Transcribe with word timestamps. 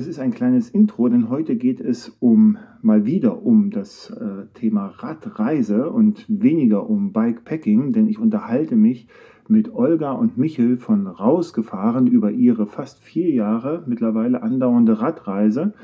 das 0.00 0.06
ist 0.06 0.18
ein 0.18 0.30
kleines 0.30 0.70
Intro, 0.70 1.10
denn 1.10 1.28
heute 1.28 1.56
geht 1.56 1.78
es 1.78 2.16
um 2.20 2.56
mal 2.80 3.04
wieder 3.04 3.44
um 3.44 3.70
das 3.70 4.08
äh, 4.08 4.46
Thema 4.54 4.86
Radreise 4.86 5.90
und 5.90 6.24
weniger 6.26 6.88
um 6.88 7.12
Bikepacking, 7.12 7.92
denn 7.92 8.08
ich 8.08 8.18
unterhalte 8.18 8.76
mich 8.76 9.08
mit 9.46 9.74
Olga 9.74 10.12
und 10.12 10.38
Michel 10.38 10.78
von 10.78 11.06
Rausgefahren 11.06 12.06
über 12.06 12.30
ihre 12.30 12.66
fast 12.66 13.00
vier 13.00 13.30
Jahre 13.30 13.84
mittlerweile 13.86 14.42
andauernde 14.42 15.02
Radreise. 15.02 15.74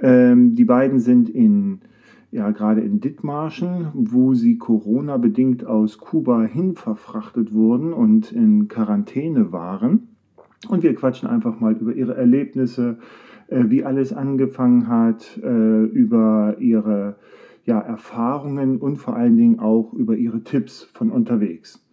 Ähm, 0.00 0.56
die 0.56 0.64
beiden 0.64 0.98
sind 0.98 1.28
in 1.28 1.78
ja 2.32 2.50
gerade 2.50 2.80
in 2.80 2.98
Dithmarschen, 2.98 3.86
wo 3.94 4.34
sie 4.34 4.58
Corona-bedingt 4.58 5.64
aus 5.64 5.98
Kuba 5.98 6.42
hin 6.42 6.74
verfrachtet 6.74 7.54
wurden 7.54 7.92
und 7.92 8.32
in 8.32 8.66
Quarantäne 8.66 9.52
waren. 9.52 10.08
Und 10.68 10.82
wir 10.82 10.94
quatschen 10.96 11.28
einfach 11.28 11.60
mal 11.60 11.74
über 11.74 11.94
ihre 11.94 12.16
Erlebnisse, 12.16 12.98
äh, 13.48 13.64
wie 13.68 13.84
alles 13.84 14.12
angefangen 14.12 14.88
hat, 14.88 15.38
äh, 15.42 15.84
über 15.84 16.56
ihre 16.58 17.16
ja, 17.64 17.80
Erfahrungen 17.80 18.78
und 18.78 18.96
vor 18.96 19.16
allen 19.16 19.36
Dingen 19.36 19.58
auch 19.58 19.92
über 19.92 20.16
ihre 20.16 20.42
Tipps 20.42 20.82
von 20.82 21.10
unterwegs. 21.10 21.84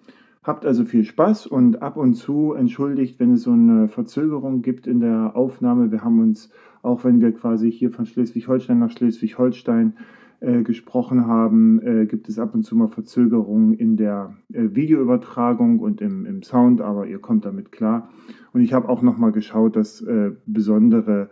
Habt 0.43 0.65
also 0.65 0.85
viel 0.85 1.03
Spaß 1.03 1.45
und 1.45 1.83
ab 1.83 1.97
und 1.97 2.15
zu 2.15 2.53
entschuldigt, 2.53 3.19
wenn 3.19 3.33
es 3.33 3.43
so 3.43 3.51
eine 3.51 3.87
Verzögerung 3.87 4.63
gibt 4.63 4.87
in 4.87 4.99
der 4.99 5.35
Aufnahme. 5.35 5.91
Wir 5.91 6.03
haben 6.03 6.19
uns, 6.19 6.51
auch 6.81 7.03
wenn 7.03 7.21
wir 7.21 7.31
quasi 7.31 7.71
hier 7.71 7.91
von 7.91 8.05
Schleswig-Holstein 8.07 8.79
nach 8.79 8.89
Schleswig-Holstein 8.89 9.93
äh, 10.41 10.63
gesprochen 10.63 11.27
haben, 11.27 11.79
äh, 11.81 12.05
gibt 12.07 12.27
es 12.27 12.39
ab 12.39 12.55
und 12.55 12.63
zu 12.63 12.75
mal 12.75 12.87
Verzögerungen 12.87 13.73
in 13.73 13.95
der 13.95 14.33
äh, 14.51 14.69
Videoübertragung 14.73 15.79
und 15.79 16.01
im, 16.01 16.25
im, 16.25 16.41
Sound, 16.41 16.81
aber 16.81 17.05
ihr 17.05 17.19
kommt 17.19 17.45
damit 17.45 17.71
klar. 17.71 18.09
Und 18.51 18.61
ich 18.61 18.73
habe 18.73 18.89
auch 18.89 19.03
nochmal 19.03 19.31
geschaut, 19.31 19.75
dass 19.75 20.01
äh, 20.01 20.31
besondere 20.47 21.29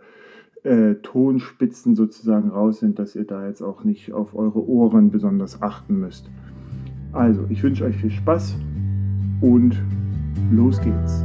äh, 0.62 0.94
Tonspitzen 1.02 1.96
sozusagen 1.96 2.50
raus 2.50 2.78
sind, 2.78 3.00
dass 3.00 3.16
ihr 3.16 3.24
da 3.24 3.46
jetzt 3.48 3.62
auch 3.62 3.82
nicht 3.82 4.12
auf 4.12 4.34
eure 4.34 4.64
Ohren 4.64 5.10
besonders 5.10 5.60
achten 5.60 5.98
müsst. 5.98 6.30
Also, 7.12 7.44
ich 7.48 7.62
wünsche 7.64 7.84
euch 7.84 7.96
viel 7.96 8.10
Spaß 8.10 8.56
und 9.40 9.76
los 10.52 10.80
geht's. 10.80 11.24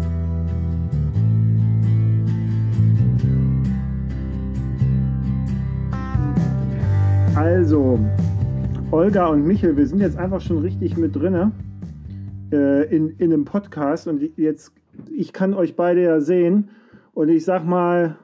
Also, 7.36 8.00
Olga 8.92 9.28
und 9.28 9.46
Michel, 9.46 9.76
wir 9.76 9.86
sind 9.86 10.00
jetzt 10.00 10.18
einfach 10.18 10.40
schon 10.40 10.60
richtig 10.60 10.96
mit 10.96 11.14
drin 11.14 11.52
äh, 12.54 12.96
in, 12.96 13.10
in 13.18 13.34
einem 13.34 13.44
Podcast 13.44 14.08
und 14.08 14.22
jetzt, 14.38 14.72
ich 15.12 15.34
kann 15.34 15.54
euch 15.54 15.76
beide 15.76 16.02
ja 16.02 16.22
sehen 16.22 16.70
und 17.14 17.28
ich 17.28 17.44
sag 17.44 17.66
mal, 17.66 18.18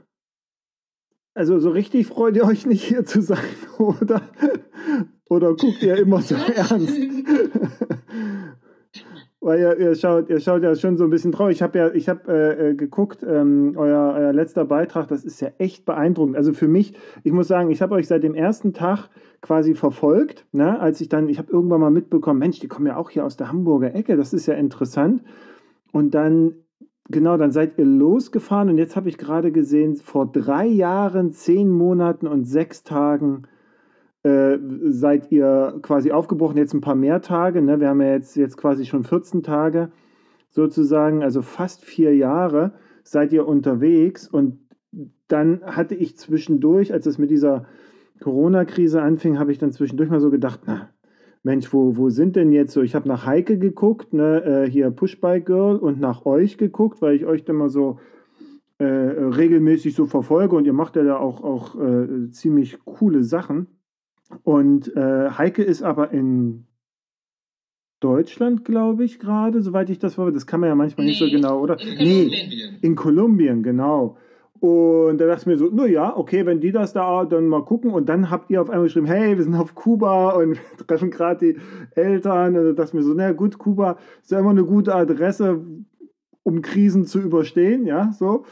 also 1.33 1.59
so 1.59 1.71
richtig 1.71 2.07
freut 2.07 2.37
ihr 2.37 2.45
euch 2.45 2.65
nicht 2.65 2.83
hier 2.83 3.03
zu 3.03 3.21
sein, 3.21 3.43
oder? 3.77 4.21
Oder 5.25 5.55
guckt 5.55 5.83
ihr 5.83 5.97
immer 5.97 6.21
so 6.21 6.35
ernst? 6.55 6.97
Weil 9.43 9.59
ihr, 9.59 9.77
ihr, 9.79 9.95
schaut, 9.95 10.29
ihr 10.29 10.39
schaut 10.39 10.61
ja 10.61 10.75
schon 10.75 10.97
so 10.97 11.03
ein 11.03 11.09
bisschen 11.09 11.31
traurig. 11.31 11.55
Ich 11.55 11.61
habe 11.63 11.77
ja, 11.79 11.91
ich 11.91 12.07
habe 12.07 12.31
äh, 12.31 12.69
äh, 12.69 12.75
geguckt, 12.75 13.25
ähm, 13.27 13.73
euer, 13.75 14.13
euer 14.15 14.33
letzter 14.33 14.65
Beitrag, 14.65 15.07
das 15.07 15.25
ist 15.25 15.41
ja 15.41 15.49
echt 15.57 15.83
beeindruckend. 15.83 16.37
Also 16.37 16.53
für 16.53 16.67
mich, 16.67 16.93
ich 17.23 17.31
muss 17.31 17.47
sagen, 17.47 17.71
ich 17.71 17.81
habe 17.81 17.95
euch 17.95 18.07
seit 18.07 18.21
dem 18.21 18.35
ersten 18.35 18.73
Tag 18.73 19.09
quasi 19.41 19.73
verfolgt, 19.73 20.45
ne? 20.51 20.79
als 20.79 21.01
ich 21.01 21.09
dann, 21.09 21.27
ich 21.27 21.39
habe 21.39 21.51
irgendwann 21.51 21.81
mal 21.81 21.89
mitbekommen, 21.89 22.37
Mensch, 22.37 22.59
die 22.59 22.67
kommen 22.67 22.85
ja 22.85 22.97
auch 22.97 23.09
hier 23.09 23.25
aus 23.25 23.35
der 23.35 23.51
Hamburger 23.51 23.95
Ecke, 23.95 24.15
das 24.15 24.31
ist 24.31 24.45
ja 24.45 24.53
interessant. 24.53 25.23
Und 25.91 26.13
dann, 26.13 26.53
genau, 27.09 27.35
dann 27.35 27.51
seid 27.51 27.79
ihr 27.79 27.85
losgefahren 27.85 28.69
und 28.69 28.77
jetzt 28.77 28.95
habe 28.95 29.09
ich 29.09 29.17
gerade 29.17 29.51
gesehen, 29.51 29.95
vor 29.95 30.31
drei 30.31 30.67
Jahren, 30.67 31.31
zehn 31.31 31.67
Monaten 31.67 32.27
und 32.27 32.45
sechs 32.45 32.83
Tagen 32.83 33.47
äh, 34.23 34.57
seid 34.89 35.31
ihr 35.31 35.79
quasi 35.81 36.11
aufgebrochen, 36.11 36.57
jetzt 36.57 36.73
ein 36.73 36.81
paar 36.81 36.95
mehr 36.95 37.21
Tage. 37.21 37.61
Ne? 37.61 37.79
Wir 37.79 37.89
haben 37.89 38.01
ja 38.01 38.11
jetzt, 38.11 38.35
jetzt 38.35 38.57
quasi 38.57 38.85
schon 38.85 39.03
14 39.03 39.43
Tage 39.43 39.91
sozusagen, 40.49 41.23
also 41.23 41.41
fast 41.41 41.83
vier 41.83 42.15
Jahre 42.15 42.73
seid 43.03 43.33
ihr 43.33 43.47
unterwegs. 43.47 44.27
Und 44.27 44.59
dann 45.27 45.61
hatte 45.63 45.95
ich 45.95 46.17
zwischendurch, 46.17 46.93
als 46.93 47.05
es 47.05 47.17
mit 47.17 47.31
dieser 47.31 47.65
Corona-Krise 48.19 49.01
anfing, 49.01 49.39
habe 49.39 49.51
ich 49.51 49.57
dann 49.57 49.71
zwischendurch 49.71 50.09
mal 50.09 50.19
so 50.19 50.29
gedacht, 50.29 50.61
na, 50.65 50.89
Mensch, 51.43 51.73
wo, 51.73 51.97
wo 51.97 52.09
sind 52.09 52.35
denn 52.35 52.51
jetzt 52.51 52.73
so? 52.73 52.81
Ich 52.81 52.93
habe 52.93 53.07
nach 53.07 53.25
Heike 53.25 53.57
geguckt, 53.57 54.13
ne, 54.13 54.43
äh, 54.43 54.69
hier 54.69 54.91
Pushbike 54.91 55.45
Girl 55.47 55.77
und 55.77 55.99
nach 55.99 56.25
euch 56.25 56.57
geguckt, 56.57 57.01
weil 57.01 57.15
ich 57.15 57.25
euch 57.25 57.43
dann 57.43 57.55
mal 57.55 57.69
so 57.69 57.99
äh, 58.77 58.85
regelmäßig 58.85 59.95
so 59.95 60.05
verfolge 60.05 60.55
und 60.55 60.65
ihr 60.65 60.73
macht 60.73 60.95
ja 60.95 61.03
da 61.03 61.17
auch, 61.17 61.43
auch 61.43 61.79
äh, 61.79 62.29
ziemlich 62.29 62.77
coole 62.85 63.23
Sachen. 63.23 63.67
Und 64.43 64.95
äh, 64.95 65.29
Heike 65.31 65.63
ist 65.63 65.83
aber 65.83 66.11
in 66.11 66.65
Deutschland, 67.99 68.65
glaube 68.65 69.03
ich, 69.03 69.19
gerade, 69.19 69.61
soweit 69.61 69.89
ich 69.89 69.99
das 69.99 70.17
war. 70.17 70.31
Das 70.31 70.47
kann 70.47 70.59
man 70.59 70.69
ja 70.69 70.75
manchmal 70.75 71.05
nee, 71.05 71.11
nicht 71.11 71.19
so 71.19 71.29
genau, 71.29 71.59
oder? 71.59 71.79
In 71.79 71.97
nee, 71.97 72.25
Kolumbien. 72.25 72.77
in 72.81 72.95
Kolumbien, 72.95 73.63
genau. 73.63 74.17
Und 74.59 75.17
da 75.17 75.25
dachte 75.25 75.41
ich 75.41 75.47
mir 75.47 75.57
so, 75.57 75.69
na 75.71 75.87
ja, 75.87 76.15
okay, 76.15 76.45
wenn 76.45 76.59
die 76.59 76.71
das 76.71 76.93
da, 76.93 77.25
dann 77.25 77.47
mal 77.47 77.65
gucken. 77.65 77.91
Und 77.91 78.09
dann 78.09 78.29
habt 78.29 78.51
ihr 78.51 78.61
auf 78.61 78.69
einmal 78.69 78.85
geschrieben, 78.85 79.07
hey, 79.07 79.35
wir 79.35 79.43
sind 79.43 79.55
auf 79.55 79.73
Kuba 79.73 80.31
und 80.31 80.59
treffen 80.87 81.09
gerade 81.09 81.53
die 81.53 81.59
Eltern. 81.95 82.55
Und 82.55 82.65
da 82.65 82.71
dachte 82.73 82.89
ich 82.89 82.93
mir 82.93 83.03
so, 83.03 83.13
na 83.15 83.31
gut, 83.31 83.57
Kuba 83.57 83.97
ist 84.21 84.31
ja 84.31 84.39
immer 84.39 84.51
eine 84.51 84.63
gute 84.63 84.93
Adresse, 84.93 85.61
um 86.43 86.61
Krisen 86.61 87.05
zu 87.05 87.19
überstehen, 87.19 87.85
ja, 87.85 88.11
so. 88.13 88.45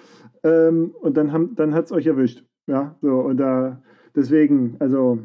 Ähm, 0.44 0.96
und 1.00 1.18
dann, 1.18 1.56
dann 1.56 1.74
hat 1.74 1.86
es 1.86 1.92
euch 1.92 2.08
erwischt, 2.08 2.44
ja, 2.66 2.96
so. 3.02 3.20
Und 3.20 3.38
da, 3.38 3.82
deswegen, 4.16 4.78
also 4.80 5.20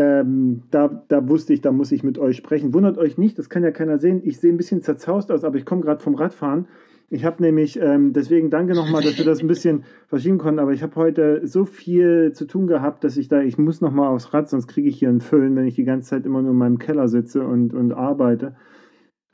ähm, 0.00 0.62
da, 0.70 1.04
da 1.08 1.28
wusste 1.28 1.52
ich, 1.52 1.60
da 1.60 1.72
muss 1.72 1.92
ich 1.92 2.02
mit 2.02 2.18
euch 2.18 2.38
sprechen. 2.38 2.72
Wundert 2.72 2.96
euch 2.96 3.18
nicht, 3.18 3.38
das 3.38 3.50
kann 3.50 3.62
ja 3.62 3.70
keiner 3.70 3.98
sehen. 3.98 4.22
Ich 4.24 4.40
sehe 4.40 4.50
ein 4.50 4.56
bisschen 4.56 4.80
zerzaust 4.80 5.30
aus, 5.30 5.44
aber 5.44 5.58
ich 5.58 5.66
komme 5.66 5.82
gerade 5.82 6.02
vom 6.02 6.14
Radfahren. 6.14 6.68
Ich 7.10 7.26
habe 7.26 7.42
nämlich, 7.42 7.78
ähm, 7.78 8.14
deswegen 8.14 8.48
danke 8.48 8.72
nochmal, 8.74 9.02
dass 9.02 9.18
wir 9.18 9.26
das 9.26 9.40
ein 9.40 9.46
bisschen 9.46 9.84
verschieben 10.06 10.38
konnten, 10.38 10.58
aber 10.58 10.72
ich 10.72 10.82
habe 10.82 10.96
heute 10.96 11.46
so 11.46 11.66
viel 11.66 12.32
zu 12.32 12.46
tun 12.46 12.66
gehabt, 12.66 13.04
dass 13.04 13.18
ich 13.18 13.28
da, 13.28 13.42
ich 13.42 13.58
muss 13.58 13.82
nochmal 13.82 14.08
aufs 14.08 14.32
Rad, 14.32 14.48
sonst 14.48 14.68
kriege 14.68 14.88
ich 14.88 14.98
hier 14.98 15.10
einen 15.10 15.20
Föhn, 15.20 15.54
wenn 15.54 15.66
ich 15.66 15.74
die 15.74 15.84
ganze 15.84 16.08
Zeit 16.08 16.24
immer 16.24 16.40
nur 16.40 16.52
in 16.52 16.56
meinem 16.56 16.78
Keller 16.78 17.08
sitze 17.08 17.44
und, 17.44 17.74
und 17.74 17.92
arbeite. 17.92 18.56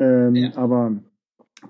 Ähm, 0.01 0.35
ja. 0.35 0.57
Aber 0.57 0.97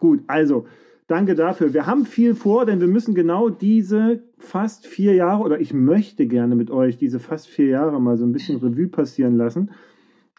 gut, 0.00 0.22
also 0.26 0.64
Danke 1.08 1.36
dafür. 1.36 1.72
Wir 1.72 1.86
haben 1.86 2.04
viel 2.04 2.34
vor, 2.34 2.66
denn 2.66 2.80
wir 2.80 2.88
müssen 2.88 3.14
genau 3.14 3.48
diese 3.48 4.24
fast 4.38 4.86
vier 4.86 5.14
Jahre, 5.14 5.42
oder 5.42 5.60
ich 5.60 5.72
möchte 5.72 6.26
gerne 6.26 6.54
mit 6.56 6.70
euch 6.70 6.96
diese 6.96 7.20
fast 7.20 7.48
vier 7.48 7.66
Jahre 7.66 8.00
mal 8.00 8.16
so 8.16 8.24
ein 8.24 8.32
bisschen 8.32 8.58
Revue 8.62 8.88
passieren 8.88 9.36
lassen. 9.36 9.70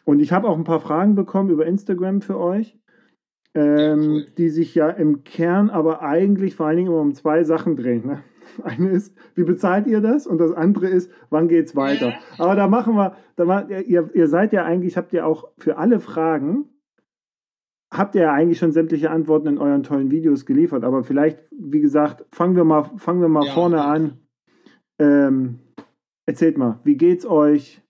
Und 0.04 0.20
ich 0.20 0.32
habe 0.32 0.48
auch 0.48 0.56
ein 0.56 0.64
paar 0.64 0.80
Fragen 0.80 1.14
bekommen 1.14 1.50
über 1.50 1.66
Instagram 1.66 2.22
für 2.22 2.38
euch, 2.38 2.78
ähm, 3.54 4.24
die 4.38 4.48
sich 4.48 4.74
ja 4.74 4.88
im 4.88 5.24
Kern 5.24 5.68
aber 5.68 6.02
eigentlich 6.02 6.54
vor 6.54 6.66
allen 6.66 6.76
Dingen 6.76 6.88
immer 6.88 7.00
um 7.00 7.14
zwei 7.14 7.44
Sachen 7.44 7.76
drehen. 7.76 8.06
Ne? 8.06 8.22
Eine 8.62 8.90
ist, 8.90 9.14
wie 9.34 9.44
bezahlt 9.44 9.86
ihr 9.86 10.00
das? 10.00 10.26
Und 10.26 10.38
das 10.38 10.52
andere 10.52 10.88
ist, 10.88 11.10
wann 11.28 11.48
geht 11.48 11.66
es 11.66 11.76
weiter? 11.76 12.14
Aber 12.38 12.54
da 12.54 12.68
machen 12.68 12.94
wir, 12.94 13.16
da, 13.36 13.68
ihr, 13.68 14.10
ihr 14.14 14.28
seid 14.28 14.52
ja 14.52 14.64
eigentlich, 14.64 14.96
habt 14.96 15.12
ihr 15.12 15.26
auch 15.26 15.48
für 15.58 15.76
alle 15.76 16.00
Fragen 16.00 16.66
habt 17.90 18.14
ihr 18.14 18.22
ja 18.22 18.32
eigentlich 18.32 18.58
schon 18.58 18.72
sämtliche 18.72 19.10
Antworten 19.10 19.48
in 19.48 19.58
euren 19.58 19.82
tollen 19.82 20.10
Videos 20.10 20.46
geliefert, 20.46 20.84
aber 20.84 21.04
vielleicht, 21.04 21.38
wie 21.50 21.80
gesagt, 21.80 22.24
fangen 22.34 22.56
wir 22.56 22.64
mal, 22.64 22.90
fangen 22.96 23.20
wir 23.20 23.28
mal 23.28 23.46
ja. 23.46 23.52
vorne 23.52 23.84
an. 23.84 24.18
Ähm, 24.98 25.60
erzählt 26.26 26.58
mal, 26.58 26.80
wie 26.84 26.96
geht's 26.96 27.24
euch? 27.24 27.80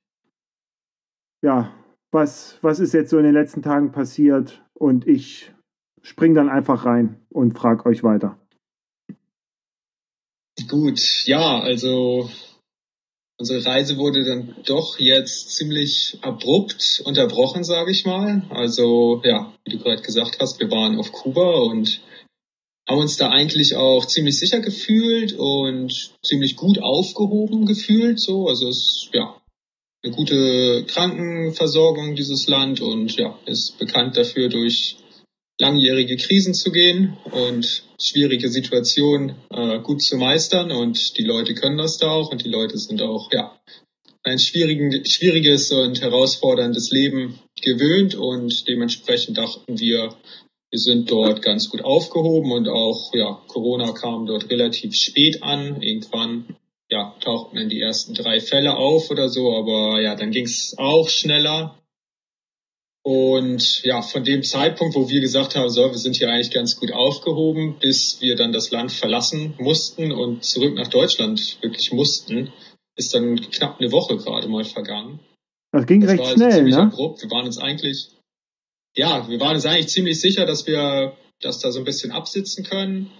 Ja, 1.42 1.72
was, 2.10 2.58
was 2.62 2.80
ist 2.80 2.94
jetzt 2.94 3.10
so 3.10 3.18
in 3.18 3.24
den 3.24 3.34
letzten 3.34 3.62
Tagen 3.62 3.92
passiert? 3.92 4.64
Und 4.74 5.06
ich 5.06 5.52
spring 6.02 6.34
dann 6.34 6.48
einfach 6.48 6.84
rein 6.84 7.20
und 7.30 7.58
frage 7.58 7.86
euch 7.86 8.02
weiter. 8.02 8.38
Gut, 10.68 11.00
ja, 11.26 11.60
also 11.60 12.28
Unsere 13.40 13.64
Reise 13.64 13.96
wurde 13.98 14.24
dann 14.24 14.56
doch 14.64 14.98
jetzt 14.98 15.50
ziemlich 15.50 16.18
abrupt 16.22 17.02
unterbrochen, 17.04 17.62
sage 17.62 17.92
ich 17.92 18.04
mal. 18.04 18.42
Also 18.50 19.22
ja, 19.24 19.52
wie 19.64 19.76
du 19.76 19.78
gerade 19.78 20.02
gesagt 20.02 20.38
hast, 20.40 20.58
wir 20.58 20.70
waren 20.72 20.98
auf 20.98 21.12
Kuba 21.12 21.60
und 21.60 22.00
haben 22.88 22.98
uns 23.00 23.16
da 23.16 23.30
eigentlich 23.30 23.76
auch 23.76 24.06
ziemlich 24.06 24.38
sicher 24.38 24.58
gefühlt 24.58 25.34
und 25.34 26.10
ziemlich 26.24 26.56
gut 26.56 26.82
aufgehoben 26.82 27.64
gefühlt. 27.64 28.18
So, 28.18 28.48
also 28.48 28.68
es 28.68 29.04
ist 29.04 29.10
ja 29.12 29.40
eine 30.02 30.12
gute 30.14 30.84
Krankenversorgung 30.88 32.16
dieses 32.16 32.48
Land 32.48 32.80
und 32.80 33.16
ja 33.16 33.38
ist 33.46 33.78
bekannt 33.78 34.16
dafür 34.16 34.48
durch 34.48 34.96
langjährige 35.58 36.16
Krisen 36.16 36.54
zu 36.54 36.70
gehen 36.70 37.16
und 37.30 37.84
schwierige 38.00 38.48
Situationen 38.48 39.34
äh, 39.50 39.80
gut 39.80 40.02
zu 40.02 40.16
meistern 40.16 40.70
und 40.70 41.18
die 41.18 41.24
Leute 41.24 41.54
können 41.54 41.78
das 41.78 41.98
da 41.98 42.10
auch 42.10 42.30
und 42.30 42.44
die 42.44 42.50
Leute 42.50 42.78
sind 42.78 43.02
auch 43.02 43.30
ja 43.32 43.58
ein 44.22 44.38
schwierigen, 44.38 45.04
schwieriges 45.04 45.72
und 45.72 46.00
herausforderndes 46.00 46.90
Leben 46.90 47.38
gewöhnt 47.62 48.14
und 48.14 48.68
dementsprechend 48.68 49.38
dachten 49.38 49.78
wir, 49.78 50.14
wir 50.70 50.78
sind 50.78 51.10
dort 51.10 51.40
ganz 51.42 51.70
gut 51.70 51.82
aufgehoben 51.82 52.52
und 52.52 52.68
auch, 52.68 53.14
ja, 53.14 53.42
Corona 53.48 53.92
kam 53.92 54.26
dort 54.26 54.50
relativ 54.50 54.94
spät 54.94 55.42
an. 55.42 55.80
Irgendwann, 55.80 56.56
ja, 56.90 57.14
tauchten 57.20 57.56
dann 57.56 57.68
die 57.70 57.80
ersten 57.80 58.14
drei 58.14 58.40
Fälle 58.40 58.76
auf 58.76 59.10
oder 59.10 59.28
so, 59.28 59.52
aber 59.52 60.00
ja, 60.00 60.14
dann 60.14 60.30
ging 60.30 60.44
es 60.44 60.74
auch 60.76 61.08
schneller. 61.08 61.77
Und 63.08 63.84
ja, 63.84 64.02
von 64.02 64.22
dem 64.22 64.42
Zeitpunkt, 64.42 64.94
wo 64.94 65.08
wir 65.08 65.22
gesagt 65.22 65.56
haben, 65.56 65.70
so, 65.70 65.80
wir 65.80 65.96
sind 65.96 66.16
hier 66.16 66.28
eigentlich 66.28 66.50
ganz 66.50 66.76
gut 66.76 66.92
aufgehoben, 66.92 67.78
bis 67.80 68.20
wir 68.20 68.36
dann 68.36 68.52
das 68.52 68.70
Land 68.70 68.92
verlassen 68.92 69.54
mussten 69.56 70.12
und 70.12 70.44
zurück 70.44 70.74
nach 70.74 70.88
Deutschland 70.88 71.56
wirklich 71.62 71.90
mussten, 71.90 72.52
ist 72.96 73.14
dann 73.14 73.40
knapp 73.40 73.80
eine 73.80 73.92
Woche 73.92 74.18
gerade 74.18 74.46
mal 74.48 74.64
vergangen. 74.64 75.20
Das 75.72 75.86
ging 75.86 76.02
das 76.02 76.10
recht 76.10 76.20
also 76.20 76.34
schnell, 76.34 76.64
ne? 76.64 76.82
Abrupt. 76.82 77.22
Wir 77.22 77.30
waren 77.30 77.46
uns 77.46 77.56
eigentlich, 77.56 78.10
ja, 78.94 79.26
wir 79.26 79.40
waren 79.40 79.54
uns 79.54 79.64
eigentlich 79.64 79.88
ziemlich 79.88 80.20
sicher, 80.20 80.44
dass 80.44 80.66
wir 80.66 81.16
das 81.40 81.60
da 81.60 81.72
so 81.72 81.78
ein 81.78 81.86
bisschen 81.86 82.10
absitzen 82.10 82.62
können 82.62 83.10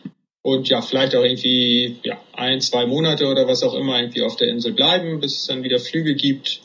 und 0.42 0.68
ja, 0.68 0.82
vielleicht 0.82 1.16
auch 1.16 1.24
irgendwie 1.24 1.96
ja, 2.02 2.20
ein, 2.34 2.60
zwei 2.60 2.84
Monate 2.84 3.26
oder 3.26 3.48
was 3.48 3.62
auch 3.62 3.72
immer 3.72 3.98
irgendwie 3.98 4.20
auf 4.20 4.36
der 4.36 4.48
Insel 4.48 4.74
bleiben, 4.74 5.18
bis 5.20 5.38
es 5.38 5.46
dann 5.46 5.62
wieder 5.62 5.78
Flüge 5.78 6.14
gibt. 6.14 6.60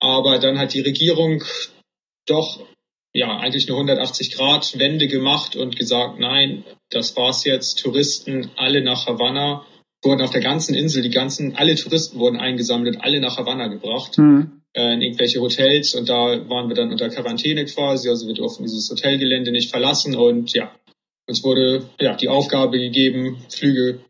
Aber 0.00 0.38
dann 0.38 0.58
hat 0.58 0.74
die 0.74 0.80
Regierung 0.80 1.42
doch 2.26 2.60
ja 3.14 3.36
eigentlich 3.38 3.68
eine 3.68 3.76
180 3.76 4.32
Grad 4.32 4.78
Wende 4.78 5.06
gemacht 5.06 5.56
und 5.56 5.76
gesagt, 5.76 6.18
nein, 6.18 6.64
das 6.90 7.16
war's 7.16 7.44
jetzt. 7.44 7.80
Touristen 7.80 8.50
alle 8.56 8.82
nach 8.82 9.06
Havanna 9.06 9.66
wurden 10.02 10.22
auf 10.22 10.30
der 10.30 10.40
ganzen 10.40 10.74
Insel, 10.74 11.02
die 11.02 11.10
ganzen, 11.10 11.54
alle 11.56 11.74
Touristen 11.74 12.18
wurden 12.18 12.38
eingesammelt, 12.38 13.00
alle 13.00 13.20
nach 13.20 13.36
Havanna 13.36 13.68
gebracht. 13.68 14.18
Mhm 14.18 14.62
äh, 14.74 14.94
in 14.94 15.02
irgendwelche 15.02 15.40
Hotels 15.40 15.94
und 15.94 16.08
da 16.08 16.48
waren 16.48 16.68
wir 16.68 16.76
dann 16.76 16.90
unter 16.90 17.08
Quarantäne 17.08 17.64
quasi, 17.66 18.08
also 18.08 18.26
wir 18.26 18.34
durften 18.34 18.64
dieses 18.64 18.90
Hotelgelände 18.90 19.52
nicht 19.52 19.70
verlassen 19.70 20.16
und 20.16 20.52
ja, 20.54 20.74
uns 21.26 21.44
wurde 21.44 21.88
ja 22.00 22.14
die 22.16 22.28
Aufgabe 22.28 22.78
gegeben, 22.78 23.44
Flüge 23.50 24.00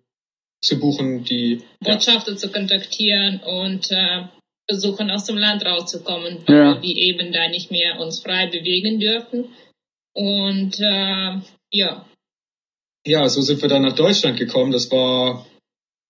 zu 0.61 0.79
buchen, 0.79 1.25
die 1.25 1.63
Botschafter 1.81 2.33
ja. 2.33 2.37
zu 2.37 2.51
kontaktieren 2.51 3.41
und 3.41 3.91
äh, 3.91 4.25
versuchen 4.73 5.11
aus 5.11 5.27
dem 5.27 5.37
Land 5.37 5.65
rauszukommen, 5.67 6.39
weil 6.47 6.57
ja. 6.57 6.83
wir 6.83 6.97
eben 6.97 7.33
da 7.33 7.49
nicht 7.49 7.71
mehr 7.71 8.01
uns 8.01 8.23
frei 8.23 8.47
bewegen 8.47 8.99
dürfen. 8.99 9.51
Und 10.15 10.81
äh, 10.81 11.41
ja. 11.71 12.07
Ja, 13.07 13.29
so 13.29 13.43
sind 13.43 13.61
wir 13.61 13.69
dann 13.69 13.83
nach 13.83 13.95
Deutschland 13.95 14.39
gekommen. 14.39 14.73
Das 14.73 14.91
war 14.91 15.47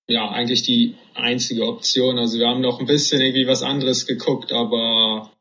ja 0.09 0.31
eigentlich 0.31 0.63
die 0.63 0.95
einzige 1.15 1.67
Option. 1.67 2.19
Also 2.19 2.39
wir 2.39 2.47
haben 2.47 2.61
noch 2.61 2.79
ein 2.79 2.87
bisschen 2.87 3.21
irgendwie 3.21 3.49
was 3.49 3.63
anderes 3.63 4.07
geguckt, 4.07 4.53
aber 4.53 5.33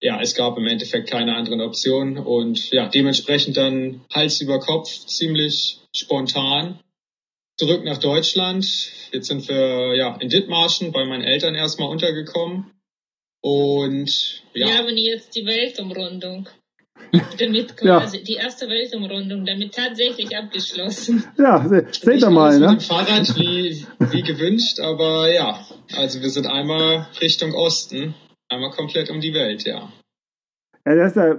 ja, 0.00 0.20
es 0.20 0.34
gab 0.34 0.56
im 0.56 0.66
Endeffekt 0.66 1.10
keine 1.10 1.34
anderen 1.34 1.60
Optionen 1.60 2.18
und 2.18 2.70
ja, 2.70 2.88
dementsprechend 2.88 3.56
dann 3.56 4.02
Hals 4.14 4.40
über 4.40 4.60
Kopf, 4.60 4.88
ziemlich 4.88 5.80
spontan 5.94 6.78
zurück 7.60 7.84
nach 7.84 7.98
Deutschland. 7.98 8.64
Jetzt 9.12 9.28
sind 9.28 9.46
wir 9.46 9.94
ja 9.94 10.16
in 10.16 10.30
Dithmarschen 10.30 10.92
bei 10.92 11.04
meinen 11.04 11.22
Eltern 11.22 11.54
erstmal 11.54 11.90
untergekommen 11.90 12.70
und 13.42 14.42
ja. 14.54 14.66
Wir 14.66 14.78
haben 14.78 14.96
jetzt 14.96 15.36
die 15.36 15.44
Weltumrundung 15.44 16.48
damit 17.38 17.76
quasi 17.76 18.18
ja. 18.18 18.24
die 18.24 18.34
erste 18.34 18.66
Weltumrundung 18.66 19.44
damit 19.44 19.74
tatsächlich 19.74 20.34
abgeschlossen. 20.34 21.22
Ja, 21.36 21.68
seht 21.90 22.22
ihr 22.22 22.30
mal, 22.30 22.58
ne? 22.58 22.70
Mit 22.70 22.80
dem 22.80 22.86
Fahrrad 22.86 23.36
wie, 23.36 23.84
wie 24.10 24.22
gewünscht, 24.22 24.80
aber 24.80 25.30
ja, 25.30 25.66
also 25.96 26.22
wir 26.22 26.30
sind 26.30 26.46
einmal 26.46 27.08
Richtung 27.20 27.52
Osten, 27.52 28.14
einmal 28.48 28.70
komplett 28.70 29.10
um 29.10 29.20
die 29.20 29.34
Welt, 29.34 29.64
ja. 29.64 29.92
Ja, 30.86 30.94
das 30.94 31.12
ist 31.12 31.16
ja, 31.16 31.38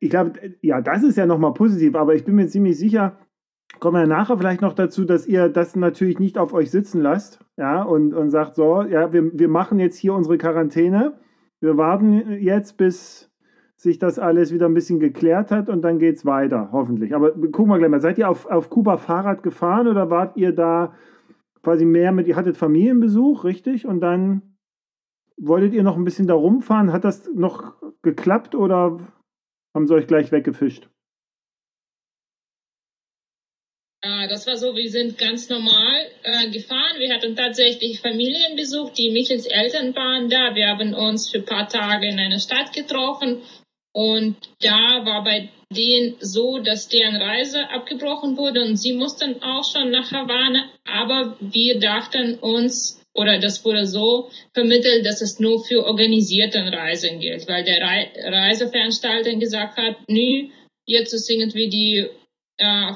ich 0.00 0.08
glaube, 0.08 0.56
ja, 0.62 0.80
das 0.80 1.02
ist 1.02 1.18
ja 1.18 1.26
nochmal 1.26 1.52
positiv, 1.52 1.94
aber 1.96 2.14
ich 2.14 2.24
bin 2.24 2.34
mir 2.34 2.46
ziemlich 2.46 2.78
sicher, 2.78 3.18
kommen 3.82 4.00
wir 4.00 4.06
nachher 4.06 4.38
vielleicht 4.38 4.60
noch 4.60 4.74
dazu, 4.74 5.04
dass 5.04 5.26
ihr 5.26 5.48
das 5.48 5.74
natürlich 5.74 6.20
nicht 6.20 6.38
auf 6.38 6.54
euch 6.54 6.70
sitzen 6.70 7.02
lasst, 7.02 7.44
ja, 7.56 7.82
und, 7.82 8.14
und 8.14 8.30
sagt 8.30 8.54
so, 8.54 8.82
ja, 8.82 9.12
wir, 9.12 9.36
wir 9.36 9.48
machen 9.48 9.80
jetzt 9.80 9.96
hier 9.96 10.14
unsere 10.14 10.38
Quarantäne, 10.38 11.18
wir 11.60 11.76
warten 11.76 12.30
jetzt 12.40 12.76
bis 12.76 13.32
sich 13.74 13.98
das 13.98 14.20
alles 14.20 14.52
wieder 14.52 14.66
ein 14.66 14.74
bisschen 14.74 15.00
geklärt 15.00 15.50
hat 15.50 15.68
und 15.68 15.82
dann 15.82 15.98
geht 15.98 16.14
es 16.14 16.24
weiter, 16.24 16.68
hoffentlich. 16.70 17.12
Aber 17.12 17.32
gucken 17.32 17.70
wir 17.70 17.78
gleich 17.78 17.90
mal, 17.90 18.00
seid 18.00 18.18
ihr 18.18 18.30
auf, 18.30 18.46
auf 18.46 18.70
Kuba 18.70 18.98
Fahrrad 18.98 19.42
gefahren 19.42 19.88
oder 19.88 20.10
wart 20.10 20.36
ihr 20.36 20.54
da 20.54 20.94
quasi 21.64 21.84
mehr 21.84 22.12
mit, 22.12 22.28
ihr 22.28 22.36
hattet 22.36 22.56
Familienbesuch, 22.56 23.42
richtig? 23.42 23.84
Und 23.84 23.98
dann 23.98 24.42
wolltet 25.36 25.74
ihr 25.74 25.82
noch 25.82 25.96
ein 25.96 26.04
bisschen 26.04 26.28
da 26.28 26.34
rumfahren? 26.34 26.92
Hat 26.92 27.02
das 27.02 27.28
noch 27.34 27.74
geklappt 28.02 28.54
oder 28.54 28.98
haben 29.74 29.88
sie 29.88 29.94
euch 29.94 30.06
gleich 30.06 30.30
weggefischt? 30.30 30.88
Das 34.02 34.48
war 34.48 34.56
so, 34.56 34.74
wir 34.74 34.90
sind 34.90 35.16
ganz 35.16 35.48
normal 35.48 36.10
äh, 36.24 36.50
gefahren. 36.50 36.98
Wir 36.98 37.14
hatten 37.14 37.36
tatsächlich 37.36 38.00
Familienbesuch. 38.00 38.90
Die 38.90 39.10
Michels 39.10 39.46
Eltern 39.46 39.94
waren 39.94 40.28
da. 40.28 40.56
Wir 40.56 40.68
haben 40.68 40.92
uns 40.92 41.30
für 41.30 41.38
ein 41.38 41.44
paar 41.44 41.68
Tage 41.68 42.08
in 42.08 42.18
einer 42.18 42.40
Stadt 42.40 42.72
getroffen 42.72 43.42
und 43.92 44.36
da 44.60 45.04
war 45.04 45.22
bei 45.22 45.50
denen 45.70 46.16
so, 46.20 46.58
dass 46.58 46.88
deren 46.88 47.16
Reise 47.16 47.68
abgebrochen 47.68 48.36
wurde 48.36 48.62
und 48.62 48.76
sie 48.76 48.94
mussten 48.94 49.42
auch 49.42 49.64
schon 49.70 49.90
nach 49.90 50.10
Havanna. 50.10 50.70
Aber 50.84 51.36
wir 51.40 51.78
dachten 51.78 52.38
uns, 52.38 53.04
oder 53.14 53.38
das 53.38 53.64
wurde 53.64 53.86
so 53.86 54.30
vermittelt, 54.54 55.04
dass 55.04 55.20
es 55.20 55.38
nur 55.38 55.62
für 55.64 55.84
organisierte 55.84 56.58
Reisen 56.72 57.20
gilt, 57.20 57.46
weil 57.48 57.64
der 57.64 57.80
Reiseveranstalter 57.80 59.34
gesagt 59.36 59.76
hat, 59.76 59.96
nö, 60.08 60.48
jetzt 60.86 61.12
ist 61.12 61.30
irgendwie 61.30 61.68
die 61.68 62.08
äh, 62.56 62.92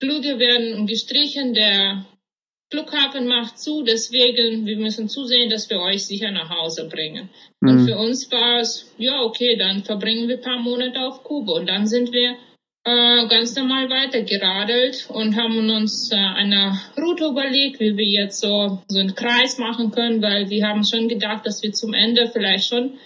Flüge 0.00 0.38
werden 0.38 0.86
gestrichen, 0.86 1.54
der 1.54 2.06
Flughafen 2.72 3.26
macht 3.26 3.58
zu, 3.58 3.82
deswegen 3.82 4.64
wir 4.64 4.76
müssen 4.76 5.08
zusehen, 5.08 5.50
dass 5.50 5.68
wir 5.70 5.80
euch 5.80 6.06
sicher 6.06 6.30
nach 6.30 6.50
Hause 6.50 6.88
bringen. 6.88 7.28
Mhm. 7.60 7.68
Und 7.68 7.86
für 7.86 7.98
uns 7.98 8.30
war 8.30 8.60
es, 8.60 8.94
ja, 8.96 9.22
okay, 9.22 9.56
dann 9.56 9.82
verbringen 9.82 10.28
wir 10.28 10.36
ein 10.36 10.42
paar 10.42 10.60
Monate 10.60 11.00
auf 11.00 11.24
Kuba 11.24 11.54
und 11.54 11.68
dann 11.68 11.86
sind 11.86 12.12
wir 12.12 12.36
äh, 12.84 13.28
ganz 13.28 13.56
normal 13.56 13.90
weitergeradelt 13.90 15.08
und 15.10 15.36
haben 15.36 15.68
uns 15.68 16.12
äh, 16.12 16.16
eine 16.16 16.78
Route 16.96 17.26
überlegt, 17.26 17.80
wie 17.80 17.96
wir 17.96 18.06
jetzt 18.06 18.40
so, 18.40 18.82
so 18.88 19.00
einen 19.00 19.14
Kreis 19.14 19.58
machen 19.58 19.90
können, 19.90 20.22
weil 20.22 20.48
wir 20.48 20.66
haben 20.66 20.84
schon 20.84 21.08
gedacht, 21.08 21.44
dass 21.44 21.62
wir 21.62 21.72
zum 21.72 21.92
Ende 21.92 22.30
vielleicht 22.32 22.68
schon 22.68 22.98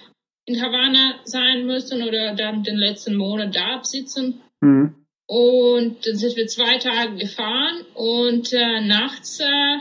in 0.46 0.60
Havanna 0.60 1.14
sein 1.24 1.66
müssen 1.66 2.02
oder 2.02 2.34
dann 2.34 2.62
den 2.62 2.76
letzten 2.76 3.16
Monat 3.16 3.56
da 3.56 3.76
absitzen. 3.76 4.42
Mhm. 4.60 5.03
Und 5.26 6.06
dann 6.06 6.16
sind 6.16 6.36
wir 6.36 6.46
zwei 6.46 6.78
Tage 6.78 7.16
gefahren 7.16 7.86
und 7.94 8.52
äh, 8.52 8.80
nachts 8.80 9.40
äh, 9.40 9.78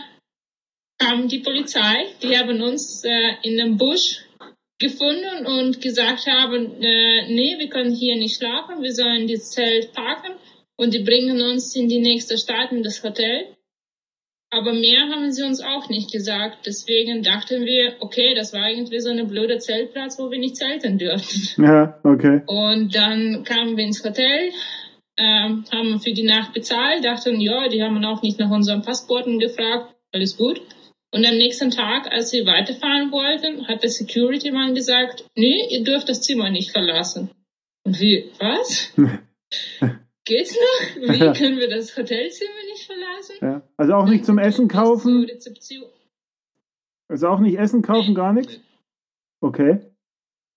kam 0.97 1.27
die 1.27 1.39
Polizei. 1.39 2.05
Die 2.21 2.37
haben 2.37 2.61
uns 2.61 3.03
äh, 3.03 3.35
in 3.41 3.59
einem 3.59 3.77
Busch 3.77 4.23
gefunden 4.79 5.45
und 5.45 5.81
gesagt 5.81 6.27
haben, 6.27 6.81
äh, 6.81 7.27
nee, 7.27 7.55
wir 7.57 7.69
können 7.69 7.93
hier 7.93 8.15
nicht 8.15 8.37
schlafen, 8.37 8.81
wir 8.81 8.93
sollen 8.93 9.27
das 9.27 9.51
Zelt 9.51 9.93
parken 9.93 10.33
und 10.77 10.93
die 10.93 11.03
bringen 11.03 11.41
uns 11.41 11.75
in 11.75 11.87
die 11.87 11.99
nächste 11.99 12.37
Stadt 12.37 12.71
in 12.71 12.83
das 12.83 13.03
Hotel. 13.03 13.47
Aber 14.49 14.71
mehr 14.71 15.09
haben 15.09 15.31
sie 15.31 15.41
uns 15.41 15.61
auch 15.61 15.89
nicht 15.89 16.11
gesagt. 16.11 16.67
Deswegen 16.67 17.23
dachten 17.23 17.65
wir, 17.65 17.95
okay, 18.01 18.35
das 18.35 18.53
war 18.53 18.69
irgendwie 18.69 18.99
so 18.99 19.09
eine 19.09 19.25
blöde 19.25 19.57
Zeltplatz, 19.57 20.19
wo 20.19 20.29
wir 20.29 20.37
nicht 20.37 20.57
zelten 20.57 20.99
dürfen. 20.99 21.63
Ja, 21.63 21.99
okay. 22.03 22.41
Und 22.45 22.93
dann 22.93 23.43
kamen 23.45 23.77
wir 23.77 23.83
ins 23.83 24.03
Hotel, 24.03 24.51
ähm, 25.17 25.65
haben 25.71 25.99
für 25.99 26.13
die 26.13 26.23
Nacht 26.23 26.53
bezahlt, 26.53 27.05
dachten, 27.05 27.39
ja, 27.39 27.67
die 27.69 27.83
haben 27.83 28.03
auch 28.03 28.21
nicht 28.21 28.39
nach 28.39 28.49
unseren 28.49 28.81
Passporten 28.81 29.39
gefragt, 29.39 29.95
alles 30.11 30.37
gut. 30.37 30.61
Und 31.11 31.25
am 31.25 31.37
nächsten 31.37 31.69
Tag, 31.69 32.11
als 32.11 32.33
wir 32.33 32.45
weiterfahren 32.47 33.11
wollten, 33.11 33.67
hat 33.67 33.83
der 33.83 33.91
Security-Mann 33.91 34.73
gesagt, 34.73 35.25
nee, 35.35 35.67
ihr 35.69 35.83
dürft 35.83 36.09
das 36.09 36.21
Zimmer 36.21 36.49
nicht 36.49 36.71
verlassen. 36.71 37.29
Und 37.85 37.99
wir, 37.99 38.25
was? 38.39 38.93
Geht's 40.25 40.55
noch? 40.55 41.01
Wie 41.01 41.37
können 41.37 41.59
wir 41.59 41.69
das 41.69 41.95
Hotelzimmer 41.95 42.51
nicht 42.71 42.85
verlassen? 42.85 43.35
Ja. 43.41 43.61
Also 43.77 43.93
auch 43.93 44.07
nicht 44.07 44.25
zum 44.25 44.39
Essen 44.39 44.67
kaufen? 44.67 45.27
Also 47.09 47.27
auch 47.27 47.39
nicht 47.39 47.59
Essen 47.59 47.81
kaufen, 47.83 48.15
gar 48.15 48.33
nichts? 48.33 48.59
Okay. 49.41 49.81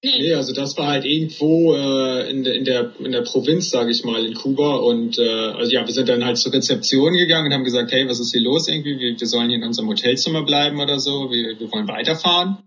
Nee, 0.06 0.34
also 0.34 0.52
das 0.52 0.76
war 0.76 0.86
halt 0.86 1.04
irgendwo 1.04 1.74
äh, 1.74 2.30
in, 2.30 2.44
in, 2.44 2.64
der, 2.64 2.92
in 3.00 3.10
der 3.10 3.22
Provinz, 3.22 3.70
sage 3.70 3.90
ich 3.90 4.04
mal, 4.04 4.24
in 4.24 4.34
Kuba. 4.34 4.76
Und 4.76 5.18
äh, 5.18 5.28
also 5.28 5.72
ja, 5.72 5.84
wir 5.84 5.92
sind 5.92 6.08
dann 6.08 6.24
halt 6.24 6.38
zur 6.38 6.52
Rezeption 6.52 7.14
gegangen 7.14 7.46
und 7.46 7.52
haben 7.52 7.64
gesagt, 7.64 7.90
hey, 7.90 8.08
was 8.08 8.20
ist 8.20 8.30
hier 8.30 8.40
los 8.40 8.68
irgendwie? 8.68 9.00
Wir, 9.00 9.18
wir 9.18 9.26
sollen 9.26 9.48
hier 9.48 9.58
in 9.58 9.64
unserem 9.64 9.88
Hotelzimmer 9.88 10.44
bleiben 10.44 10.78
oder 10.78 11.00
so. 11.00 11.32
Wir, 11.32 11.58
wir 11.58 11.72
wollen 11.72 11.88
weiterfahren. 11.88 12.58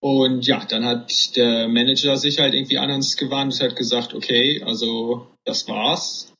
Und 0.00 0.48
ja, 0.48 0.64
dann 0.68 0.84
hat 0.84 1.36
der 1.36 1.68
Manager 1.68 2.16
sich 2.16 2.40
halt 2.40 2.54
irgendwie 2.54 2.78
an 2.78 2.90
uns 2.90 3.16
gewandt 3.16 3.54
und 3.54 3.60
hat 3.60 3.76
gesagt, 3.76 4.12
okay, 4.12 4.60
also 4.66 5.28
das 5.44 5.68
war's. 5.68 6.34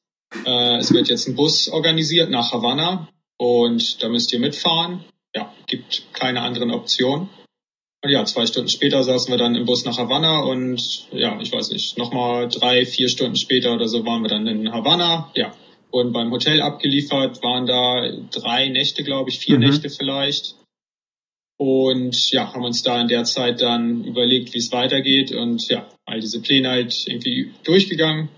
Äh, 0.44 0.78
es 0.78 0.92
wird 0.92 1.08
jetzt 1.10 1.28
ein 1.28 1.36
Bus 1.36 1.68
organisiert 1.68 2.28
nach 2.28 2.50
Havanna 2.50 3.08
und 3.38 4.02
da 4.02 4.08
müsst 4.08 4.32
ihr 4.32 4.40
mitfahren. 4.40 5.04
Ja, 5.32 5.54
gibt 5.68 6.12
keine 6.12 6.40
anderen 6.40 6.72
Optionen. 6.72 7.28
Und 8.04 8.11
ja, 8.11 8.23
zwei 8.26 8.44
Stunden 8.44 8.68
später 8.68 9.02
saßen 9.02 9.32
wir 9.32 9.38
dann 9.38 9.54
im 9.54 9.64
Bus 9.64 9.87
nach 9.87 9.96
Havanna 9.96 10.40
und 10.40 11.08
ja, 11.11 11.40
ich 11.40 11.50
weiß 11.50 11.70
nicht, 11.70 11.96
nochmal 11.96 12.49
drei, 12.49 12.84
vier 12.84 13.08
Stunden 13.08 13.37
später 13.37 13.73
oder 13.73 13.88
so 13.88 14.04
waren 14.04 14.20
wir 14.20 14.28
dann 14.28 14.46
in 14.46 14.70
Havanna. 14.70 15.32
Ja, 15.34 15.54
wurden 15.90 16.12
beim 16.12 16.30
Hotel 16.30 16.61
abgeliefert, 16.61 17.42
waren 17.42 17.64
da 17.64 18.06
drei 18.30 18.68
Nächte, 18.68 19.04
glaube 19.04 19.30
ich, 19.30 19.38
vier 19.38 19.56
mhm. 19.56 19.64
Nächte 19.64 19.88
vielleicht. 19.88 20.54
Und 21.56 22.30
ja, 22.30 22.52
haben 22.52 22.64
uns 22.64 22.82
da 22.82 23.00
in 23.00 23.08
der 23.08 23.25
Zeit 23.25 23.62
dann 23.62 24.04
überlegt, 24.04 24.52
wie 24.52 24.58
es 24.58 24.70
weitergeht 24.70 25.32
und 25.32 25.66
ja, 25.70 25.88
all 26.04 26.20
diese 26.20 26.42
Pläne 26.42 26.68
halt 26.68 27.06
irgendwie 27.06 27.54
durchgegangen. 27.62 28.28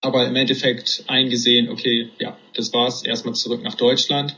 Aber 0.00 0.24
im 0.24 0.36
Endeffekt 0.36 1.02
eingesehen, 1.08 1.68
okay, 1.68 2.10
ja, 2.20 2.38
das 2.54 2.72
war's, 2.72 3.02
erstmal 3.02 3.34
zurück 3.34 3.64
nach 3.64 3.74
Deutschland. 3.74 4.36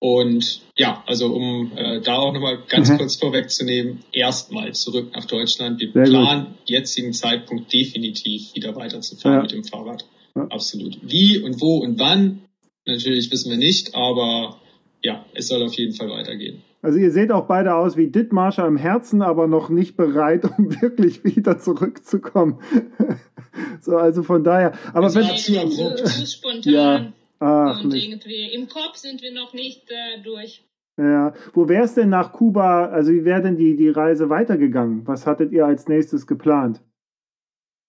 Und 0.00 0.62
ja, 0.76 1.02
also 1.06 1.34
um 1.34 1.72
äh, 1.74 2.00
da 2.00 2.18
auch 2.18 2.32
nochmal 2.32 2.58
ganz 2.68 2.88
mhm. 2.88 2.98
kurz 2.98 3.16
vorwegzunehmen, 3.16 4.00
erstmal 4.12 4.72
zurück 4.72 5.10
nach 5.14 5.24
Deutschland. 5.24 5.80
Wir 5.80 5.90
Sehr 5.92 6.04
planen 6.04 6.46
gut. 6.46 6.54
jetzigen 6.66 7.12
Zeitpunkt 7.12 7.72
definitiv 7.72 8.54
wieder 8.54 8.76
weiterzufahren 8.76 9.38
ja. 9.38 9.42
mit 9.42 9.52
dem 9.52 9.64
Fahrrad. 9.64 10.04
Ja. 10.36 10.46
Absolut. 10.50 10.98
Wie 11.02 11.38
und 11.40 11.60
wo 11.60 11.78
und 11.78 11.98
wann, 11.98 12.42
natürlich 12.86 13.30
wissen 13.32 13.50
wir 13.50 13.58
nicht, 13.58 13.96
aber 13.96 14.60
ja, 15.02 15.24
es 15.34 15.48
soll 15.48 15.62
auf 15.64 15.74
jeden 15.74 15.94
Fall 15.94 16.10
weitergehen. 16.10 16.62
Also 16.80 17.00
ihr 17.00 17.10
seht 17.10 17.32
auch 17.32 17.46
beide 17.46 17.74
aus 17.74 17.96
wie 17.96 18.06
Dittmarscher 18.06 18.66
im 18.66 18.76
Herzen, 18.76 19.20
aber 19.20 19.48
noch 19.48 19.68
nicht 19.68 19.96
bereit, 19.96 20.44
um 20.58 20.80
wirklich 20.80 21.24
wieder 21.24 21.58
zurückzukommen. 21.58 22.60
so, 23.80 23.96
also 23.96 24.22
von 24.22 24.44
daher. 24.44 24.74
Aber 24.92 25.06
das 25.06 25.16
wenn, 25.16 25.24
war 25.24 25.36
zu 25.36 25.60
abrupt. 25.60 25.98
Zu, 25.98 26.04
zu 26.04 26.26
spontan. 26.26 26.72
Ja. 26.72 27.12
Ach, 27.40 27.82
und 27.82 27.92
nicht. 27.92 28.08
irgendwie 28.08 28.52
im 28.52 28.68
Kopf 28.68 28.96
sind 28.96 29.22
wir 29.22 29.32
noch 29.32 29.52
nicht 29.52 29.90
äh, 29.90 30.20
durch. 30.22 30.64
Ja, 30.96 31.32
wo 31.54 31.68
wäre 31.68 31.84
es 31.84 31.94
denn 31.94 32.08
nach 32.08 32.32
Kuba, 32.32 32.86
also 32.86 33.12
wie 33.12 33.24
wäre 33.24 33.40
denn 33.40 33.56
die, 33.56 33.76
die 33.76 33.88
Reise 33.88 34.28
weitergegangen? 34.28 35.06
Was 35.06 35.26
hattet 35.26 35.52
ihr 35.52 35.64
als 35.64 35.86
nächstes 35.86 36.26
geplant? 36.26 36.82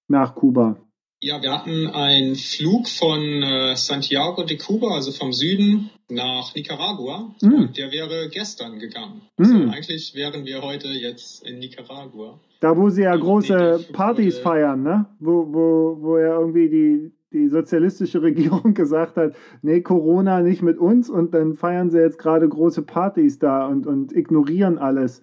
Nach 0.08 0.36
Kuba? 0.36 0.78
Ja, 1.22 1.42
wir 1.42 1.52
hatten 1.52 1.88
einen 1.88 2.36
Flug 2.36 2.88
von 2.88 3.20
äh, 3.44 3.76
Santiago 3.76 4.44
de 4.44 4.58
Cuba, 4.58 4.96
also 4.96 5.12
vom 5.12 5.34
Süden, 5.34 5.90
nach 6.08 6.56
Nicaragua. 6.56 7.36
Mm. 7.42 7.54
Und 7.56 7.78
der 7.78 7.92
wäre 7.92 8.30
gestern 8.30 8.80
gegangen. 8.80 9.22
Mm. 9.38 9.44
Also 9.44 9.70
eigentlich 9.70 10.16
wären 10.16 10.46
wir 10.46 10.62
heute 10.62 10.88
jetzt 10.88 11.46
in 11.46 11.60
Nicaragua. 11.60 12.40
Da, 12.62 12.78
wo 12.78 12.90
sie 12.90 13.02
ja 13.02 13.16
große 13.16 13.88
Partys 13.92 14.38
feiern, 14.40 14.82
ne? 14.82 15.08
Wo, 15.20 15.46
wo, 15.52 15.98
wo 16.00 16.16
er 16.16 16.40
irgendwie 16.40 16.70
die, 16.70 17.12
die 17.32 17.48
sozialistische 17.48 18.22
Regierung 18.22 18.74
gesagt 18.74 19.18
hat, 19.18 19.36
nee, 19.62 19.82
Corona 19.82 20.42
nicht 20.42 20.62
mit 20.62 20.78
uns 20.78 21.10
und 21.10 21.34
dann 21.34 21.54
feiern 21.54 21.92
sie 21.92 22.00
jetzt 22.00 22.18
gerade 22.18 22.48
große 22.48 22.82
Partys 22.84 23.40
da 23.40 23.68
und, 23.68 23.88
und 23.88 24.16
ignorieren 24.16 24.78
alles. 24.78 25.22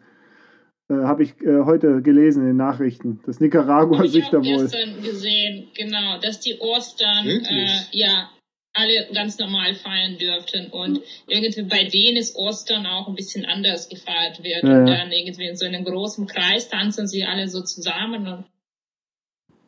Äh, 0.89 0.95
Habe 0.95 1.25
ich 1.25 1.41
äh, 1.43 1.65
heute 1.65 2.03
gelesen 2.03 2.43
in 2.43 2.49
den 2.49 2.57
Nachrichten, 2.57 3.21
dass 3.27 3.41
Nicaragua 3.41 4.07
sich 4.07 4.29
da 4.29 4.39
wohl. 4.39 4.47
Ich 4.47 4.73
gestern 4.73 5.03
gesehen, 5.03 5.69
genau, 5.77 6.19
dass 6.21 6.41
die 6.41 6.59
Ostern 6.61 7.27
äh, 7.27 7.69
ja 7.91 8.31
alle 8.73 9.09
ganz 9.15 9.39
normal 9.39 9.75
feiern 9.75 10.19
dürften 10.19 10.71
und 10.71 11.01
irgendwie 11.27 11.63
bei 11.63 11.85
denen 11.85 12.19
ist 12.19 12.37
Ostern 12.37 12.87
auch 12.87 13.09
ein 13.09 13.15
bisschen 13.15 13.47
anders 13.47 13.89
gefeiert 13.89 14.43
wird 14.45 14.65
ja, 14.65 14.79
und 14.79 14.87
dann 14.87 15.11
irgendwie 15.13 15.49
in 15.49 15.57
so 15.57 15.65
einem 15.65 15.83
großen 15.83 16.27
Kreis 16.27 16.69
tanzen 16.69 17.09
sie 17.09 17.25
alle 17.25 17.49
so 17.49 17.63
zusammen 17.63 18.29
und 18.29 18.45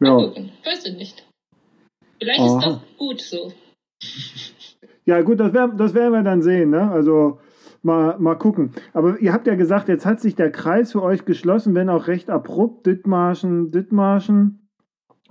ja. 0.07 0.15
gucken. 0.15 0.53
Weiß 0.63 0.85
ich 0.85 0.95
nicht. 0.95 1.28
Vielleicht 2.19 2.41
Aha. 2.41 2.59
ist 2.59 2.67
das 2.67 2.81
gut 2.99 3.21
so. 3.21 3.53
Ja, 5.05 5.23
gut, 5.23 5.41
das, 5.41 5.53
wär, 5.53 5.69
das 5.69 5.95
werden 5.95 6.13
wir 6.13 6.23
dann 6.23 6.43
sehen, 6.43 6.71
ne? 6.71 6.91
Also 6.91 7.41
mal, 7.83 8.19
mal 8.19 8.35
gucken. 8.35 8.73
Aber 8.93 9.19
ihr 9.21 9.33
habt 9.33 9.47
ja 9.47 9.55
gesagt, 9.55 9.89
jetzt 9.89 10.05
hat 10.05 10.21
sich 10.21 10.35
der 10.35 10.53
Kreis 10.53 10.93
für 10.93 11.03
euch 11.03 11.25
geschlossen, 11.25 11.75
wenn 11.75 11.89
auch 11.89 12.07
recht 12.09 12.31
abrupt. 12.31 12.87
Dittmarschen, 12.87 13.71
Dittmarschen. 13.71 14.69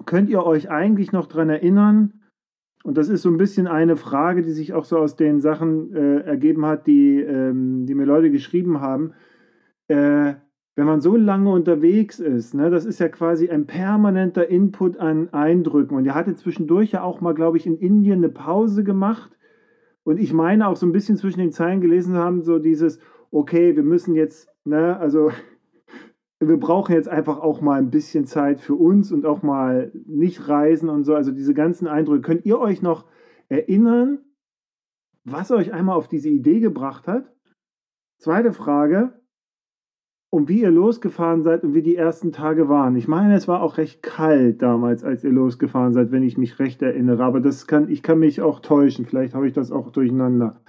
Könnt 0.05 0.29
ihr 0.29 0.43
euch 0.45 0.69
eigentlich 0.69 1.11
noch 1.11 1.27
daran 1.27 1.49
erinnern? 1.49 2.13
Und 2.83 2.97
das 2.97 3.09
ist 3.09 3.21
so 3.21 3.29
ein 3.29 3.37
bisschen 3.37 3.67
eine 3.67 3.97
Frage, 3.97 4.41
die 4.43 4.51
sich 4.51 4.73
auch 4.73 4.85
so 4.85 4.97
aus 4.97 5.15
den 5.15 5.41
Sachen 5.41 5.93
äh, 5.93 6.21
ergeben 6.21 6.65
hat, 6.65 6.87
die, 6.87 7.19
ähm, 7.19 7.85
die 7.85 7.95
mir 7.95 8.05
Leute 8.05 8.31
geschrieben 8.31 8.79
haben. 8.79 9.13
Äh, 9.87 10.35
wenn 10.77 10.85
man 10.85 11.01
so 11.01 11.15
lange 11.15 11.49
unterwegs 11.49 12.19
ist, 12.19 12.53
ne, 12.53 12.69
das 12.69 12.85
ist 12.85 12.99
ja 12.99 13.09
quasi 13.09 13.49
ein 13.49 13.65
permanenter 13.65 14.47
Input 14.47 14.97
an 14.97 15.33
Eindrücken. 15.33 15.97
Und 15.97 16.05
ihr 16.05 16.13
hattet 16.13 16.37
zwischendurch 16.37 16.91
ja 16.91 17.01
auch 17.01 17.19
mal, 17.19 17.33
glaube 17.33 17.57
ich, 17.57 17.65
in 17.65 17.79
Indien 17.79 18.19
eine 18.19 18.29
Pause 18.29 18.83
gemacht. 18.83 19.35
Und 20.03 20.19
ich 20.19 20.33
meine 20.33 20.67
auch 20.67 20.75
so 20.75 20.85
ein 20.85 20.91
bisschen 20.91 21.17
zwischen 21.17 21.39
den 21.39 21.51
Zeilen 21.51 21.81
gelesen 21.81 22.13
haben, 22.13 22.43
so 22.43 22.59
dieses, 22.59 22.99
okay, 23.31 23.75
wir 23.75 23.81
müssen 23.81 24.13
jetzt, 24.13 24.49
ne, 24.65 24.95
also 24.99 25.31
wir 26.39 26.59
brauchen 26.59 26.93
jetzt 26.93 27.09
einfach 27.09 27.39
auch 27.39 27.59
mal 27.59 27.79
ein 27.79 27.89
bisschen 27.89 28.27
Zeit 28.27 28.61
für 28.61 28.75
uns 28.75 29.11
und 29.11 29.25
auch 29.25 29.41
mal 29.41 29.91
nicht 30.05 30.47
reisen 30.47 30.89
und 30.89 31.05
so. 31.05 31.15
Also 31.15 31.31
diese 31.31 31.55
ganzen 31.55 31.87
Eindrücke. 31.87 32.21
Könnt 32.21 32.45
ihr 32.45 32.59
euch 32.59 32.83
noch 32.83 33.05
erinnern, 33.49 34.19
was 35.23 35.49
euch 35.49 35.73
einmal 35.73 35.97
auf 35.97 36.07
diese 36.07 36.29
Idee 36.29 36.59
gebracht 36.59 37.07
hat? 37.07 37.33
Zweite 38.19 38.53
Frage, 38.53 39.16
und 40.29 40.49
wie 40.49 40.61
ihr 40.61 40.71
losgefahren 40.71 41.43
seid 41.43 41.63
und 41.63 41.73
wie 41.73 41.81
die 41.81 41.95
ersten 41.95 42.31
Tage 42.31 42.67
waren. 42.67 42.95
Ich 42.95 43.07
meine, 43.07 43.35
es 43.35 43.47
war 43.47 43.61
auch 43.61 43.77
recht 43.77 44.03
kalt 44.03 44.61
damals, 44.61 45.03
als 45.03 45.23
ihr 45.23 45.31
losgefahren 45.31 45.93
seid, 45.93 46.11
wenn 46.11 46.23
ich 46.23 46.37
mich 46.37 46.59
recht 46.59 46.81
erinnere. 46.81 47.23
Aber 47.23 47.39
das 47.39 47.67
kann, 47.67 47.89
ich 47.89 48.03
kann 48.03 48.19
mich 48.19 48.41
auch 48.41 48.59
täuschen. 48.59 49.05
Vielleicht 49.05 49.33
habe 49.33 49.47
ich 49.47 49.53
das 49.53 49.71
auch 49.71 49.91
durcheinander. 49.91 50.61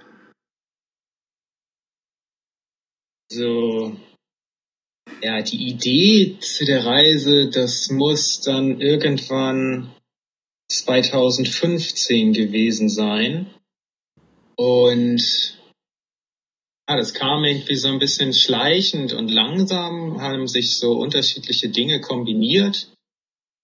So, 3.31 3.93
ja, 5.21 5.41
die 5.41 5.67
Idee 5.69 6.37
zu 6.39 6.65
der 6.65 6.85
Reise, 6.85 7.49
das 7.49 7.91
muss 7.91 8.41
dann 8.41 8.79
irgendwann 8.79 9.91
2015 10.71 12.33
gewesen 12.33 12.89
sein. 12.89 13.47
Und 14.55 15.58
ja, 16.89 16.97
das 16.97 17.13
kam 17.13 17.43
irgendwie 17.43 17.75
so 17.75 17.87
ein 17.87 17.99
bisschen 17.99 18.33
schleichend 18.33 19.13
und 19.13 19.29
langsam, 19.29 20.19
haben 20.21 20.47
sich 20.47 20.75
so 20.75 20.93
unterschiedliche 20.93 21.69
Dinge 21.69 22.01
kombiniert. 22.01 22.87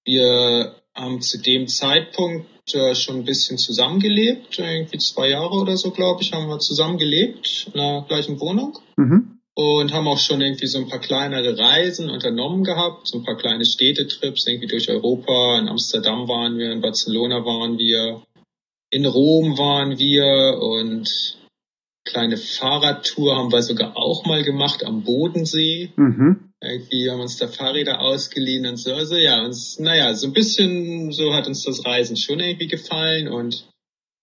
Wir 0.06 0.76
haben 0.94 1.22
zu 1.22 1.40
dem 1.40 1.68
Zeitpunkt 1.68 2.48
äh, 2.76 2.94
schon 2.94 3.18
ein 3.18 3.26
bisschen 3.26 3.58
zusammengelebt, 3.58 4.60
irgendwie 4.60 5.00
zwei 5.00 5.30
Jahre 5.30 5.56
oder 5.56 5.76
so, 5.76 5.90
glaube 5.90 6.22
ich, 6.22 6.34
haben 6.34 6.48
wir 6.48 6.60
zusammengelebt 6.60 7.72
in 7.74 7.80
der 7.80 8.06
gleichen 8.08 8.40
Wohnung. 8.40 8.78
Mhm. 8.96 9.40
Und 9.58 9.94
haben 9.94 10.08
auch 10.08 10.20
schon 10.20 10.42
irgendwie 10.42 10.68
so 10.68 10.78
ein 10.78 10.90
paar 10.90 11.00
kleinere 11.00 11.58
Reisen 11.58 12.10
unternommen 12.10 12.64
gehabt, 12.64 13.08
so 13.08 13.18
ein 13.18 13.24
paar 13.24 13.38
kleine 13.38 13.66
Städtetrips 13.66 14.46
irgendwie 14.46 14.68
durch 14.68 14.90
Europa. 14.90 15.58
In 15.58 15.70
Amsterdam 15.70 16.28
waren 16.28 16.58
wir, 16.58 16.72
in 16.74 16.82
Barcelona 16.82 17.44
waren 17.46 17.78
wir, 17.78 18.22
in 18.92 19.06
Rom 19.06 19.58
waren 19.58 19.98
wir 19.98 20.60
und 20.60 21.38
kleine 22.06 22.38
Fahrradtour 22.38 23.36
haben 23.36 23.52
wir 23.52 23.62
sogar 23.62 23.98
auch 23.98 24.26
mal 24.26 24.44
gemacht 24.44 24.86
am 24.86 25.04
Bodensee. 25.04 25.92
Mhm. 25.96 26.52
Irgendwie 26.62 27.10
haben 27.10 27.20
uns 27.20 27.38
da 27.38 27.48
Fahrräder 27.48 28.00
ausgeliehen 28.02 28.66
und 28.66 28.78
so. 28.78 28.94
Also 28.94 29.16
ja, 29.16 29.44
uns, 29.44 29.80
naja, 29.80 30.14
so 30.14 30.28
ein 30.28 30.34
bisschen 30.34 31.12
so 31.12 31.34
hat 31.34 31.48
uns 31.48 31.64
das 31.64 31.86
Reisen 31.86 32.16
schon 32.16 32.40
irgendwie 32.40 32.68
gefallen 32.68 33.28
und 33.28 33.68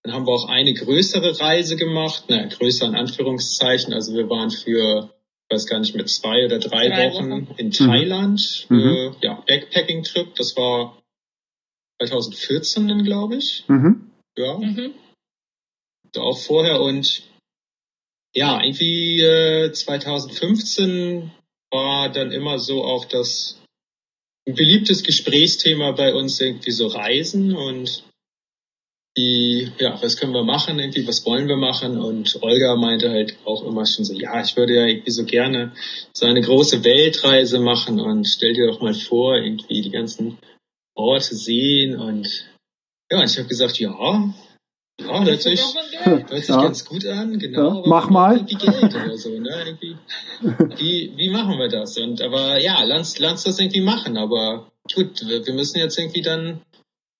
dann 0.03 0.13
haben 0.13 0.27
wir 0.27 0.33
auch 0.33 0.49
eine 0.49 0.73
größere 0.73 1.39
Reise 1.39 1.77
gemacht, 1.77 2.25
naja, 2.29 2.47
größer 2.47 2.87
in 2.87 2.95
Anführungszeichen. 2.95 3.93
Also 3.93 4.13
wir 4.13 4.29
waren 4.29 4.51
für, 4.51 5.13
ich 5.47 5.55
weiß 5.55 5.65
gar 5.67 5.79
nicht 5.79 5.95
mehr, 5.95 6.05
zwei 6.05 6.45
oder 6.45 6.59
drei, 6.59 6.89
drei 6.89 7.13
Wochen, 7.13 7.31
Wochen, 7.31 7.55
in 7.57 7.71
Thailand. 7.71 8.65
Mhm. 8.69 8.81
Für, 8.81 9.15
ja, 9.21 9.43
Backpacking-Trip. 9.47 10.35
Das 10.35 10.57
war 10.57 11.01
2014 11.99 12.87
dann, 12.89 13.03
glaube 13.05 13.35
ich. 13.37 13.63
Mhm. 13.67 14.11
Ja. 14.37 14.57
Mhm. 14.57 14.93
Auch 16.17 16.37
vorher 16.37 16.81
und 16.81 17.23
ja, 18.33 18.61
irgendwie 18.61 19.21
äh, 19.21 19.71
2015 19.71 21.31
war 21.71 22.11
dann 22.11 22.31
immer 22.31 22.59
so 22.59 22.83
auch 22.83 23.05
das 23.05 23.59
ein 24.47 24.55
beliebtes 24.55 25.03
Gesprächsthema 25.03 25.91
bei 25.91 26.13
uns 26.13 26.39
irgendwie 26.41 26.71
so 26.71 26.87
Reisen 26.87 27.55
und 27.55 28.03
die, 29.15 29.71
ja, 29.77 30.01
was 30.01 30.17
können 30.17 30.33
wir 30.33 30.43
machen, 30.43 30.79
irgendwie, 30.79 31.07
was 31.07 31.23
wollen 31.25 31.47
wir 31.47 31.55
machen? 31.55 31.99
Und 31.99 32.41
Olga 32.41 32.75
meinte 32.75 33.11
halt 33.11 33.37
auch 33.45 33.63
immer 33.63 33.85
schon 33.85 34.05
so, 34.05 34.13
ja, 34.13 34.41
ich 34.41 34.57
würde 34.57 34.75
ja 34.75 34.87
irgendwie 34.87 35.11
so 35.11 35.23
gerne 35.23 35.71
so 36.13 36.25
eine 36.25 36.41
große 36.41 36.83
Weltreise 36.83 37.59
machen 37.59 37.99
und 37.99 38.25
stell 38.27 38.53
dir 38.53 38.67
doch 38.67 38.81
mal 38.81 38.95
vor, 38.95 39.35
irgendwie 39.35 39.81
die 39.81 39.91
ganzen 39.91 40.39
Orte 40.95 41.35
sehen 41.35 41.95
und 41.99 42.49
ja, 43.11 43.19
und 43.19 43.29
ich 43.29 43.37
habe 43.37 43.47
gesagt, 43.47 43.79
ja, 43.79 44.33
ja, 45.01 45.23
hört 45.23 45.41
sich, 45.41 45.61
hört 46.03 46.29
sich 46.29 46.47
ja. 46.47 46.61
ganz 46.61 46.85
gut 46.85 47.05
an, 47.05 47.39
genau. 47.39 47.81
Ja, 47.81 47.87
mach 47.87 48.09
mal. 48.09 48.47
Wie 48.47 48.55
Geld 48.55 48.95
oder 48.95 49.17
so, 49.17 49.29
ne? 49.29 49.63
Irgendwie, 49.65 49.97
wie, 50.77 51.13
wie 51.15 51.29
machen 51.29 51.57
wir 51.57 51.69
das? 51.69 51.97
Und 51.97 52.21
aber 52.21 52.59
ja, 52.59 52.83
lass, 52.83 53.19
lass 53.19 53.43
das 53.43 53.59
irgendwie 53.59 53.81
machen. 53.81 54.17
Aber 54.17 54.71
gut, 54.93 55.27
wir, 55.27 55.45
wir 55.45 55.53
müssen 55.53 55.79
jetzt 55.79 55.97
irgendwie 55.97 56.21
dann 56.21 56.61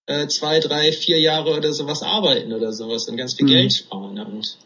äh, 0.05 0.27
zwei, 0.27 0.59
drei, 0.59 0.91
vier 0.91 1.19
Jahre 1.19 1.55
oder 1.57 1.73
sowas 1.73 2.03
arbeiten 2.03 2.53
oder 2.53 2.73
sowas 2.73 3.07
und 3.09 3.17
ganz 3.17 3.33
viel 3.33 3.45
mhm. 3.45 3.51
Geld 3.51 3.73
sparen. 3.73 4.19
Und 4.19 4.57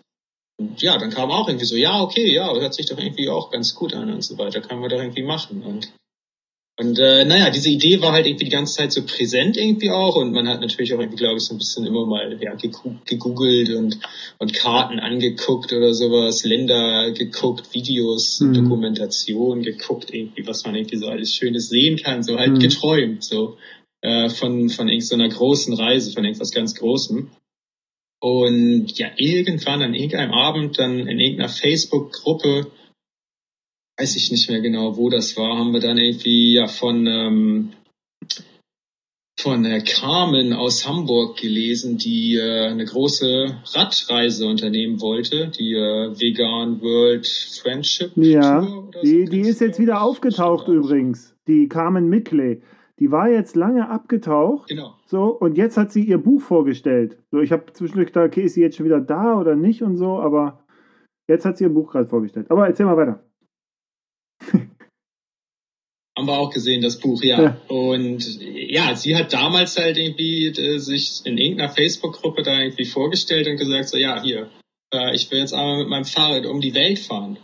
und 0.59 0.81
ja, 0.81 0.97
dann 0.97 1.11
kam 1.11 1.29
auch 1.29 1.47
irgendwie 1.47 1.65
so, 1.65 1.75
ja, 1.75 2.01
okay, 2.01 2.33
ja, 2.33 2.51
hört 2.51 2.73
sich 2.73 2.87
doch 2.87 2.97
irgendwie 2.97 3.29
auch 3.29 3.51
ganz 3.51 3.75
gut 3.75 3.93
an 3.93 4.11
und 4.11 4.23
so 4.23 4.37
weiter, 4.37 4.61
können 4.61 4.81
wir 4.81 4.89
doch 4.89 4.99
irgendwie 4.99 5.23
machen. 5.23 5.61
Und 5.61 5.93
und 6.79 6.99
äh, 6.99 7.25
naja, 7.25 7.49
diese 7.49 7.69
Idee 7.69 8.01
war 8.01 8.11
halt 8.11 8.27
irgendwie 8.27 8.45
die 8.45 8.51
ganze 8.51 8.75
Zeit 8.75 8.91
so 8.91 9.01
präsent 9.03 9.57
irgendwie 9.57 9.89
auch 9.89 10.15
und 10.15 10.31
man 10.31 10.47
hat 10.47 10.61
natürlich 10.61 10.93
auch 10.93 10.99
irgendwie, 10.99 11.17
glaube 11.17 11.37
ich, 11.37 11.43
so 11.43 11.55
ein 11.55 11.57
bisschen 11.57 11.87
immer 11.87 12.05
mal 12.05 12.37
ja, 12.39 12.53
gegoogelt 12.53 13.69
und, 13.71 13.97
und 14.37 14.53
Karten 14.53 14.99
angeguckt 14.99 15.73
oder 15.73 15.95
sowas, 15.95 16.43
Länder 16.43 17.11
geguckt, 17.13 17.73
Videos, 17.73 18.39
mhm. 18.41 18.53
Dokumentation 18.53 19.63
geguckt, 19.63 20.13
irgendwie, 20.13 20.45
was 20.45 20.65
man 20.65 20.75
irgendwie 20.75 20.97
so 20.97 21.07
alles 21.07 21.33
Schönes 21.33 21.69
sehen 21.69 21.97
kann, 21.97 22.21
so 22.21 22.37
halt 22.37 22.51
mhm. 22.51 22.59
geträumt, 22.59 23.23
so 23.23 23.57
äh, 24.01 24.29
von, 24.29 24.69
von 24.69 24.87
irgendeiner 24.87 25.29
großen 25.29 25.73
Reise, 25.73 26.11
von 26.11 26.25
irgendwas 26.25 26.51
ganz 26.51 26.75
Großem. 26.75 27.31
Und 28.19 28.97
ja, 28.99 29.09
irgendwann 29.17 29.81
an 29.81 29.95
irgendeinem 29.95 30.31
Abend 30.31 30.77
dann 30.77 30.99
in 30.99 31.19
irgendeiner 31.19 31.49
Facebook-Gruppe 31.49 32.71
weiß 33.97 34.15
ich 34.15 34.31
nicht 34.31 34.49
mehr 34.49 34.61
genau, 34.61 34.97
wo 34.97 35.09
das 35.09 35.35
war, 35.37 35.57
haben 35.57 35.73
wir 35.73 35.79
dann 35.79 35.97
irgendwie 35.97 36.53
ja 36.53 36.67
von 36.67 37.07
ähm, 37.07 37.73
von 39.39 39.65
äh, 39.65 39.81
Carmen 39.81 40.51
aus 40.51 40.87
Hamburg 40.87 41.37
gelesen, 41.37 41.97
die 41.97 42.35
äh, 42.35 42.67
eine 42.67 42.85
große 42.85 43.55
Radreise 43.73 44.47
unternehmen 44.47 44.99
wollte, 44.99 45.51
die 45.57 45.73
äh, 45.73 46.19
Vegan 46.19 46.81
World 46.81 47.27
Friendship. 47.61 48.11
Ja, 48.15 48.61
Tour 48.61 48.91
die, 49.03 49.25
so. 49.25 49.31
die 49.31 49.41
ist 49.41 49.61
jetzt 49.61 49.79
wieder 49.79 50.01
aufgetaucht 50.01 50.67
übrigens, 50.67 51.35
die 51.47 51.67
Carmen 51.67 52.09
Mickley. 52.09 52.61
Die 52.99 53.11
war 53.11 53.29
jetzt 53.29 53.55
lange 53.55 53.89
abgetaucht. 53.89 54.69
Genau. 54.69 54.95
So, 55.05 55.25
und 55.25 55.55
jetzt 55.55 55.77
hat 55.77 55.91
sie 55.91 56.03
ihr 56.03 56.17
Buch 56.17 56.41
vorgestellt. 56.41 57.19
So, 57.29 57.39
ich 57.39 57.51
habe 57.51 57.71
zwischendurch 57.71 58.07
gedacht, 58.07 58.25
okay, 58.25 58.41
ist 58.41 58.55
sie 58.55 58.61
jetzt 58.61 58.75
schon 58.75 58.87
wieder 58.87 58.99
da 58.99 59.39
oder 59.39 59.55
nicht 59.55 59.83
und 59.83 59.97
so, 59.97 60.17
aber 60.17 60.65
jetzt 61.27 61.45
hat 61.45 61.59
sie 61.59 61.65
ihr 61.65 61.69
Buch 61.69 61.91
gerade 61.91 62.07
vorgestellt. 62.07 62.49
Aber 62.49 62.65
erzähl 62.65 62.87
mal 62.87 62.97
weiter. 62.97 63.23
Haben 66.17 66.27
wir 66.27 66.39
auch 66.39 66.49
gesehen, 66.49 66.81
das 66.81 66.99
Buch, 66.99 67.21
ja. 67.21 67.41
ja. 67.41 67.57
Und 67.67 68.41
ja, 68.41 68.95
sie 68.95 69.15
hat 69.15 69.33
damals 69.33 69.77
halt 69.77 69.97
irgendwie 69.97 70.47
äh, 70.47 70.79
sich 70.79 71.21
in 71.25 71.37
irgendeiner 71.37 71.69
Facebook-Gruppe 71.69 72.41
da 72.41 72.59
irgendwie 72.59 72.85
vorgestellt 72.85 73.47
und 73.47 73.57
gesagt, 73.57 73.89
so 73.89 73.97
ja, 73.97 74.21
hier, 74.23 74.49
äh, 74.91 75.13
ich 75.13 75.29
will 75.29 75.39
jetzt 75.39 75.53
einmal 75.53 75.77
mit 75.77 75.89
meinem 75.89 76.05
Fahrrad 76.05 76.47
um 76.47 76.59
die 76.59 76.73
Welt 76.73 76.97
fahren. 76.97 77.37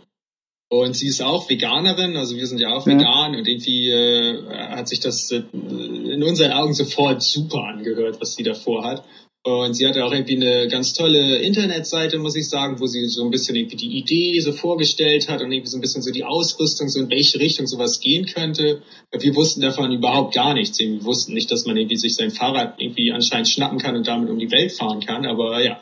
Und 0.70 0.96
sie 0.96 1.06
ist 1.06 1.22
auch 1.22 1.48
Veganerin, 1.48 2.16
also 2.16 2.36
wir 2.36 2.46
sind 2.48 2.58
ja 2.58 2.74
auch 2.74 2.86
ja. 2.86 2.94
vegan 2.94 3.36
und 3.36 3.46
irgendwie 3.46 3.90
äh, 3.90 4.42
hat 4.48 4.88
sich 4.88 4.98
das 4.98 5.30
äh, 5.30 5.44
in 5.52 6.22
unseren 6.24 6.50
Augen 6.50 6.74
sofort 6.74 7.22
super 7.22 7.62
angehört, 7.64 8.20
was 8.20 8.34
sie 8.34 8.42
davor 8.42 8.84
hat. 8.84 9.04
Und 9.46 9.74
sie 9.74 9.86
hatte 9.86 10.02
auch 10.06 10.12
irgendwie 10.12 10.36
eine 10.36 10.68
ganz 10.68 10.94
tolle 10.94 11.36
Internetseite, 11.36 12.18
muss 12.18 12.34
ich 12.34 12.48
sagen, 12.48 12.80
wo 12.80 12.86
sie 12.86 13.04
so 13.04 13.22
ein 13.22 13.30
bisschen 13.30 13.54
irgendwie 13.54 13.76
die 13.76 13.98
Idee 13.98 14.40
so 14.40 14.52
vorgestellt 14.52 15.28
hat 15.28 15.42
und 15.42 15.52
irgendwie 15.52 15.68
so 15.68 15.76
ein 15.76 15.82
bisschen 15.82 16.00
so 16.00 16.10
die 16.10 16.24
Ausrüstung, 16.24 16.88
so 16.88 16.98
in 16.98 17.10
welche 17.10 17.38
Richtung 17.38 17.66
sowas 17.66 18.00
gehen 18.00 18.24
könnte. 18.24 18.80
Wir 19.12 19.36
wussten 19.36 19.60
davon 19.60 19.92
überhaupt 19.92 20.34
gar 20.34 20.54
nichts. 20.54 20.78
Wir 20.78 21.04
wussten 21.04 21.34
nicht, 21.34 21.50
dass 21.50 21.66
man 21.66 21.76
irgendwie 21.76 21.98
sich 21.98 22.14
sein 22.14 22.30
Fahrrad 22.30 22.80
irgendwie 22.80 23.12
anscheinend 23.12 23.48
schnappen 23.48 23.78
kann 23.78 23.96
und 23.96 24.08
damit 24.08 24.30
um 24.30 24.38
die 24.38 24.50
Welt 24.50 24.72
fahren 24.72 25.00
kann. 25.00 25.26
Aber 25.26 25.62
ja, 25.62 25.78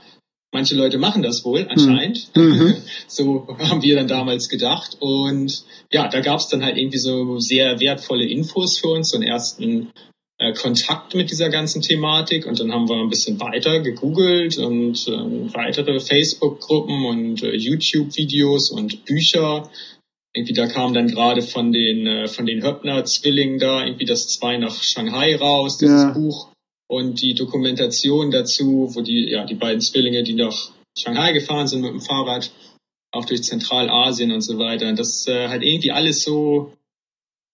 manche 0.50 0.74
Leute 0.74 0.98
machen 0.98 1.22
das 1.22 1.44
wohl 1.44 1.64
anscheinend. 1.68 2.34
Mhm. 2.34 2.42
mhm. 2.42 2.74
so 3.06 3.46
haben 3.60 3.82
wir 3.82 3.94
dann 3.94 4.08
damals 4.08 4.48
gedacht. 4.48 4.96
Und 4.98 5.62
ja, 5.92 6.08
da 6.08 6.18
gab 6.18 6.40
es 6.40 6.48
dann 6.48 6.64
halt 6.64 6.76
irgendwie 6.76 6.98
so 6.98 7.38
sehr 7.38 7.78
wertvolle 7.78 8.26
Infos 8.26 8.78
für 8.78 8.88
uns, 8.88 9.10
so 9.10 9.18
einen 9.18 9.26
ersten 9.28 9.92
äh, 10.42 10.52
Kontakt 10.54 11.14
mit 11.14 11.30
dieser 11.30 11.50
ganzen 11.50 11.82
Thematik 11.82 12.46
und 12.46 12.58
dann 12.58 12.72
haben 12.72 12.88
wir 12.88 12.96
ein 12.96 13.08
bisschen 13.08 13.40
weiter 13.40 13.80
gegoogelt 13.80 14.58
und 14.58 15.06
äh, 15.06 15.54
weitere 15.54 16.00
Facebook-Gruppen 16.00 17.04
und 17.06 17.42
äh, 17.42 17.54
YouTube-Videos 17.54 18.70
und 18.70 19.04
Bücher. 19.04 19.70
Irgendwie 20.34 20.54
da 20.54 20.66
kam 20.66 20.94
dann 20.94 21.08
gerade 21.08 21.42
von 21.42 21.72
den 21.72 22.06
äh, 22.06 22.28
von 22.28 22.46
den 22.46 22.64
Höppner-Zwillingen 22.64 23.58
da 23.58 23.84
irgendwie 23.84 24.06
das 24.06 24.28
zwei 24.28 24.56
nach 24.56 24.82
Shanghai 24.82 25.36
raus, 25.36 25.78
dieses 25.78 26.02
ja. 26.02 26.10
Buch 26.10 26.48
und 26.88 27.22
die 27.22 27.34
Dokumentation 27.34 28.30
dazu, 28.30 28.90
wo 28.94 29.00
die 29.00 29.30
ja 29.30 29.44
die 29.44 29.54
beiden 29.54 29.80
Zwillinge, 29.80 30.24
die 30.24 30.34
nach 30.34 30.72
Shanghai 30.98 31.32
gefahren 31.32 31.68
sind 31.68 31.82
mit 31.82 31.92
dem 31.92 32.00
Fahrrad, 32.00 32.50
auch 33.12 33.26
durch 33.26 33.44
Zentralasien 33.44 34.32
und 34.32 34.42
so 34.42 34.58
weiter. 34.58 34.88
Und 34.88 34.98
das 34.98 35.26
äh, 35.28 35.48
halt 35.48 35.62
irgendwie 35.62 35.92
alles 35.92 36.22
so 36.22 36.72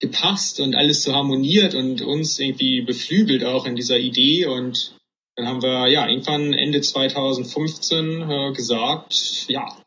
gepasst 0.00 0.60
und 0.60 0.74
alles 0.74 1.02
so 1.02 1.12
harmoniert 1.12 1.74
und 1.74 2.02
uns 2.02 2.38
irgendwie 2.38 2.82
beflügelt 2.82 3.44
auch 3.44 3.66
in 3.66 3.76
dieser 3.76 3.98
Idee 3.98 4.46
und 4.46 4.96
dann 5.36 5.46
haben 5.46 5.62
wir 5.62 5.88
ja 5.88 6.08
irgendwann 6.08 6.52
Ende 6.52 6.80
2015 6.80 8.22
äh, 8.22 8.52
gesagt, 8.52 9.46
ja, 9.48 9.80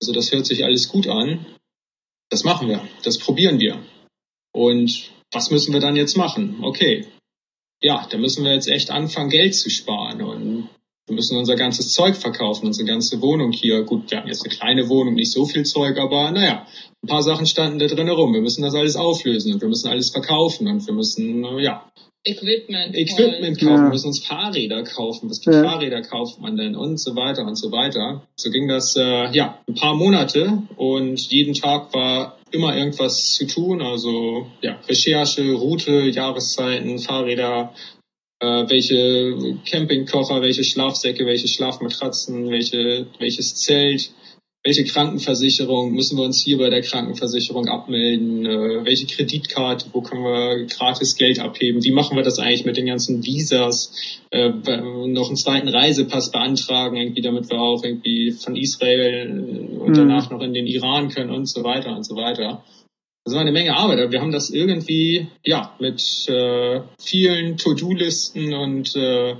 also 0.00 0.12
das 0.12 0.30
hört 0.32 0.46
sich 0.46 0.64
alles 0.64 0.88
gut 0.88 1.08
an, 1.08 1.46
das 2.30 2.44
machen 2.44 2.68
wir, 2.68 2.86
das 3.02 3.18
probieren 3.18 3.58
wir. 3.58 3.84
Und 4.52 5.10
was 5.32 5.50
müssen 5.50 5.72
wir 5.72 5.80
dann 5.80 5.96
jetzt 5.96 6.16
machen? 6.16 6.62
Okay, 6.62 7.06
ja, 7.80 8.06
da 8.10 8.18
müssen 8.18 8.44
wir 8.44 8.52
jetzt 8.52 8.68
echt 8.68 8.90
anfangen, 8.90 9.30
Geld 9.30 9.54
zu 9.54 9.70
sparen 9.70 10.22
und 10.22 10.57
wir 11.08 11.14
müssen 11.14 11.36
unser 11.36 11.56
ganzes 11.56 11.92
Zeug 11.92 12.16
verkaufen, 12.16 12.66
unsere 12.66 12.86
ganze 12.86 13.20
Wohnung 13.22 13.52
hier. 13.52 13.82
Gut, 13.82 14.10
wir 14.10 14.18
haben 14.18 14.28
jetzt 14.28 14.44
eine 14.44 14.54
kleine 14.54 14.88
Wohnung, 14.88 15.14
nicht 15.14 15.32
so 15.32 15.46
viel 15.46 15.64
Zeug, 15.64 15.98
aber 15.98 16.30
naja, 16.30 16.66
ein 17.02 17.08
paar 17.08 17.22
Sachen 17.22 17.46
standen 17.46 17.78
da 17.78 17.86
drin 17.86 18.06
herum. 18.06 18.34
Wir 18.34 18.40
müssen 18.40 18.62
das 18.62 18.74
alles 18.74 18.96
auflösen 18.96 19.54
und 19.54 19.60
wir 19.60 19.68
müssen 19.68 19.88
alles 19.88 20.10
verkaufen 20.10 20.68
und 20.68 20.86
wir 20.86 20.94
müssen, 20.94 21.44
äh, 21.44 21.62
ja. 21.62 21.90
Equipment. 22.24 22.94
Equipment 22.94 23.58
kaufen, 23.58 23.74
ja. 23.74 23.82
wir 23.84 23.90
müssen 23.90 24.08
uns 24.08 24.24
Fahrräder 24.24 24.82
kaufen. 24.82 25.30
Was 25.30 25.42
für 25.42 25.52
ja. 25.52 25.62
Fahrräder 25.62 26.02
kauft 26.02 26.40
man 26.40 26.56
denn? 26.56 26.76
Und 26.76 26.98
so 26.98 27.16
weiter 27.16 27.46
und 27.46 27.56
so 27.56 27.72
weiter. 27.72 28.26
So 28.36 28.50
ging 28.50 28.68
das, 28.68 28.96
äh, 28.96 29.30
ja, 29.30 29.60
ein 29.66 29.74
paar 29.74 29.94
Monate 29.94 30.62
und 30.76 31.18
jeden 31.30 31.54
Tag 31.54 31.94
war 31.94 32.36
immer 32.50 32.76
irgendwas 32.76 33.34
zu 33.34 33.46
tun. 33.46 33.80
Also, 33.80 34.46
ja, 34.60 34.78
Recherche, 34.88 35.52
Route, 35.52 36.08
Jahreszeiten, 36.08 36.98
Fahrräder, 36.98 37.72
äh, 38.40 38.68
welche 38.68 39.58
Campingkocher, 39.68 40.40
welche 40.42 40.64
Schlafsäcke, 40.64 41.26
welche 41.26 41.48
Schlafmatratzen, 41.48 42.50
welche, 42.50 43.06
welches 43.18 43.56
Zelt, 43.56 44.10
welche 44.64 44.84
Krankenversicherung 44.84 45.92
müssen 45.92 46.18
wir 46.18 46.24
uns 46.24 46.42
hier 46.42 46.58
bei 46.58 46.68
der 46.68 46.82
Krankenversicherung 46.82 47.68
abmelden, 47.68 48.44
äh, 48.44 48.84
welche 48.84 49.06
Kreditkarte, 49.06 49.86
wo 49.92 50.02
können 50.02 50.22
wir 50.24 50.66
gratis 50.66 51.16
Geld 51.16 51.38
abheben, 51.38 51.84
wie 51.84 51.92
machen 51.92 52.16
wir 52.16 52.22
das 52.22 52.38
eigentlich 52.38 52.64
mit 52.64 52.76
den 52.76 52.86
ganzen 52.86 53.24
Visas, 53.24 53.92
äh, 54.30 54.50
noch 54.50 55.28
einen 55.28 55.36
zweiten 55.36 55.68
Reisepass 55.68 56.32
beantragen, 56.32 56.96
irgendwie, 56.96 57.22
damit 57.22 57.48
wir 57.50 57.60
auch 57.60 57.82
irgendwie 57.82 58.32
von 58.32 58.56
Israel 58.56 59.70
und 59.78 59.90
mhm. 59.90 59.94
danach 59.94 60.30
noch 60.30 60.42
in 60.42 60.52
den 60.52 60.66
Iran 60.66 61.08
können 61.08 61.30
und 61.30 61.46
so 61.46 61.62
weiter 61.64 61.96
und 61.96 62.04
so 62.04 62.16
weiter. 62.16 62.62
Das 63.28 63.34
war 63.34 63.42
eine 63.42 63.52
Menge 63.52 63.76
Arbeit, 63.76 63.98
aber 63.98 64.10
wir 64.10 64.22
haben 64.22 64.32
das 64.32 64.48
irgendwie, 64.48 65.28
ja, 65.44 65.76
mit 65.80 66.00
äh, 66.30 66.80
vielen 66.98 67.58
To-Do-Listen 67.58 68.54
und 68.54 68.96
äh, 68.96 69.36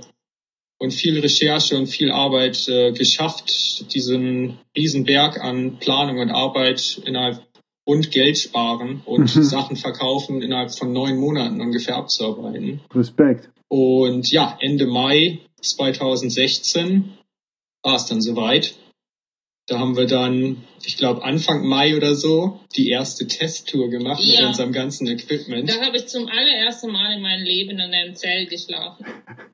und 0.77 0.93
viel 0.93 1.19
Recherche 1.19 1.75
und 1.75 1.87
viel 1.87 2.11
Arbeit 2.11 2.67
äh, 2.69 2.91
geschafft, 2.91 3.91
diesen 3.91 4.59
Riesenberg 4.77 5.43
an 5.43 5.79
Planung 5.79 6.19
und 6.19 6.29
Arbeit 6.29 7.01
innerhalb 7.03 7.41
und 7.83 8.11
Geld 8.11 8.37
sparen 8.37 9.01
und 9.05 9.35
mhm. 9.35 9.41
Sachen 9.41 9.75
verkaufen 9.75 10.43
innerhalb 10.43 10.71
von 10.71 10.93
neun 10.93 11.17
Monaten 11.17 11.59
ungefähr 11.59 11.95
abzuarbeiten. 11.95 12.81
Respekt. 12.93 13.49
Und 13.69 14.31
ja, 14.31 14.55
Ende 14.61 14.85
Mai 14.85 15.39
2016 15.61 17.17
war 17.81 17.95
es 17.95 18.05
dann 18.05 18.21
soweit. 18.21 18.75
Da 19.69 19.77
haben 19.77 19.95
wir 19.95 20.07
dann, 20.07 20.63
ich 20.83 20.97
glaube 20.97 21.23
Anfang 21.23 21.67
Mai 21.67 21.95
oder 21.95 22.15
so, 22.15 22.59
die 22.75 22.89
erste 22.89 23.27
Testtour 23.27 23.89
gemacht 23.89 24.19
ja. 24.23 24.39
mit 24.39 24.47
unserem 24.49 24.71
ganzen 24.71 25.05
Equipment. 25.05 25.69
Da 25.69 25.85
habe 25.85 25.97
ich 25.97 26.07
zum 26.07 26.27
allerersten 26.27 26.91
Mal 26.91 27.15
in 27.15 27.21
meinem 27.21 27.43
Leben 27.43 27.77
in 27.77 27.93
einem 27.93 28.15
Zelt 28.15 28.49
geschlafen. 28.49 29.05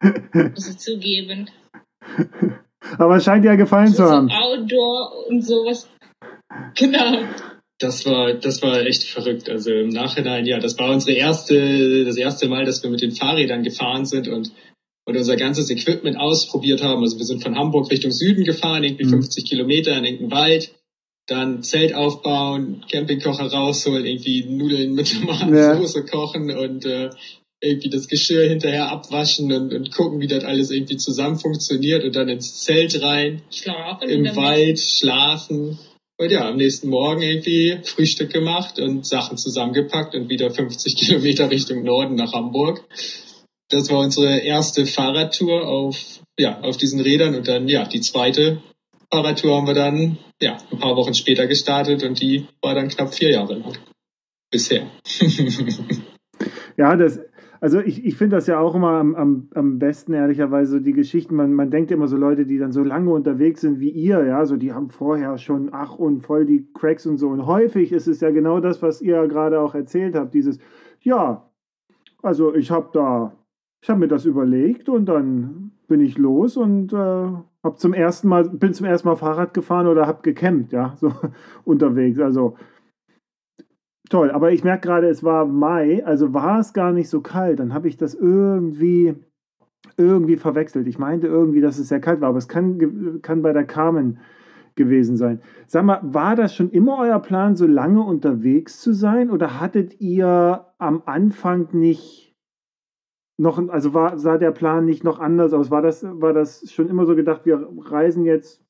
Muss 0.56 0.70
ich 0.70 0.78
zugeben. 0.78 1.50
Aber 2.98 3.18
es 3.18 3.26
scheint 3.26 3.44
ja 3.44 3.56
gefallen 3.56 3.90
so, 3.90 4.04
zu 4.04 4.10
haben. 4.10 4.30
So 4.30 4.36
Outdoor 4.36 5.28
und 5.28 5.42
sowas. 5.42 5.90
Genau. 6.76 7.24
Das 7.78 8.06
war, 8.06 8.34
das 8.36 8.62
war 8.62 8.86
echt 8.86 9.04
verrückt. 9.04 9.50
Also 9.50 9.72
im 9.72 9.90
Nachhinein, 9.90 10.46
ja, 10.46 10.60
das 10.60 10.80
war 10.80 10.92
unsere 10.92 11.18
erste, 11.18 12.06
das 12.06 12.16
erste 12.16 12.48
Mal, 12.48 12.64
dass 12.64 12.82
wir 12.84 12.90
mit 12.90 13.02
den 13.02 13.12
Fahrrädern 13.12 13.64
gefahren 13.64 14.06
sind 14.06 14.30
und 14.30 14.54
und 15.06 15.16
unser 15.16 15.36
ganzes 15.36 15.70
Equipment 15.70 16.18
ausprobiert 16.18 16.82
haben. 16.82 17.02
Also 17.02 17.18
wir 17.18 17.26
sind 17.26 17.44
von 17.44 17.56
Hamburg 17.56 17.92
Richtung 17.92 18.12
Süden 18.12 18.44
gefahren, 18.44 18.84
irgendwie 18.84 19.06
mhm. 19.06 19.22
50 19.22 19.46
Kilometer 19.46 19.96
in 19.98 20.04
irgendeinen 20.04 20.32
Wald, 20.32 20.72
dann 21.28 21.64
Zelt 21.64 21.94
aufbauen, 21.94 22.84
Campingkocher 22.92 23.48
rausholen, 23.48 24.06
irgendwie 24.06 24.46
Nudeln 24.46 24.94
mit 24.94 25.12
Tomatensauce 25.12 25.96
ja. 25.96 26.02
kochen 26.02 26.52
und 26.52 26.86
äh, 26.86 27.10
irgendwie 27.62 27.90
das 27.90 28.08
Geschirr 28.08 28.48
hinterher 28.48 28.92
abwaschen 28.92 29.52
und, 29.52 29.74
und 29.74 29.92
gucken, 29.92 30.20
wie 30.20 30.28
das 30.28 30.44
alles 30.44 30.72
irgendwie 30.72 30.98
zusammen 30.98 31.38
funktioniert 31.38 32.04
und 32.04 32.16
dann 32.16 32.30
ins 32.30 32.62
Zelt 32.62 33.02
rein, 33.02 33.42
schlafen 33.50 34.10
im 34.10 34.36
Wald, 34.36 34.80
schlafen. 34.80 35.80
Und 36.18 36.32
ja, 36.32 36.48
am 36.48 36.58
nächsten 36.58 36.90
Morgen 36.90 37.22
irgendwie 37.22 37.78
Frühstück 37.84 38.32
gemacht 38.32 38.80
und 38.80 39.06
Sachen 39.06 39.38
zusammengepackt 39.38 40.16
und 40.16 40.30
wieder 40.30 40.50
50 40.50 40.96
Kilometer 40.98 41.50
Richtung 41.50 41.84
Norden 41.84 42.16
nach 42.16 42.34
Hamburg. 42.34 42.84
Das 43.70 43.90
war 43.90 44.00
unsere 44.00 44.40
erste 44.40 44.86
Fahrradtour 44.86 45.68
auf, 45.68 46.22
ja, 46.38 46.60
auf 46.62 46.78
diesen 46.78 47.00
Rädern 47.00 47.36
und 47.36 47.48
dann, 47.48 47.68
ja, 47.68 47.86
die 47.86 48.02
zweite 48.02 48.62
Fahrradtour 49.12 49.56
haben 49.56 49.68
wir 49.68 49.74
dann 49.74 50.18
ja 50.42 50.58
ein 50.72 50.80
paar 50.80 50.96
Wochen 50.96 51.14
später 51.14 51.48
gestartet 51.48 52.04
und 52.04 52.22
die 52.22 52.48
war 52.62 52.76
dann 52.76 52.90
knapp 52.90 53.14
vier 53.14 53.32
Jahre 53.32 53.56
lang 53.56 53.78
bisher. 54.52 54.90
ja, 56.78 56.96
das 56.96 57.20
also 57.66 57.80
ich, 57.80 58.06
ich 58.06 58.16
finde 58.16 58.36
das 58.36 58.46
ja 58.46 58.60
auch 58.60 58.76
immer 58.76 58.92
am, 58.92 59.16
am, 59.16 59.50
am 59.56 59.80
besten, 59.80 60.14
ehrlicherweise, 60.14 60.82
die 60.82 60.94
Geschichten. 60.94 61.36
Man, 61.36 61.54
man 61.54 61.72
denkt 61.72 61.90
immer 61.90 62.08
so 62.08 62.16
Leute, 62.16 62.46
die 62.46 62.60
dann 62.60 62.72
so 62.72 62.84
lange 62.84 63.12
unterwegs 63.12 63.62
sind 63.62 63.80
wie 63.80 63.90
ihr, 63.90 64.24
ja, 64.24 64.46
so 64.46 64.56
die 64.56 64.72
haben 64.72 64.92
vorher 64.92 65.38
schon, 65.40 65.70
ach 65.72 65.96
und 65.96 66.22
voll 66.22 66.46
die 66.46 66.68
Cracks 66.74 67.06
und 67.06 67.18
so. 67.18 67.30
Und 67.30 67.48
häufig 67.48 67.92
ist 67.92 68.08
es 68.08 68.22
ja 68.22 68.30
genau 68.30 68.60
das, 68.60 68.84
was 68.84 69.02
ihr 69.02 69.28
gerade 69.28 69.60
auch 69.60 69.74
erzählt 69.74 70.14
habt, 70.16 70.36
dieses, 70.36 70.60
ja, 71.02 71.50
also 72.22 72.54
ich 72.54 72.72
habe 72.72 72.90
da, 72.94 73.36
ich 73.86 73.90
habe 73.92 74.00
mir 74.00 74.08
das 74.08 74.26
überlegt 74.26 74.90
und 74.90 75.06
dann 75.06 75.70
bin 75.88 76.02
ich 76.02 76.18
los 76.18 76.58
und 76.58 76.92
äh, 76.92 76.96
habe 76.96 77.76
zum 77.76 77.94
ersten 77.94 78.28
Mal, 78.28 78.50
bin 78.50 78.74
zum 78.74 78.88
ersten 78.88 79.08
Mal 79.08 79.16
Fahrrad 79.16 79.54
gefahren 79.54 79.86
oder 79.86 80.08
habe 80.08 80.24
gecampt, 80.24 80.72
ja, 80.72 80.96
so 80.98 81.12
unterwegs. 81.66 82.20
Also 82.20 82.58
Toll, 84.10 84.32
aber 84.32 84.52
ich 84.52 84.64
merke 84.64 84.88
gerade, 84.88 85.08
es 85.08 85.24
war 85.24 85.46
Mai, 85.46 86.04
also 86.04 86.34
war 86.34 86.60
es 86.60 86.74
gar 86.74 86.94
nicht 86.94 87.10
so 87.10 87.22
kalt. 87.22 87.60
Dann 87.60 87.76
habe 87.76 87.88
ich 87.88 87.96
das 87.96 88.16
irgendwie, 88.16 89.14
irgendwie 89.98 90.38
verwechselt. 90.38 90.88
Ich 90.88 90.98
meinte 90.98 91.28
irgendwie, 91.28 91.62
dass 91.62 91.78
es 91.78 91.90
sehr 91.90 92.02
kalt 92.02 92.22
war, 92.22 92.30
aber 92.30 92.40
es 92.40 92.48
kann, 92.48 93.22
kann 93.22 93.44
bei 93.44 93.54
der 93.54 93.66
Carmen 93.66 94.18
gewesen 94.74 95.16
sein. 95.16 95.42
Sag 95.68 95.86
mal, 95.86 96.00
war 96.02 96.36
das 96.36 96.56
schon 96.56 96.72
immer 96.72 96.98
euer 96.98 97.20
Plan, 97.20 97.56
so 97.56 97.68
lange 97.68 98.02
unterwegs 98.02 98.82
zu 98.82 98.94
sein? 98.94 99.30
Oder 99.30 99.60
hattet 99.60 100.02
ihr 100.02 100.66
am 100.80 101.04
Anfang 101.06 101.68
nicht 101.74 102.25
noch, 103.38 103.58
also 103.70 103.94
war, 103.94 104.18
sah 104.18 104.38
der 104.38 104.52
Plan 104.52 104.86
nicht 104.86 105.04
noch 105.04 105.20
anders 105.20 105.54
aus? 105.54 105.72
War 105.72 105.82
das, 105.82 106.04
war 106.04 106.34
das 106.34 106.72
schon 106.72 106.90
immer 106.90 107.06
so 107.06 107.16
gedacht, 107.16 107.46
wir 107.46 107.68
reisen 107.78 108.26
jetzt 108.26 108.64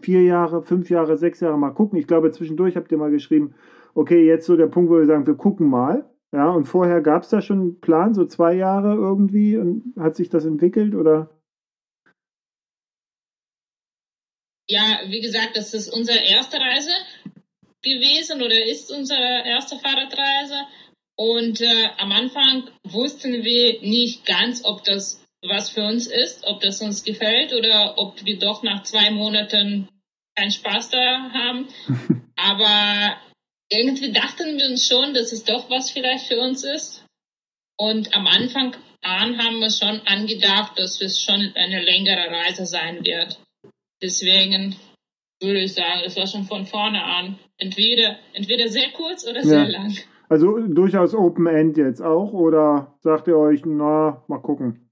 vier 0.00 0.22
Jahre, 0.22 0.62
fünf 0.62 0.90
Jahre, 0.90 1.16
sechs 1.16 1.40
Jahre 1.40 1.58
mal 1.58 1.70
gucken? 1.70 1.98
Ich 1.98 2.06
glaube, 2.06 2.30
zwischendurch 2.30 2.76
habt 2.76 2.90
ihr 2.90 2.98
mal 2.98 3.10
geschrieben, 3.10 3.54
okay, 3.94 4.26
jetzt 4.26 4.46
so 4.46 4.56
der 4.56 4.66
Punkt, 4.66 4.90
wo 4.90 4.98
wir 4.98 5.06
sagen, 5.06 5.26
wir 5.26 5.34
gucken 5.34 5.68
mal. 5.68 6.08
Ja, 6.32 6.50
und 6.50 6.66
vorher 6.66 7.00
gab 7.00 7.22
es 7.22 7.30
da 7.30 7.40
schon 7.40 7.60
einen 7.60 7.80
Plan, 7.80 8.12
so 8.12 8.26
zwei 8.26 8.54
Jahre 8.54 8.94
irgendwie, 8.94 9.56
und 9.56 9.94
hat 9.98 10.14
sich 10.14 10.28
das 10.28 10.44
entwickelt 10.44 10.94
oder? 10.94 11.30
Ja, 14.68 15.00
wie 15.06 15.22
gesagt, 15.22 15.56
das 15.56 15.72
ist 15.72 15.88
unsere 15.88 16.18
erste 16.18 16.58
Reise 16.58 16.90
gewesen 17.82 18.42
oder 18.42 18.66
ist 18.66 18.92
unsere 18.92 19.46
erste 19.46 19.78
Fahrradreise. 19.78 20.66
Und 21.18 21.60
äh, 21.60 21.88
am 21.96 22.12
Anfang 22.12 22.70
wussten 22.84 23.42
wir 23.44 23.80
nicht 23.80 24.24
ganz, 24.24 24.64
ob 24.64 24.84
das 24.84 25.20
was 25.42 25.70
für 25.70 25.82
uns 25.82 26.06
ist, 26.06 26.44
ob 26.46 26.60
das 26.60 26.80
uns 26.80 27.02
gefällt 27.02 27.52
oder 27.52 27.98
ob 27.98 28.24
wir 28.24 28.38
doch 28.38 28.62
nach 28.62 28.84
zwei 28.84 29.10
Monaten 29.10 29.88
keinen 30.36 30.52
Spaß 30.52 30.90
da 30.90 31.30
haben. 31.32 31.68
Aber 32.36 33.16
irgendwie 33.68 34.12
dachten 34.12 34.58
wir 34.58 34.66
uns 34.66 34.86
schon, 34.86 35.12
dass 35.12 35.32
es 35.32 35.42
doch 35.42 35.68
was 35.68 35.90
vielleicht 35.90 36.28
für 36.28 36.40
uns 36.40 36.62
ist. 36.62 37.04
Und 37.76 38.14
am 38.14 38.28
Anfang 38.28 38.76
an 39.02 39.38
haben 39.38 39.58
wir 39.58 39.70
schon 39.70 40.00
angedacht, 40.06 40.78
dass 40.78 41.00
es 41.00 41.20
schon 41.20 41.52
eine 41.56 41.82
längere 41.82 42.30
Reise 42.30 42.64
sein 42.64 43.04
wird. 43.04 43.40
Deswegen 44.00 44.76
würde 45.40 45.62
ich 45.62 45.74
sagen, 45.74 46.02
es 46.04 46.16
war 46.16 46.28
schon 46.28 46.44
von 46.44 46.64
vorne 46.66 47.02
an 47.02 47.38
entweder, 47.56 48.18
entweder 48.34 48.68
sehr 48.68 48.90
kurz 48.90 49.26
oder 49.26 49.42
sehr 49.42 49.64
ja. 49.64 49.68
lang. 49.68 49.96
Also 50.28 50.58
durchaus 50.58 51.14
Open 51.14 51.46
End 51.46 51.76
jetzt 51.76 52.02
auch 52.02 52.32
oder 52.32 52.98
sagt 53.00 53.28
ihr 53.28 53.36
euch, 53.36 53.64
na, 53.64 54.22
mal 54.28 54.38
gucken? 54.38 54.90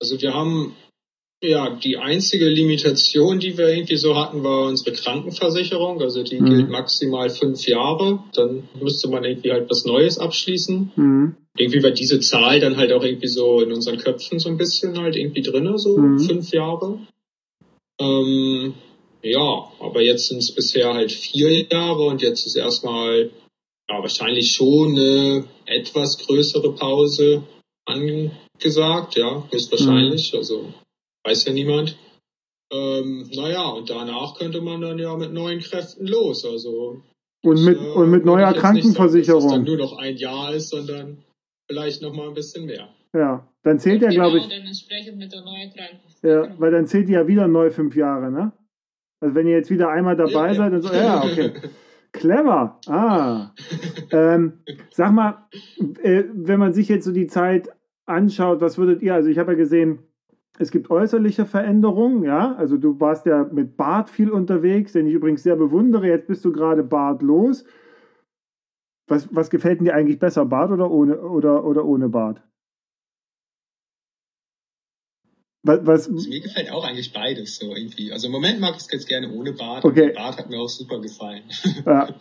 Also 0.00 0.20
wir 0.20 0.34
haben 0.34 0.76
ja, 1.40 1.70
die 1.70 1.98
einzige 1.98 2.48
Limitation, 2.48 3.38
die 3.38 3.56
wir 3.56 3.68
irgendwie 3.68 3.96
so 3.96 4.16
hatten, 4.16 4.42
war 4.42 4.66
unsere 4.66 4.90
Krankenversicherung. 4.90 6.02
Also 6.02 6.24
die 6.24 6.40
mhm. 6.40 6.46
gilt 6.46 6.68
maximal 6.68 7.30
fünf 7.30 7.66
Jahre. 7.68 8.24
Dann 8.34 8.68
müsste 8.80 9.08
man 9.08 9.22
irgendwie 9.22 9.52
halt 9.52 9.70
was 9.70 9.84
Neues 9.84 10.18
abschließen. 10.18 10.92
Mhm. 10.96 11.36
Irgendwie 11.56 11.82
war 11.82 11.92
diese 11.92 12.18
Zahl 12.18 12.58
dann 12.58 12.76
halt 12.76 12.92
auch 12.92 13.04
irgendwie 13.04 13.28
so 13.28 13.60
in 13.60 13.72
unseren 13.72 13.98
Köpfen 13.98 14.40
so 14.40 14.48
ein 14.48 14.56
bisschen 14.56 14.98
halt 14.98 15.14
irgendwie 15.14 15.42
drinne, 15.42 15.78
so 15.78 15.96
mhm. 15.96 16.18
fünf 16.18 16.50
Jahre. 16.50 16.98
Ähm, 18.00 18.74
ja, 19.22 19.72
aber 19.80 20.00
jetzt 20.02 20.28
sind 20.28 20.38
es 20.38 20.54
bisher 20.54 20.94
halt 20.94 21.12
vier 21.12 21.62
Jahre 21.64 22.04
und 22.04 22.22
jetzt 22.22 22.46
ist 22.46 22.56
erstmal 22.56 23.30
ja, 23.90 24.00
wahrscheinlich 24.00 24.52
schon 24.52 24.96
eine 24.96 25.44
etwas 25.66 26.18
größere 26.18 26.74
Pause 26.74 27.42
angesagt, 27.86 29.16
ja, 29.16 29.44
höchstwahrscheinlich. 29.50 30.32
Mhm. 30.32 30.38
Also 30.38 30.74
weiß 31.24 31.46
ja 31.46 31.52
niemand. 31.52 31.96
Ähm, 32.70 33.30
naja, 33.34 33.68
und 33.70 33.88
danach 33.88 34.34
könnte 34.34 34.60
man 34.60 34.82
dann 34.82 34.98
ja 34.98 35.16
mit 35.16 35.32
neuen 35.32 35.60
Kräften 35.60 36.06
los. 36.06 36.44
Also 36.44 37.00
und 37.42 37.64
mit, 37.64 37.78
äh, 37.78 37.80
und 37.80 38.10
mit 38.10 38.24
neuer 38.24 38.52
Krankenversicherung. 38.52 39.16
Nicht 39.16 39.26
dass 39.26 39.42
das 39.42 39.52
dann 39.52 39.64
nur 39.64 39.76
noch 39.76 39.98
ein 39.98 40.16
Jahr 40.16 40.54
ist, 40.54 40.68
sondern 40.68 41.24
vielleicht 41.66 42.02
noch 42.02 42.12
mal 42.14 42.28
ein 42.28 42.34
bisschen 42.34 42.66
mehr. 42.66 42.88
Ja, 43.14 43.48
dann 43.62 43.78
zählt 43.78 44.02
ja, 44.02 44.10
glaube 44.10 44.38
ich. 44.38 44.48
Dann 44.48 44.66
entsprechend 44.66 45.16
mit 45.16 45.32
der 45.32 45.42
neuen 45.42 45.72
Ja, 46.22 46.60
weil 46.60 46.70
dann 46.70 46.86
zählt 46.86 47.08
die 47.08 47.12
ja 47.12 47.26
wieder 47.26 47.48
neu 47.48 47.70
fünf 47.70 47.96
Jahre, 47.96 48.30
ne? 48.30 48.52
Also 49.20 49.34
wenn 49.34 49.46
ihr 49.46 49.56
jetzt 49.56 49.70
wieder 49.70 49.90
einmal 49.90 50.16
dabei 50.16 50.48
ja, 50.48 50.54
seid, 50.54 50.72
dann 50.72 50.82
so, 50.82 50.92
ja, 50.92 51.22
okay. 51.22 51.52
Clever. 52.12 52.78
Ah. 52.86 53.50
ähm, 54.12 54.54
sag 54.90 55.12
mal, 55.12 55.46
äh, 56.02 56.24
wenn 56.32 56.58
man 56.58 56.72
sich 56.72 56.88
jetzt 56.88 57.04
so 57.04 57.12
die 57.12 57.26
Zeit 57.26 57.68
anschaut, 58.06 58.60
was 58.60 58.78
würdet 58.78 59.02
ihr, 59.02 59.14
also 59.14 59.28
ich 59.28 59.38
habe 59.38 59.52
ja 59.52 59.58
gesehen, 59.58 60.00
es 60.58 60.70
gibt 60.70 60.90
äußerliche 60.90 61.44
Veränderungen, 61.44 62.24
ja. 62.24 62.54
Also 62.56 62.76
du 62.76 62.98
warst 63.00 63.26
ja 63.26 63.48
mit 63.52 63.76
Bart 63.76 64.10
viel 64.10 64.30
unterwegs, 64.30 64.92
den 64.92 65.06
ich 65.06 65.14
übrigens 65.14 65.42
sehr 65.42 65.56
bewundere. 65.56 66.08
Jetzt 66.08 66.26
bist 66.26 66.44
du 66.44 66.52
gerade 66.52 66.82
bartlos. 66.82 67.64
Was, 69.06 69.34
was 69.34 69.50
gefällt 69.50 69.80
dir 69.80 69.94
eigentlich 69.94 70.18
besser, 70.18 70.44
Bart 70.44 70.70
oder 70.70 70.90
ohne, 70.90 71.20
oder, 71.20 71.64
oder 71.64 71.84
ohne 71.84 72.08
Bart? 72.08 72.42
Was, 75.68 75.86
was? 75.86 76.08
Also 76.08 76.28
mir 76.28 76.40
gefällt 76.40 76.72
auch 76.72 76.84
eigentlich 76.84 77.12
beides 77.12 77.58
so 77.58 77.74
irgendwie. 77.74 78.10
Also 78.10 78.26
im 78.26 78.32
Moment 78.32 78.58
mag 78.60 78.72
ich 78.74 78.82
es 78.82 78.88
ganz 78.88 79.04
gerne 79.06 79.30
ohne 79.30 79.52
Bart. 79.52 79.84
Okay. 79.84 80.12
Bart 80.14 80.38
hat 80.38 80.48
mir 80.48 80.58
auch 80.58 80.68
super 80.68 81.00
gefallen. 81.00 81.44
Ja. 81.86 82.08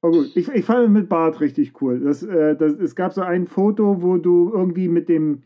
Oh 0.00 0.12
gut, 0.12 0.30
ich, 0.36 0.46
ich 0.46 0.64
fand 0.64 0.92
mit 0.92 1.08
Bart 1.08 1.40
richtig 1.40 1.82
cool. 1.82 1.98
Das, 1.98 2.22
äh, 2.22 2.54
das, 2.54 2.74
es 2.74 2.94
gab 2.94 3.12
so 3.12 3.22
ein 3.22 3.48
Foto, 3.48 4.00
wo 4.00 4.16
du 4.16 4.52
irgendwie 4.54 4.86
mit 4.86 5.08
dem 5.08 5.42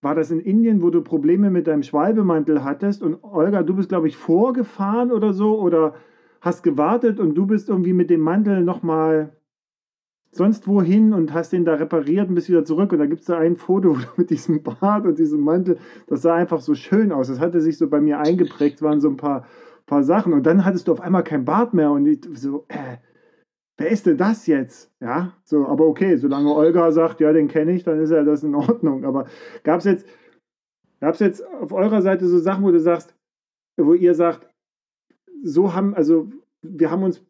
war 0.00 0.14
das 0.14 0.30
in 0.30 0.40
Indien, 0.40 0.80
wo 0.80 0.88
du 0.88 1.02
Probleme 1.02 1.50
mit 1.50 1.66
deinem 1.66 1.82
Schwalbemantel 1.82 2.64
hattest 2.64 3.02
und 3.02 3.22
Olga, 3.22 3.62
du 3.62 3.74
bist, 3.74 3.90
glaube 3.90 4.08
ich, 4.08 4.16
vorgefahren 4.16 5.12
oder 5.12 5.34
so 5.34 5.60
oder 5.60 5.96
hast 6.40 6.62
gewartet 6.62 7.20
und 7.20 7.34
du 7.34 7.44
bist 7.44 7.68
irgendwie 7.68 7.92
mit 7.92 8.08
dem 8.08 8.22
Mantel 8.22 8.62
nochmal 8.64 9.36
sonst 10.32 10.68
wohin 10.68 11.12
und 11.12 11.32
hast 11.32 11.52
den 11.52 11.64
da 11.64 11.74
repariert 11.74 12.28
und 12.28 12.34
bist 12.34 12.48
wieder 12.48 12.64
zurück. 12.64 12.92
Und 12.92 12.98
da 12.98 13.06
gibt 13.06 13.20
es 13.20 13.26
da 13.26 13.38
ein 13.38 13.56
Foto 13.56 13.96
mit 14.16 14.30
diesem 14.30 14.62
Bart 14.62 15.06
und 15.06 15.18
diesem 15.18 15.40
Mantel. 15.40 15.78
Das 16.06 16.22
sah 16.22 16.34
einfach 16.34 16.60
so 16.60 16.74
schön 16.74 17.12
aus. 17.12 17.28
Das 17.28 17.40
hatte 17.40 17.60
sich 17.60 17.78
so 17.78 17.88
bei 17.88 18.00
mir 18.00 18.20
eingeprägt, 18.20 18.82
waren 18.82 19.00
so 19.00 19.08
ein 19.08 19.16
paar, 19.16 19.46
paar 19.86 20.04
Sachen. 20.04 20.32
Und 20.32 20.44
dann 20.46 20.64
hattest 20.64 20.88
du 20.88 20.92
auf 20.92 21.00
einmal 21.00 21.24
kein 21.24 21.44
Bart 21.44 21.74
mehr 21.74 21.90
und 21.90 22.06
ich 22.06 22.20
so, 22.34 22.64
äh, 22.68 22.98
wer 23.76 23.90
ist 23.90 24.06
denn 24.06 24.16
das 24.16 24.46
jetzt? 24.46 24.92
Ja, 25.00 25.32
so, 25.42 25.66
aber 25.66 25.86
okay, 25.86 26.16
solange 26.16 26.54
Olga 26.54 26.92
sagt, 26.92 27.20
ja, 27.20 27.32
den 27.32 27.48
kenne 27.48 27.72
ich, 27.72 27.82
dann 27.82 27.98
ist 27.98 28.10
ja 28.10 28.22
das 28.22 28.44
in 28.44 28.54
Ordnung. 28.54 29.04
Aber 29.04 29.26
gab 29.64 29.78
es 29.78 29.84
jetzt, 29.84 30.06
gab 31.00 31.14
es 31.14 31.20
jetzt 31.20 31.44
auf 31.46 31.72
eurer 31.72 32.02
Seite 32.02 32.26
so 32.26 32.38
Sachen, 32.38 32.62
wo 32.62 32.70
du 32.70 32.80
sagst, 32.80 33.16
wo 33.76 33.94
ihr 33.94 34.14
sagt, 34.14 34.46
so 35.42 35.74
haben, 35.74 35.94
also 35.94 36.28
wir 36.62 36.90
haben 36.90 37.02
uns 37.02 37.24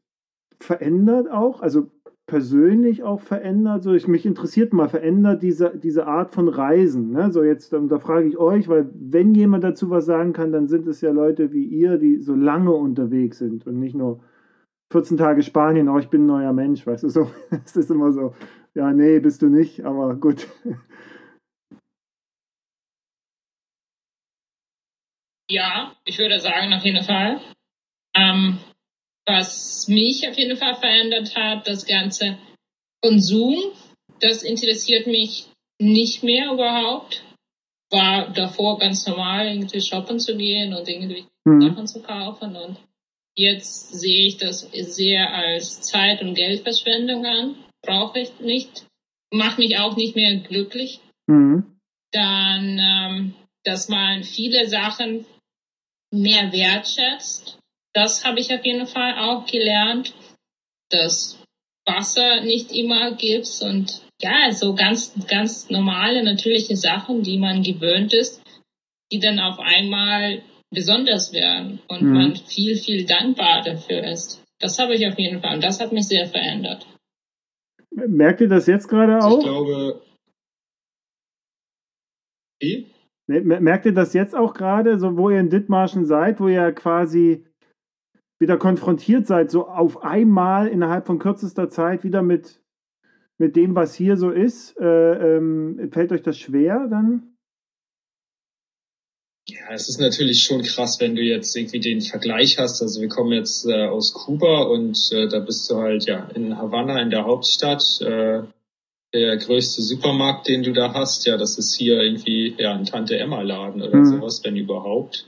verändert 0.59 1.31
auch, 1.31 1.63
also 1.63 1.91
persönlich 2.31 3.03
auch 3.03 3.21
verändert. 3.21 3.83
So, 3.83 3.93
ich, 3.93 4.07
mich 4.07 4.25
interessiert 4.25 4.73
mal, 4.73 4.89
verändert 4.89 5.43
diese, 5.43 5.77
diese 5.77 6.07
Art 6.07 6.33
von 6.33 6.49
Reisen. 6.49 7.11
Ne? 7.11 7.33
So, 7.33 7.43
jetzt, 7.43 7.73
da 7.73 7.99
frage 7.99 8.29
ich 8.29 8.39
euch, 8.39 8.69
weil 8.69 8.89
wenn 8.95 9.35
jemand 9.35 9.65
dazu 9.65 9.91
was 9.91 10.07
sagen 10.07 10.33
kann, 10.33 10.53
dann 10.53 10.69
sind 10.69 10.87
es 10.87 11.01
ja 11.01 11.11
Leute 11.11 11.53
wie 11.53 11.65
ihr, 11.65 11.99
die 11.99 12.19
so 12.19 12.37
lange 12.37 12.71
unterwegs 12.71 13.39
sind 13.39 13.67
und 13.67 13.81
nicht 13.81 13.97
nur 13.97 14.21
14 14.93 15.17
Tage 15.17 15.43
Spanien, 15.43 15.89
oh, 15.89 15.99
ich 15.99 16.09
bin 16.09 16.23
ein 16.23 16.27
neuer 16.27 16.53
Mensch, 16.53 16.87
weißt 16.87 17.03
du, 17.03 17.09
so, 17.09 17.31
es 17.65 17.77
ist 17.77 17.91
immer 17.91 18.13
so, 18.13 18.33
ja, 18.75 18.93
nee, 18.93 19.19
bist 19.19 19.43
du 19.43 19.49
nicht, 19.49 19.85
aber 19.85 20.15
gut. 20.15 20.47
Ja, 25.51 25.97
ich 26.05 26.17
würde 26.21 26.39
sagen, 26.39 26.73
auf 26.73 26.85
jeden 26.85 27.03
Fall. 27.03 27.41
Ähm, 28.15 28.59
was 29.33 29.89
mich 29.89 30.29
auf 30.29 30.37
jeden 30.37 30.57
Fall 30.57 30.75
verändert 30.77 31.35
hat, 31.37 31.67
das 31.67 31.87
ganze 31.87 32.39
Konsum, 33.03 33.57
das 34.21 34.43
interessiert 34.43 35.07
mich 35.07 35.47
nicht 35.79 36.23
mehr 36.23 36.53
überhaupt. 36.53 37.23
War 37.91 38.33
davor 38.33 38.79
ganz 38.79 39.07
normal, 39.07 39.49
irgendwie 39.49 39.81
shoppen 39.81 40.21
zu 40.21 40.37
gehen 40.37 40.75
und 40.75 40.89
irgendwie 40.89 41.25
mhm. 41.45 41.61
Sachen 41.61 41.87
zu 41.87 42.03
kaufen 42.03 42.55
und 42.57 42.77
Jetzt 43.41 43.99
sehe 43.99 44.27
ich 44.27 44.37
das 44.37 44.69
sehr 44.73 45.33
als 45.33 45.81
Zeit- 45.81 46.21
und 46.21 46.35
Geldverschwendung 46.35 47.25
an. 47.25 47.57
Brauche 47.83 48.21
ich 48.21 48.39
nicht. 48.41 48.87
Macht 49.33 49.59
mich 49.59 49.79
auch 49.79 49.97
nicht 49.97 50.17
mehr 50.17 50.37
glücklich. 50.41 51.01
Mhm. 51.27 51.79
Dann, 52.13 52.79
ähm, 52.79 53.35
dass 53.65 53.89
man 53.89 54.25
viele 54.25 54.69
Sachen 54.69 55.25
mehr 56.11 56.53
wertschätzt. 56.53 57.59
Das 57.93 58.25
habe 58.25 58.41
ich 58.41 58.53
auf 58.55 58.65
jeden 58.65 58.87
Fall 58.87 59.19
auch 59.19 59.47
gelernt, 59.47 60.15
dass 60.91 61.43
Wasser 61.87 62.43
nicht 62.43 62.73
immer 62.73 63.13
gibt 63.17 63.49
und 63.63 64.03
ja, 64.21 64.53
so 64.53 64.75
ganz, 64.75 65.15
ganz 65.29 65.71
normale, 65.71 66.23
natürliche 66.23 66.77
Sachen, 66.77 67.23
die 67.23 67.39
man 67.39 67.63
gewöhnt 67.63 68.13
ist, 68.13 68.43
die 69.11 69.19
dann 69.19 69.41
auf 69.41 69.59
einmal 69.59 70.43
besonders 70.71 71.33
werden 71.33 71.81
und 71.89 72.03
mhm. 72.03 72.13
man 72.13 72.37
viel, 72.37 72.77
viel 72.77 73.07
dankbar 73.07 73.63
dafür 73.63 74.05
ist. 74.05 74.43
Das 74.61 74.79
habe 74.79 74.95
ich 74.95 75.07
auf 75.07 75.19
jeden 75.19 75.41
Fall 75.41 75.55
und 75.55 75.65
das 75.65 75.81
hat 75.81 75.93
mich 75.93 76.07
sehr 76.07 76.27
verändert. 76.27 76.87
Merkt 77.91 78.41
ihr 78.41 78.49
das 78.49 78.67
jetzt 78.67 78.89
gerade 78.89 79.19
auch? 79.19 79.39
Ich 79.39 79.45
glaube. 79.45 80.03
Wie? 82.61 82.93
Merkt 83.27 83.87
ihr 83.87 83.95
das 83.95 84.13
jetzt 84.13 84.35
auch 84.35 84.55
gerade, 84.55 84.99
so 84.99 85.17
wo 85.17 85.31
ihr 85.31 85.41
in 85.41 85.51
Dithmarschen 85.51 86.05
seid, 86.05 86.41
wo 86.41 86.49
ihr 86.49 86.73
quasi 86.73 87.47
wieder 88.41 88.57
konfrontiert 88.57 89.27
seid, 89.27 89.51
so 89.51 89.69
auf 89.69 90.03
einmal 90.03 90.67
innerhalb 90.67 91.07
von 91.07 91.19
kürzester 91.19 91.69
Zeit 91.69 92.03
wieder 92.03 92.23
mit, 92.23 92.61
mit 93.39 93.55
dem, 93.55 93.75
was 93.75 93.95
hier 93.95 94.17
so 94.17 94.31
ist? 94.31 94.77
Äh, 94.81 95.37
ähm, 95.37 95.91
fällt 95.93 96.11
euch 96.11 96.23
das 96.23 96.39
schwer 96.39 96.89
dann? 96.91 97.37
Ja, 99.47 99.73
es 99.73 99.89
ist 99.89 100.01
natürlich 100.01 100.43
schon 100.43 100.63
krass, 100.63 101.01
wenn 101.01 101.17
du 101.17 101.23
jetzt 101.23 101.57
irgendwie 101.57 101.81
den 101.81 102.01
Vergleich 102.01 102.59
hast. 102.59 102.81
Also 102.83 103.01
wir 103.01 103.09
kommen 103.09 103.33
jetzt 103.33 103.67
äh, 103.67 103.87
aus 103.87 104.15
Kuba 104.15 104.63
und 104.63 104.97
äh, 105.13 105.29
da 105.29 105.41
bist 105.41 105.71
du 105.71 105.77
halt 105.77 106.07
ja 106.07 106.29
in 106.35 106.57
Havanna 106.57 107.01
in 107.03 107.11
der 107.11 107.25
Hauptstadt. 107.25 108.01
Äh, 108.01 108.43
der 109.13 109.37
größte 109.39 109.83
Supermarkt, 109.83 110.47
den 110.47 110.63
du 110.63 110.73
da 110.73 110.95
hast, 110.95 111.27
ja, 111.27 111.37
das 111.37 111.59
ist 111.59 111.75
hier 111.75 112.01
irgendwie 112.01 112.55
ja 112.59 112.75
ein 112.75 112.85
Tante 112.85 113.19
Emma 113.19 113.43
Laden 113.43 113.83
oder 113.83 113.97
mhm. 113.97 114.05
sowas, 114.05 114.41
wenn 114.45 114.57
überhaupt. 114.57 115.27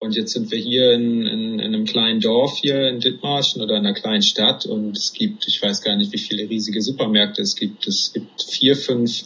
Und 0.00 0.14
jetzt 0.14 0.32
sind 0.32 0.50
wir 0.50 0.58
hier 0.58 0.92
in, 0.92 1.26
in, 1.26 1.58
in 1.58 1.74
einem 1.74 1.84
kleinen 1.84 2.20
Dorf 2.20 2.58
hier 2.58 2.88
in 2.88 3.00
Dithmarschen 3.00 3.62
oder 3.62 3.76
in 3.76 3.84
einer 3.84 3.94
kleinen 3.94 4.22
Stadt 4.22 4.64
und 4.64 4.96
es 4.96 5.12
gibt, 5.12 5.48
ich 5.48 5.60
weiß 5.60 5.82
gar 5.82 5.96
nicht, 5.96 6.12
wie 6.12 6.18
viele 6.18 6.48
riesige 6.48 6.80
Supermärkte 6.80 7.42
es 7.42 7.56
gibt. 7.56 7.86
Es 7.86 8.12
gibt 8.12 8.44
vier, 8.44 8.76
fünf 8.76 9.24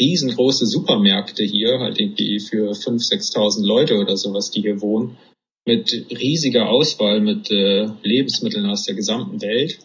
riesengroße 0.00 0.66
Supermärkte 0.66 1.42
hier, 1.42 1.80
halt 1.80 1.98
irgendwie 1.98 2.38
für 2.38 2.70
5.000, 2.70 3.34
6.000 3.34 3.66
Leute 3.66 3.98
oder 3.98 4.16
sowas, 4.16 4.50
die 4.50 4.62
hier 4.62 4.80
wohnen, 4.80 5.16
mit 5.66 5.92
riesiger 6.10 6.68
Auswahl, 6.68 7.20
mit 7.20 7.50
äh, 7.50 7.88
Lebensmitteln 8.02 8.66
aus 8.66 8.84
der 8.84 8.94
gesamten 8.94 9.42
Welt. 9.42 9.78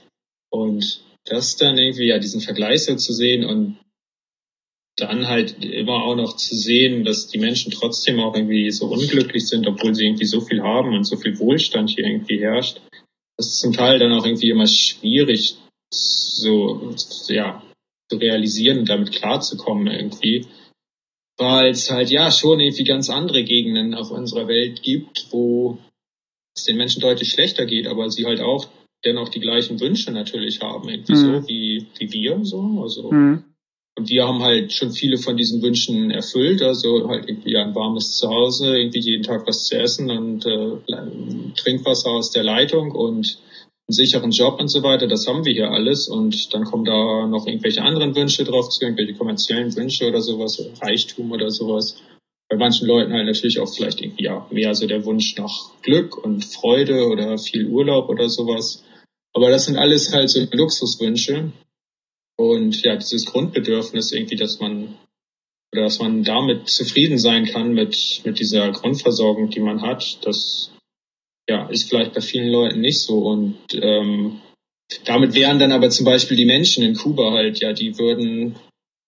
Und 0.50 1.02
das 1.26 1.58
dann 1.58 1.78
irgendwie, 1.78 2.08
ja, 2.08 2.20
diesen 2.20 2.42
Vergleich 2.42 2.86
so 2.86 2.96
zu 2.96 3.12
sehen 3.12 3.44
und 3.44 3.78
dann 4.98 5.28
halt 5.28 5.64
immer 5.64 6.04
auch 6.04 6.16
noch 6.16 6.36
zu 6.36 6.56
sehen, 6.56 7.06
dass 7.06 7.28
die 7.28 7.38
Menschen 7.38 7.72
trotzdem 7.72 8.20
auch 8.20 8.36
irgendwie 8.36 8.72
so 8.72 8.88
unglücklich 8.88 9.48
sind, 9.48 9.68
obwohl 9.68 9.94
sie 9.94 10.06
irgendwie 10.06 10.26
so 10.26 10.42
viel 10.42 10.62
haben 10.62 10.96
und 10.96 11.04
so 11.04 11.18
viel 11.18 11.38
Wohlstand 11.40 11.92
hier 11.92 12.06
irgendwie 12.06 12.40
herrscht. 12.40 12.82
Das 13.38 13.48
ist 13.48 13.60
zum 13.60 13.74
Teil 13.74 14.00
dann 14.00 14.12
auch 14.12 14.26
irgendwie 14.26 14.50
immer 14.50 14.66
schwierig, 14.66 15.56
so, 15.94 16.94
ja, 17.28 17.62
zu 18.10 18.18
realisieren 18.18 18.80
und 18.80 18.90
damit 18.90 19.12
klarzukommen 19.12 19.88
irgendwie. 19.88 20.48
Weil 21.38 21.70
es 21.70 21.92
halt 21.92 22.10
ja 22.10 22.32
schon 22.32 22.60
irgendwie 22.60 22.84
ganz 22.84 23.12
andere 23.12 23.44
Gegenden 23.44 23.94
auf 23.94 24.10
unserer 24.10 24.48
Welt 24.48 24.82
gibt, 24.82 25.28
wo 25.30 25.78
es 26.56 26.64
den 26.64 26.78
Menschen 26.78 27.02
deutlich 27.02 27.30
schlechter 27.30 27.68
geht, 27.68 27.86
aber 27.86 28.10
sie 28.10 28.26
halt 28.26 28.42
auch 28.42 28.68
dennoch 29.06 29.30
die 29.30 29.40
gleichen 29.40 29.80
Wünsche 29.80 30.12
natürlich 30.12 30.62
haben, 30.62 30.90
irgendwie 30.90 31.14
mhm. 31.14 31.18
so 31.18 31.48
wie, 31.48 31.86
wie 32.00 32.12
wir 32.12 32.40
so. 32.44 32.82
Also 32.82 33.12
mhm. 33.12 33.44
Und 33.98 34.10
wir 34.10 34.28
haben 34.28 34.44
halt 34.44 34.74
schon 34.74 34.92
viele 34.92 35.18
von 35.18 35.38
diesen 35.38 35.64
Wünschen 35.64 36.12
erfüllt, 36.12 36.62
also 36.62 37.10
halt 37.10 37.28
irgendwie 37.28 37.58
ein 37.58 37.74
warmes 37.74 38.16
Zuhause, 38.16 38.78
irgendwie 38.78 39.00
jeden 39.00 39.24
Tag 39.24 39.48
was 39.48 39.66
zu 39.66 39.76
essen 39.76 40.12
und 40.12 40.46
äh, 40.46 41.54
Trinkwasser 41.56 42.12
aus 42.12 42.30
der 42.30 42.44
Leitung 42.44 42.92
und 42.92 43.40
einen 43.88 43.96
sicheren 43.96 44.30
Job 44.30 44.60
und 44.60 44.68
so 44.68 44.84
weiter, 44.84 45.08
das 45.08 45.26
haben 45.28 45.46
wir 45.46 45.54
hier 45.54 45.72
alles 45.72 46.08
und 46.08 46.54
dann 46.54 46.66
kommen 46.66 46.86
da 46.86 47.26
noch 47.26 47.48
irgendwelche 47.48 47.82
anderen 47.82 48.16
Wünsche 48.16 48.44
drauf 48.44 48.70
zu, 48.70 48.84
irgendwelche 48.86 49.16
kommerziellen 49.16 49.76
Wünsche 49.76 50.08
oder 50.08 50.22
sowas, 50.22 50.64
Reichtum 50.80 51.32
oder 51.32 51.50
sowas. 51.50 51.96
Bei 52.50 52.56
manchen 52.56 52.88
Leuten 52.88 53.14
halt 53.14 53.26
natürlich 53.26 53.60
auch 53.60 53.74
vielleicht 53.74 54.00
irgendwie 54.00 54.26
ja 54.26 54.46
mehr 54.52 54.76
so 54.76 54.86
der 54.86 55.06
Wunsch 55.06 55.36
nach 55.38 55.72
Glück 55.82 56.24
und 56.24 56.46
Freude 56.46 57.08
oder 57.08 57.40
viel 57.40 57.66
Urlaub 57.66 58.10
oder 58.10 58.30
sowas. 58.30 58.84
Aber 59.34 59.50
das 59.50 59.66
sind 59.66 59.78
alles 59.78 60.14
halt 60.14 60.30
so 60.30 60.46
Luxuswünsche 60.52 61.52
und 62.38 62.82
ja, 62.84 62.96
dieses 62.96 63.26
Grundbedürfnis 63.26 64.12
irgendwie, 64.12 64.36
dass 64.36 64.60
man 64.60 64.96
oder 65.74 65.84
dass 65.84 66.00
man 66.00 66.24
damit 66.24 66.70
zufrieden 66.70 67.18
sein 67.18 67.46
kann 67.46 67.74
mit, 67.74 68.22
mit 68.24 68.40
dieser 68.40 68.72
Grundversorgung, 68.72 69.50
die 69.50 69.60
man 69.60 69.82
hat, 69.82 70.20
das 70.26 70.72
ja, 71.50 71.68
ist 71.68 71.90
vielleicht 71.90 72.14
bei 72.14 72.22
vielen 72.22 72.50
Leuten 72.50 72.80
nicht 72.80 73.02
so. 73.02 73.20
Und 73.20 73.58
ähm, 73.74 74.42
damit 75.06 75.34
wären 75.34 75.60
dann 75.60 75.72
aber 75.72 75.90
zum 75.90 76.06
Beispiel 76.06 76.38
die 76.38 76.46
Menschen 76.46 76.84
in 76.84 76.96
Kuba 76.96 77.32
halt, 77.32 77.60
ja, 77.60 77.74
die 77.74 77.98
würden 77.98 78.56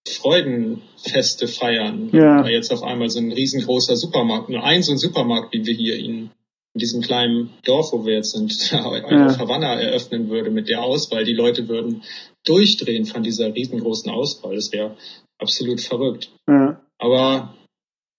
Freudenfeste 0.07 1.47
feiern. 1.47 2.09
Ja. 2.11 2.41
Da 2.41 2.49
jetzt 2.49 2.71
auf 2.71 2.83
einmal 2.83 3.09
so 3.09 3.19
ein 3.19 3.31
riesengroßer 3.31 3.95
Supermarkt, 3.95 4.49
nur 4.49 4.63
ein 4.63 4.83
so 4.83 4.91
ein 4.91 4.97
Supermarkt, 4.97 5.53
wie 5.53 5.65
wir 5.65 5.73
hier 5.73 5.97
in, 5.97 6.31
in 6.79 6.81
diesem 6.81 7.01
kleinen 7.01 7.49
Dorf, 7.65 7.91
wo 7.91 8.05
wir 8.05 8.13
jetzt 8.13 8.31
sind, 8.31 8.71
ja. 8.71 8.85
auf 8.85 9.37
Havanna 9.37 9.75
eröffnen 9.75 10.29
würde 10.29 10.49
mit 10.49 10.69
der 10.69 10.81
Auswahl. 10.81 11.25
Die 11.25 11.33
Leute 11.33 11.67
würden 11.67 12.03
durchdrehen 12.45 13.05
von 13.05 13.21
dieser 13.21 13.53
riesengroßen 13.53 14.09
Auswahl. 14.09 14.55
Das 14.55 14.71
wäre 14.71 14.95
absolut 15.37 15.81
verrückt. 15.81 16.31
Ja. 16.47 16.81
Aber 16.97 17.53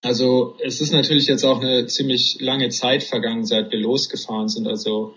also 0.02 0.56
es 0.62 0.82
ist 0.82 0.92
natürlich 0.92 1.26
jetzt 1.26 1.44
auch 1.44 1.60
eine 1.60 1.86
ziemlich 1.86 2.36
lange 2.40 2.68
Zeit 2.68 3.02
vergangen, 3.02 3.46
seit 3.46 3.72
wir 3.72 3.78
losgefahren 3.78 4.48
sind. 4.48 4.68
Also 4.68 5.14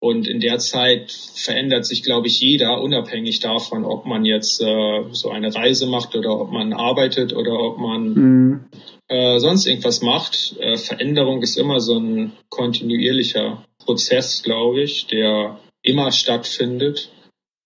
und 0.00 0.28
in 0.28 0.38
der 0.38 0.58
Zeit 0.58 1.10
verändert 1.10 1.84
sich, 1.84 2.04
glaube 2.04 2.28
ich, 2.28 2.40
jeder, 2.40 2.80
unabhängig 2.80 3.40
davon, 3.40 3.84
ob 3.84 4.06
man 4.06 4.24
jetzt 4.24 4.62
äh, 4.62 5.04
so 5.10 5.30
eine 5.30 5.52
Reise 5.52 5.86
macht 5.88 6.14
oder 6.14 6.38
ob 6.40 6.52
man 6.52 6.72
arbeitet 6.72 7.34
oder 7.34 7.58
ob 7.58 7.78
man 7.78 8.08
mhm. 8.14 8.64
Äh, 9.08 9.38
sonst 9.38 9.66
irgendwas 9.66 10.02
macht. 10.02 10.54
Äh, 10.58 10.76
Veränderung 10.76 11.42
ist 11.42 11.56
immer 11.56 11.80
so 11.80 11.98
ein 11.98 12.32
kontinuierlicher 12.50 13.64
Prozess, 13.78 14.42
glaube 14.42 14.82
ich, 14.82 15.06
der 15.06 15.58
immer 15.82 16.12
stattfindet. 16.12 17.10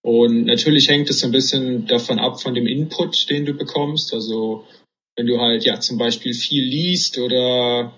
Und 0.02 0.46
natürlich 0.46 0.88
hängt 0.88 1.10
es 1.10 1.22
ein 1.24 1.32
bisschen 1.32 1.86
davon 1.86 2.18
ab, 2.18 2.40
von 2.40 2.54
dem 2.54 2.66
Input, 2.66 3.28
den 3.30 3.44
du 3.44 3.54
bekommst. 3.54 4.12
Also 4.14 4.64
wenn 5.16 5.26
du 5.26 5.40
halt 5.40 5.64
ja 5.64 5.78
zum 5.80 5.98
Beispiel 5.98 6.34
viel 6.34 6.64
liest 6.64 7.18
oder 7.18 7.92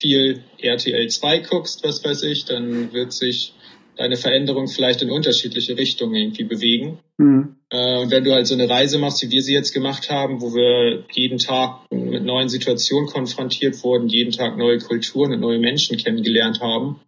viel 0.00 0.42
RTL 0.58 1.08
2 1.08 1.38
guckst, 1.40 1.84
was 1.84 2.04
weiß 2.04 2.24
ich, 2.24 2.44
dann 2.44 2.92
wird 2.92 3.12
sich 3.12 3.54
deine 3.96 4.16
Veränderung 4.16 4.68
vielleicht 4.68 5.02
in 5.02 5.10
unterschiedliche 5.10 5.76
Richtungen 5.76 6.14
irgendwie 6.14 6.44
bewegen. 6.44 6.98
Mhm. 7.18 7.56
Äh, 7.70 7.98
und 8.00 8.10
wenn 8.10 8.24
du 8.24 8.32
halt 8.32 8.46
so 8.46 8.54
eine 8.54 8.68
Reise 8.68 8.98
machst, 8.98 9.22
wie 9.22 9.30
wir 9.30 9.42
sie 9.42 9.54
jetzt 9.54 9.72
gemacht 9.72 10.10
haben, 10.10 10.40
wo 10.40 10.54
wir 10.54 11.04
jeden 11.12 11.38
Tag 11.38 11.80
mit 11.90 12.24
neuen 12.24 12.48
Situationen 12.48 13.08
konfrontiert 13.08 13.82
wurden, 13.84 14.08
jeden 14.08 14.32
Tag 14.32 14.56
neue 14.56 14.78
Kulturen 14.78 15.32
und 15.32 15.40
neue 15.40 15.58
Menschen 15.58 15.96
kennengelernt 15.96 16.60
haben, 16.60 17.00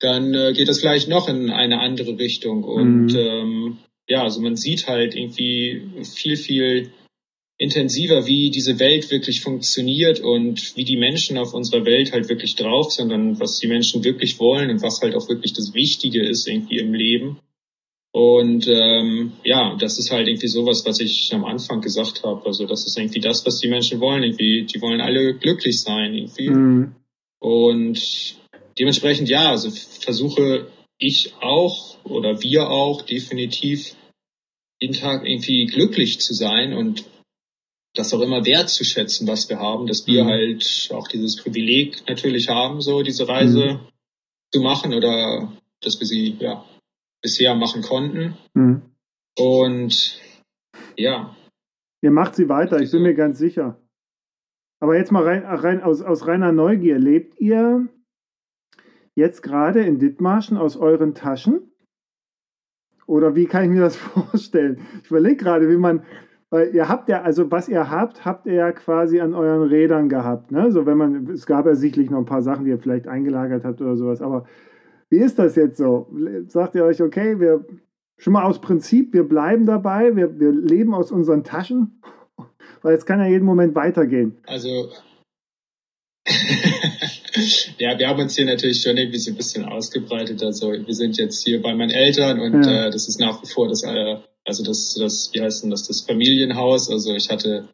dann 0.00 0.34
äh, 0.34 0.52
geht 0.52 0.68
das 0.68 0.80
gleich 0.80 1.06
noch 1.06 1.28
in 1.28 1.50
eine 1.50 1.80
andere 1.80 2.18
Richtung. 2.18 2.64
Und 2.64 3.06
mhm. 3.06 3.16
ähm, 3.16 3.78
ja, 4.08 4.22
also 4.22 4.40
man 4.40 4.56
sieht 4.56 4.88
halt 4.88 5.14
irgendwie 5.14 5.82
viel, 6.04 6.36
viel 6.36 6.90
intensiver, 7.62 8.26
wie 8.26 8.50
diese 8.50 8.80
Welt 8.80 9.08
wirklich 9.12 9.40
funktioniert 9.40 10.18
und 10.18 10.76
wie 10.76 10.84
die 10.84 10.96
Menschen 10.96 11.38
auf 11.38 11.54
unserer 11.54 11.84
Welt 11.84 12.12
halt 12.12 12.28
wirklich 12.28 12.56
drauf 12.56 12.90
sind 12.90 13.12
und 13.12 13.38
was 13.38 13.60
die 13.60 13.68
Menschen 13.68 14.02
wirklich 14.02 14.40
wollen 14.40 14.68
und 14.68 14.82
was 14.82 15.00
halt 15.00 15.14
auch 15.14 15.28
wirklich 15.28 15.52
das 15.52 15.72
Wichtige 15.72 16.26
ist 16.26 16.48
irgendwie 16.48 16.78
im 16.78 16.92
Leben. 16.92 17.38
Und 18.10 18.66
ähm, 18.66 19.32
ja, 19.44 19.76
das 19.76 20.00
ist 20.00 20.10
halt 20.10 20.26
irgendwie 20.26 20.48
sowas, 20.48 20.84
was 20.84 20.98
ich 20.98 21.32
am 21.32 21.44
Anfang 21.44 21.80
gesagt 21.80 22.24
habe. 22.24 22.44
Also 22.46 22.66
das 22.66 22.84
ist 22.84 22.98
irgendwie 22.98 23.20
das, 23.20 23.46
was 23.46 23.60
die 23.60 23.68
Menschen 23.68 24.00
wollen. 24.00 24.24
Irgendwie, 24.24 24.66
die 24.66 24.82
wollen 24.82 25.00
alle 25.00 25.34
glücklich 25.34 25.80
sein 25.80 26.14
irgendwie. 26.14 26.50
Mhm. 26.50 26.96
Und 27.38 28.34
dementsprechend 28.76 29.28
ja, 29.28 29.50
also 29.50 29.70
versuche 29.70 30.66
ich 30.98 31.32
auch 31.40 31.96
oder 32.04 32.42
wir 32.42 32.70
auch 32.70 33.02
definitiv 33.02 33.94
jeden 34.80 34.94
Tag 34.94 35.24
irgendwie 35.24 35.66
glücklich 35.66 36.18
zu 36.18 36.34
sein 36.34 36.72
und 36.72 37.04
das 37.94 38.14
auch 38.14 38.20
immer 38.20 38.44
wertzuschätzen, 38.46 39.26
was 39.28 39.48
wir 39.48 39.58
haben, 39.58 39.86
dass 39.86 40.06
wir 40.06 40.24
mhm. 40.24 40.28
halt 40.28 40.90
auch 40.92 41.08
dieses 41.08 41.36
Privileg 41.36 42.02
natürlich 42.08 42.48
haben, 42.48 42.80
so 42.80 43.02
diese 43.02 43.28
Reise 43.28 43.74
mhm. 43.74 43.80
zu 44.50 44.60
machen 44.60 44.94
oder 44.94 45.52
dass 45.80 46.00
wir 46.00 46.06
sie 46.06 46.36
ja 46.38 46.64
bisher 47.20 47.54
machen 47.54 47.82
konnten. 47.82 48.36
Mhm. 48.54 48.82
Und 49.38 50.20
ja. 50.96 51.36
Ihr 52.02 52.10
macht 52.10 52.34
sie 52.34 52.48
weiter, 52.48 52.80
ich 52.80 52.90
bin 52.90 53.02
mir 53.02 53.14
ganz 53.14 53.38
sicher. 53.38 53.78
Aber 54.80 54.96
jetzt 54.96 55.12
mal 55.12 55.22
rein, 55.22 55.44
rein 55.44 55.82
aus, 55.82 56.02
aus 56.02 56.26
reiner 56.26 56.50
Neugier, 56.50 56.98
lebt 56.98 57.40
ihr 57.40 57.88
jetzt 59.14 59.42
gerade 59.42 59.84
in 59.84 59.98
Dithmarschen 59.98 60.56
aus 60.56 60.76
euren 60.76 61.14
Taschen? 61.14 61.70
Oder 63.06 63.36
wie 63.36 63.46
kann 63.46 63.64
ich 63.64 63.70
mir 63.70 63.80
das 63.80 63.96
vorstellen? 63.96 64.84
Ich 65.04 65.10
überlege 65.10 65.36
gerade, 65.36 65.68
wie 65.68 65.76
man, 65.76 66.04
Weil 66.52 66.74
ihr 66.74 66.86
habt 66.86 67.08
ja, 67.08 67.22
also 67.22 67.50
was 67.50 67.66
ihr 67.70 67.88
habt, 67.88 68.26
habt 68.26 68.44
ihr 68.44 68.52
ja 68.52 68.72
quasi 68.72 69.20
an 69.20 69.32
euren 69.32 69.66
Rädern 69.66 70.10
gehabt. 70.10 70.52
Ne? 70.52 70.70
So 70.70 70.84
wenn 70.84 70.98
man, 70.98 71.30
es 71.30 71.46
gab 71.46 71.64
ja 71.64 71.74
sicherlich 71.74 72.10
noch 72.10 72.18
ein 72.18 72.26
paar 72.26 72.42
Sachen, 72.42 72.66
die 72.66 72.70
ihr 72.72 72.78
vielleicht 72.78 73.08
eingelagert 73.08 73.64
habt 73.64 73.80
oder 73.80 73.96
sowas, 73.96 74.20
aber 74.20 74.44
wie 75.08 75.16
ist 75.16 75.38
das 75.38 75.56
jetzt 75.56 75.78
so? 75.78 76.10
Sagt 76.48 76.74
ihr 76.74 76.84
euch, 76.84 77.00
okay, 77.00 77.40
wir 77.40 77.64
schon 78.18 78.34
mal 78.34 78.44
aus 78.44 78.60
Prinzip, 78.60 79.14
wir 79.14 79.26
bleiben 79.26 79.64
dabei, 79.64 80.14
wir, 80.14 80.38
wir 80.38 80.52
leben 80.52 80.92
aus 80.92 81.10
unseren 81.10 81.42
Taschen? 81.42 82.02
Weil 82.82 82.96
es 82.96 83.06
kann 83.06 83.18
ja 83.18 83.26
jeden 83.26 83.46
Moment 83.46 83.74
weitergehen. 83.74 84.36
Also 84.46 84.90
ja, 87.78 87.98
wir 87.98 88.08
haben 88.08 88.20
uns 88.20 88.36
hier 88.36 88.44
natürlich 88.44 88.82
schon 88.82 88.98
irgendwie 88.98 89.18
so 89.18 89.30
ein 89.30 89.38
bisschen 89.38 89.64
ausgebreitet. 89.64 90.42
Also 90.42 90.72
wir 90.72 90.94
sind 90.94 91.16
jetzt 91.16 91.42
hier 91.44 91.62
bei 91.62 91.74
meinen 91.74 91.92
Eltern 91.92 92.40
und 92.40 92.66
ja. 92.66 92.88
äh, 92.88 92.90
das 92.90 93.08
ist 93.08 93.20
nach 93.20 93.42
wie 93.42 93.46
vor 93.46 93.68
das, 93.68 93.84
äh, 93.84 94.18
also 94.44 94.64
das, 94.64 94.94
das, 94.94 95.30
wie 95.32 95.40
heißt 95.40 95.62
denn 95.62 95.70
das, 95.70 95.86
das 95.86 96.02
Familienhaus. 96.02 96.90
Also 96.90 97.14
ich 97.14 97.30
hatte 97.30 97.68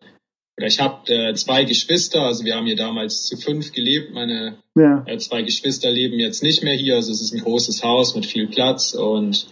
oder 0.58 0.66
ich 0.66 0.80
habe 0.80 1.08
äh, 1.12 1.34
zwei 1.34 1.62
Geschwister, 1.62 2.22
also 2.22 2.44
wir 2.44 2.56
haben 2.56 2.66
hier 2.66 2.74
damals 2.74 3.26
zu 3.26 3.36
fünf 3.36 3.72
gelebt. 3.72 4.12
Meine 4.12 4.58
ja. 4.74 5.04
äh, 5.06 5.16
zwei 5.18 5.42
Geschwister 5.42 5.88
leben 5.90 6.18
jetzt 6.18 6.42
nicht 6.42 6.64
mehr 6.64 6.74
hier. 6.74 6.96
Also 6.96 7.12
es 7.12 7.20
ist 7.20 7.32
ein 7.32 7.44
großes 7.44 7.84
Haus 7.84 8.16
mit 8.16 8.26
viel 8.26 8.48
Platz 8.48 8.92
und 8.92 9.46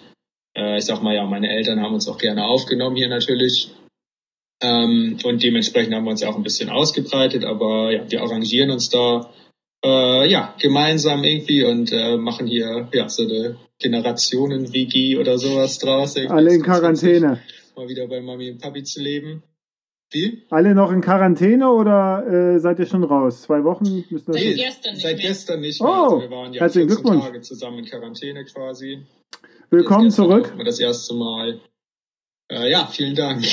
äh, 0.56 0.78
ich 0.78 0.84
sag 0.84 1.02
mal 1.02 1.14
ja, 1.14 1.24
meine 1.24 1.48
Eltern 1.48 1.80
haben 1.80 1.94
uns 1.94 2.08
auch 2.08 2.18
gerne 2.18 2.44
aufgenommen 2.44 2.96
hier 2.96 3.08
natürlich. 3.08 3.70
Ähm, 4.60 5.18
und 5.22 5.42
dementsprechend 5.44 5.94
haben 5.94 6.04
wir 6.04 6.10
uns 6.10 6.22
ja 6.22 6.28
auch 6.28 6.36
ein 6.36 6.42
bisschen 6.42 6.70
ausgebreitet, 6.70 7.44
aber 7.44 7.92
ja, 7.92 8.10
wir 8.10 8.22
arrangieren 8.22 8.70
uns 8.70 8.88
da 8.88 9.30
äh, 9.84 10.30
ja, 10.30 10.54
gemeinsam 10.60 11.24
irgendwie 11.24 11.64
und 11.64 11.92
äh, 11.92 12.16
machen 12.16 12.46
hier 12.46 12.88
ja, 12.92 13.08
so 13.08 13.24
eine 13.24 13.56
Generationen-WG 13.78 15.18
oder 15.18 15.38
sowas 15.38 15.78
draus. 15.78 16.16
Irgendwie. 16.16 16.34
Alle 16.34 16.54
in 16.54 16.62
Quarantäne. 16.62 17.40
Mal 17.76 17.88
wieder 17.88 18.06
bei 18.08 18.20
Mami 18.20 18.50
und 18.50 18.60
Papi 18.60 18.82
zu 18.82 19.02
leben. 19.02 19.42
Wie? 20.10 20.44
Alle 20.50 20.74
noch 20.74 20.92
in 20.92 21.00
Quarantäne 21.00 21.68
oder 21.68 22.26
äh, 22.26 22.60
seid 22.60 22.78
ihr 22.78 22.86
schon 22.86 23.02
raus? 23.02 23.42
Zwei 23.42 23.64
Wochen? 23.64 24.04
Müssen 24.08 24.30
nee, 24.30 24.54
gestern 24.54 24.94
nicht 24.94 25.02
seit 25.02 25.16
mehr. 25.16 25.26
gestern 25.26 25.60
nicht 25.60 25.82
mehr. 25.82 25.90
Oh, 25.90 25.94
also 25.94 26.20
wir 26.20 26.30
waren 26.30 26.52
ja 26.52 26.60
herzlichen 26.60 26.88
Glückwunsch. 26.88 27.24
Tage 27.24 27.40
zusammen 27.40 27.80
in 27.80 27.86
Quarantäne 27.86 28.44
quasi. 28.44 29.02
Willkommen 29.70 30.10
zurück. 30.10 30.54
Das 30.64 30.78
erste 30.78 31.14
Mal 31.14 31.60
äh, 32.50 32.70
ja, 32.70 32.86
vielen 32.86 33.14
Dank. 33.14 33.44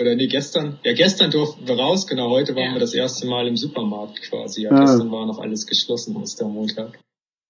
Oder 0.00 0.14
nee, 0.14 0.26
gestern. 0.26 0.78
Ja, 0.84 0.92
gestern 0.92 1.30
durften 1.30 1.66
wir 1.66 1.76
raus, 1.76 2.06
genau. 2.06 2.30
Heute 2.30 2.54
waren 2.54 2.68
ja. 2.68 2.72
wir 2.74 2.80
das 2.80 2.94
erste 2.94 3.26
Mal 3.26 3.46
im 3.46 3.56
Supermarkt 3.56 4.22
quasi. 4.22 4.62
Ja, 4.62 4.70
ah. 4.70 4.80
gestern 4.80 5.10
war 5.10 5.26
noch 5.26 5.38
alles 5.38 5.66
geschlossen, 5.66 6.20
ist 6.22 6.40
der 6.40 6.48
Montag. 6.48 6.98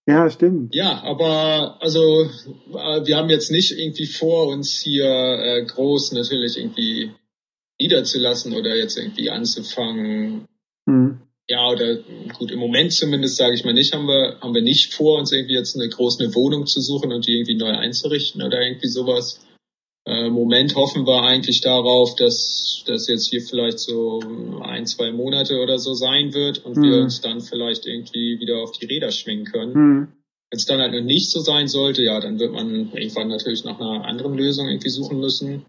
Ja, 0.07 0.31
stimmt. 0.31 0.75
Ja, 0.75 1.03
aber 1.03 1.77
also 1.81 2.25
äh, 2.25 3.07
wir 3.07 3.17
haben 3.17 3.29
jetzt 3.29 3.51
nicht 3.51 3.79
irgendwie 3.79 4.07
vor, 4.07 4.49
uns 4.49 4.81
hier 4.81 5.05
äh, 5.05 5.65
groß 5.67 6.13
natürlich 6.13 6.57
irgendwie 6.57 7.13
niederzulassen 7.81 8.55
oder 8.55 8.75
jetzt 8.75 8.97
irgendwie 8.97 9.31
anzufangen, 9.31 10.47
mhm 10.87 11.28
ja, 11.49 11.67
oder 11.71 11.99
gut, 12.39 12.51
im 12.51 12.59
Moment 12.59 12.93
zumindest 12.93 13.37
sage 13.37 13.55
ich 13.55 13.65
mal 13.65 13.73
nicht, 13.73 13.95
haben 13.95 14.07
wir, 14.07 14.39
haben 14.41 14.55
wir 14.55 14.63
nicht 14.63 14.93
vor, 14.93 15.19
uns 15.19 15.33
irgendwie 15.33 15.55
jetzt 15.55 15.77
eine 15.77 15.89
große 15.89 16.35
Wohnung 16.35 16.67
zu 16.67 16.81
suchen 16.81 17.11
und 17.11 17.27
die 17.27 17.33
irgendwie 17.33 17.57
neu 17.57 17.71
einzurichten 17.71 18.43
oder 18.43 18.61
irgendwie 18.61 18.89
sowas. 18.89 19.41
Äh, 20.07 20.27
Im 20.27 20.35
Moment 20.35 20.75
hoffen 20.77 21.07
wir 21.07 21.23
eigentlich 21.23 21.63
darauf, 21.63 22.15
dass 22.17 22.83
das 22.87 23.09
jetzt 23.09 23.31
hier 23.31 23.41
vielleicht 23.41 23.79
so 23.79 24.21
ein, 24.63 24.87
zwei 24.87 25.11
Monate 25.11 25.59
oder 25.61 25.79
so 25.79 25.95
sein 25.95 26.35
wird 26.35 26.65
und 26.65 26.77
mhm. 26.77 26.83
wir 26.83 26.97
uns 26.99 27.23
dann 27.23 27.41
vielleicht 27.41 27.87
irgendwie 27.87 28.39
wieder 28.41 28.59
auf 28.59 28.73
die 28.73 28.87
Räder 28.87 29.11
schwingen 29.11 29.47
können. 29.47 29.73
Mhm. 29.73 30.09
Wenn 30.51 30.57
es 30.57 30.67
dann 30.67 30.81
halt 30.81 30.93
noch 30.93 31.03
nicht 31.03 31.31
so 31.31 31.41
sein 31.41 31.69
sollte, 31.69 32.03
ja, 32.03 32.21
dann 32.21 32.39
wird 32.39 32.53
man 32.53 32.93
irgendwann 32.93 33.29
natürlich 33.29 33.65
nach 33.65 33.81
einer 33.81 34.05
anderen 34.05 34.35
Lösung 34.35 34.69
irgendwie 34.69 34.89
suchen 34.89 35.19
müssen. 35.19 35.67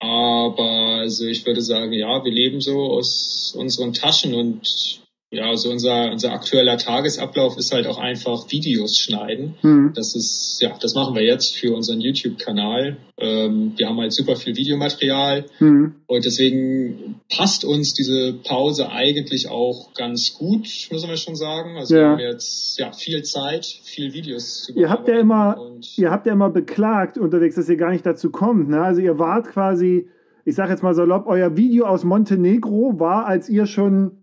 Aber 0.00 0.98
also 1.00 1.26
ich 1.26 1.44
würde 1.44 1.60
sagen, 1.60 1.92
ja, 1.92 2.24
wir 2.24 2.32
leben 2.32 2.60
so 2.60 2.92
aus 2.92 3.54
unseren 3.56 3.92
Taschen 3.92 4.34
und 4.34 5.00
ja, 5.30 5.50
also 5.50 5.70
unser, 5.70 6.10
unser 6.10 6.32
aktueller 6.32 6.78
Tagesablauf 6.78 7.58
ist 7.58 7.70
halt 7.74 7.86
auch 7.86 7.98
einfach 7.98 8.50
Videos 8.50 8.96
schneiden. 8.96 9.56
Mhm. 9.60 9.92
Das 9.94 10.14
ist, 10.16 10.58
ja, 10.62 10.74
das 10.80 10.94
machen 10.94 11.14
wir 11.14 11.22
jetzt 11.22 11.54
für 11.54 11.74
unseren 11.74 12.00
YouTube-Kanal. 12.00 12.96
Ähm, 13.18 13.72
wir 13.76 13.88
haben 13.88 13.98
halt 13.98 14.14
super 14.14 14.36
viel 14.36 14.56
Videomaterial 14.56 15.44
mhm. 15.60 15.96
und 16.06 16.24
deswegen 16.24 17.20
passt 17.28 17.66
uns 17.66 17.92
diese 17.92 18.32
Pause 18.42 18.90
eigentlich 18.90 19.50
auch 19.50 19.92
ganz 19.92 20.32
gut, 20.32 20.66
müssen 20.90 21.10
wir 21.10 21.16
schon 21.18 21.36
sagen. 21.36 21.76
Also 21.76 21.94
ja. 21.94 22.00
wir 22.00 22.08
haben 22.08 22.20
jetzt 22.20 22.78
ja 22.78 22.92
viel 22.92 23.22
Zeit, 23.22 23.66
viel 23.66 24.14
Videos 24.14 24.62
zu 24.62 24.72
Ihr 24.76 24.88
habt 24.88 25.08
ja 25.08 25.18
immer, 25.18 25.58
ihr 25.96 26.10
habt 26.10 26.26
ja 26.26 26.32
immer 26.32 26.48
beklagt 26.48 27.18
unterwegs, 27.18 27.56
dass 27.56 27.68
ihr 27.68 27.76
gar 27.76 27.90
nicht 27.90 28.06
dazu 28.06 28.30
kommt. 28.30 28.70
Ne? 28.70 28.80
Also 28.80 29.02
ihr 29.02 29.18
wart 29.18 29.48
quasi, 29.48 30.08
ich 30.46 30.54
sage 30.54 30.70
jetzt 30.70 30.82
mal 30.82 30.94
salopp, 30.94 31.26
euer 31.26 31.54
Video 31.54 31.84
aus 31.84 32.02
Montenegro 32.02 32.98
war, 32.98 33.26
als 33.26 33.50
ihr 33.50 33.66
schon 33.66 34.17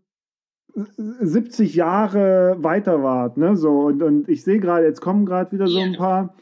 70 0.76 1.74
Jahre 1.76 2.58
weiter 2.60 3.02
wart, 3.02 3.38
ne? 3.38 3.56
So, 3.56 3.82
und, 3.82 4.04
und 4.04 4.28
ich 4.28 4.44
sehe 4.44 4.60
gerade, 4.60 4.86
jetzt 4.86 5.02
kommen 5.02 5.26
gerade 5.26 5.52
wieder 5.52 5.68
so 5.68 5.80
ein 5.80 5.96
paar. 5.96 6.36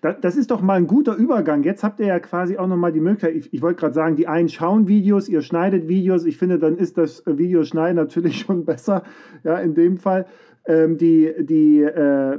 Das, 0.00 0.36
ist 0.36 0.50
doch 0.50 0.62
mal 0.62 0.74
ein 0.74 0.86
guter 0.86 1.14
Übergang. 1.16 1.64
Jetzt 1.64 1.82
habt 1.84 2.00
ihr 2.00 2.06
ja 2.06 2.18
quasi 2.20 2.56
auch 2.56 2.66
nochmal 2.66 2.92
die 2.92 3.00
Möglichkeit, 3.00 3.34
ich, 3.34 3.52
ich 3.52 3.62
wollte 3.62 3.80
gerade 3.80 3.94
sagen, 3.94 4.16
die 4.16 4.26
einen 4.26 4.48
schauen 4.48 4.88
Videos, 4.88 5.28
ihr 5.28 5.42
schneidet 5.42 5.88
Videos. 5.88 6.24
Ich 6.24 6.38
finde, 6.38 6.58
dann 6.58 6.76
ist 6.76 6.98
das 6.98 7.24
Videoschneiden 7.26 7.96
natürlich 7.96 8.38
schon 8.46 8.64
besser, 8.64 9.02
ja, 9.44 9.58
in 9.58 9.74
dem 9.74 9.98
Fall. 9.98 10.26
Ähm, 10.64 10.96
die, 10.96 11.32
die, 11.40 11.82
äh, 11.82 12.38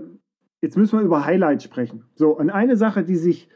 jetzt 0.62 0.78
müssen 0.78 1.00
wir 1.00 1.06
über 1.06 1.26
Highlights 1.26 1.66
sprechen. 1.66 2.06
So, 2.16 2.38
und 2.38 2.50
eine 2.50 2.78
Sache, 2.78 3.04
die 3.04 3.18
sich, 3.18 3.50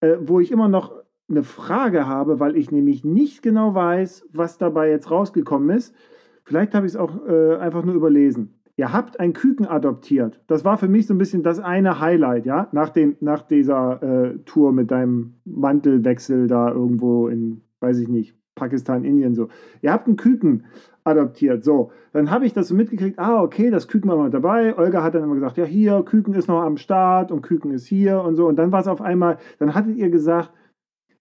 äh, 0.00 0.16
wo 0.20 0.40
ich 0.40 0.50
immer 0.50 0.68
noch 0.68 1.04
eine 1.28 1.42
Frage 1.42 2.06
habe, 2.06 2.40
weil 2.40 2.56
ich 2.56 2.70
nämlich 2.70 3.04
nicht 3.04 3.42
genau 3.42 3.74
weiß, 3.74 4.26
was 4.32 4.58
dabei 4.58 4.90
jetzt 4.90 5.10
rausgekommen 5.10 5.70
ist, 5.76 5.94
Vielleicht 6.44 6.74
habe 6.74 6.86
ich 6.86 6.92
es 6.92 6.96
auch 6.96 7.26
äh, 7.26 7.56
einfach 7.56 7.84
nur 7.84 7.94
überlesen. 7.94 8.54
Ihr 8.76 8.92
habt 8.92 9.20
ein 9.20 9.32
Küken 9.32 9.66
adoptiert. 9.66 10.40
Das 10.48 10.64
war 10.64 10.78
für 10.78 10.88
mich 10.88 11.06
so 11.06 11.14
ein 11.14 11.18
bisschen 11.18 11.42
das 11.42 11.60
eine 11.60 12.00
Highlight, 12.00 12.44
ja, 12.44 12.68
nach, 12.72 12.90
dem, 12.90 13.16
nach 13.20 13.42
dieser 13.42 14.02
äh, 14.02 14.38
Tour 14.44 14.72
mit 14.72 14.90
deinem 14.90 15.34
Mantelwechsel 15.44 16.48
da 16.48 16.70
irgendwo 16.70 17.28
in, 17.28 17.62
weiß 17.80 17.98
ich 18.00 18.08
nicht, 18.08 18.34
Pakistan, 18.56 19.04
Indien 19.04 19.34
so. 19.34 19.48
Ihr 19.80 19.92
habt 19.92 20.08
ein 20.08 20.16
Küken 20.16 20.64
adoptiert. 21.04 21.64
So, 21.64 21.92
dann 22.12 22.30
habe 22.30 22.46
ich 22.46 22.52
das 22.52 22.68
so 22.68 22.74
mitgekriegt, 22.74 23.18
ah, 23.18 23.42
okay, 23.42 23.70
das 23.70 23.88
Küken 23.88 24.10
war 24.10 24.16
mal 24.16 24.30
dabei. 24.30 24.76
Olga 24.76 25.02
hat 25.02 25.14
dann 25.14 25.22
immer 25.22 25.34
gesagt, 25.34 25.56
ja, 25.56 25.64
hier, 25.64 26.02
Küken 26.02 26.34
ist 26.34 26.48
noch 26.48 26.62
am 26.62 26.76
Start 26.76 27.30
und 27.30 27.42
Küken 27.42 27.70
ist 27.70 27.86
hier 27.86 28.22
und 28.22 28.34
so. 28.34 28.46
Und 28.48 28.56
dann 28.56 28.72
war 28.72 28.80
es 28.80 28.88
auf 28.88 29.00
einmal, 29.00 29.38
dann 29.58 29.74
hattet 29.74 29.96
ihr 29.96 30.10
gesagt, 30.10 30.50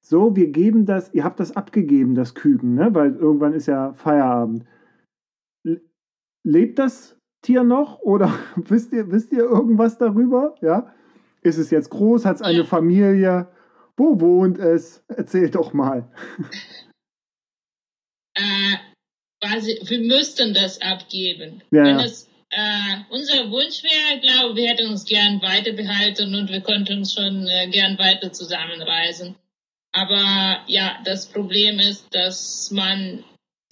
so, 0.02 0.36
wir 0.36 0.52
geben 0.52 0.86
das, 0.86 1.14
ihr 1.14 1.24
habt 1.24 1.40
das 1.40 1.56
abgegeben, 1.56 2.16
das 2.16 2.34
Küken, 2.34 2.76
ne? 2.76 2.90
weil 2.94 3.16
irgendwann 3.16 3.54
ist 3.54 3.68
ja 3.68 3.94
Feierabend 3.94 4.66
lebt 6.44 6.80
das 6.80 7.18
Tier 7.42 7.64
noch 7.64 8.00
oder 8.00 8.34
wisst 8.56 8.94
ihr, 8.94 9.12
wisst 9.12 9.32
ihr 9.32 9.44
irgendwas 9.44 9.98
darüber? 9.98 10.56
Ja? 10.62 10.94
Ist 11.42 11.58
es 11.58 11.72
jetzt 11.72 11.90
groß? 11.90 12.26
Hat 12.26 12.38
es 12.38 12.42
eine. 12.42 12.66
Familie? 12.66 13.48
Wo 13.98 14.20
wohnt 14.20 14.58
es? 14.58 15.04
Erzähl 15.08 15.50
doch 15.50 15.74
mal. 15.74 16.10
Äh, 18.36 18.78
quasi, 19.40 19.80
wir 19.84 20.00
müssten 20.00 20.56
das 20.56 20.82
abgeben. 20.82 21.62
Ja, 21.70 21.84
Wenn 21.84 22.00
es 22.00 22.28
äh, 22.50 22.96
unser 23.12 23.52
Wunsch 23.52 23.84
wäre, 23.84 24.20
glaube 24.22 24.56
wir 24.56 24.70
hätten 24.70 24.90
uns 24.90 25.06
gern 25.06 25.40
weiter 25.44 25.74
behalten 25.74 26.34
und 26.34 26.50
wir 26.50 26.62
konnten 26.62 26.98
uns 26.98 27.14
schon 27.14 27.48
äh, 27.48 27.68
gern 27.70 28.00
weiter 28.00 28.32
zusammenreisen. 28.32 29.36
Aber 29.92 30.64
ja, 30.66 31.00
das 31.06 31.28
Problem 31.28 31.78
ist, 31.78 32.14
dass 32.16 32.72
man 32.72 33.24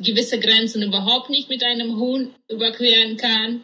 gewisse 0.02 0.40
Grenzen 0.40 0.82
überhaupt 0.82 1.30
nicht 1.30 1.50
mit 1.50 1.64
einem 1.64 1.98
Huhn 1.98 2.34
überqueren 2.50 3.18
kann, 3.18 3.64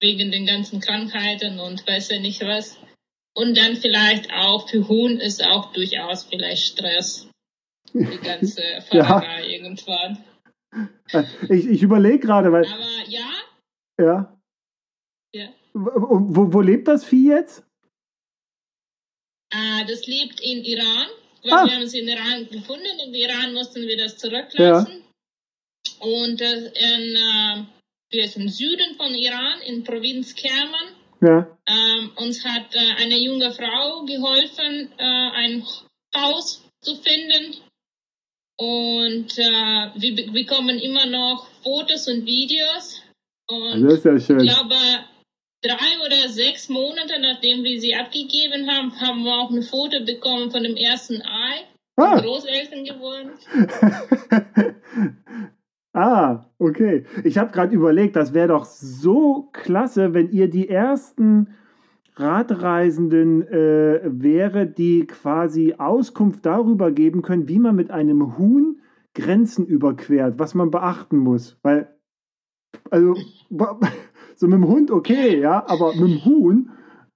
wegen 0.00 0.30
den 0.30 0.46
ganzen 0.46 0.80
Krankheiten 0.80 1.60
und 1.60 1.86
weiß 1.86 2.10
ja 2.10 2.20
nicht 2.20 2.40
was. 2.42 2.78
Und 3.34 3.56
dann 3.56 3.76
vielleicht 3.76 4.32
auch 4.32 4.68
für 4.68 4.88
Huhn 4.88 5.18
ist 5.18 5.44
auch 5.44 5.72
durchaus 5.72 6.24
vielleicht 6.24 6.64
Stress. 6.66 7.28
Die 7.92 8.18
ganze 8.18 8.62
Fahrerei 8.88 9.42
ja. 9.42 9.48
irgendwann. 9.48 10.24
Ich, 11.48 11.66
ich 11.66 11.82
überlege 11.82 12.20
gerade, 12.20 12.52
weil. 12.52 12.64
Aber 12.64 13.08
ja. 13.08 13.30
Ja. 13.98 14.38
Ja. 15.34 15.48
Wo, 15.72 16.52
wo 16.52 16.60
lebt 16.60 16.88
das 16.88 17.04
Vieh 17.04 17.28
jetzt? 17.28 17.64
Ah, 19.52 19.84
das 19.84 20.06
lebt 20.06 20.40
in 20.40 20.64
Iran. 20.64 21.08
Weil 21.42 21.52
ah. 21.52 21.64
wir 21.66 21.74
haben 21.74 21.82
es 21.82 21.94
in 21.94 22.08
Iran 22.08 22.48
gefunden. 22.50 22.98
In 23.04 23.14
Iran 23.14 23.54
mussten 23.54 23.82
wir 23.82 23.96
das 23.96 24.16
zurücklassen. 24.16 24.92
Ja. 24.92 24.99
Und 26.00 26.40
äh, 26.40 26.56
in, 26.56 27.16
äh, 27.16 27.64
wir 28.10 28.28
sind 28.28 28.42
im 28.42 28.48
Süden 28.48 28.96
von 28.96 29.14
Iran, 29.14 29.60
in 29.66 29.84
Provinz 29.84 30.34
Kerman. 30.34 30.94
Ja. 31.20 31.58
Ähm, 31.66 32.12
uns 32.16 32.44
hat 32.44 32.74
äh, 32.74 33.02
eine 33.02 33.18
junge 33.18 33.52
Frau 33.52 34.04
geholfen, 34.04 34.90
äh, 34.98 35.04
ein 35.04 35.66
Haus 36.16 36.64
zu 36.80 36.96
finden. 36.96 37.56
Und 38.56 39.38
äh, 39.38 39.90
wir 39.94 40.32
bekommen 40.32 40.78
immer 40.78 41.06
noch 41.06 41.46
Fotos 41.62 42.08
und 42.08 42.26
Videos. 42.26 43.02
Und 43.48 43.82
das 43.84 43.94
ist 43.94 44.04
ja 44.04 44.18
schön. 44.18 44.40
Ich 44.40 44.52
glaube, 44.52 44.76
drei 45.62 45.98
oder 46.04 46.28
sechs 46.28 46.68
Monate 46.68 47.20
nachdem 47.20 47.64
wir 47.64 47.80
sie 47.80 47.94
abgegeben 47.94 48.70
haben, 48.70 48.98
haben 49.00 49.24
wir 49.24 49.34
auch 49.34 49.50
ein 49.50 49.62
Foto 49.62 50.04
bekommen 50.04 50.50
von 50.50 50.62
dem 50.62 50.76
ersten 50.76 51.22
Ei. 51.22 51.66
ah. 51.96 52.20
Großeltern 52.20 52.84
geworden. 52.84 53.32
ah, 55.92 56.46
okay. 56.58 57.04
Ich 57.24 57.38
habe 57.38 57.52
gerade 57.52 57.74
überlegt, 57.74 58.16
das 58.16 58.34
wäre 58.34 58.48
doch 58.48 58.64
so 58.64 59.48
klasse, 59.52 60.14
wenn 60.14 60.30
ihr 60.30 60.48
die 60.48 60.68
ersten 60.68 61.48
Radreisenden 62.16 63.46
äh, 63.48 64.00
wäre, 64.04 64.66
die 64.66 65.06
quasi 65.06 65.74
Auskunft 65.78 66.44
darüber 66.44 66.90
geben 66.92 67.22
können, 67.22 67.48
wie 67.48 67.58
man 67.58 67.76
mit 67.76 67.90
einem 67.90 68.36
Huhn 68.36 68.80
Grenzen 69.14 69.66
überquert, 69.66 70.38
was 70.38 70.54
man 70.54 70.70
beachten 70.70 71.18
muss. 71.18 71.58
Weil, 71.62 71.94
also, 72.90 73.14
so 74.36 74.46
mit 74.46 74.56
dem 74.56 74.68
Hund 74.68 74.90
okay, 74.90 75.40
ja, 75.40 75.64
aber 75.66 75.94
mit 75.94 76.10
dem 76.10 76.24
Huhn, 76.24 76.70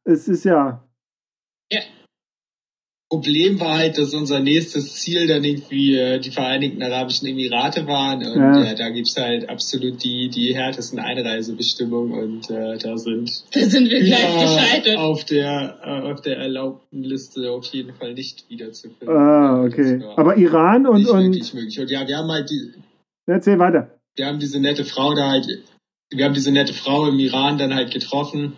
es 0.04 0.28
ist 0.28 0.44
ja. 0.44 0.54
Ja, 0.54 0.83
Problem 3.14 3.60
war 3.60 3.78
halt, 3.78 3.96
dass 3.96 4.12
unser 4.12 4.40
nächstes 4.40 4.94
Ziel 4.94 5.26
dann 5.28 5.44
irgendwie 5.44 5.96
äh, 5.96 6.18
die 6.18 6.30
Vereinigten 6.30 6.82
Arabischen 6.82 7.28
Emirate 7.28 7.86
waren 7.86 8.26
und 8.26 8.40
ja. 8.40 8.72
äh, 8.72 8.74
da 8.74 8.90
gibt's 8.90 9.16
halt 9.16 9.48
absolut 9.48 10.02
die, 10.02 10.28
die 10.28 10.54
härtesten 10.54 10.98
Einreisebestimmungen 10.98 12.12
und 12.12 12.50
äh, 12.50 12.76
da 12.78 12.98
sind, 12.98 13.44
da 13.54 13.60
sind 13.60 13.88
wir 13.88 14.02
gleich 14.02 14.40
gescheitert. 14.40 14.98
auf 14.98 15.24
der 15.24 15.78
äh, 15.82 16.12
auf 16.12 16.20
der 16.22 16.38
erlaubten 16.38 17.02
Liste 17.02 17.50
auf 17.50 17.66
jeden 17.66 17.94
Fall 17.94 18.14
nicht 18.14 18.50
wiederzufinden. 18.50 19.08
Ah, 19.08 19.62
okay. 19.64 20.02
Aber 20.16 20.36
Iran 20.36 20.86
und, 20.86 20.98
nicht 20.98 21.10
und 21.10 21.22
wirklich 21.22 21.54
möglich. 21.54 21.78
Und 21.78 21.90
ja, 21.90 22.06
wir 22.08 22.16
haben 22.18 22.30
halt 22.30 22.50
die 22.50 22.72
Erzähl 23.26 23.58
weiter. 23.58 23.96
Wir 24.16 24.26
haben 24.26 24.40
diese 24.40 24.60
nette 24.60 24.84
Frau 24.84 25.14
da 25.14 25.30
halt 25.30 25.46
wir 26.10 26.24
haben 26.24 26.34
diese 26.34 26.52
nette 26.52 26.74
Frau 26.74 27.08
im 27.08 27.18
Iran 27.18 27.58
dann 27.58 27.74
halt 27.74 27.92
getroffen 27.92 28.54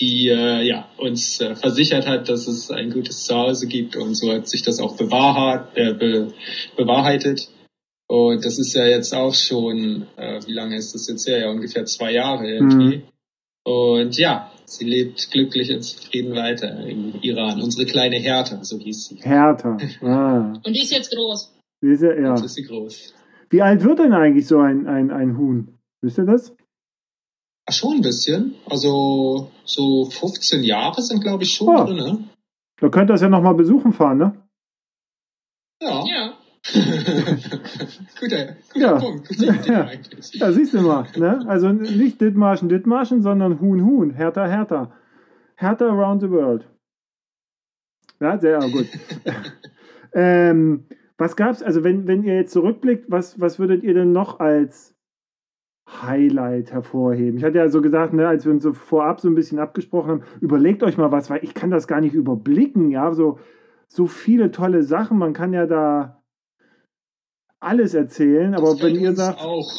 die 0.00 0.28
äh, 0.28 0.62
ja, 0.62 0.88
uns 0.96 1.40
äh, 1.40 1.54
versichert 1.54 2.06
hat, 2.06 2.28
dass 2.28 2.48
es 2.48 2.70
ein 2.70 2.90
gutes 2.90 3.24
Zuhause 3.24 3.66
gibt 3.66 3.96
und 3.96 4.14
so 4.14 4.32
hat 4.32 4.48
sich 4.48 4.62
das 4.62 4.80
auch 4.80 4.96
bewahrheit, 4.96 5.76
äh, 5.76 5.92
be, 5.92 6.32
bewahrheitet. 6.76 7.50
Und 8.08 8.44
das 8.44 8.58
ist 8.58 8.74
ja 8.74 8.86
jetzt 8.86 9.14
auch 9.14 9.34
schon, 9.34 10.06
äh, 10.16 10.40
wie 10.46 10.52
lange 10.52 10.76
ist 10.76 10.94
das 10.94 11.06
jetzt 11.06 11.28
her? 11.28 11.38
Ja, 11.38 11.50
ungefähr 11.50 11.84
zwei 11.84 12.12
Jahre 12.12 12.50
irgendwie. 12.50 12.96
Mhm. 12.96 13.02
Und 13.62 14.18
ja, 14.18 14.50
sie 14.64 14.84
lebt 14.84 15.30
glücklich 15.30 15.70
und 15.70 15.82
zufrieden 15.82 16.34
weiter 16.34 16.86
im 16.86 17.14
Iran. 17.20 17.60
Unsere 17.60 17.86
kleine 17.86 18.16
Hertha, 18.16 18.64
so 18.64 18.78
hieß 18.78 19.08
sie. 19.08 19.16
Hertha. 19.16 19.76
Ah. 20.02 20.54
Und 20.64 20.74
die 20.74 20.82
ist 20.82 20.92
jetzt 20.92 21.14
groß. 21.14 21.54
Die 21.82 21.88
ist 21.88 22.02
ja, 22.02 22.14
ja. 22.14 22.30
Jetzt 22.30 22.46
ist 22.46 22.54
sie 22.54 22.64
groß. 22.64 23.14
Wie 23.50 23.62
alt 23.62 23.84
wird 23.84 23.98
denn 23.98 24.12
eigentlich 24.12 24.46
so 24.46 24.58
ein, 24.58 24.86
ein, 24.86 25.10
ein 25.10 25.36
Huhn? 25.36 25.78
Wisst 26.00 26.18
ihr 26.18 26.24
das? 26.24 26.54
Schon 27.68 27.96
ein 27.96 28.02
bisschen. 28.02 28.54
Also 28.66 29.50
so 29.64 30.06
15 30.06 30.64
Jahre 30.64 31.02
sind, 31.02 31.22
glaube 31.22 31.44
ich, 31.44 31.52
schon 31.52 31.68
oh. 31.68 31.84
drin. 31.84 31.96
Ne? 31.96 32.28
Da 32.80 32.88
könnt 32.88 33.10
ihr 33.10 33.14
das 33.14 33.20
ja 33.20 33.28
nochmal 33.28 33.54
besuchen 33.54 33.92
fahren, 33.92 34.18
ne? 34.18 34.42
Ja. 35.82 36.04
Ja. 36.04 36.32
guter, 38.20 38.56
guter 38.72 38.86
ja. 38.86 38.98
Punkt. 38.98 39.28
Gute 39.28 39.46
Idee 39.46 39.68
ja. 39.72 39.84
eigentlich. 39.86 40.34
Ja, 40.34 40.52
siehst 40.52 40.74
du 40.74 40.80
mal. 40.80 41.06
Ne? 41.16 41.44
Also 41.46 41.70
nicht 41.70 42.20
Dithmarschen, 42.20 42.68
Dithmarschen, 42.68 43.22
sondern 43.22 43.60
Huhn, 43.60 43.84
Huhn. 43.84 44.10
Hertha, 44.10 44.46
Hertha. 44.46 44.92
Hertha 45.56 45.86
around 45.86 46.20
the 46.20 46.30
world. 46.30 46.66
Ja, 48.20 48.38
sehr 48.38 48.58
gut. 48.58 48.86
ähm, 50.12 50.86
was 51.16 51.36
gab's, 51.36 51.62
also 51.62 51.84
wenn, 51.84 52.06
wenn 52.06 52.24
ihr 52.24 52.34
jetzt 52.34 52.52
zurückblickt, 52.52 53.06
was, 53.10 53.40
was 53.40 53.58
würdet 53.58 53.82
ihr 53.82 53.94
denn 53.94 54.12
noch 54.12 54.40
als 54.40 54.94
Highlight 56.02 56.72
hervorheben. 56.72 57.38
Ich 57.38 57.44
hatte 57.44 57.58
ja 57.58 57.68
so 57.68 57.82
gesagt, 57.82 58.12
ne, 58.12 58.28
als 58.28 58.44
wir 58.44 58.52
uns 58.52 58.62
so 58.62 58.72
vorab 58.72 59.20
so 59.20 59.28
ein 59.28 59.34
bisschen 59.34 59.58
abgesprochen 59.58 60.10
haben, 60.10 60.22
überlegt 60.40 60.82
euch 60.82 60.96
mal 60.96 61.12
was, 61.12 61.30
weil 61.30 61.44
ich 61.44 61.54
kann 61.54 61.70
das 61.70 61.86
gar 61.86 62.00
nicht 62.00 62.14
überblicken, 62.14 62.90
ja, 62.90 63.12
so, 63.12 63.38
so 63.88 64.06
viele 64.06 64.50
tolle 64.50 64.82
Sachen, 64.82 65.18
man 65.18 65.32
kann 65.32 65.52
ja 65.52 65.66
da 65.66 66.22
alles 67.58 67.94
erzählen, 67.94 68.54
aber 68.54 68.72
das 68.72 68.82
wenn 68.82 68.94
ihr 68.94 69.14
sagt... 69.14 69.40
Auch, 69.40 69.70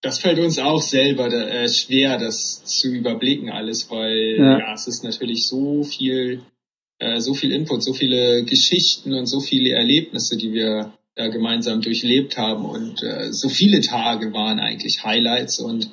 das 0.00 0.18
fällt 0.18 0.38
uns 0.38 0.58
auch 0.58 0.80
selber 0.80 1.26
äh, 1.26 1.68
schwer, 1.68 2.18
das 2.18 2.64
zu 2.64 2.88
überblicken 2.88 3.50
alles, 3.50 3.90
weil 3.90 4.36
ja. 4.38 4.58
ja, 4.58 4.72
es 4.72 4.86
ist 4.86 5.04
natürlich 5.04 5.46
so 5.46 5.82
viel, 5.82 6.42
äh, 6.98 7.20
so 7.20 7.34
viel 7.34 7.52
Input, 7.52 7.82
so 7.82 7.92
viele 7.92 8.44
Geschichten 8.44 9.12
und 9.12 9.26
so 9.26 9.40
viele 9.40 9.70
Erlebnisse, 9.70 10.38
die 10.38 10.52
wir 10.52 10.94
da 11.20 11.28
gemeinsam 11.28 11.82
durchlebt 11.82 12.36
haben. 12.36 12.64
Und 12.64 13.02
äh, 13.02 13.32
so 13.32 13.48
viele 13.48 13.80
Tage 13.80 14.32
waren 14.32 14.58
eigentlich 14.58 15.04
Highlights 15.04 15.60
und, 15.60 15.90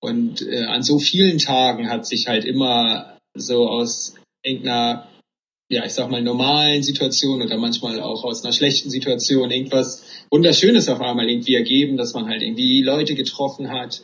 und 0.00 0.42
äh, 0.42 0.64
an 0.64 0.82
so 0.82 0.98
vielen 0.98 1.38
Tagen 1.38 1.90
hat 1.90 2.06
sich 2.06 2.28
halt 2.28 2.44
immer 2.44 3.18
so 3.34 3.68
aus 3.68 4.14
irgendeiner, 4.42 5.08
ja, 5.68 5.84
ich 5.84 5.92
sag 5.92 6.10
mal, 6.10 6.22
normalen 6.22 6.82
Situation 6.82 7.42
oder 7.42 7.58
manchmal 7.58 8.00
auch 8.00 8.24
aus 8.24 8.44
einer 8.44 8.52
schlechten 8.52 8.90
Situation 8.90 9.50
irgendwas 9.50 10.04
Wunderschönes 10.30 10.88
auf 10.88 11.00
einmal 11.00 11.28
irgendwie 11.28 11.54
ergeben, 11.54 11.96
dass 11.96 12.14
man 12.14 12.28
halt 12.28 12.42
irgendwie 12.42 12.82
Leute 12.82 13.14
getroffen 13.14 13.70
hat, 13.70 14.02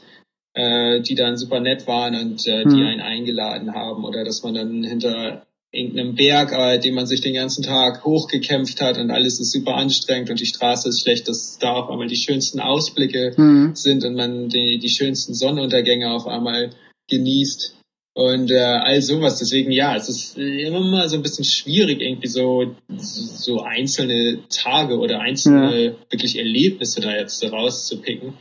äh, 0.54 1.00
die 1.00 1.14
dann 1.14 1.36
super 1.36 1.60
nett 1.60 1.86
waren 1.86 2.14
und 2.16 2.46
äh, 2.46 2.64
die 2.64 2.76
hm. 2.76 2.86
einen 2.86 3.00
eingeladen 3.00 3.72
haben 3.72 4.04
oder 4.04 4.24
dass 4.24 4.42
man 4.42 4.54
dann 4.54 4.82
hinter 4.84 5.45
irgendeinem 5.72 6.14
Berg, 6.14 6.52
äh, 6.52 6.78
den 6.78 6.94
man 6.94 7.06
sich 7.06 7.20
den 7.20 7.34
ganzen 7.34 7.62
Tag 7.62 8.04
hochgekämpft 8.04 8.80
hat 8.80 8.98
und 8.98 9.10
alles 9.10 9.40
ist 9.40 9.52
super 9.52 9.74
anstrengend 9.74 10.30
und 10.30 10.40
die 10.40 10.46
Straße 10.46 10.88
ist 10.88 11.02
schlecht, 11.02 11.28
dass 11.28 11.58
da 11.58 11.72
auf 11.72 11.90
einmal 11.90 12.06
die 12.06 12.16
schönsten 12.16 12.60
Ausblicke 12.60 13.34
mhm. 13.36 13.74
sind 13.74 14.04
und 14.04 14.14
man 14.14 14.48
die, 14.48 14.78
die 14.78 14.88
schönsten 14.88 15.34
Sonnenuntergänge 15.34 16.10
auf 16.10 16.26
einmal 16.26 16.70
genießt 17.08 17.76
und 18.14 18.50
äh, 18.50 18.58
all 18.58 19.02
sowas. 19.02 19.38
Deswegen 19.38 19.70
ja, 19.70 19.94
es 19.94 20.08
ist 20.08 20.38
immer 20.38 20.80
mal 20.80 21.08
so 21.08 21.16
ein 21.16 21.22
bisschen 21.22 21.44
schwierig, 21.44 22.00
irgendwie 22.00 22.28
so 22.28 22.74
so 22.96 23.60
einzelne 23.60 24.40
Tage 24.48 24.98
oder 24.98 25.20
einzelne 25.20 25.84
ja. 25.84 25.92
wirklich 26.10 26.38
Erlebnisse 26.38 27.00
da 27.02 27.14
jetzt 27.14 27.44
rauszupicken. 27.44 28.34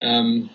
Ähm, 0.00 0.50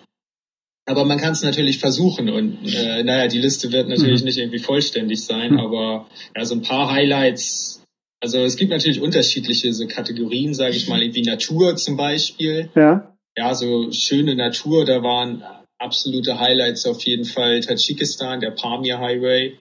aber 0.87 1.03
man 1.03 1.19
kann 1.19 1.33
es 1.33 1.43
natürlich 1.43 1.79
versuchen 1.79 2.29
und 2.29 2.65
äh, 2.65 3.03
naja, 3.03 3.27
die 3.27 3.39
Liste 3.39 3.71
wird 3.71 3.89
natürlich 3.89 4.21
mhm. 4.21 4.25
nicht 4.25 4.37
irgendwie 4.37 4.59
vollständig 4.59 5.23
sein, 5.23 5.53
mhm. 5.53 5.59
aber 5.59 6.07
ja, 6.35 6.45
so 6.45 6.55
ein 6.55 6.61
paar 6.61 6.89
Highlights. 6.91 7.83
Also 8.21 8.39
es 8.39 8.55
gibt 8.55 8.71
natürlich 8.71 9.01
unterschiedliche 9.01 9.71
so 9.73 9.85
Kategorien, 9.85 10.53
sage 10.53 10.75
ich 10.75 10.87
mal, 10.87 11.01
wie 11.01 11.21
Natur 11.21 11.75
zum 11.75 11.97
Beispiel. 11.97 12.69
Ja. 12.73 13.13
Ja, 13.35 13.53
so 13.53 13.91
schöne 13.91 14.33
Natur, 14.33 14.85
da 14.85 15.03
waren 15.03 15.43
absolute 15.77 16.39
Highlights 16.39 16.87
auf 16.87 17.03
jeden 17.03 17.25
Fall 17.25 17.59
Tadschikistan, 17.59 18.39
der 18.39 18.51
Pamir 18.51 18.97
Highway 18.97 19.59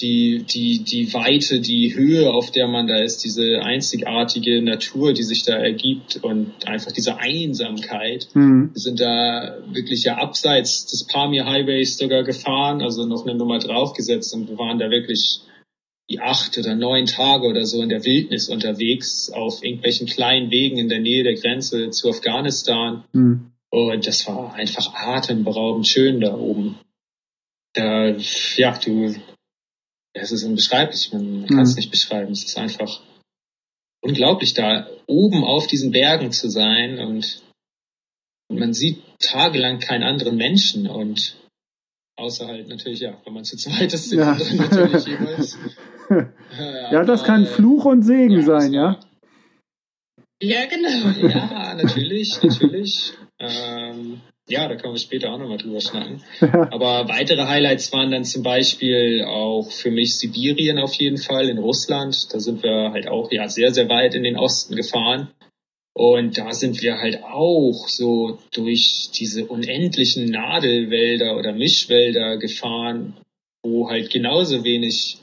die, 0.00 0.44
die, 0.44 0.84
die 0.84 1.12
Weite, 1.14 1.60
die 1.60 1.94
Höhe, 1.94 2.30
auf 2.30 2.50
der 2.50 2.68
man 2.68 2.86
da 2.86 2.98
ist, 2.98 3.24
diese 3.24 3.62
einzigartige 3.62 4.60
Natur, 4.60 5.14
die 5.14 5.22
sich 5.22 5.42
da 5.44 5.56
ergibt 5.56 6.22
und 6.22 6.52
einfach 6.66 6.92
diese 6.92 7.16
Einsamkeit. 7.16 8.28
Mhm. 8.34 8.70
Wir 8.74 8.80
sind 8.80 9.00
da 9.00 9.56
wirklich 9.72 10.04
ja 10.04 10.18
abseits 10.18 10.86
des 10.86 11.06
Pamir 11.06 11.46
Highways 11.46 11.96
sogar 11.96 12.24
gefahren, 12.24 12.82
also 12.82 13.06
noch 13.06 13.26
eine 13.26 13.36
Nummer 13.36 13.58
draufgesetzt 13.58 14.34
und 14.34 14.48
wir 14.50 14.58
waren 14.58 14.78
da 14.78 14.90
wirklich 14.90 15.40
die 16.10 16.20
acht 16.20 16.56
oder 16.58 16.74
neun 16.74 17.06
Tage 17.06 17.46
oder 17.46 17.64
so 17.64 17.82
in 17.82 17.88
der 17.88 18.04
Wildnis 18.04 18.48
unterwegs 18.48 19.30
auf 19.30 19.64
irgendwelchen 19.64 20.06
kleinen 20.06 20.50
Wegen 20.50 20.76
in 20.76 20.88
der 20.88 21.00
Nähe 21.00 21.24
der 21.24 21.34
Grenze 21.34 21.90
zu 21.90 22.10
Afghanistan. 22.10 23.04
Mhm. 23.12 23.52
Und 23.70 24.06
das 24.06 24.26
war 24.28 24.54
einfach 24.54 24.94
atemberaubend 24.94 25.86
schön 25.86 26.20
da 26.20 26.34
oben. 26.36 26.78
Da, 27.72 28.14
ja, 28.56 28.78
du 28.78 29.14
es 30.22 30.32
ist 30.32 30.44
unbeschreiblich, 30.44 31.12
man 31.12 31.46
kann 31.46 31.60
es 31.60 31.72
mhm. 31.72 31.76
nicht 31.76 31.90
beschreiben. 31.90 32.32
Es 32.32 32.44
ist 32.44 32.58
einfach 32.58 33.00
unglaublich, 34.02 34.54
da 34.54 34.88
oben 35.06 35.44
auf 35.44 35.66
diesen 35.66 35.90
Bergen 35.90 36.32
zu 36.32 36.48
sein 36.48 36.98
und, 36.98 37.42
und 38.48 38.58
man 38.58 38.72
sieht 38.72 39.02
tagelang 39.18 39.80
keinen 39.80 40.02
anderen 40.02 40.36
Menschen 40.36 40.88
und 40.88 41.36
außer 42.16 42.46
halt 42.46 42.68
natürlich, 42.68 43.00
ja, 43.00 43.20
wenn 43.24 43.34
man 43.34 43.44
zu 43.44 43.56
zweit 43.56 43.92
ist, 43.92 44.12
ja. 44.12 44.32
anderen 44.32 44.56
natürlich 44.70 45.06
jeweils. 45.06 45.58
ja, 46.10 46.92
ja, 46.92 47.04
das 47.04 47.24
kann 47.24 47.46
Fluch 47.46 47.84
und 47.84 48.02
Segen 48.02 48.40
ja, 48.40 48.42
sein, 48.42 48.72
ja? 48.72 49.00
Ja, 50.42 50.66
genau. 50.66 51.28
Ja, 51.28 51.74
natürlich, 51.74 52.42
natürlich. 52.42 53.12
Ähm, 53.38 54.20
ja, 54.48 54.68
da 54.68 54.76
können 54.76 54.94
wir 54.94 55.00
später 55.00 55.32
auch 55.32 55.38
nochmal 55.38 55.58
drüber 55.58 55.80
schnacken. 55.80 56.22
Aber 56.40 57.08
weitere 57.08 57.46
Highlights 57.46 57.92
waren 57.92 58.12
dann 58.12 58.24
zum 58.24 58.42
Beispiel 58.42 59.24
auch 59.24 59.68
für 59.70 59.90
mich 59.90 60.16
Sibirien 60.16 60.78
auf 60.78 60.94
jeden 60.94 61.18
Fall 61.18 61.48
in 61.48 61.58
Russland. 61.58 62.32
Da 62.32 62.38
sind 62.38 62.62
wir 62.62 62.92
halt 62.92 63.08
auch 63.08 63.32
ja 63.32 63.48
sehr, 63.48 63.74
sehr 63.74 63.88
weit 63.88 64.14
in 64.14 64.22
den 64.22 64.36
Osten 64.36 64.76
gefahren. 64.76 65.30
Und 65.94 66.38
da 66.38 66.52
sind 66.52 66.82
wir 66.82 66.98
halt 66.98 67.24
auch 67.24 67.88
so 67.88 68.38
durch 68.52 69.08
diese 69.14 69.46
unendlichen 69.46 70.26
Nadelwälder 70.26 71.36
oder 71.36 71.52
Mischwälder 71.52 72.36
gefahren, 72.36 73.16
wo 73.62 73.88
halt 73.88 74.10
genauso 74.10 74.62
wenig 74.62 75.18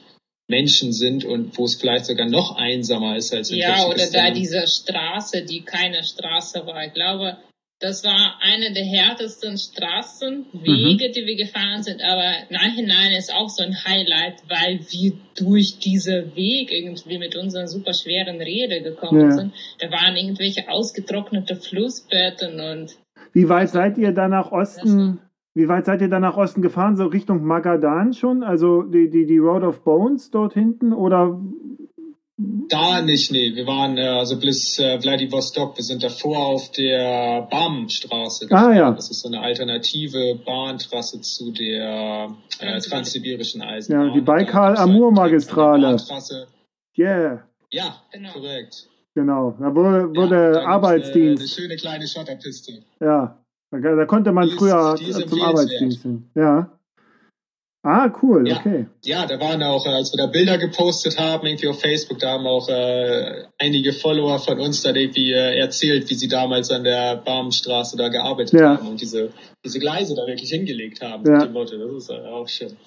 Menschen 0.49 0.91
sind 0.91 1.23
und 1.23 1.57
wo 1.57 1.65
es 1.65 1.75
vielleicht 1.75 2.05
sogar 2.05 2.27
noch 2.27 2.55
einsamer 2.57 3.15
ist 3.15 3.33
als 3.33 3.51
in 3.51 3.59
Ja, 3.59 3.87
oder 3.87 4.09
da 4.11 4.31
diese 4.31 4.67
Straße, 4.67 5.43
die 5.45 5.61
keine 5.61 6.03
Straße 6.03 6.65
war. 6.65 6.85
Ich 6.85 6.93
glaube, 6.93 7.37
Das 7.79 8.03
war 8.05 8.35
eine 8.39 8.71
der 8.73 8.85
härtesten 8.85 9.57
Straßenwege, 9.57 11.09
mhm. 11.09 11.11
die 11.11 11.25
wir 11.25 11.35
gefahren 11.35 11.83
sind. 11.83 12.01
Aber 12.01 12.31
nachhinein 12.49 13.11
ist 13.17 13.33
auch 13.33 13.49
so 13.49 13.61
ein 13.61 13.75
Highlight, 13.83 14.41
weil 14.47 14.79
wir 14.79 15.13
durch 15.35 15.79
diesen 15.79 16.33
Weg 16.35 16.71
irgendwie 16.71 17.17
mit 17.17 17.35
unseren 17.35 17.67
super 17.67 17.93
schweren 17.93 18.37
Rädern 18.37 18.83
gekommen 18.83 19.21
ja. 19.21 19.31
sind. 19.31 19.53
Da 19.79 19.91
waren 19.91 20.15
irgendwelche 20.15 20.69
ausgetrocknete 20.69 21.55
Flussbetten 21.57 22.59
und. 22.61 22.97
Wie 23.33 23.49
weit 23.49 23.69
seid 23.69 23.97
ihr 23.97 24.13
da 24.13 24.29
nach 24.29 24.51
Osten? 24.51 25.19
Wie 25.55 25.67
weit 25.67 25.85
seid 25.85 26.01
ihr 26.01 26.09
da 26.09 26.19
nach 26.19 26.37
Osten 26.37 26.61
gefahren? 26.61 26.95
So 26.95 27.05
Richtung 27.05 27.43
Magadan 27.43 28.13
schon? 28.13 28.43
Also 28.43 28.83
die, 28.83 29.09
die, 29.09 29.25
die 29.25 29.37
Road 29.37 29.63
of 29.63 29.83
Bones 29.83 30.31
dort 30.31 30.53
hinten? 30.53 30.93
Oder 30.93 31.39
da 32.69 33.01
nicht, 33.01 33.31
nee. 33.31 33.55
Wir 33.55 33.67
waren 33.67 33.97
äh, 33.97 34.07
also 34.07 34.39
bis 34.39 34.79
äh, 34.79 34.99
Vladivostok. 34.99 35.77
Wir 35.77 35.83
sind 35.83 36.03
davor 36.03 36.37
auf 36.45 36.71
der 36.71 37.47
BAM-Straße. 37.49 38.47
Ah 38.51 38.73
ja. 38.73 38.91
Das 38.91 39.09
ist 39.09 39.21
so 39.21 39.27
eine 39.27 39.41
alternative 39.41 40.39
Bahntrasse 40.45 41.21
zu 41.21 41.51
der 41.51 42.35
äh, 42.59 42.79
transsibirischen 42.79 43.61
Eisenbahn. 43.61 44.07
Ja, 44.07 44.13
die 44.13 44.21
Baikal-Amur-Magistrale. 44.21 45.97
Yeah. 46.97 47.43
Ja, 47.71 47.95
genau. 48.11 48.33
korrekt. 48.33 48.87
Genau, 49.15 49.55
da 49.59 49.75
wurde, 49.75 50.15
wurde 50.15 50.53
ja, 50.55 50.65
Arbeitsdienst. 50.65 51.15
Eine, 51.15 51.39
eine 51.39 51.47
schöne 51.47 51.75
kleine 51.75 52.07
Schotterpiste. 52.07 52.83
Ja, 52.99 53.37
da, 53.71 53.77
da 53.79 54.05
konnte 54.05 54.31
man 54.31 54.49
die 54.49 54.55
früher 54.55 54.95
ist, 54.99 55.29
zum 55.29 55.41
Arbeitsdienst 55.41 56.01
hin. 56.01 56.29
Ja. 56.35 56.71
Ah, 57.85 58.09
cool, 58.21 58.47
ja. 58.47 58.59
okay. 58.59 58.85
Ja, 59.03 59.25
da 59.25 59.37
waren 59.41 59.61
auch, 59.61 59.85
als 59.85 60.13
wir 60.13 60.17
da 60.17 60.27
Bilder 60.27 60.57
gepostet 60.57 61.19
haben, 61.19 61.45
irgendwie 61.45 61.67
auf 61.67 61.81
Facebook, 61.81 62.17
da 62.17 62.31
haben 62.31 62.47
auch 62.47 62.69
äh, 62.69 63.43
einige 63.59 63.91
Follower 63.91 64.39
von 64.39 64.57
uns 64.61 64.83
da 64.83 64.95
irgendwie 64.95 65.33
äh, 65.33 65.59
erzählt, 65.59 66.09
wie 66.09 66.13
sie 66.13 66.29
damals 66.29 66.71
an 66.71 66.85
der 66.85 67.17
Barmenstraße 67.17 67.97
da 67.97 68.07
gearbeitet 68.07 68.57
ja. 68.57 68.77
haben 68.77 68.87
und 68.87 69.01
diese, 69.01 69.33
diese 69.65 69.79
Gleise 69.79 70.15
da 70.15 70.25
wirklich 70.25 70.49
hingelegt 70.49 71.01
haben 71.01 71.25
ja. 71.25 71.33
mit 71.33 71.41
dem 71.43 71.51
Motto. 71.51 71.77
Das 71.77 72.03
ist 72.03 72.09
äh, 72.09 72.25
auch 72.25 72.47
schon, 72.47 72.77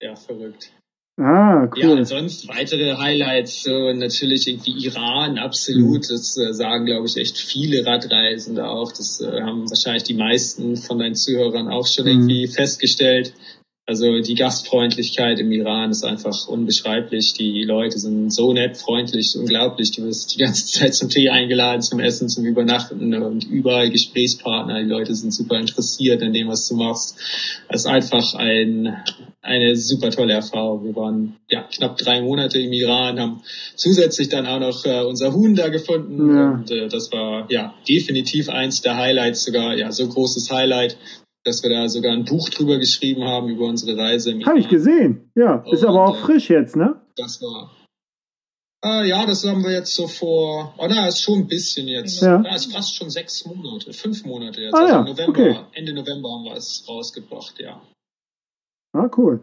ja, 0.00 0.16
verrückt. 0.16 0.72
Ah, 1.20 1.68
cool. 1.74 1.82
Ja, 1.82 1.90
und 1.90 2.04
sonst 2.04 2.46
weitere 2.46 2.96
Highlights, 2.96 3.64
so 3.64 3.92
natürlich 3.92 4.46
irgendwie 4.46 4.86
Iran, 4.86 5.36
absolut. 5.36 6.04
Mhm. 6.04 6.08
Das 6.08 6.38
äh, 6.38 6.54
sagen, 6.54 6.86
glaube 6.86 7.06
ich, 7.06 7.16
echt 7.16 7.36
viele 7.36 7.84
Radreisende 7.84 8.66
auch. 8.66 8.92
Das 8.92 9.20
äh, 9.20 9.42
haben 9.42 9.68
wahrscheinlich 9.68 10.04
die 10.04 10.14
meisten 10.14 10.76
von 10.76 11.00
deinen 11.00 11.16
Zuhörern 11.16 11.68
auch 11.68 11.88
schon 11.88 12.04
mhm. 12.04 12.12
irgendwie 12.12 12.46
festgestellt. 12.46 13.34
Also 13.88 14.20
die 14.20 14.34
Gastfreundlichkeit 14.34 15.38
im 15.38 15.50
Iran 15.50 15.90
ist 15.90 16.04
einfach 16.04 16.46
unbeschreiblich. 16.46 17.32
Die 17.32 17.64
Leute 17.64 17.98
sind 17.98 18.30
so 18.30 18.52
nett, 18.52 18.76
freundlich, 18.76 19.34
unglaublich. 19.34 19.92
Du 19.92 20.02
wirst 20.04 20.34
die 20.34 20.40
ganze 20.40 20.66
Zeit 20.78 20.94
zum 20.94 21.08
Tee 21.08 21.30
eingeladen, 21.30 21.80
zum 21.80 21.98
Essen, 21.98 22.28
zum 22.28 22.44
Übernachten 22.44 23.14
und 23.14 23.44
überall 23.44 23.88
Gesprächspartner. 23.88 24.82
Die 24.82 24.90
Leute 24.90 25.14
sind 25.14 25.32
super 25.32 25.58
interessiert 25.58 26.22
an 26.22 26.34
dem, 26.34 26.48
was 26.48 26.68
du 26.68 26.74
machst. 26.74 27.16
Es 27.70 27.80
ist 27.80 27.86
einfach 27.86 28.34
ein, 28.34 28.94
eine 29.40 29.74
super 29.74 30.10
tolle 30.10 30.34
Erfahrung. 30.34 30.84
Wir 30.84 30.94
waren 30.94 31.36
ja 31.48 31.62
knapp 31.62 31.96
drei 31.96 32.20
Monate 32.20 32.58
im 32.60 32.74
Iran, 32.74 33.18
haben 33.18 33.42
zusätzlich 33.74 34.28
dann 34.28 34.44
auch 34.44 34.60
noch 34.60 34.84
äh, 34.84 35.02
unser 35.02 35.32
Huhn 35.32 35.54
da 35.54 35.70
gefunden. 35.70 36.36
Ja. 36.36 36.50
Und 36.50 36.70
äh, 36.70 36.88
das 36.88 37.10
war 37.10 37.50
ja 37.50 37.72
definitiv 37.88 38.50
eins 38.50 38.82
der 38.82 38.98
Highlights, 38.98 39.44
sogar 39.44 39.74
ja 39.78 39.90
so 39.92 40.06
großes 40.06 40.50
Highlight, 40.50 40.98
dass 41.48 41.62
wir 41.62 41.70
da 41.70 41.88
sogar 41.88 42.12
ein 42.12 42.24
Buch 42.24 42.48
drüber 42.50 42.78
geschrieben 42.78 43.24
haben 43.24 43.48
über 43.48 43.64
unsere 43.64 43.96
Reise. 43.96 44.38
Habe 44.44 44.58
ich 44.58 44.68
gesehen, 44.68 45.30
ja. 45.34 45.64
Ist 45.70 45.84
aber 45.84 46.04
auch 46.04 46.16
frisch 46.18 46.50
jetzt, 46.50 46.76
ne? 46.76 47.00
Das 47.16 47.40
war. 47.42 47.74
Äh, 48.84 49.08
ja, 49.08 49.26
das 49.26 49.44
haben 49.44 49.64
wir 49.64 49.72
jetzt 49.72 49.94
so 49.94 50.06
vor. 50.06 50.74
Oh 50.78 50.86
na, 50.88 51.08
ist 51.08 51.22
schon 51.22 51.40
ein 51.40 51.48
bisschen 51.48 51.88
jetzt. 51.88 52.22
Ja. 52.22 52.42
ja 52.42 52.54
ist 52.54 52.72
fast 52.72 52.94
schon 52.94 53.10
sechs 53.10 53.44
Monate, 53.44 53.92
fünf 53.92 54.24
Monate 54.24 54.60
jetzt. 54.60 54.74
Ah, 54.74 54.80
also 54.80 54.94
ja. 54.94 55.02
November, 55.02 55.28
okay. 55.28 55.56
Ende 55.72 55.94
November 55.94 56.28
haben 56.30 56.44
wir 56.44 56.54
es 56.54 56.84
rausgebracht, 56.86 57.58
ja. 57.58 57.82
Ah, 58.92 59.10
cool. 59.16 59.42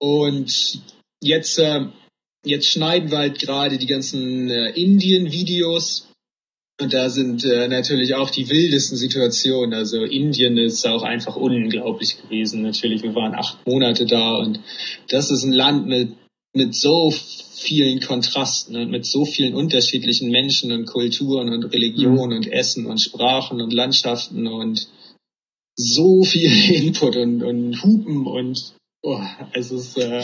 Und 0.00 0.82
jetzt, 1.22 1.58
äh, 1.58 1.86
jetzt 2.44 2.66
schneiden 2.66 3.10
wir 3.10 3.18
halt 3.18 3.38
gerade 3.38 3.78
die 3.78 3.86
ganzen 3.86 4.50
äh, 4.50 4.70
Indien-Videos 4.70 6.07
und 6.80 6.92
da 6.92 7.10
sind 7.10 7.44
äh, 7.44 7.66
natürlich 7.66 8.14
auch 8.14 8.30
die 8.30 8.48
wildesten 8.48 8.96
Situationen. 8.96 9.74
Also 9.74 10.04
Indien 10.04 10.56
ist 10.56 10.86
auch 10.86 11.02
einfach 11.02 11.34
unglaublich 11.34 12.22
gewesen. 12.22 12.62
Natürlich, 12.62 13.02
wir 13.02 13.14
waren 13.16 13.34
acht 13.34 13.66
Monate 13.66 14.06
da 14.06 14.36
und 14.36 14.60
das 15.08 15.30
ist 15.30 15.42
ein 15.42 15.52
Land 15.52 15.88
mit, 15.88 16.12
mit 16.54 16.76
so 16.76 17.10
vielen 17.10 18.00
Kontrasten 18.00 18.76
und 18.76 18.90
mit 18.90 19.06
so 19.06 19.24
vielen 19.24 19.54
unterschiedlichen 19.54 20.30
Menschen 20.30 20.70
und 20.70 20.86
Kulturen 20.86 21.52
und 21.52 21.64
Religionen 21.64 22.30
mhm. 22.30 22.36
und 22.36 22.52
Essen 22.52 22.86
und 22.86 23.00
Sprachen 23.00 23.60
und 23.60 23.72
Landschaften 23.72 24.46
und 24.46 24.88
so 25.74 26.22
viel 26.22 26.50
Input 26.74 27.16
und, 27.16 27.42
und 27.42 27.82
Hupen 27.82 28.24
und 28.26 28.74
oh, 29.02 29.20
es 29.52 29.72
ist 29.72 29.98
äh, 29.98 30.22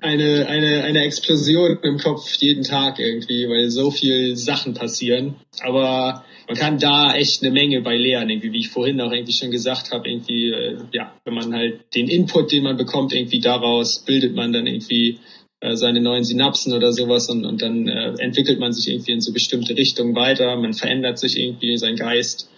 eine, 0.00 0.46
eine, 0.46 0.82
eine 0.84 1.04
Explosion 1.04 1.78
im 1.82 1.98
Kopf 1.98 2.34
jeden 2.36 2.64
Tag 2.64 2.98
irgendwie, 2.98 3.48
weil 3.48 3.70
so 3.70 3.90
viel 3.90 4.36
Sachen 4.36 4.74
passieren. 4.74 5.36
Aber 5.60 6.24
man 6.46 6.56
kann 6.56 6.78
da 6.78 7.14
echt 7.14 7.42
eine 7.42 7.52
Menge 7.52 7.80
bei 7.80 7.96
lernen, 7.96 8.30
irgendwie, 8.30 8.52
wie 8.52 8.60
ich 8.60 8.68
vorhin 8.70 9.00
auch 9.00 9.12
irgendwie 9.12 9.32
schon 9.32 9.50
gesagt 9.50 9.92
habe, 9.92 10.08
irgendwie, 10.08 10.50
äh, 10.50 10.78
ja, 10.92 11.14
wenn 11.24 11.34
man 11.34 11.54
halt 11.54 11.94
den 11.94 12.08
Input, 12.08 12.52
den 12.52 12.64
man 12.64 12.76
bekommt, 12.76 13.12
irgendwie 13.12 13.40
daraus 13.40 14.00
bildet 14.00 14.34
man 14.34 14.52
dann 14.52 14.66
irgendwie 14.66 15.18
äh, 15.60 15.76
seine 15.76 16.00
neuen 16.00 16.24
Synapsen 16.24 16.72
oder 16.72 16.92
sowas 16.92 17.28
und, 17.28 17.44
und 17.44 17.62
dann 17.62 17.86
äh, 17.86 18.14
entwickelt 18.18 18.58
man 18.58 18.72
sich 18.72 18.88
irgendwie 18.88 19.12
in 19.12 19.20
so 19.20 19.32
bestimmte 19.32 19.76
Richtungen 19.76 20.14
weiter, 20.14 20.56
man 20.56 20.72
verändert 20.72 21.18
sich 21.18 21.38
irgendwie 21.38 21.76
sein 21.76 21.96
Geist 21.96 22.48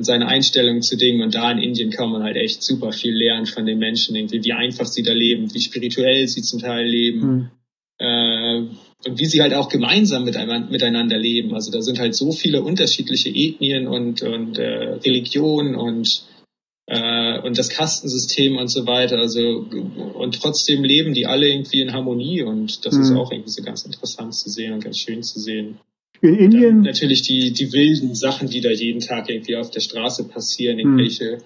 und 0.00 0.04
seine 0.04 0.28
Einstellung 0.28 0.80
zu 0.80 0.96
Dingen. 0.96 1.20
Und 1.20 1.34
da 1.34 1.52
in 1.52 1.58
Indien 1.58 1.90
kann 1.90 2.10
man 2.10 2.22
halt 2.22 2.36
echt 2.36 2.62
super 2.62 2.90
viel 2.90 3.14
lernen 3.14 3.44
von 3.44 3.66
den 3.66 3.78
Menschen, 3.78 4.16
irgendwie, 4.16 4.42
wie 4.42 4.54
einfach 4.54 4.86
sie 4.86 5.02
da 5.02 5.12
leben, 5.12 5.52
wie 5.52 5.60
spirituell 5.60 6.26
sie 6.26 6.40
zum 6.40 6.58
Teil 6.58 6.86
leben. 6.86 7.20
Mhm. 7.20 7.50
Äh, 7.98 8.56
und 9.06 9.18
wie 9.18 9.26
sie 9.26 9.42
halt 9.42 9.52
auch 9.52 9.68
gemeinsam 9.68 10.24
miteinander 10.24 11.18
leben. 11.18 11.54
Also 11.54 11.70
da 11.70 11.82
sind 11.82 11.98
halt 11.98 12.14
so 12.14 12.32
viele 12.32 12.62
unterschiedliche 12.62 13.28
Ethnien 13.28 13.86
und, 13.86 14.22
und 14.22 14.58
äh, 14.58 14.94
Religionen 15.04 15.74
und 15.74 16.24
äh, 16.86 17.38
und 17.40 17.56
das 17.58 17.68
Kastensystem 17.68 18.56
und 18.56 18.68
so 18.68 18.86
weiter. 18.86 19.18
Also 19.18 19.66
und 20.14 20.40
trotzdem 20.40 20.82
leben 20.82 21.12
die 21.12 21.26
alle 21.26 21.48
irgendwie 21.48 21.80
in 21.82 21.92
Harmonie 21.92 22.42
und 22.42 22.84
das 22.86 22.94
mhm. 22.94 23.02
ist 23.02 23.12
auch 23.12 23.30
irgendwie 23.30 23.50
so 23.50 23.62
ganz 23.62 23.84
interessant 23.84 24.34
zu 24.34 24.48
sehen 24.48 24.72
und 24.72 24.82
ganz 24.82 24.98
schön 24.98 25.22
zu 25.22 25.38
sehen. 25.38 25.78
In 26.22 26.34
Indien? 26.34 26.82
natürlich 26.82 27.22
die, 27.22 27.52
die 27.52 27.72
wilden 27.72 28.14
Sachen, 28.14 28.48
die 28.48 28.60
da 28.60 28.70
jeden 28.70 29.00
Tag 29.00 29.30
irgendwie 29.30 29.56
auf 29.56 29.70
der 29.70 29.80
Straße 29.80 30.28
passieren, 30.28 30.78
hm. 30.78 30.86
irgendwelche 30.86 31.36
hm. 31.36 31.42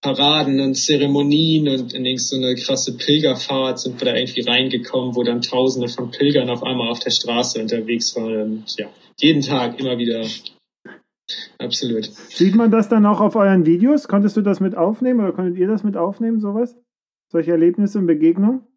Paraden 0.00 0.60
und 0.60 0.76
Zeremonien 0.76 1.68
und 1.68 1.92
in 1.92 2.18
so 2.18 2.36
eine 2.36 2.54
krasse 2.54 2.96
Pilgerfahrt 2.96 3.80
sind 3.80 4.00
wir 4.00 4.06
da 4.06 4.16
irgendwie 4.16 4.42
reingekommen, 4.42 5.16
wo 5.16 5.24
dann 5.24 5.42
Tausende 5.42 5.88
von 5.88 6.12
Pilgern 6.12 6.50
auf 6.50 6.62
einmal 6.62 6.88
auf 6.88 7.00
der 7.00 7.10
Straße 7.10 7.60
unterwegs 7.60 8.14
waren. 8.14 8.58
Und 8.58 8.76
ja, 8.78 8.86
jeden 9.18 9.42
Tag 9.42 9.80
immer 9.80 9.98
wieder. 9.98 10.24
Absolut. 11.58 12.04
Sieht 12.04 12.54
man 12.54 12.70
das 12.70 12.88
dann 12.88 13.06
auch 13.06 13.20
auf 13.20 13.34
euren 13.34 13.66
Videos? 13.66 14.06
Konntest 14.06 14.36
du 14.36 14.40
das 14.40 14.60
mit 14.60 14.76
aufnehmen 14.76 15.20
oder 15.20 15.32
konntet 15.32 15.56
ihr 15.56 15.66
das 15.66 15.82
mit 15.82 15.96
aufnehmen, 15.96 16.40
sowas? 16.40 16.76
Solche 17.30 17.50
Erlebnisse 17.50 17.98
und 17.98 18.06
Begegnungen? 18.06 18.67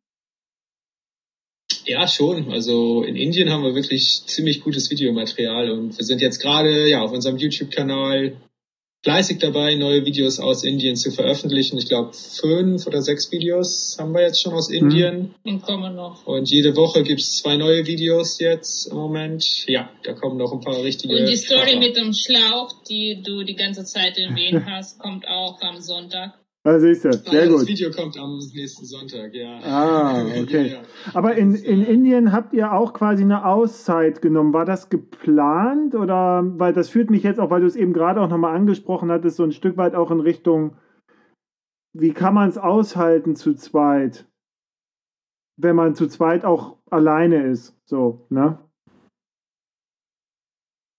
Ja, 1.86 2.07
schon. 2.07 2.51
Also 2.51 3.03
in 3.03 3.15
Indien 3.15 3.49
haben 3.49 3.63
wir 3.63 3.75
wirklich 3.75 4.23
ziemlich 4.25 4.61
gutes 4.61 4.89
Videomaterial 4.91 5.71
und 5.71 5.97
wir 5.97 6.05
sind 6.05 6.21
jetzt 6.21 6.39
gerade 6.39 6.88
ja 6.88 7.01
auf 7.01 7.11
unserem 7.11 7.38
YouTube-Kanal 7.38 8.38
fleißig 9.03 9.39
dabei, 9.39 9.75
neue 9.75 10.05
Videos 10.05 10.39
aus 10.39 10.63
Indien 10.63 10.95
zu 10.95 11.11
veröffentlichen. 11.11 11.77
Ich 11.77 11.88
glaube, 11.88 12.13
fünf 12.13 12.86
oder 12.86 13.01
sechs 13.01 13.32
Videos 13.32 13.97
haben 13.99 14.13
wir 14.13 14.21
jetzt 14.21 14.41
schon 14.41 14.53
aus 14.53 14.69
Indien. 14.69 15.34
Mhm. 15.43 15.53
Und 15.53 15.61
kommen 15.63 15.95
noch. 15.95 16.25
Und 16.27 16.49
jede 16.49 16.75
Woche 16.75 17.03
gibt's 17.03 17.38
zwei 17.39 17.57
neue 17.57 17.86
Videos 17.88 18.39
jetzt 18.39 18.88
im 18.88 18.97
Moment. 18.97 19.65
Ja, 19.67 19.89
da 20.03 20.13
kommen 20.13 20.38
noch 20.38 20.51
ein 20.53 20.61
paar 20.61 20.84
richtige. 20.84 21.15
Und 21.17 21.27
die 21.27 21.36
Story 21.36 21.61
Kracher. 21.61 21.79
mit 21.79 21.97
dem 21.97 22.13
Schlauch, 22.13 22.71
die 22.88 23.21
du 23.23 23.43
die 23.43 23.55
ganze 23.55 23.84
Zeit 23.86 24.17
erwähnt 24.17 24.65
hast, 24.69 24.99
kommt 24.99 25.27
auch 25.27 25.59
am 25.61 25.82
Sonntag. 25.82 26.40
Ah, 26.64 26.78
siehst 26.78 27.05
du, 27.05 27.14
sehr 27.14 27.47
gut. 27.47 27.62
Das 27.62 27.68
Video 27.68 27.89
kommt 27.89 28.18
am 28.20 28.38
nächsten 28.53 28.86
Sonntag, 28.86 29.34
ja. 29.34 29.59
Ah, 29.64 30.24
okay. 30.39 30.78
Aber 31.12 31.36
in, 31.36 31.55
in 31.55 31.82
Indien 31.84 32.32
habt 32.32 32.53
ihr 32.53 32.72
auch 32.72 32.93
quasi 32.93 33.24
eine 33.24 33.45
Auszeit 33.45 34.22
genommen. 34.22 34.53
War 34.53 34.66
das 34.66 34.89
geplant 34.89 35.95
oder, 35.95 36.43
weil 36.59 36.72
das 36.74 36.89
führt 36.89 37.09
mich 37.09 37.24
jetzt 37.24 37.39
auch, 37.39 37.49
weil 37.49 37.62
du 37.62 37.68
es 37.68 37.76
eben 37.76 37.93
gerade 37.93 38.22
auch 38.22 38.30
nochmal 38.30 38.55
angesprochen 38.55 39.09
hattest, 39.09 39.38
so 39.38 39.43
ein 39.43 39.53
Stück 39.53 39.76
weit 39.78 39.95
auch 39.95 40.12
in 40.12 40.20
Richtung, 40.20 40.78
wie 41.93 42.14
kann 42.14 42.36
man 42.36 42.47
es 42.49 42.59
aushalten 42.59 43.36
zu 43.36 43.55
zweit, 43.55 44.28
wenn 45.57 45.76
man 45.76 45.95
zu 45.95 46.07
zweit 46.07 46.45
auch 46.45 46.78
alleine 46.91 47.47
ist, 47.47 47.76
so, 47.86 48.28
ne? 48.30 48.59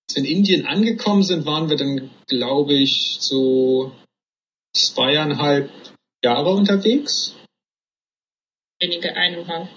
Als 0.08 0.16
wir 0.16 0.24
in 0.24 0.38
Indien 0.38 0.66
angekommen 0.66 1.22
sind, 1.22 1.46
waren 1.46 1.70
wir 1.70 1.76
dann, 1.76 2.10
glaube 2.26 2.74
ich, 2.74 3.18
so 3.20 3.92
zweieinhalb 4.74 5.70
Jahre 6.24 6.50
unterwegs. 6.50 7.36
Weniger 8.80 9.14
eineinhalb. 9.14 9.68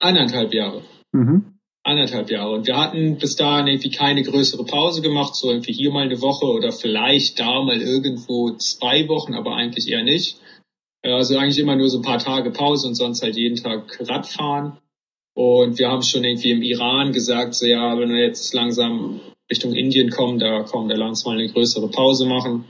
Eineinhalb 0.00 0.52
Jahre. 0.52 0.82
Mhm. 1.12 1.58
anderthalb 1.84 2.30
Jahre. 2.30 2.52
Und 2.52 2.66
wir 2.66 2.76
hatten 2.76 3.18
bis 3.18 3.36
dahin 3.36 3.66
irgendwie 3.66 3.90
keine 3.90 4.22
größere 4.22 4.64
Pause 4.64 5.02
gemacht, 5.02 5.34
so 5.34 5.50
irgendwie 5.50 5.72
hier 5.72 5.90
mal 5.90 6.04
eine 6.04 6.20
Woche 6.20 6.46
oder 6.46 6.72
vielleicht 6.72 7.40
da 7.40 7.62
mal 7.62 7.80
irgendwo 7.80 8.52
zwei 8.56 9.08
Wochen, 9.08 9.34
aber 9.34 9.56
eigentlich 9.56 9.88
eher 9.88 10.04
nicht. 10.04 10.38
Also 11.02 11.36
eigentlich 11.36 11.58
immer 11.58 11.74
nur 11.74 11.90
so 11.90 11.98
ein 11.98 12.04
paar 12.04 12.18
Tage 12.18 12.50
Pause 12.52 12.86
und 12.86 12.94
sonst 12.94 13.22
halt 13.22 13.36
jeden 13.36 13.56
Tag 13.56 13.98
Radfahren. 14.08 14.78
Und 15.34 15.78
wir 15.78 15.88
haben 15.88 16.02
schon 16.02 16.24
irgendwie 16.24 16.52
im 16.52 16.62
Iran 16.62 17.12
gesagt, 17.12 17.54
so 17.54 17.66
ja, 17.66 17.98
wenn 17.98 18.10
wir 18.10 18.22
jetzt 18.22 18.54
langsam 18.54 19.20
Richtung 19.50 19.74
Indien 19.74 20.10
kommen, 20.10 20.38
da 20.38 20.62
kommen, 20.62 20.88
da 20.88 20.94
langsam 20.94 21.32
mal 21.34 21.40
eine 21.40 21.52
größere 21.52 21.88
Pause 21.88 22.26
machen. 22.26 22.64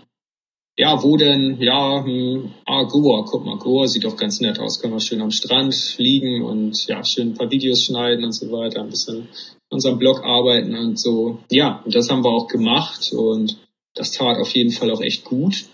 Ja, 0.79 1.03
wo 1.03 1.17
denn? 1.19 1.61
Ja, 1.61 2.03
hm, 2.03 2.55
ah, 2.65 2.85
Goa, 2.85 3.25
guck 3.29 3.45
mal, 3.45 3.59
Goa 3.59 3.87
sieht 3.87 4.05
doch 4.05 4.17
ganz 4.17 4.41
nett 4.41 4.59
aus. 4.59 4.81
Können 4.81 4.95
wir 4.95 5.01
schön 5.01 5.21
am 5.21 5.31
Strand 5.31 5.99
liegen 5.99 6.43
und 6.43 6.87
ja, 6.87 7.05
schön 7.05 7.31
ein 7.31 7.35
paar 7.35 7.51
Videos 7.51 7.85
schneiden 7.85 8.25
und 8.25 8.33
so 8.33 8.51
weiter, 8.51 8.81
ein 8.81 8.89
bisschen 8.89 9.29
unserem 9.69 9.99
Blog 9.99 10.25
arbeiten 10.25 10.75
und 10.75 10.99
so. 10.99 11.39
Ja, 11.51 11.83
und 11.85 11.95
das 11.95 12.09
haben 12.09 12.25
wir 12.25 12.31
auch 12.31 12.49
gemacht 12.49 13.13
und 13.13 13.59
das 13.95 14.13
tat 14.13 14.39
auf 14.39 14.55
jeden 14.55 14.71
Fall 14.71 14.91
auch 14.91 15.03
echt 15.03 15.25
gut. 15.25 15.67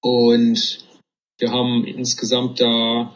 Und 0.00 0.78
wir 1.38 1.50
haben 1.50 1.84
insgesamt 1.84 2.60
da 2.60 3.12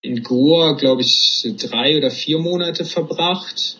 in 0.00 0.22
Goa, 0.22 0.72
glaube 0.72 1.02
ich, 1.02 1.44
drei 1.58 1.96
oder 1.96 2.10
vier 2.10 2.38
Monate 2.38 2.84
verbracht. 2.84 3.78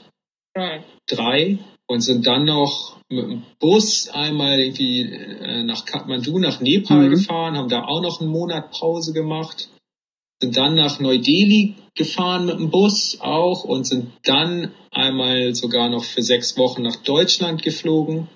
Drei. 0.54 0.84
Drei. 1.06 1.58
Und 1.86 2.00
sind 2.00 2.26
dann 2.26 2.44
noch 2.44 2.96
mit 3.12 3.24
dem 3.24 3.42
Bus 3.60 4.08
einmal 4.08 4.60
irgendwie 4.60 5.02
äh, 5.02 5.62
nach 5.64 5.84
Kathmandu, 5.84 6.38
nach 6.38 6.60
Nepal 6.60 7.06
mhm. 7.06 7.10
gefahren, 7.10 7.56
haben 7.56 7.68
da 7.68 7.84
auch 7.84 8.02
noch 8.02 8.20
einen 8.20 8.30
Monat 8.30 8.70
Pause 8.72 9.12
gemacht. 9.12 9.68
Sind 10.40 10.56
dann 10.56 10.74
nach 10.74 10.98
Neu-Delhi 10.98 11.76
gefahren 11.94 12.46
mit 12.46 12.58
dem 12.58 12.70
Bus 12.70 13.18
auch 13.20 13.64
und 13.64 13.86
sind 13.86 14.12
dann 14.24 14.72
einmal 14.90 15.54
sogar 15.54 15.88
noch 15.88 16.04
für 16.04 16.22
sechs 16.22 16.58
Wochen 16.58 16.82
nach 16.82 16.96
Deutschland 16.96 17.62
geflogen 17.62 18.28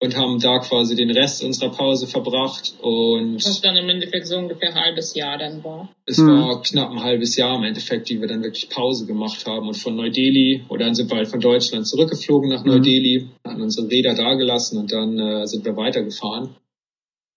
und 0.00 0.16
haben 0.16 0.38
da 0.38 0.58
quasi 0.58 0.94
den 0.94 1.10
Rest 1.10 1.42
unserer 1.42 1.70
Pause 1.70 2.06
verbracht 2.06 2.74
und 2.80 3.36
was 3.36 3.60
dann 3.60 3.76
im 3.76 3.88
Endeffekt 3.88 4.26
so 4.26 4.36
ungefähr 4.36 4.70
ein 4.70 4.80
halbes 4.80 5.14
Jahr 5.14 5.38
dann 5.38 5.64
war. 5.64 5.90
Es 6.06 6.18
mhm. 6.18 6.28
war 6.28 6.62
knapp 6.62 6.90
ein 6.90 7.02
halbes 7.02 7.36
Jahr 7.36 7.56
im 7.56 7.64
Endeffekt, 7.64 8.08
die 8.08 8.20
wir 8.20 8.28
dann 8.28 8.42
wirklich 8.42 8.68
Pause 8.68 9.06
gemacht 9.06 9.44
haben 9.46 9.66
und 9.66 9.76
von 9.76 9.96
Neu-Delhi 9.96 10.64
oder 10.68 10.84
dann 10.84 10.94
sind 10.94 11.10
wir 11.10 11.16
halt 11.16 11.28
von 11.28 11.40
Deutschland 11.40 11.86
zurückgeflogen 11.86 12.48
nach 12.48 12.64
mhm. 12.64 12.70
Neu-Delhi, 12.70 13.28
hatten 13.44 13.62
unsere 13.62 13.88
Räder 13.88 14.14
da 14.14 14.34
gelassen 14.34 14.78
und 14.78 14.92
dann 14.92 15.18
äh, 15.18 15.46
sind 15.46 15.64
wir 15.64 15.76
weitergefahren. 15.76 16.54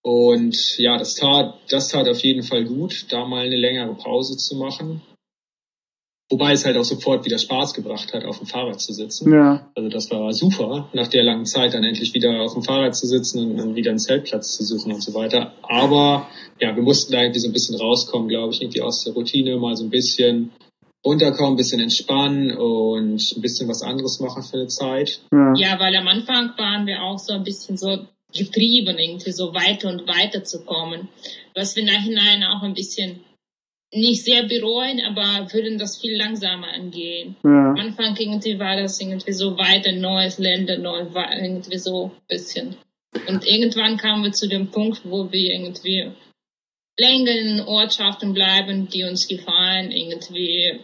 Und 0.03 0.77
ja, 0.77 0.97
das 0.97 1.15
tat, 1.15 1.59
das 1.69 1.89
tat 1.89 2.07
auf 2.07 2.23
jeden 2.23 2.43
Fall 2.43 2.65
gut, 2.65 3.05
da 3.09 3.25
mal 3.25 3.45
eine 3.45 3.57
längere 3.57 3.95
Pause 3.95 4.35
zu 4.37 4.55
machen. 4.55 5.01
Wobei 6.31 6.53
es 6.53 6.63
halt 6.63 6.77
auch 6.77 6.85
sofort 6.85 7.25
wieder 7.25 7.37
Spaß 7.37 7.73
gebracht 7.73 8.13
hat, 8.13 8.23
auf 8.23 8.37
dem 8.37 8.47
Fahrrad 8.47 8.79
zu 8.79 8.93
sitzen. 8.93 9.33
Ja. 9.33 9.69
Also 9.75 9.89
das 9.89 10.09
war 10.11 10.31
super, 10.31 10.89
nach 10.93 11.09
der 11.09 11.23
langen 11.23 11.45
Zeit 11.45 11.73
dann 11.73 11.83
endlich 11.83 12.13
wieder 12.13 12.41
auf 12.41 12.53
dem 12.53 12.63
Fahrrad 12.63 12.95
zu 12.95 13.05
sitzen 13.05 13.51
und 13.51 13.57
dann 13.57 13.75
wieder 13.75 13.89
einen 13.89 13.99
Zeltplatz 13.99 14.55
zu 14.55 14.63
suchen 14.63 14.93
und 14.93 15.03
so 15.03 15.13
weiter. 15.13 15.51
Aber 15.61 16.27
ja, 16.61 16.73
wir 16.73 16.83
mussten 16.83 17.11
da 17.11 17.21
irgendwie 17.21 17.41
so 17.41 17.49
ein 17.49 17.53
bisschen 17.53 17.75
rauskommen, 17.75 18.29
glaube 18.29 18.53
ich, 18.53 18.61
irgendwie 18.61 18.81
aus 18.81 19.03
der 19.03 19.13
Routine, 19.13 19.57
mal 19.57 19.75
so 19.75 19.83
ein 19.83 19.89
bisschen 19.89 20.51
runterkommen, 21.05 21.53
ein 21.53 21.57
bisschen 21.57 21.81
entspannen 21.81 22.55
und 22.55 23.33
ein 23.35 23.41
bisschen 23.41 23.67
was 23.67 23.81
anderes 23.81 24.21
machen 24.21 24.41
für 24.41 24.57
eine 24.57 24.67
Zeit. 24.67 25.19
Ja. 25.33 25.53
ja, 25.57 25.79
weil 25.81 25.93
am 25.97 26.07
Anfang 26.07 26.51
waren 26.57 26.85
wir 26.85 27.01
auch 27.03 27.19
so 27.19 27.33
ein 27.33 27.43
bisschen 27.43 27.75
so 27.75 28.05
getrieben, 28.33 28.97
irgendwie 28.97 29.33
so 29.33 29.53
weiter 29.53 29.89
und 29.89 30.07
weiter 30.07 30.45
zu 30.45 30.63
kommen. 30.63 31.09
Was 31.55 31.75
wir 31.75 31.83
nachhinein 31.83 32.45
auch 32.45 32.61
ein 32.63 32.73
bisschen 32.73 33.19
nicht 33.93 34.23
sehr 34.23 34.43
bereuen, 34.43 35.01
aber 35.01 35.51
würden 35.53 35.77
das 35.77 35.99
viel 35.99 36.17
langsamer 36.17 36.69
angehen. 36.69 37.35
Ja. 37.43 37.71
Am 37.71 37.75
Anfang 37.77 38.15
irgendwie 38.15 38.57
war 38.57 38.77
das 38.77 39.01
irgendwie 39.01 39.33
so 39.33 39.57
weiter, 39.57 39.91
neues 39.91 40.37
Länder, 40.37 40.77
neu, 40.77 40.99
irgendwie 40.99 41.77
so 41.77 42.05
ein 42.05 42.21
bisschen. 42.27 42.77
Und 43.27 43.45
irgendwann 43.45 43.97
kamen 43.97 44.23
wir 44.23 44.31
zu 44.31 44.47
dem 44.47 44.71
Punkt, 44.71 45.01
wo 45.03 45.31
wir 45.31 45.53
irgendwie 45.53 46.11
länger 46.97 47.31
in 47.31 47.61
Ortschaften 47.61 48.33
bleiben, 48.33 48.87
die 48.87 49.03
uns 49.03 49.27
gefallen, 49.27 49.91
irgendwie 49.91 50.79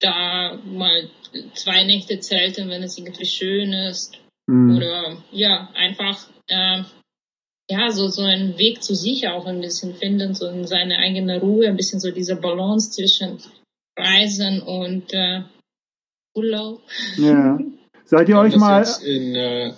da 0.00 0.58
mal 0.64 1.10
zwei 1.54 1.84
Nächte 1.84 2.20
zelten, 2.20 2.70
wenn 2.70 2.82
es 2.82 2.96
irgendwie 2.96 3.26
schön 3.26 3.72
ist. 3.72 4.18
Mhm. 4.46 4.76
Oder 4.76 5.22
ja, 5.32 5.70
einfach 5.74 6.26
äh, 6.48 6.82
ja, 7.70 7.90
so, 7.90 8.08
so 8.08 8.22
einen 8.22 8.58
Weg 8.58 8.82
zu 8.82 8.96
sich 8.96 9.28
auch 9.28 9.46
ein 9.46 9.60
bisschen 9.60 9.94
finden, 9.94 10.34
so 10.34 10.46
in 10.48 10.66
seine 10.66 10.98
eigene 10.98 11.40
Ruhe, 11.40 11.68
ein 11.68 11.76
bisschen 11.76 12.00
so 12.00 12.10
diese 12.10 12.34
Balance 12.34 12.90
zwischen 12.90 13.38
Reisen 13.96 14.60
und 14.60 15.12
äh, 15.12 15.42
Urlaub. 16.34 16.82
Ja. 17.16 17.58
Seid 18.04 18.28
ihr 18.28 18.38
euch 18.38 18.56
mal. 18.56 18.84
In, 19.04 19.36
äh, 19.36 19.72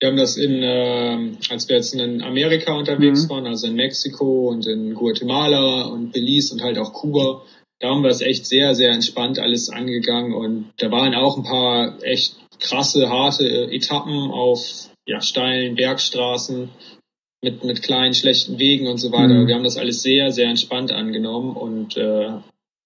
wir 0.00 0.08
haben 0.08 0.16
das 0.16 0.38
in, 0.38 0.62
äh, 0.62 1.36
als 1.50 1.68
wir 1.68 1.76
jetzt 1.76 1.94
in 1.94 2.22
Amerika 2.22 2.72
unterwegs 2.72 3.24
mhm. 3.24 3.30
waren, 3.30 3.46
also 3.46 3.66
in 3.66 3.74
Mexiko 3.74 4.48
und 4.48 4.66
in 4.66 4.94
Guatemala 4.94 5.82
und 5.82 6.12
Belize 6.12 6.54
und 6.54 6.62
halt 6.62 6.78
auch 6.78 6.94
Kuba, 6.94 7.42
da 7.78 7.90
haben 7.90 8.02
wir 8.02 8.10
es 8.10 8.22
echt 8.22 8.46
sehr, 8.46 8.74
sehr 8.74 8.90
entspannt 8.90 9.38
alles 9.38 9.68
angegangen 9.68 10.32
und 10.32 10.72
da 10.78 10.90
waren 10.90 11.14
auch 11.14 11.36
ein 11.36 11.44
paar 11.44 12.02
echt 12.02 12.36
krasse, 12.58 13.10
harte 13.10 13.70
Etappen 13.70 14.30
auf 14.30 14.88
ja, 15.06 15.20
steilen 15.20 15.74
Bergstraßen 15.74 16.70
mit, 17.42 17.64
mit 17.64 17.82
kleinen, 17.82 18.14
schlechten 18.14 18.58
Wegen 18.58 18.86
und 18.86 18.98
so 18.98 19.12
weiter. 19.12 19.34
Mhm. 19.34 19.46
Wir 19.48 19.54
haben 19.56 19.64
das 19.64 19.76
alles 19.76 20.02
sehr, 20.02 20.30
sehr 20.30 20.48
entspannt 20.48 20.92
angenommen 20.92 21.56
und 21.56 21.96
äh, 21.96 22.30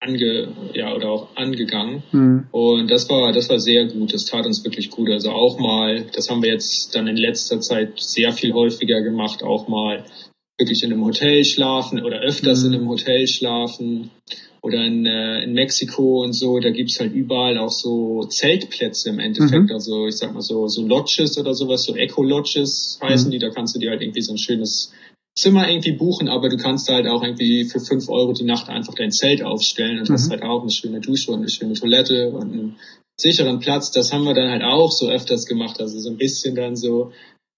ange, 0.01 0.49
ja, 0.75 0.95
oder 0.95 1.11
auch 1.11 1.37
angegangen. 1.37 2.03
Mhm. 2.13 2.47
Und 2.51 2.91
das 2.91 3.09
war, 3.11 3.33
das 3.33 3.51
war 3.51 3.59
sehr 3.59 3.87
gut. 3.87 4.15
Das 4.15 4.25
tat 4.25 4.47
uns 4.47 4.65
wirklich 4.65 4.91
gut. 4.91 5.11
Also 5.11 5.31
auch 5.31 5.59
mal, 5.59 6.07
das 6.15 6.31
haben 6.31 6.43
wir 6.43 6.51
jetzt 6.51 6.95
dann 6.95 7.07
in 7.07 7.17
letzter 7.17 7.61
Zeit 7.61 8.01
sehr 8.01 8.33
viel 8.33 8.53
häufiger 8.55 9.03
gemacht, 9.03 9.43
auch 9.43 9.69
mal 9.69 10.05
wirklich 10.59 10.83
in 10.83 10.93
einem 10.93 11.05
Hotel 11.05 11.45
schlafen 11.45 12.03
oder 12.03 12.21
öfters 12.21 12.63
mhm. 12.63 12.73
in 12.73 12.79
einem 12.79 12.89
Hotel 12.89 13.27
schlafen 13.27 14.11
oder 14.63 14.85
in, 14.85 15.07
äh, 15.07 15.43
in 15.43 15.53
Mexiko 15.53 16.23
und 16.23 16.33
so, 16.33 16.59
da 16.59 16.71
gibt's 16.71 16.99
halt 16.99 17.13
überall 17.13 17.59
auch 17.59 17.71
so 17.71 18.25
Zeltplätze 18.25 19.11
im 19.11 19.19
Endeffekt. 19.19 19.71
Mhm. 19.71 19.73
Also 19.73 20.07
ich 20.07 20.17
sag 20.17 20.35
mal 20.35 20.43
so, 20.43 20.67
so 20.69 20.87
Lodges 20.87 21.39
oder 21.39 21.55
sowas, 21.55 21.85
so 21.85 21.95
Eco-Lodges 21.95 22.99
heißen 23.03 23.29
mhm. 23.29 23.33
die, 23.33 23.39
da 23.39 23.51
kannst 23.51 23.75
du 23.75 23.79
dir 23.79 23.91
halt 23.91 24.03
irgendwie 24.03 24.23
so 24.23 24.33
ein 24.33 24.39
schönes 24.39 24.93
Zimmer 25.39 25.69
irgendwie 25.69 25.93
buchen, 25.93 26.29
aber 26.29 26.49
du 26.49 26.57
kannst 26.57 26.89
halt 26.89 27.07
auch 27.07 27.23
irgendwie 27.23 27.65
für 27.65 27.79
fünf 27.79 28.09
Euro 28.09 28.33
die 28.33 28.45
Nacht 28.45 28.71
einfach 28.71 28.95
dein 28.95 29.13
Zelt 29.13 29.43
aufstellen 29.43 29.99
und 29.99 30.09
mhm. 30.09 30.15
hast 30.15 30.31
halt 30.31 30.43
auch 30.43 30.63
eine 30.63 30.71
schöne 30.71 31.01
Dusche 31.01 31.31
und 31.31 31.41
eine 31.41 31.51
schöne 31.51 31.75
Toilette 31.75 32.31
und 32.31 32.53
einen 32.53 32.77
sicheren 33.21 33.61
Platz. 33.61 33.91
Das 33.91 34.13
haben 34.13 34.25
wir 34.25 34.35
dann 34.35 34.51
halt 34.51 34.63
auch 34.63 34.91
so 34.91 35.09
öfters 35.09 35.47
gemacht, 35.47 35.81
also 35.81 35.99
so 35.99 36.11
ein 36.11 36.17
bisschen 36.17 36.55
dann 36.55 36.75
so 36.75 37.13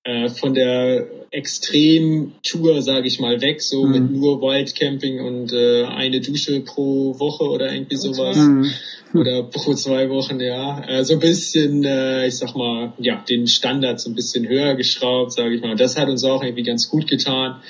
äh, 0.09 0.31
von 0.31 0.55
der 0.55 1.07
Extrem-Tour, 1.31 2.81
sage 2.81 3.07
ich 3.07 3.21
mal, 3.21 3.43
weg, 3.43 3.61
so 3.61 3.85
mhm. 3.85 3.93
mit 3.93 4.11
nur 4.11 4.41
Wildcamping 4.41 5.21
und 5.21 5.53
äh, 5.53 5.85
eine 5.85 6.23
Dusche 6.23 6.61
pro 6.61 7.19
Woche 7.19 7.45
oder 7.45 7.71
irgendwie 7.71 7.97
sowas. 7.97 8.39
Mhm. 8.39 8.71
Oder 9.13 9.43
pro 9.43 9.75
zwei 9.75 10.09
Wochen, 10.09 10.41
ja. 10.41 10.83
Äh, 10.89 11.05
so 11.05 11.15
ein 11.15 11.21
bisschen, 11.21 11.85
äh, 11.85 12.27
ich 12.27 12.39
sag 12.39 12.57
mal, 12.57 12.95
ja, 12.99 13.23
den 13.29 13.47
Standard 13.47 14.01
so 14.01 14.11
ein 14.11 14.15
bisschen 14.15 14.49
höher 14.49 14.77
geschraubt, 14.77 15.33
sage 15.33 15.55
ich 15.55 15.61
mal. 15.61 15.73
Und 15.73 15.81
das 15.81 15.99
hat 15.99 16.09
uns 16.09 16.25
auch 16.25 16.43
irgendwie 16.43 16.63
ganz 16.63 16.89
gut 16.89 17.07
getan 17.07 17.61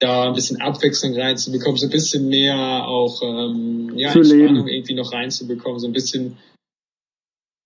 da 0.00 0.26
ein 0.26 0.34
bisschen 0.34 0.60
Abwechslung 0.60 1.14
reinzubekommen, 1.14 1.78
so 1.78 1.86
ein 1.86 1.90
bisschen 1.90 2.28
mehr 2.28 2.56
auch 2.88 3.22
ähm, 3.22 3.92
ja, 3.96 4.12
Entspannung 4.12 4.66
irgendwie 4.66 4.94
noch 4.94 5.12
reinzubekommen, 5.12 5.78
so 5.78 5.86
ein 5.86 5.92
bisschen 5.92 6.36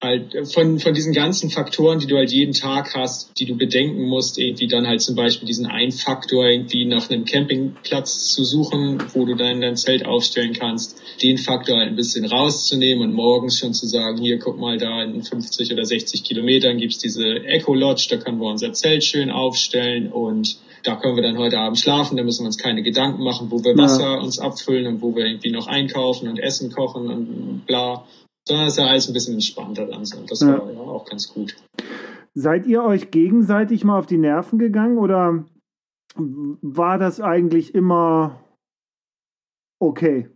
halt 0.03 0.35
äh, 0.35 0.45
von, 0.45 0.79
von 0.79 0.95
diesen 0.95 1.13
ganzen 1.13 1.51
Faktoren, 1.51 1.99
die 1.99 2.07
du 2.07 2.17
halt 2.17 2.31
jeden 2.31 2.53
Tag 2.53 2.95
hast, 2.95 3.39
die 3.39 3.47
du 3.47 3.57
bedenken 3.57 4.09
musst, 4.09 4.39
irgendwie 4.39 4.69
dann 4.69 4.87
halt 4.87 5.03
zum 5.03 5.17
Beispiel 5.17 5.47
diesen 5.47 5.67
einen 5.67 5.93
Faktor 5.93 6.47
irgendwie 6.47 6.85
nach 6.85 7.11
einem 7.11 7.25
Campingplatz 7.25 8.33
zu 8.33 8.45
suchen, 8.45 9.03
wo 9.15 9.25
du 9.25 9.35
dann 9.35 9.61
dein 9.61 9.77
Zelt 9.77 10.07
aufstellen 10.07 10.53
kannst, 10.53 11.01
den 11.23 11.39
Faktor 11.39 11.79
halt 11.79 11.89
ein 11.89 11.97
bisschen 11.97 12.25
rauszunehmen 12.25 13.09
und 13.09 13.15
morgens 13.15 13.59
schon 13.59 13.75
zu 13.75 13.87
sagen, 13.87 14.19
hier 14.19 14.39
guck 14.39 14.59
mal, 14.59 14.79
da 14.79 15.03
in 15.03 15.23
50 15.23 15.73
oder 15.73 15.85
60 15.85 16.23
Kilometern 16.23 16.79
gibt's 16.79 16.99
diese 16.99 17.45
Eco 17.45 17.75
Lodge, 17.75 18.07
da 18.11 18.17
können 18.17 18.41
wir 18.41 18.49
unser 18.49 18.73
Zelt 18.73 19.05
schön 19.05 19.31
aufstellen 19.31 20.13
und 20.13 20.59
da 20.85 20.95
können 20.95 21.17
wir 21.17 21.25
dann 21.25 21.39
heute 21.39 21.59
Abend 21.59 21.79
schlafen, 21.79 22.17
da 22.17 22.23
müssen 22.23 22.45
wir 22.45 22.47
uns 22.47 22.57
keine 22.57 22.83
Gedanken 22.83 23.23
machen, 23.25 23.51
wo 23.51 23.65
wir 23.65 23.77
Wasser 23.77 24.15
ja. 24.15 24.21
uns 24.21 24.39
abfüllen 24.39 24.87
und 24.87 25.03
wo 25.03 25.15
wir 25.17 25.27
irgendwie 25.27 25.51
noch 25.51 25.67
einkaufen 25.67 26.29
und 26.29 26.39
Essen 26.39 26.71
kochen 26.71 27.09
und 27.09 27.67
bla 27.67 28.05
sondern 28.49 28.67
es 28.67 28.73
ist 28.75 28.79
ja 28.79 28.87
alles 28.87 29.09
ein 29.09 29.13
bisschen 29.13 29.35
entspannter 29.35 29.87
so. 30.05 30.25
Das 30.27 30.41
ja. 30.41 30.59
war 30.59 30.73
ja 30.73 30.79
auch 30.81 31.05
ganz 31.05 31.33
gut. 31.33 31.55
Seid 32.35 32.67
ihr 32.67 32.83
euch 32.83 33.11
gegenseitig 33.11 33.85
mal 33.85 33.99
auf 33.99 34.07
die 34.07 34.19
Nerven 34.19 34.59
gegangen 34.59 34.99
oder 34.99 35.45
war 36.17 36.99
das 36.99 37.21
eigentlich 37.21 37.75
immer 37.75 38.41
okay? 39.79 40.29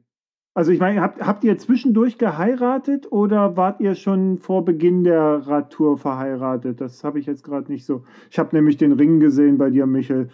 Also 0.55 0.71
ich 0.71 0.81
meine, 0.81 1.01
habt, 1.01 1.23
habt 1.23 1.45
ihr 1.45 1.57
zwischendurch 1.57 2.19
geheiratet 2.19 3.11
oder 3.11 3.57
wart 3.57 3.81
ihr 3.81 3.95
schon 3.95 4.37
vor 4.37 4.65
Beginn 4.67 5.03
der 5.03 5.47
Radtour 5.47 5.97
verheiratet? 5.97 6.83
Das 6.83 7.05
habe 7.05 7.19
ich 7.19 7.25
jetzt 7.25 7.43
gerade 7.43 7.73
nicht 7.73 7.87
so. 7.87 8.05
Ich 8.31 8.39
habe 8.39 8.55
nämlich 8.55 8.77
den 8.77 8.93
Ring 8.93 9.19
gesehen 9.19 9.57
bei 9.57 9.71
dir, 9.71 9.87
Michel. 9.87 10.29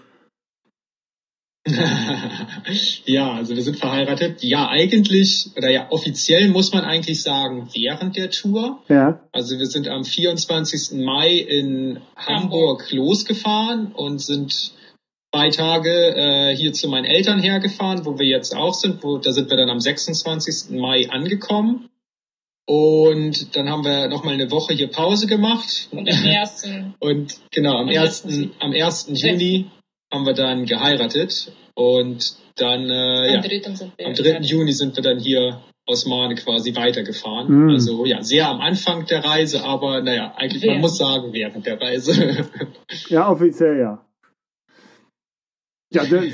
ja, 3.04 3.32
also 3.32 3.54
wir 3.54 3.62
sind 3.62 3.76
verheiratet. 3.76 4.42
Ja, 4.42 4.68
eigentlich, 4.68 5.50
oder 5.56 5.70
ja, 5.70 5.90
offiziell 5.90 6.48
muss 6.48 6.72
man 6.72 6.84
eigentlich 6.84 7.22
sagen, 7.22 7.68
während 7.74 8.16
der 8.16 8.30
Tour. 8.30 8.82
Ja. 8.88 9.20
Also 9.32 9.58
wir 9.58 9.66
sind 9.66 9.88
am 9.88 10.04
24. 10.04 10.98
Mai 11.04 11.34
in 11.34 12.00
Hamburg, 12.16 12.90
losgefahren 12.90 13.92
und 13.92 14.20
sind 14.20 14.72
zwei 15.32 15.50
Tage 15.50 15.90
äh, 16.16 16.56
hier 16.56 16.72
zu 16.72 16.88
meinen 16.88 17.04
Eltern 17.04 17.40
hergefahren, 17.40 18.04
wo 18.04 18.18
wir 18.18 18.26
jetzt 18.26 18.56
auch 18.56 18.74
sind. 18.74 19.02
Wo, 19.02 19.18
da 19.18 19.32
sind 19.32 19.50
wir 19.50 19.56
dann 19.56 19.70
am 19.70 19.80
26. 19.80 20.78
Mai 20.78 21.08
angekommen. 21.10 21.88
Und 22.66 23.56
dann 23.56 23.70
haben 23.70 23.82
wir 23.82 24.08
nochmal 24.08 24.34
eine 24.34 24.50
Woche 24.50 24.74
hier 24.74 24.88
Pause 24.88 25.26
gemacht. 25.26 25.88
Und 25.90 26.08
am 26.10 26.24
ersten. 26.24 26.94
Und 27.00 27.38
genau, 27.50 27.78
am 27.78 27.88
ersten, 27.88 28.50
am 28.60 28.74
ersten 28.74 29.14
Juni 29.14 29.70
haben 30.12 30.26
wir 30.26 30.34
dann 30.34 30.64
geheiratet. 30.64 31.52
Und 31.74 32.36
dann, 32.56 32.90
äh, 32.90 33.32
ja, 33.32 33.40
am 34.04 34.14
3. 34.14 34.40
Juni 34.40 34.72
sind 34.72 34.96
wir 34.96 35.02
dann 35.02 35.18
hier 35.18 35.62
aus 35.86 36.06
Mahne 36.06 36.34
quasi 36.34 36.74
weitergefahren. 36.74 37.64
Mhm. 37.64 37.70
Also 37.70 38.04
ja, 38.04 38.22
sehr 38.22 38.48
am 38.48 38.60
Anfang 38.60 39.06
der 39.06 39.24
Reise, 39.24 39.64
aber 39.64 40.02
naja, 40.02 40.34
eigentlich, 40.36 40.62
während. 40.62 40.76
man 40.76 40.80
muss 40.82 40.98
sagen, 40.98 41.32
während 41.32 41.64
der 41.64 41.80
Reise. 41.80 42.46
ja, 43.08 43.30
offiziell 43.30 43.78
ja. 43.78 44.04
Ja, 45.90 46.04
das, 46.04 46.24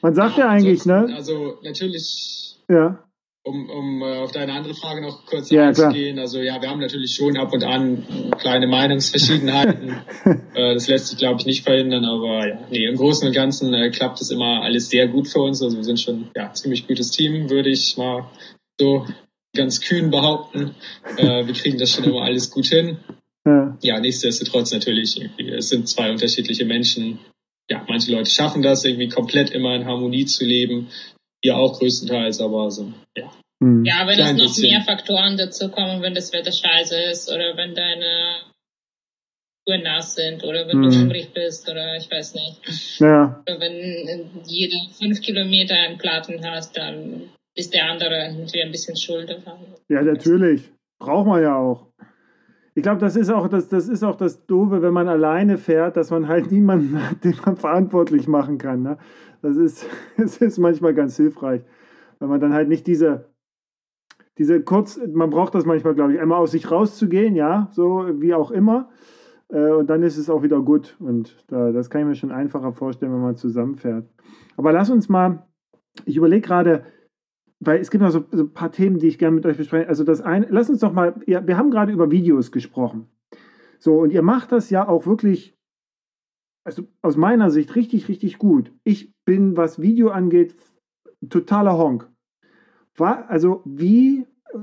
man 0.00 0.14
sagt 0.14 0.38
ja, 0.38 0.44
ja 0.44 0.50
eigentlich, 0.50 0.86
ne? 0.86 1.12
Also 1.14 1.58
natürlich. 1.62 2.56
Ja 2.70 3.04
um, 3.44 3.68
um 3.68 4.02
äh, 4.02 4.18
auf 4.18 4.32
deine 4.32 4.52
andere 4.52 4.74
Frage 4.74 5.02
noch 5.02 5.26
kurz 5.26 5.50
ja, 5.50 5.68
einzugehen, 5.68 6.18
also 6.18 6.40
ja, 6.40 6.60
wir 6.62 6.70
haben 6.70 6.80
natürlich 6.80 7.14
schon 7.14 7.36
ab 7.36 7.52
und 7.52 7.64
an 7.64 8.04
kleine 8.38 8.66
Meinungsverschiedenheiten. 8.66 9.96
äh, 10.54 10.74
das 10.74 10.86
lässt 10.88 11.08
sich, 11.08 11.18
glaube 11.18 11.40
ich, 11.40 11.46
nicht 11.46 11.64
verhindern, 11.64 12.04
aber 12.04 12.46
ja, 12.46 12.58
nee, 12.70 12.86
im 12.86 12.96
Großen 12.96 13.26
und 13.26 13.34
Ganzen 13.34 13.74
äh, 13.74 13.90
klappt 13.90 14.20
es 14.20 14.30
immer 14.30 14.62
alles 14.62 14.90
sehr 14.90 15.08
gut 15.08 15.28
für 15.28 15.40
uns. 15.40 15.60
Also 15.62 15.76
wir 15.76 15.84
sind 15.84 15.98
schon 15.98 16.30
ja 16.36 16.52
ziemlich 16.52 16.86
gutes 16.86 17.10
Team, 17.10 17.50
würde 17.50 17.70
ich 17.70 17.96
mal 17.96 18.30
so 18.78 19.06
ganz 19.56 19.80
kühn 19.80 20.10
behaupten. 20.10 20.74
Äh, 21.16 21.46
wir 21.46 21.54
kriegen 21.54 21.78
das 21.78 21.90
schon 21.90 22.04
immer 22.04 22.22
alles 22.22 22.50
gut 22.50 22.66
hin. 22.66 22.98
Ja, 23.44 23.76
ja 23.82 24.00
nichtsdestotrotz 24.00 24.72
natürlich, 24.72 25.20
es 25.38 25.68
sind 25.68 25.88
zwei 25.88 26.12
unterschiedliche 26.12 26.64
Menschen. 26.64 27.18
Ja, 27.68 27.84
manche 27.88 28.12
Leute 28.12 28.30
schaffen 28.30 28.62
das, 28.62 28.84
irgendwie 28.84 29.08
komplett 29.08 29.50
immer 29.50 29.74
in 29.74 29.86
Harmonie 29.86 30.26
zu 30.26 30.44
leben 30.44 30.88
hier 31.42 31.56
auch 31.56 31.78
größtenteils, 31.78 32.40
aber 32.40 32.70
so, 32.70 32.92
ja. 33.16 33.30
Hm. 33.62 33.84
Ja, 33.84 34.06
wenn 34.06 34.18
es 34.18 34.32
noch 34.32 34.38
bisschen. 34.38 34.70
mehr 34.70 34.82
Faktoren 34.82 35.36
dazu 35.36 35.70
kommen, 35.70 36.02
wenn 36.02 36.14
das 36.14 36.32
Wetter 36.32 36.52
scheiße 36.52 36.96
ist 37.10 37.30
oder 37.30 37.56
wenn 37.56 37.74
deine 37.74 38.40
Schuhe 39.66 39.82
nass 39.82 40.14
sind 40.14 40.42
oder 40.42 40.66
wenn 40.66 40.82
hm. 40.82 40.90
du 40.90 40.98
hungrig 40.98 41.32
bist 41.32 41.70
oder 41.70 41.96
ich 41.96 42.10
weiß 42.10 42.34
nicht. 42.34 43.00
Ja. 43.00 43.42
Oder 43.46 43.60
wenn 43.60 44.42
jede 44.46 44.76
fünf 44.98 45.20
Kilometer 45.20 45.74
einen 45.74 45.98
Platten 45.98 46.44
hast, 46.44 46.76
dann 46.76 47.30
ist 47.54 47.72
der 47.72 47.88
andere 47.90 48.14
irgendwie 48.14 48.62
ein 48.62 48.72
bisschen 48.72 48.96
schuld 48.96 49.30
daran. 49.30 49.58
Ja, 49.88 50.02
natürlich. 50.02 50.70
Braucht 50.98 51.26
man 51.26 51.42
ja 51.42 51.56
auch. 51.56 51.86
Ich 52.74 52.82
glaube, 52.82 53.00
das 53.00 53.16
ist 53.16 53.28
auch 53.28 53.48
das, 53.48 53.68
das 53.68 53.88
ist 53.88 54.02
auch 54.02 54.16
das 54.16 54.46
Doofe, 54.46 54.80
wenn 54.80 54.94
man 54.94 55.08
alleine 55.08 55.58
fährt, 55.58 55.96
dass 55.96 56.10
man 56.10 56.26
halt 56.26 56.50
niemanden 56.50 57.00
hat, 57.00 57.22
den 57.22 57.36
man 57.44 57.56
verantwortlich 57.56 58.26
machen 58.26 58.58
kann. 58.58 58.82
Ne? 58.82 58.98
Das 59.42 59.56
ist, 59.56 59.86
es 60.16 60.38
ist 60.38 60.58
manchmal 60.58 60.94
ganz 60.94 61.16
hilfreich, 61.16 61.62
wenn 62.18 62.28
man 62.28 62.40
dann 62.40 62.54
halt 62.54 62.68
nicht 62.68 62.86
diese, 62.86 63.26
diese 64.38 64.62
kurz, 64.62 64.98
man 65.12 65.30
braucht 65.30 65.54
das 65.54 65.66
manchmal, 65.66 65.94
glaube 65.94 66.14
ich, 66.14 66.20
einmal 66.20 66.38
aus 66.38 66.52
sich 66.52 66.70
rauszugehen, 66.70 67.36
ja, 67.36 67.68
so 67.72 68.06
wie 68.20 68.32
auch 68.32 68.50
immer. 68.50 68.88
Äh, 69.48 69.72
und 69.72 69.90
dann 69.90 70.02
ist 70.02 70.16
es 70.16 70.30
auch 70.30 70.42
wieder 70.42 70.60
gut. 70.62 70.96
Und 71.00 71.44
da, 71.48 71.72
das 71.72 71.90
kann 71.90 72.02
ich 72.02 72.06
mir 72.06 72.14
schon 72.14 72.32
einfacher 72.32 72.72
vorstellen, 72.72 73.12
wenn 73.12 73.20
man 73.20 73.36
zusammenfährt. 73.36 74.08
Aber 74.56 74.72
lass 74.72 74.90
uns 74.90 75.08
mal, 75.08 75.46
ich 76.06 76.16
überlege 76.16 76.46
gerade, 76.46 76.84
weil 77.60 77.80
es 77.80 77.90
gibt 77.90 78.02
noch 78.02 78.10
so, 78.10 78.24
so, 78.32 78.44
ein 78.44 78.52
paar 78.52 78.72
Themen, 78.72 78.98
die 78.98 79.08
ich 79.08 79.18
gerne 79.18 79.36
mit 79.36 79.44
euch 79.44 79.56
bespreche. 79.56 79.88
Also 79.88 80.04
das 80.04 80.20
eine, 80.20 80.46
lass 80.48 80.70
uns 80.70 80.80
doch 80.80 80.92
mal, 80.92 81.14
ja, 81.26 81.46
wir 81.46 81.58
haben 81.58 81.70
gerade 81.70 81.92
über 81.92 82.10
Videos 82.10 82.50
gesprochen. 82.50 83.08
So, 83.78 83.98
und 83.98 84.12
ihr 84.12 84.22
macht 84.22 84.52
das 84.52 84.70
ja 84.70 84.88
auch 84.88 85.06
wirklich 85.06 85.56
also 86.64 86.86
aus 87.02 87.16
meiner 87.16 87.50
Sicht 87.50 87.74
richtig, 87.74 88.08
richtig 88.08 88.38
gut. 88.38 88.72
Ich 88.84 89.11
bin, 89.24 89.56
was 89.56 89.80
Video 89.80 90.10
angeht, 90.10 90.54
totaler 91.28 91.76
Honk. 91.78 92.08
Also 92.98 93.62
wie, 93.64 94.26
äh, 94.52 94.58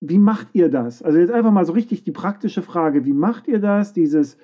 wie 0.00 0.18
macht 0.18 0.48
ihr 0.52 0.68
das? 0.68 1.02
Also 1.02 1.18
jetzt 1.18 1.32
einfach 1.32 1.50
mal 1.50 1.64
so 1.64 1.72
richtig 1.72 2.04
die 2.04 2.12
praktische 2.12 2.62
Frage, 2.62 3.04
wie 3.04 3.12
macht 3.12 3.48
ihr 3.48 3.58
das? 3.58 3.92
Dieses 3.92 4.36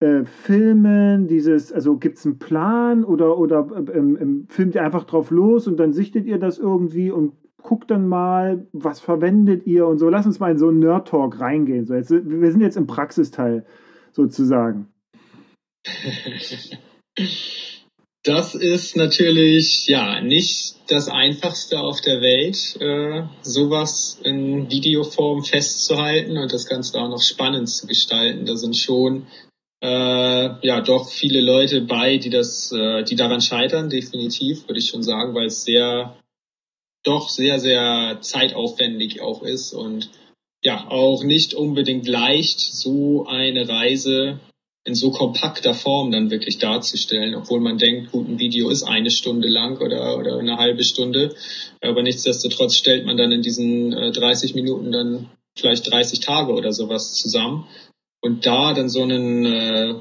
äh, 0.00 0.24
Filmen, 0.24 1.26
dieses, 1.26 1.72
also 1.72 1.96
gibt 1.96 2.18
es 2.18 2.26
einen 2.26 2.38
Plan 2.38 3.04
oder, 3.04 3.38
oder 3.38 3.68
ähm, 3.92 4.16
ähm, 4.20 4.46
filmt 4.48 4.74
ihr 4.74 4.82
einfach 4.82 5.04
drauf 5.04 5.30
los 5.30 5.66
und 5.66 5.78
dann 5.78 5.92
sichtet 5.92 6.26
ihr 6.26 6.38
das 6.38 6.58
irgendwie 6.58 7.10
und 7.10 7.32
guckt 7.62 7.90
dann 7.90 8.06
mal, 8.06 8.66
was 8.72 9.00
verwendet 9.00 9.66
ihr 9.66 9.86
und 9.86 9.98
so. 9.98 10.08
Lass 10.08 10.26
uns 10.26 10.38
mal 10.38 10.52
in 10.52 10.58
so 10.58 10.68
einen 10.68 10.78
Nerd-Talk 10.78 11.40
reingehen. 11.40 11.86
So 11.86 11.94
jetzt, 11.94 12.10
wir 12.10 12.52
sind 12.52 12.60
jetzt 12.60 12.76
im 12.76 12.86
Praxisteil 12.86 13.66
sozusagen. 14.12 14.86
Das 18.26 18.56
ist 18.56 18.96
natürlich 18.96 19.86
ja 19.86 20.20
nicht 20.20 20.74
das 20.88 21.08
einfachste 21.08 21.78
auf 21.78 22.00
der 22.00 22.20
Welt, 22.20 22.76
äh, 22.80 23.22
sowas 23.42 24.18
in 24.24 24.68
Videoform 24.68 25.44
festzuhalten 25.44 26.36
und 26.36 26.52
das 26.52 26.66
Ganze 26.66 26.98
auch 26.98 27.08
noch 27.08 27.22
spannend 27.22 27.70
zu 27.70 27.86
gestalten. 27.86 28.44
Da 28.44 28.56
sind 28.56 28.76
schon 28.76 29.28
äh, 29.80 30.66
ja 30.66 30.80
doch 30.80 31.08
viele 31.08 31.40
Leute 31.40 31.82
bei, 31.82 32.18
die 32.18 32.30
das, 32.30 32.72
äh, 32.72 33.04
die 33.04 33.14
daran 33.14 33.40
scheitern, 33.40 33.90
definitiv, 33.90 34.66
würde 34.66 34.80
ich 34.80 34.88
schon 34.88 35.04
sagen, 35.04 35.32
weil 35.36 35.46
es 35.46 35.62
sehr, 35.62 36.16
doch 37.04 37.28
sehr, 37.28 37.60
sehr 37.60 38.18
zeitaufwendig 38.22 39.20
auch 39.20 39.44
ist 39.44 39.72
und 39.72 40.10
ja, 40.64 40.88
auch 40.90 41.22
nicht 41.22 41.54
unbedingt 41.54 42.08
leicht, 42.08 42.58
so 42.58 43.24
eine 43.26 43.68
Reise 43.68 44.40
in 44.86 44.94
so 44.94 45.10
kompakter 45.10 45.74
Form 45.74 46.12
dann 46.12 46.30
wirklich 46.30 46.58
darzustellen, 46.58 47.34
obwohl 47.34 47.58
man 47.58 47.76
denkt, 47.76 48.12
gut, 48.12 48.28
ein 48.28 48.38
Video 48.38 48.70
ist 48.70 48.84
eine 48.84 49.10
Stunde 49.10 49.48
lang 49.48 49.78
oder, 49.78 50.16
oder 50.16 50.38
eine 50.38 50.58
halbe 50.58 50.84
Stunde. 50.84 51.34
Aber 51.80 52.04
nichtsdestotrotz 52.04 52.76
stellt 52.76 53.04
man 53.04 53.16
dann 53.16 53.32
in 53.32 53.42
diesen 53.42 53.92
äh, 53.92 54.12
30 54.12 54.54
Minuten 54.54 54.92
dann 54.92 55.28
vielleicht 55.58 55.90
30 55.90 56.20
Tage 56.20 56.52
oder 56.52 56.72
sowas 56.72 57.14
zusammen. 57.14 57.66
Und 58.22 58.46
da 58.46 58.74
dann 58.74 58.88
so 58.88 59.02
einen, 59.02 59.44
äh, 59.44 59.94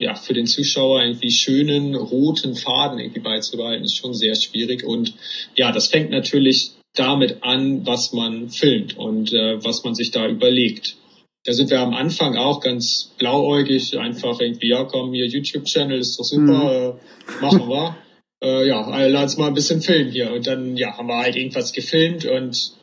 ja, 0.00 0.16
für 0.16 0.34
den 0.34 0.48
Zuschauer 0.48 1.00
irgendwie 1.00 1.30
schönen 1.30 1.94
roten 1.94 2.56
Faden 2.56 2.98
irgendwie 2.98 3.20
beizubehalten, 3.20 3.84
ist 3.84 3.96
schon 3.96 4.14
sehr 4.14 4.34
schwierig. 4.34 4.82
Und 4.82 5.14
ja, 5.54 5.70
das 5.70 5.86
fängt 5.86 6.10
natürlich 6.10 6.72
damit 6.96 7.44
an, 7.44 7.86
was 7.86 8.12
man 8.12 8.50
filmt 8.50 8.98
und 8.98 9.32
äh, 9.32 9.62
was 9.62 9.84
man 9.84 9.94
sich 9.94 10.10
da 10.10 10.26
überlegt 10.26 10.96
da 11.44 11.52
sind 11.52 11.70
wir 11.70 11.80
am 11.80 11.94
Anfang 11.94 12.36
auch 12.36 12.60
ganz 12.60 13.14
blauäugig, 13.18 13.98
einfach 13.98 14.40
irgendwie, 14.40 14.68
ja 14.68 14.84
komm, 14.84 15.12
hier 15.12 15.26
YouTube-Channel 15.26 15.98
ist 15.98 16.18
doch 16.18 16.24
super, 16.24 16.42
mhm. 16.42 16.98
äh, 16.98 17.42
machen 17.42 17.68
wir. 17.68 17.96
äh, 18.42 18.68
ja, 18.68 18.82
also 18.82 19.12
lass 19.12 19.36
mal 19.38 19.48
ein 19.48 19.54
bisschen 19.54 19.80
filmen 19.80 20.10
hier. 20.10 20.32
Und 20.32 20.46
dann, 20.46 20.76
ja, 20.76 20.96
haben 20.96 21.08
wir 21.08 21.18
halt 21.18 21.36
irgendwas 21.36 21.72
gefilmt 21.72 22.24
und 22.26 22.74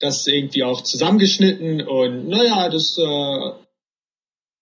das 0.00 0.26
irgendwie 0.26 0.64
auch 0.64 0.82
zusammengeschnitten 0.82 1.82
und 1.82 2.28
naja, 2.28 2.68
das, 2.68 2.96
äh, 2.98 3.52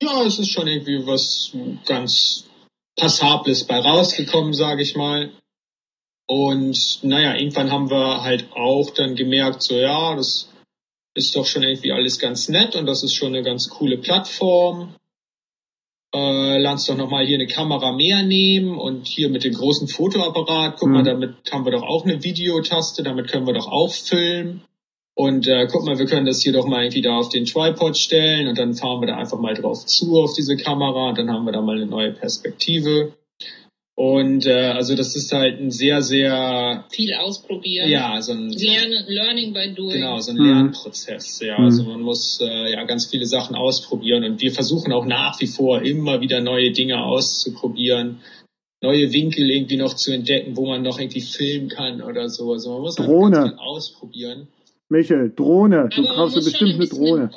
ja, 0.02 0.22
es 0.26 0.38
ist 0.38 0.50
schon 0.50 0.66
irgendwie 0.66 1.06
was 1.06 1.52
ganz 1.84 2.44
Passables 2.96 3.64
bei 3.64 3.78
rausgekommen, 3.78 4.54
sage 4.54 4.82
ich 4.82 4.96
mal. 4.96 5.30
Und 6.26 7.00
naja, 7.02 7.34
irgendwann 7.34 7.70
haben 7.70 7.90
wir 7.90 8.22
halt 8.22 8.50
auch 8.52 8.90
dann 8.90 9.14
gemerkt, 9.14 9.62
so 9.62 9.76
ja, 9.76 10.16
das 10.16 10.48
ist 11.16 11.34
doch 11.34 11.46
schon 11.46 11.62
irgendwie 11.62 11.92
alles 11.92 12.18
ganz 12.18 12.48
nett 12.48 12.76
und 12.76 12.86
das 12.86 13.02
ist 13.02 13.14
schon 13.14 13.34
eine 13.34 13.42
ganz 13.42 13.68
coole 13.68 13.98
Plattform. 13.98 14.94
Äh, 16.14 16.58
lernst 16.58 16.88
doch 16.88 16.96
nochmal 16.96 17.26
hier 17.26 17.36
eine 17.36 17.46
Kamera 17.46 17.92
mehr 17.92 18.22
nehmen 18.22 18.78
und 18.78 19.06
hier 19.06 19.28
mit 19.28 19.42
dem 19.42 19.54
großen 19.54 19.88
Fotoapparat, 19.88 20.76
guck 20.78 20.88
mhm. 20.88 20.94
mal, 20.94 21.02
damit 21.02 21.34
haben 21.50 21.64
wir 21.64 21.72
doch 21.72 21.82
auch 21.82 22.04
eine 22.04 22.22
Videotaste, 22.22 23.02
damit 23.02 23.28
können 23.28 23.46
wir 23.46 23.54
doch 23.54 23.66
auch 23.66 23.92
filmen. 23.92 24.62
Und 25.14 25.48
äh, 25.48 25.66
guck 25.70 25.84
mal, 25.84 25.98
wir 25.98 26.04
können 26.04 26.26
das 26.26 26.42
hier 26.42 26.52
doch 26.52 26.66
mal 26.66 26.84
irgendwie 26.84 27.00
da 27.00 27.16
auf 27.16 27.30
den 27.30 27.46
Tripod 27.46 27.96
stellen 27.96 28.48
und 28.48 28.58
dann 28.58 28.74
fahren 28.74 29.00
wir 29.00 29.06
da 29.06 29.16
einfach 29.16 29.38
mal 29.38 29.54
drauf 29.54 29.86
zu 29.86 30.20
auf 30.20 30.34
diese 30.34 30.56
Kamera 30.56 31.08
und 31.08 31.18
dann 31.18 31.30
haben 31.30 31.46
wir 31.46 31.52
da 31.52 31.62
mal 31.62 31.76
eine 31.76 31.86
neue 31.86 32.12
Perspektive. 32.12 33.14
Und 33.98 34.44
äh, 34.44 34.52
also 34.52 34.94
das 34.94 35.16
ist 35.16 35.32
halt 35.32 35.58
ein 35.58 35.70
sehr, 35.70 36.02
sehr 36.02 36.84
viel 36.90 37.14
ausprobieren. 37.14 37.88
Ja, 37.88 38.20
so 38.20 38.32
ein 38.32 38.50
Learn, 38.50 38.92
Learning 39.08 39.54
by 39.54 39.72
Doing. 39.74 39.94
Genau, 39.94 40.20
so 40.20 40.32
ein 40.32 40.36
Lernprozess. 40.36 41.40
Ja, 41.40 41.58
mhm. 41.58 41.64
also 41.64 41.84
man 41.84 42.02
muss 42.02 42.38
äh, 42.42 42.72
ja 42.72 42.84
ganz 42.84 43.06
viele 43.06 43.24
Sachen 43.24 43.56
ausprobieren 43.56 44.22
und 44.24 44.42
wir 44.42 44.52
versuchen 44.52 44.92
auch 44.92 45.06
nach 45.06 45.40
wie 45.40 45.46
vor 45.46 45.80
immer 45.80 46.20
wieder 46.20 46.42
neue 46.42 46.72
Dinge 46.72 47.02
auszuprobieren, 47.02 48.18
neue 48.82 49.14
Winkel 49.14 49.50
irgendwie 49.50 49.78
noch 49.78 49.94
zu 49.94 50.12
entdecken, 50.12 50.58
wo 50.58 50.66
man 50.66 50.82
noch 50.82 50.98
irgendwie 50.98 51.22
filmen 51.22 51.70
kann 51.70 52.02
oder 52.02 52.28
so. 52.28 52.52
Also 52.52 52.74
man 52.74 52.80
muss 52.82 52.96
Drohne. 52.96 53.40
Halt 53.40 53.58
ausprobieren. 53.58 54.48
Michael, 54.90 55.32
Drohne. 55.34 55.88
Du 55.88 56.04
kaufst 56.04 56.36
bestimmt 56.36 56.74
eine 56.74 56.86
Drohne. 56.86 57.30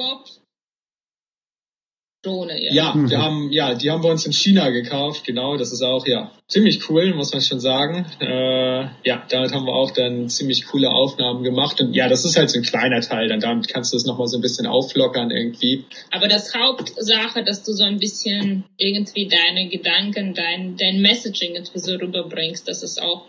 Drohne, 2.21 2.61
ja. 2.61 2.73
Ja, 2.73 2.93
wir 2.95 3.21
haben, 3.21 3.49
ja, 3.51 3.75
die 3.75 3.89
haben 3.89 4.03
wir 4.03 4.09
uns 4.09 4.25
in 4.25 4.33
China 4.33 4.71
gekauft, 4.71 5.23
genau. 5.25 5.55
Das 5.55 5.71
ist 5.71 5.81
auch, 5.81 6.05
ja, 6.05 6.31
ziemlich 6.49 6.89
cool, 6.89 7.13
muss 7.13 7.31
man 7.31 7.41
schon 7.41 7.61
sagen. 7.61 8.05
Äh, 8.19 8.89
ja, 9.07 9.25
damit 9.29 9.53
haben 9.53 9.65
wir 9.65 9.73
auch 9.73 9.91
dann 9.91 10.27
ziemlich 10.27 10.65
coole 10.65 10.89
Aufnahmen 10.89 11.43
gemacht. 11.43 11.79
Und 11.79 11.93
ja, 11.93 12.09
das 12.09 12.25
ist 12.25 12.35
halt 12.35 12.49
so 12.49 12.59
ein 12.59 12.63
kleiner 12.63 12.99
Teil, 12.99 13.29
dann 13.29 13.39
damit 13.39 13.69
kannst 13.69 13.93
du 13.93 13.97
es 13.97 14.05
nochmal 14.05 14.27
so 14.27 14.37
ein 14.37 14.41
bisschen 14.41 14.65
auflockern 14.65 15.31
irgendwie. 15.31 15.85
Aber 16.11 16.27
das 16.27 16.53
Hauptsache, 16.53 17.43
dass 17.45 17.63
du 17.63 17.71
so 17.71 17.85
ein 17.85 17.99
bisschen 17.99 18.65
irgendwie 18.77 19.29
deine 19.29 19.69
Gedanken, 19.69 20.33
dein, 20.33 20.75
dein 20.75 21.01
Messaging 21.01 21.55
irgendwie 21.55 21.79
so 21.79 21.93
rüberbringst, 21.93 22.67
das 22.67 22.83
ist 22.83 23.01
auch 23.01 23.27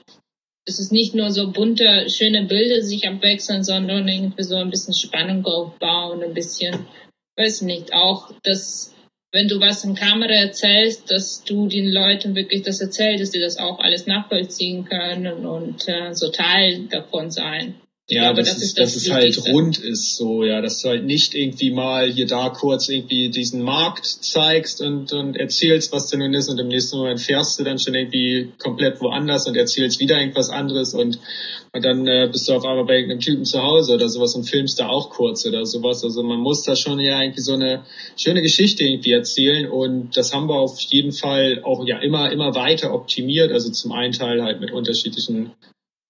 es 0.66 0.78
ist 0.78 0.92
nicht 0.92 1.14
nur 1.14 1.30
so 1.30 1.50
bunte, 1.50 2.08
schöne 2.08 2.44
Bilder 2.44 2.82
sich 2.82 3.08
abwechseln, 3.08 3.64
sondern 3.64 4.06
irgendwie 4.06 4.42
so 4.42 4.56
ein 4.56 4.70
bisschen 4.70 4.94
Spannung 4.94 5.44
aufbauen, 5.44 6.22
ein 6.22 6.34
bisschen 6.34 6.86
weiß 7.40 7.62
nicht, 7.62 7.92
auch, 7.92 8.32
dass 8.42 8.94
wenn 9.32 9.48
du 9.48 9.60
was 9.60 9.84
in 9.84 9.94
Kamera 9.94 10.32
erzählst, 10.32 11.10
dass 11.10 11.44
du 11.44 11.68
den 11.68 11.88
Leuten 11.88 12.34
wirklich 12.34 12.62
das 12.62 12.80
erzählst, 12.80 13.22
dass 13.22 13.30
die 13.30 13.40
das 13.40 13.58
auch 13.58 13.78
alles 13.78 14.06
nachvollziehen 14.06 14.84
können 14.84 15.46
und 15.46 15.88
äh, 15.88 16.14
so 16.14 16.30
Teil 16.30 16.88
davon 16.88 17.30
sein. 17.30 17.76
Ja, 18.12 18.32
glaube, 18.32 18.42
das, 18.42 18.54
das, 18.54 18.62
ist, 18.62 18.78
dass 18.78 18.96
es 18.96 19.08
halt 19.08 19.38
rund 19.52 19.78
ist, 19.78 20.16
so, 20.16 20.42
ja, 20.42 20.60
dass 20.60 20.82
du 20.82 20.88
halt 20.88 21.04
nicht 21.04 21.32
irgendwie 21.32 21.70
mal 21.70 22.10
hier 22.10 22.26
da 22.26 22.48
kurz 22.48 22.88
irgendwie 22.88 23.28
diesen 23.28 23.62
Markt 23.62 24.04
zeigst 24.04 24.80
und, 24.80 25.12
und 25.12 25.36
erzählst, 25.36 25.92
was 25.92 26.08
denn 26.08 26.18
nun 26.18 26.34
ist 26.34 26.48
und 26.48 26.58
im 26.58 26.66
nächsten 26.66 26.96
Moment 26.96 27.20
fährst 27.20 27.60
du 27.60 27.62
dann 27.62 27.78
schon 27.78 27.94
irgendwie 27.94 28.52
komplett 28.58 29.00
woanders 29.00 29.46
und 29.46 29.56
erzählst 29.56 30.00
wieder 30.00 30.18
irgendwas 30.18 30.50
anderes 30.50 30.92
und, 30.92 31.20
und 31.72 31.84
dann 31.84 32.04
äh, 32.08 32.28
bist 32.32 32.48
du 32.48 32.54
auf 32.54 32.64
einmal 32.64 32.84
bei 32.84 32.94
irgendeinem 32.94 33.20
Typen 33.20 33.44
zu 33.44 33.62
Hause 33.62 33.94
oder 33.94 34.08
sowas 34.08 34.34
und 34.34 34.42
filmst 34.42 34.80
da 34.80 34.88
auch 34.88 35.10
kurz 35.10 35.46
oder 35.46 35.64
sowas. 35.64 36.02
Also 36.02 36.24
man 36.24 36.40
muss 36.40 36.64
da 36.64 36.74
schon 36.74 36.98
ja 36.98 37.22
irgendwie 37.22 37.42
so 37.42 37.54
eine 37.54 37.84
schöne 38.16 38.42
Geschichte 38.42 38.82
irgendwie 38.82 39.12
erzählen 39.12 39.70
und 39.70 40.16
das 40.16 40.34
haben 40.34 40.48
wir 40.48 40.56
auf 40.56 40.80
jeden 40.80 41.12
Fall 41.12 41.60
auch 41.62 41.86
ja 41.86 42.00
immer, 42.00 42.32
immer 42.32 42.56
weiter 42.56 42.92
optimiert. 42.92 43.52
Also 43.52 43.70
zum 43.70 43.92
einen 43.92 44.14
Teil 44.14 44.42
halt 44.42 44.60
mit 44.60 44.72
unterschiedlichen 44.72 45.52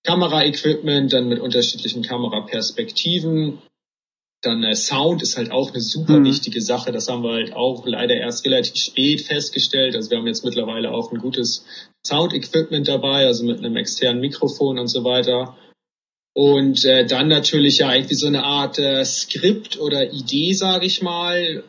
Kameraequipment, 0.05 1.12
dann 1.12 1.28
mit 1.28 1.40
unterschiedlichen 1.40 2.03
Kameraperspektiven. 2.03 3.59
Dann 4.42 4.64
äh, 4.64 4.74
Sound 4.74 5.22
ist 5.22 5.36
halt 5.36 5.51
auch 5.51 5.70
eine 5.70 5.80
super 5.80 6.20
mhm. 6.20 6.24
wichtige 6.24 6.62
Sache. 6.62 6.92
Das 6.92 7.09
haben 7.09 7.22
wir 7.22 7.32
halt 7.32 7.53
auch 7.53 7.86
leider 7.86 8.14
erst 8.14 8.46
relativ 8.46 8.76
spät 8.76 9.20
festgestellt. 9.20 9.94
Also 9.94 10.11
wir 10.11 10.18
haben 10.18 10.26
jetzt 10.26 10.44
mittlerweile 10.44 10.92
auch 10.92 11.12
ein 11.12 11.18
gutes 11.18 11.66
Sound-Equipment 12.07 12.88
dabei, 12.88 13.26
also 13.26 13.44
mit 13.44 13.59
einem 13.59 13.76
externen 13.76 14.20
Mikrofon 14.20 14.78
und 14.78 14.88
so 14.88 15.05
weiter. 15.05 15.57
Und 16.34 16.84
äh, 16.86 17.05
dann 17.05 17.28
natürlich 17.28 17.78
ja 17.78 17.92
irgendwie 17.92 18.14
so 18.14 18.28
eine 18.28 18.44
Art 18.44 18.78
äh, 18.78 19.05
Skript 19.05 19.78
oder 19.78 20.11
Idee, 20.12 20.55
sage 20.55 20.86
ich 20.86 21.03
mal, 21.03 21.64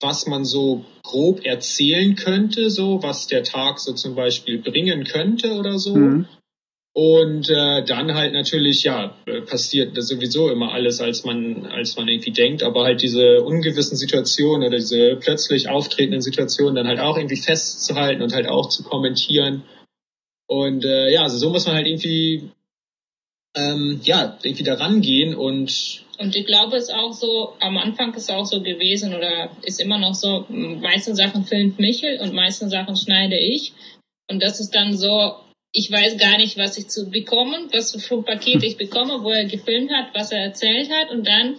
was 0.00 0.26
man 0.26 0.44
so 0.44 0.84
grob 1.02 1.46
erzählen 1.46 2.16
könnte, 2.16 2.70
so 2.70 3.02
was 3.02 3.28
der 3.28 3.44
Tag 3.44 3.78
so 3.78 3.92
zum 3.94 4.14
Beispiel 4.14 4.58
bringen 4.58 5.04
könnte 5.04 5.54
oder 5.54 5.78
so. 5.78 5.94
Mhm. 5.94 6.26
Und 6.94 7.48
äh, 7.48 7.84
dann 7.84 8.14
halt 8.14 8.34
natürlich, 8.34 8.84
ja, 8.84 9.16
passiert 9.46 9.96
sowieso 10.02 10.50
immer 10.50 10.72
alles, 10.72 11.00
als 11.00 11.24
man, 11.24 11.64
als 11.66 11.96
man 11.96 12.06
irgendwie 12.06 12.32
denkt, 12.32 12.62
aber 12.62 12.84
halt 12.84 13.00
diese 13.00 13.42
ungewissen 13.42 13.96
Situationen 13.96 14.68
oder 14.68 14.76
diese 14.76 15.16
plötzlich 15.16 15.70
auftretenden 15.70 16.20
Situationen 16.20 16.74
dann 16.74 16.86
halt 16.86 17.00
auch 17.00 17.16
irgendwie 17.16 17.40
festzuhalten 17.40 18.20
und 18.20 18.34
halt 18.34 18.46
auch 18.46 18.68
zu 18.68 18.82
kommentieren. 18.82 19.62
Und 20.46 20.84
äh, 20.84 21.10
ja, 21.10 21.22
also 21.22 21.38
so 21.38 21.48
muss 21.48 21.66
man 21.66 21.76
halt 21.76 21.86
irgendwie 21.86 22.50
ähm, 23.56 24.00
ja, 24.04 24.38
irgendwie 24.42 24.64
da 24.64 24.74
rangehen 24.74 25.34
und 25.34 26.04
und 26.18 26.36
ich 26.36 26.46
glaube, 26.46 26.76
es 26.76 26.84
ist 26.84 26.94
auch 26.94 27.12
so, 27.12 27.54
am 27.58 27.78
Anfang 27.78 28.14
ist 28.14 28.24
es 28.24 28.30
auch 28.30 28.44
so 28.44 28.62
gewesen 28.62 29.12
oder 29.12 29.50
ist 29.62 29.80
immer 29.80 29.98
noch 29.98 30.14
so, 30.14 30.46
meisten 30.48 31.16
Sachen 31.16 31.44
filmt 31.44 31.80
Michel 31.80 32.20
und 32.20 32.32
meisten 32.32 32.68
Sachen 32.68 32.96
schneide 32.96 33.36
ich. 33.36 33.72
Und 34.30 34.40
das 34.40 34.60
ist 34.60 34.72
dann 34.72 34.96
so, 34.96 35.34
ich 35.72 35.90
weiß 35.90 36.18
gar 36.18 36.36
nicht, 36.36 36.58
was 36.58 36.76
ich 36.76 36.88
zu 36.88 37.10
bekommen, 37.10 37.68
was 37.72 37.92
für 37.92 38.14
ein 38.16 38.24
Paket 38.24 38.62
ich 38.62 38.76
bekomme, 38.76 39.22
wo 39.22 39.30
er 39.30 39.46
gefilmt 39.46 39.90
hat, 39.90 40.14
was 40.14 40.30
er 40.30 40.44
erzählt 40.44 40.90
hat 40.90 41.10
und 41.10 41.26
dann 41.26 41.56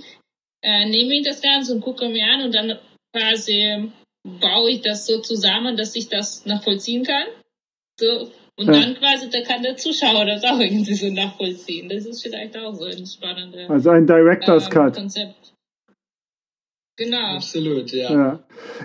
äh, 0.61 0.86
nehme 0.86 1.16
ich 1.16 1.26
das 1.26 1.41
Ganze 1.41 1.74
und 1.74 1.82
gucke 1.82 2.07
mir 2.09 2.26
an 2.26 2.41
und 2.41 2.55
dann 2.55 2.78
quasi 3.11 3.91
baue 4.24 4.72
ich 4.72 4.82
das 4.82 5.05
so 5.05 5.20
zusammen, 5.20 5.76
dass 5.76 5.95
ich 5.95 6.07
das 6.09 6.45
nachvollziehen 6.45 7.03
kann. 7.03 7.28
So. 7.99 8.32
Und 8.55 8.68
ja. 8.68 8.74
dann 8.74 8.95
quasi, 8.95 9.30
da 9.30 9.41
kann 9.41 9.64
der 9.64 9.78
Zuschauer 9.78 10.26
das 10.26 10.43
auch 10.43 10.59
irgendwie 10.59 10.93
so 10.93 11.09
nachvollziehen. 11.09 11.89
Das 11.89 12.05
ist 12.05 12.22
vielleicht 12.22 12.55
auch 12.57 12.74
so 12.74 12.86
ein 12.86 13.05
spannender 13.05 13.70
Also 13.70 13.89
ein 13.89 14.05
Director's 14.05 14.66
ähm, 14.66 14.72
Cut. 14.72 14.95
Konzept. 14.95 15.53
Genau. 16.96 17.36
Absolut, 17.38 17.91
ja. 17.91 18.12
ja. 18.12 18.39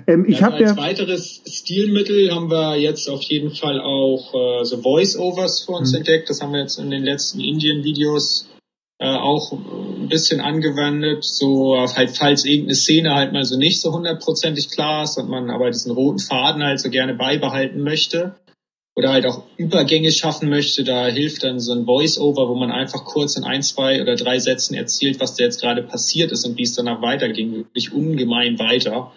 Ähm, 0.07 0.25
ich 0.27 0.41
ja, 0.41 0.51
als 0.51 0.61
ja 0.61 0.77
weiteres 0.77 1.43
Stilmittel 1.47 2.35
haben 2.35 2.51
wir 2.51 2.77
jetzt 2.77 3.09
auf 3.09 3.23
jeden 3.23 3.51
Fall 3.51 3.81
auch 3.81 4.33
äh, 4.35 4.65
so 4.65 4.81
Voice-Overs 4.81 5.65
für 5.65 5.73
uns 5.73 5.93
mhm. 5.93 5.99
entdeckt. 5.99 6.31
Das 6.31 6.41
haben 6.41 6.53
wir 6.53 6.61
jetzt 6.61 6.79
in 6.79 6.91
den 6.91 7.05
letzten 7.05 7.41
Indien-Videos 7.41 8.49
äh, 8.99 9.15
auch 9.15 9.53
ein 9.53 10.09
bisschen 10.09 10.41
angewendet. 10.41 11.23
So 11.23 11.77
halt, 11.79 12.17
falls 12.17 12.47
irgendeine 12.47 12.77
Szene 12.77 13.15
halt 13.15 13.35
mal 13.35 13.45
so 13.45 13.59
nicht 13.59 13.81
so 13.81 13.93
hundertprozentig 13.93 14.71
klar 14.71 15.05
ist 15.05 15.19
und 15.19 15.29
man 15.29 15.51
aber 15.51 15.71
diesen 15.71 15.93
roten 15.93 16.19
Faden 16.19 16.63
halt 16.63 16.81
so 16.81 16.89
gerne 16.89 17.15
beibehalten 17.15 17.83
möchte 17.83 18.35
oder 18.99 19.13
halt 19.13 19.27
auch 19.27 19.45
Übergänge 19.57 20.11
schaffen 20.11 20.49
möchte, 20.49 20.83
da 20.83 21.07
hilft 21.07 21.45
dann 21.45 21.61
so 21.61 21.73
ein 21.73 21.85
Voice-Over, 21.85 22.49
wo 22.49 22.57
man 22.57 22.73
einfach 22.73 23.05
kurz 23.05 23.37
in 23.37 23.45
ein, 23.45 23.63
zwei 23.63 24.03
oder 24.03 24.17
drei 24.17 24.41
Sätzen 24.41 24.75
erzählt, 24.75 25.21
was 25.21 25.37
da 25.37 25.45
jetzt 25.45 25.61
gerade 25.61 25.85
passiert 25.85 26.33
ist 26.33 26.45
und 26.45 26.59
wie 26.59 26.65
es 26.65 26.75
danach 26.75 27.01
weiterging, 27.01 27.53
wirklich 27.53 27.93
ungemein 27.93 28.59
weiter. 28.59 29.13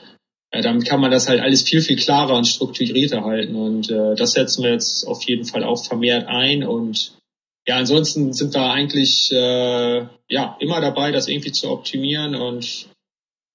Äh, 0.52 0.62
damit 0.62 0.86
kann 0.86 1.02
man 1.02 1.10
das 1.10 1.28
halt 1.28 1.42
alles 1.42 1.64
viel, 1.64 1.82
viel 1.82 1.96
klarer 1.96 2.36
und 2.36 2.46
strukturierter 2.46 3.24
halten 3.24 3.56
und 3.56 3.90
äh, 3.90 4.14
das 4.14 4.34
setzen 4.34 4.64
wir 4.64 4.70
jetzt 4.70 5.08
auf 5.08 5.24
jeden 5.24 5.46
Fall 5.46 5.64
auch 5.64 5.84
vermehrt 5.84 6.28
ein 6.28 6.64
und 6.64 7.18
ja, 7.68 7.78
ansonsten 7.78 8.34
sind 8.34 8.54
wir 8.54 8.72
eigentlich 8.72 9.32
äh, 9.32 10.06
ja 10.30 10.58
immer 10.60 10.80
dabei, 10.80 11.12
das 11.12 11.28
irgendwie 11.28 11.54
zu 11.54 11.72
optimieren 11.72 12.36
und 12.36 12.88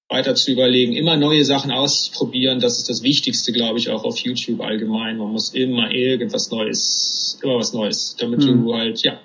weiter 0.09 0.35
zu 0.35 0.51
überlegen, 0.51 0.93
immer 0.93 1.17
neue 1.17 1.43
Sachen 1.43 1.71
ausprobieren. 1.71 2.59
Das 2.59 2.77
ist 2.77 2.89
das 2.89 3.03
Wichtigste, 3.03 3.51
glaube 3.51 3.77
ich, 3.77 3.89
auch 3.89 4.03
auf 4.03 4.17
YouTube 4.19 4.61
allgemein. 4.61 5.17
Man 5.17 5.31
muss 5.31 5.53
immer 5.53 5.91
irgendwas 5.91 6.49
Neues, 6.49 7.37
immer 7.43 7.57
was 7.57 7.73
Neues, 7.73 8.15
damit 8.17 8.39
mhm. 8.39 8.63
du 8.63 8.73
halt, 8.73 9.01
ja, 9.03 9.19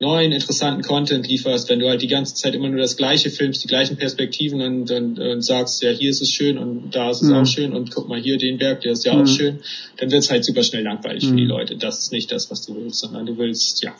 neuen, 0.00 0.32
interessanten 0.32 0.82
Content 0.82 1.28
lieferst. 1.28 1.68
Wenn 1.70 1.78
du 1.78 1.88
halt 1.88 2.02
die 2.02 2.08
ganze 2.08 2.34
Zeit 2.34 2.54
immer 2.54 2.68
nur 2.68 2.80
das 2.80 2.96
Gleiche 2.96 3.30
filmst, 3.30 3.62
die 3.62 3.68
gleichen 3.68 3.96
Perspektiven 3.96 4.60
und, 4.60 4.90
und, 4.90 5.18
und 5.20 5.42
sagst, 5.42 5.82
ja, 5.82 5.90
hier 5.90 6.10
ist 6.10 6.20
es 6.20 6.30
schön 6.30 6.58
und 6.58 6.90
da 6.90 7.10
ist 7.10 7.22
es 7.22 7.28
mhm. 7.28 7.36
auch 7.36 7.46
schön 7.46 7.72
und 7.72 7.92
guck 7.92 8.08
mal 8.08 8.20
hier 8.20 8.36
den 8.36 8.58
Berg, 8.58 8.80
der 8.80 8.92
ist 8.92 9.04
ja 9.04 9.14
mhm. 9.14 9.22
auch 9.22 9.26
schön, 9.26 9.60
dann 9.98 10.10
wird 10.10 10.22
es 10.22 10.30
halt 10.30 10.44
super 10.44 10.64
schnell 10.64 10.82
langweilig 10.82 11.26
für 11.26 11.36
die 11.36 11.44
mhm. 11.44 11.48
Leute. 11.48 11.76
Das 11.76 12.00
ist 12.00 12.12
nicht 12.12 12.32
das, 12.32 12.50
was 12.50 12.66
du 12.66 12.74
willst, 12.74 12.98
sondern 12.98 13.24
du 13.24 13.38
willst, 13.38 13.82
ja, 13.84 13.94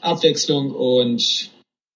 Abwechslung 0.00 0.72
und 0.72 1.51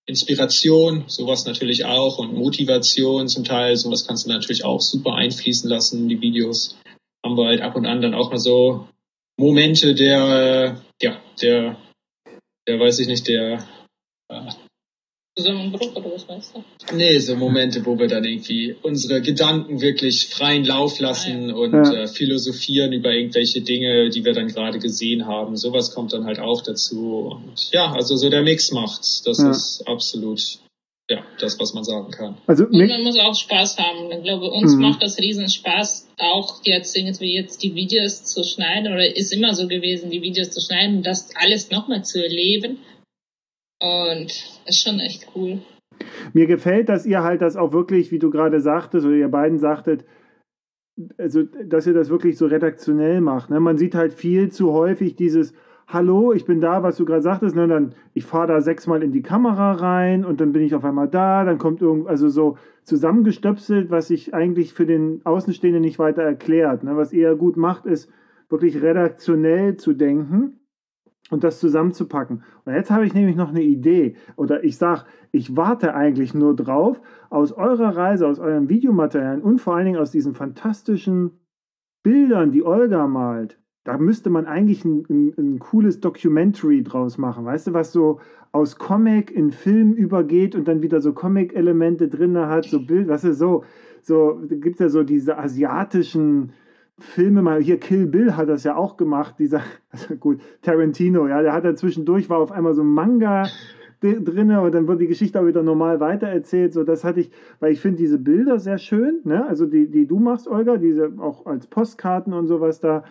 Inspiration, 0.07 1.04
sowas 1.09 1.46
natürlich 1.46 1.84
auch 1.84 2.18
und 2.18 2.32
Motivation 2.32 3.28
zum 3.28 3.44
Teil, 3.44 3.76
sowas 3.76 4.07
kannst 4.07 4.26
du 4.26 4.30
natürlich 4.30 4.64
auch 4.64 4.80
super 4.80 5.14
einfließen 5.14 5.68
lassen 5.68 6.09
die 6.09 6.20
Videos. 6.20 6.76
Haben 7.24 7.36
wir 7.36 7.46
halt 7.46 7.61
ab 7.61 7.74
und 7.74 7.86
an 7.86 8.00
dann 8.00 8.14
auch 8.14 8.30
mal 8.30 8.38
so 8.38 8.88
Momente 9.36 9.94
der, 9.94 10.80
ja, 11.02 11.20
der, 11.42 11.76
der 12.68 12.80
weiß 12.80 13.00
ich 13.00 13.09
nicht, 13.09 13.26
der 13.26 13.66
Zusammenbruch 15.37 15.95
oder 15.95 16.12
was 16.12 16.26
meinst 16.26 16.55
du? 16.55 16.64
Nee, 16.95 17.18
so 17.18 17.37
Momente, 17.37 17.84
wo 17.84 17.99
wir 17.99 18.09
dann 18.09 18.24
irgendwie 18.24 18.74
unsere 18.82 19.20
Gedanken 19.20 19.82
wirklich 19.82 20.28
freien 20.28 20.64
Lauf 20.64 20.99
lassen 20.99 21.45
ah, 21.45 21.49
ja. 21.49 21.55
und 21.55 21.72
ja. 21.72 22.03
Äh, 22.03 22.09
philosophieren 22.09 22.93
über 22.95 23.12
irgendwelche 23.12 23.61
Dinge, 23.61 24.09
die 24.09 24.24
wir 24.24 24.32
dann 24.32 24.49
gerade 24.49 24.78
gesehen 24.78 25.26
haben. 25.26 25.57
Sowas 25.57 25.95
kommt 25.95 26.14
dann 26.14 26.24
halt 26.24 26.39
auch 26.39 26.62
dazu. 26.62 27.30
Und 27.32 27.70
ja, 27.70 27.93
also 27.93 28.16
so 28.16 28.30
der 28.30 28.43
Mix 28.43 28.72
macht's. 28.72 29.22
Das 29.24 29.39
ja. 29.39 29.51
ist 29.51 29.87
absolut 29.87 30.41
ja, 31.11 31.22
das, 31.39 31.61
was 31.61 31.74
man 31.74 31.84
sagen 31.84 32.11
kann. 32.11 32.39
Also 32.47 32.64
und 32.64 32.89
man 32.89 33.03
muss 33.03 33.18
auch 33.18 33.34
Spaß 33.34 33.78
haben. 33.78 34.11
Ich 34.11 34.22
glaube, 34.24 34.51
uns 34.51 34.74
mhm. 34.74 34.80
macht 34.80 35.03
das 35.03 35.18
riesen 35.18 35.51
Spaß, 35.51 36.09
auch 36.18 36.61
jetzt 36.64 36.97
irgendwie 36.97 37.34
jetzt 37.34 37.62
die 37.62 37.74
Videos 37.74 38.24
zu 38.24 38.43
schneiden 38.43 38.91
oder 38.91 39.14
ist 39.14 39.34
immer 39.34 39.55
so 39.55 39.68
gewesen, 39.68 40.11
die 40.11 40.22
Videos 40.22 40.51
zu 40.51 40.62
schneiden, 40.62 41.03
das 41.03 41.28
alles 41.37 41.70
nochmal 41.70 42.05
zu 42.05 42.22
erleben 42.24 42.78
und 43.81 44.27
ist 44.66 44.83
schon 44.83 45.01
echt 45.01 45.29
cool. 45.35 45.61
Mir 46.33 46.47
gefällt, 46.47 46.89
dass 46.89 47.07
ihr 47.07 47.22
halt 47.22 47.43
das 47.43 47.57
auch 47.57 47.72
wirklich, 47.72 48.11
wie 48.11 48.18
du 48.18 48.31
gerade 48.31 48.61
sagtest, 48.61 49.07
oder 49.07 49.16
ihr 49.16 49.29
beiden 49.29 49.59
sagtet, 49.59 50.05
also 51.18 51.43
dass 51.43 51.87
ihr 51.87 51.95
das 51.95 52.09
wirklich 52.09 52.39
so 52.39 52.47
redaktionell 52.47 53.20
macht. 53.20 53.51
Ne? 53.51 53.61
Man 53.61 53.79
sieht 53.79 53.95
halt 53.95 54.14
viel 54.14 54.51
zu 54.51 54.72
häufig 54.72 55.16
dieses 55.16 55.53
Hallo, 55.89 56.33
ich 56.33 56.45
bin 56.45 56.61
da, 56.61 56.83
was 56.83 56.97
du 56.97 57.05
gerade 57.05 57.22
sagtest, 57.22 57.55
ne? 57.55 57.68
dann 57.68 57.95
ich 58.12 58.24
fahre 58.24 58.49
da 58.49 58.61
sechsmal 58.61 59.05
in 59.05 59.12
die 59.12 59.22
Kamera 59.22 59.72
rein 59.72 60.24
und 60.24 60.41
dann 60.41 60.53
bin 60.53 60.62
ich 60.62 60.74
auf 60.74 60.85
einmal 60.85 61.07
da, 61.07 61.45
dann 61.45 61.59
kommt 61.59 61.81
irgend, 61.81 62.09
also 62.09 62.29
so 62.29 62.59
zusammengestöpselt, 62.83 63.91
was 63.91 64.09
sich 64.09 64.35
eigentlich 64.35 64.72
für 64.72 64.87
den 64.87 65.20
Außenstehenden 65.24 65.83
nicht 65.83 66.01
weiter 66.01 66.22
erklärt. 66.22 66.83
Ne? 66.83 66.97
Was 66.97 67.12
ihr 67.12 67.37
gut 67.37 67.57
macht, 67.57 67.87
ist 67.87 68.11
wirklich 68.49 68.83
redaktionell 68.83 69.77
zu 69.77 69.93
denken 69.93 70.59
und 71.31 71.45
das 71.45 71.61
zusammenzupacken. 71.61 72.43
Und 72.64 72.74
jetzt 72.74 72.91
habe 72.91 73.07
ich 73.07 73.14
nämlich 73.14 73.37
noch 73.37 73.51
eine 73.51 73.62
Idee. 73.62 74.16
Oder 74.37 74.64
ich 74.64 74.77
sage, 74.77 75.05
ich 75.33 75.57
warte 75.57 75.95
eigentlich 75.95 76.35
nur 76.35 76.55
drauf, 76.55 77.01
aus 77.31 77.53
eurer 77.53 77.97
Reise, 77.97 78.27
aus 78.27 78.39
eurem 78.39 78.68
Videomaterial 78.68 79.41
und 79.41 79.61
vor 79.61 79.77
allen 79.77 79.87
Dingen 79.87 80.01
aus 80.01 80.11
diesen 80.11 80.35
fantastischen 80.35 81.33
Bildern, 82.03 82.53
die 82.53 82.64
Olga 82.64 83.07
malt. 83.07 83.59
Da 83.83 83.99
müsste 83.99 84.31
man 84.31 84.47
eigentlich 84.47 84.85
ein, 84.85 85.05
ein, 85.09 85.35
ein 85.39 85.59
cooles 85.59 86.01
Documentary 86.01 86.83
draus 86.83 87.18
machen. 87.18 87.45
Weißt 87.45 87.68
du, 87.68 87.72
was 87.72 87.93
so 87.93 88.20
aus 88.51 88.79
Comic 88.79 89.31
in 89.31 89.51
Film 89.53 89.93
übergeht 89.93 90.55
und 90.55 90.66
dann 90.66 90.83
wieder 90.83 91.01
so 91.01 91.12
Comic-Elemente 91.12 92.09
drin 92.09 92.37
hat, 92.37 92.64
so 92.64 92.85
Bild, 92.85 93.09
was 93.09 93.22
ist 93.24 93.39
so, 93.39 93.64
so, 94.03 94.41
gibt 94.49 94.77
es 94.77 94.81
ja 94.81 94.89
so 94.89 95.03
diese 95.03 95.39
asiatischen 95.39 96.53
Filme 96.99 97.42
mal, 97.42 97.61
hier 97.61 97.78
Kill 97.78 98.07
Bill 98.07 98.36
hat 98.36 98.49
das 98.49 98.64
ja 98.64 98.76
auch 98.76 98.97
gemacht, 98.97 99.36
dieser, 99.38 99.62
also 99.90 100.16
gut, 100.16 100.40
Tarantino, 100.62 101.26
ja, 101.28 101.42
der 101.42 101.53
hat 101.53 101.64
da 101.64 101.74
zwischendurch, 101.74 102.30
war 102.30 102.38
auf 102.38 102.53
einmal 102.53 102.74
so 102.74 102.82
ein 102.82 102.92
Manga 102.92 103.47
drin 104.01 104.51
und 104.51 104.74
dann 104.74 104.88
wird 104.88 105.01
die 105.01 105.07
Geschichte 105.07 105.40
auch 105.40 105.47
wieder 105.47 105.62
normal 105.62 106.01
weitererzählt, 106.01 106.72
so 106.72 106.84
das 106.84 107.03
hatte 107.03 107.20
ich, 107.20 107.30
weil 107.61 107.72
ich 107.72 107.80
finde 107.80 107.99
diese 107.99 108.18
Bilder 108.18 108.59
sehr 108.59 108.78
schön, 108.78 109.20
ne, 109.24 109.47
also 109.47 109.66
die, 109.66 109.90
die 109.90 110.07
du 110.07 110.18
machst, 110.18 110.49
Olga, 110.49 110.76
diese 110.76 111.12
auch 111.18 111.47
als 111.47 111.66
Postkarten 111.66 112.32
und 112.32 112.47
sowas 112.47 112.80
da 112.80 113.05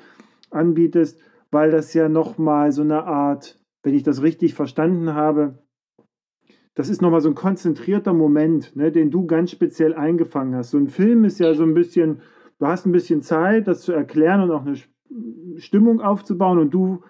anbietest, 0.52 1.20
weil 1.52 1.72
das 1.72 1.94
ja 1.94 2.08
nochmal 2.08 2.72
so 2.72 2.82
eine 2.82 3.04
Art, 3.04 3.60
wenn 3.84 3.94
ich 3.94 4.04
das 4.04 4.22
richtig 4.22 4.54
verstanden 4.54 5.14
habe, 5.14 5.60
das 6.76 6.90
ist 6.90 7.02
nochmal 7.02 7.22
so 7.22 7.30
ein 7.30 7.36
konzentrierter 7.36 8.14
Moment, 8.14 8.76
ne, 8.76 8.92
den 8.92 9.10
du 9.10 9.26
ganz 9.26 9.52
speziell 9.52 9.94
eingefangen 9.94 10.56
hast. 10.56 10.72
So 10.72 10.78
ein 10.78 10.88
Film 10.88 11.24
ist 11.24 11.40
ja 11.40 11.54
so 11.54 11.64
ein 11.64 11.74
bisschen, 11.74 12.22
du 12.60 12.68
hast 12.68 12.86
ein 12.86 12.92
bisschen 12.92 13.22
Zeit, 13.22 13.68
das 13.68 13.82
zu 13.82 13.92
erklären 13.92 14.42
und 14.42 14.52
auch 14.52 14.66
eine 14.66 14.78
Stimmung 15.58 16.02
aufzubauen 16.02 16.60
und 16.60 16.74
du 16.74 17.04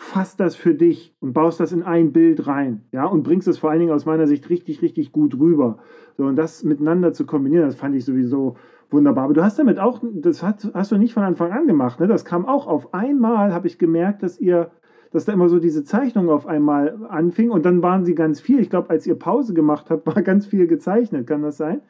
fasst 0.00 0.40
das 0.40 0.56
für 0.56 0.74
dich 0.74 1.14
und 1.20 1.34
baust 1.34 1.60
das 1.60 1.72
in 1.72 1.82
ein 1.82 2.12
Bild 2.12 2.46
rein, 2.46 2.86
ja, 2.90 3.04
und 3.04 3.22
bringst 3.22 3.46
es 3.48 3.58
vor 3.58 3.70
allen 3.70 3.80
Dingen 3.80 3.92
aus 3.92 4.06
meiner 4.06 4.26
Sicht 4.26 4.48
richtig, 4.48 4.80
richtig 4.80 5.12
gut 5.12 5.38
rüber. 5.38 5.78
So, 6.16 6.24
und 6.24 6.36
das 6.36 6.64
miteinander 6.64 7.12
zu 7.12 7.26
kombinieren, 7.26 7.66
das 7.66 7.74
fand 7.74 7.94
ich 7.94 8.06
sowieso 8.06 8.56
wunderbar. 8.90 9.24
Aber 9.24 9.34
du 9.34 9.44
hast 9.44 9.58
damit 9.58 9.78
auch, 9.78 10.00
das 10.14 10.42
hast, 10.42 10.70
hast 10.72 10.90
du 10.90 10.96
nicht 10.96 11.12
von 11.12 11.22
Anfang 11.22 11.52
an 11.52 11.66
gemacht, 11.66 12.00
ne? 12.00 12.06
Das 12.06 12.24
kam 12.24 12.46
auch 12.46 12.66
auf 12.66 12.94
einmal, 12.94 13.52
habe 13.52 13.66
ich 13.66 13.78
gemerkt, 13.78 14.22
dass 14.22 14.40
ihr, 14.40 14.70
dass 15.10 15.26
da 15.26 15.34
immer 15.34 15.50
so 15.50 15.58
diese 15.58 15.84
Zeichnung 15.84 16.30
auf 16.30 16.46
einmal 16.46 17.06
anfing 17.08 17.50
und 17.50 17.66
dann 17.66 17.82
waren 17.82 18.04
sie 18.04 18.14
ganz 18.14 18.40
viel. 18.40 18.58
Ich 18.58 18.70
glaube, 18.70 18.88
als 18.88 19.06
ihr 19.06 19.18
Pause 19.18 19.52
gemacht 19.52 19.90
habt, 19.90 20.06
war 20.14 20.22
ganz 20.22 20.46
viel 20.46 20.66
gezeichnet, 20.66 21.26
kann 21.26 21.42
das 21.42 21.58
sein? 21.58 21.82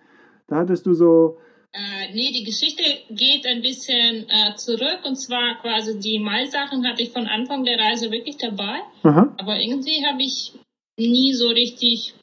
Da 0.49 0.57
hattest 0.57 0.85
du 0.85 0.95
so, 0.95 1.39
äh, 1.73 2.13
nee, 2.13 2.33
die 2.33 2.45
Geschichte 2.45 2.83
geht 3.11 3.47
ein 3.47 3.63
bisschen 3.63 4.29
äh, 4.29 4.57
zurück 4.57 5.01
und 5.05 5.17
zwar 5.17 5.61
quasi 5.61 6.01
die 6.01 6.19
Malsachen 6.19 6.87
hatte 6.87 7.03
ich 7.03 7.11
von 7.11 7.27
Anfang 7.27 7.65
der 7.65 7.79
Reise 7.79 8.11
wirklich 8.11 8.39
dabei. 8.39 8.81
Aha. 9.03 9.35
Aber 9.39 9.61
irgendwie 9.61 10.05
habe 10.05 10.23
ich 10.23 10.53
nie 10.99 11.33
so 11.33 11.49
richtig 11.49 12.15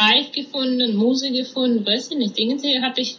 Reich 0.00 0.30
gefunden, 0.30 0.96
Muse 0.96 1.32
gefunden, 1.32 1.84
weiß 1.84 2.12
ich 2.12 2.18
nicht. 2.18 2.38
Irgendwie 2.38 2.80
hatte 2.80 3.00
ich 3.00 3.18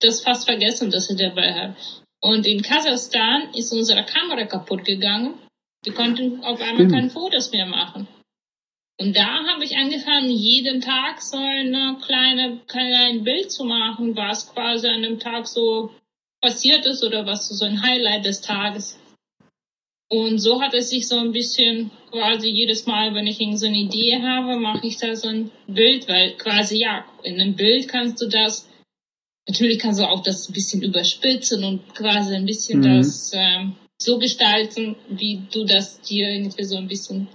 das 0.00 0.22
fast 0.22 0.46
vergessen, 0.46 0.90
dass 0.90 1.10
ich 1.10 1.18
dabei 1.18 1.52
habe. 1.52 1.76
Und 2.22 2.46
in 2.46 2.62
Kasachstan 2.62 3.52
ist 3.54 3.72
unsere 3.72 4.04
Kamera 4.04 4.46
kaputt 4.46 4.84
gegangen. 4.84 5.34
Wir 5.84 5.92
konnten 5.92 6.42
auf 6.42 6.60
einmal 6.60 6.88
keine 6.88 7.10
Fotos 7.10 7.52
mehr 7.52 7.66
machen. 7.66 8.08
Und 8.98 9.14
da 9.14 9.44
habe 9.44 9.64
ich 9.64 9.76
angefangen, 9.76 10.30
jeden 10.30 10.80
Tag 10.80 11.20
so 11.20 11.36
eine 11.36 11.98
kleine, 12.04 12.60
kleine 12.66 13.20
Bild 13.20 13.52
zu 13.52 13.64
machen, 13.64 14.16
was 14.16 14.52
quasi 14.52 14.88
an 14.88 15.02
dem 15.02 15.18
Tag 15.18 15.46
so 15.46 15.90
passiert 16.40 16.86
ist 16.86 17.04
oder 17.04 17.26
was 17.26 17.48
so 17.48 17.64
ein 17.64 17.82
Highlight 17.82 18.24
des 18.24 18.40
Tages. 18.40 18.98
Und 20.08 20.38
so 20.38 20.62
hat 20.62 20.72
es 20.72 20.90
sich 20.90 21.08
so 21.08 21.18
ein 21.18 21.32
bisschen 21.32 21.90
quasi 22.10 22.48
jedes 22.48 22.86
Mal, 22.86 23.14
wenn 23.14 23.26
ich 23.26 23.38
so 23.58 23.66
eine 23.66 23.76
Idee 23.76 24.22
habe, 24.22 24.56
mache 24.56 24.86
ich 24.86 24.98
da 24.98 25.14
so 25.16 25.28
ein 25.28 25.50
Bild, 25.66 26.08
weil 26.08 26.36
quasi 26.36 26.78
ja, 26.78 27.04
in 27.24 27.40
einem 27.40 27.56
Bild 27.56 27.88
kannst 27.88 28.22
du 28.22 28.28
das, 28.28 28.68
natürlich 29.48 29.78
kannst 29.78 30.00
du 30.00 30.08
auch 30.08 30.22
das 30.22 30.48
ein 30.48 30.52
bisschen 30.52 30.82
überspitzen 30.82 31.64
und 31.64 31.94
quasi 31.94 32.34
ein 32.34 32.46
bisschen 32.46 32.80
mhm. 32.80 32.98
das 32.98 33.32
ähm, 33.34 33.74
so 33.98 34.18
gestalten, 34.18 34.94
wie 35.08 35.42
du 35.52 35.64
das 35.64 36.00
dir 36.02 36.30
irgendwie 36.30 36.64
so 36.64 36.76
ein 36.76 36.86
bisschen 36.86 37.28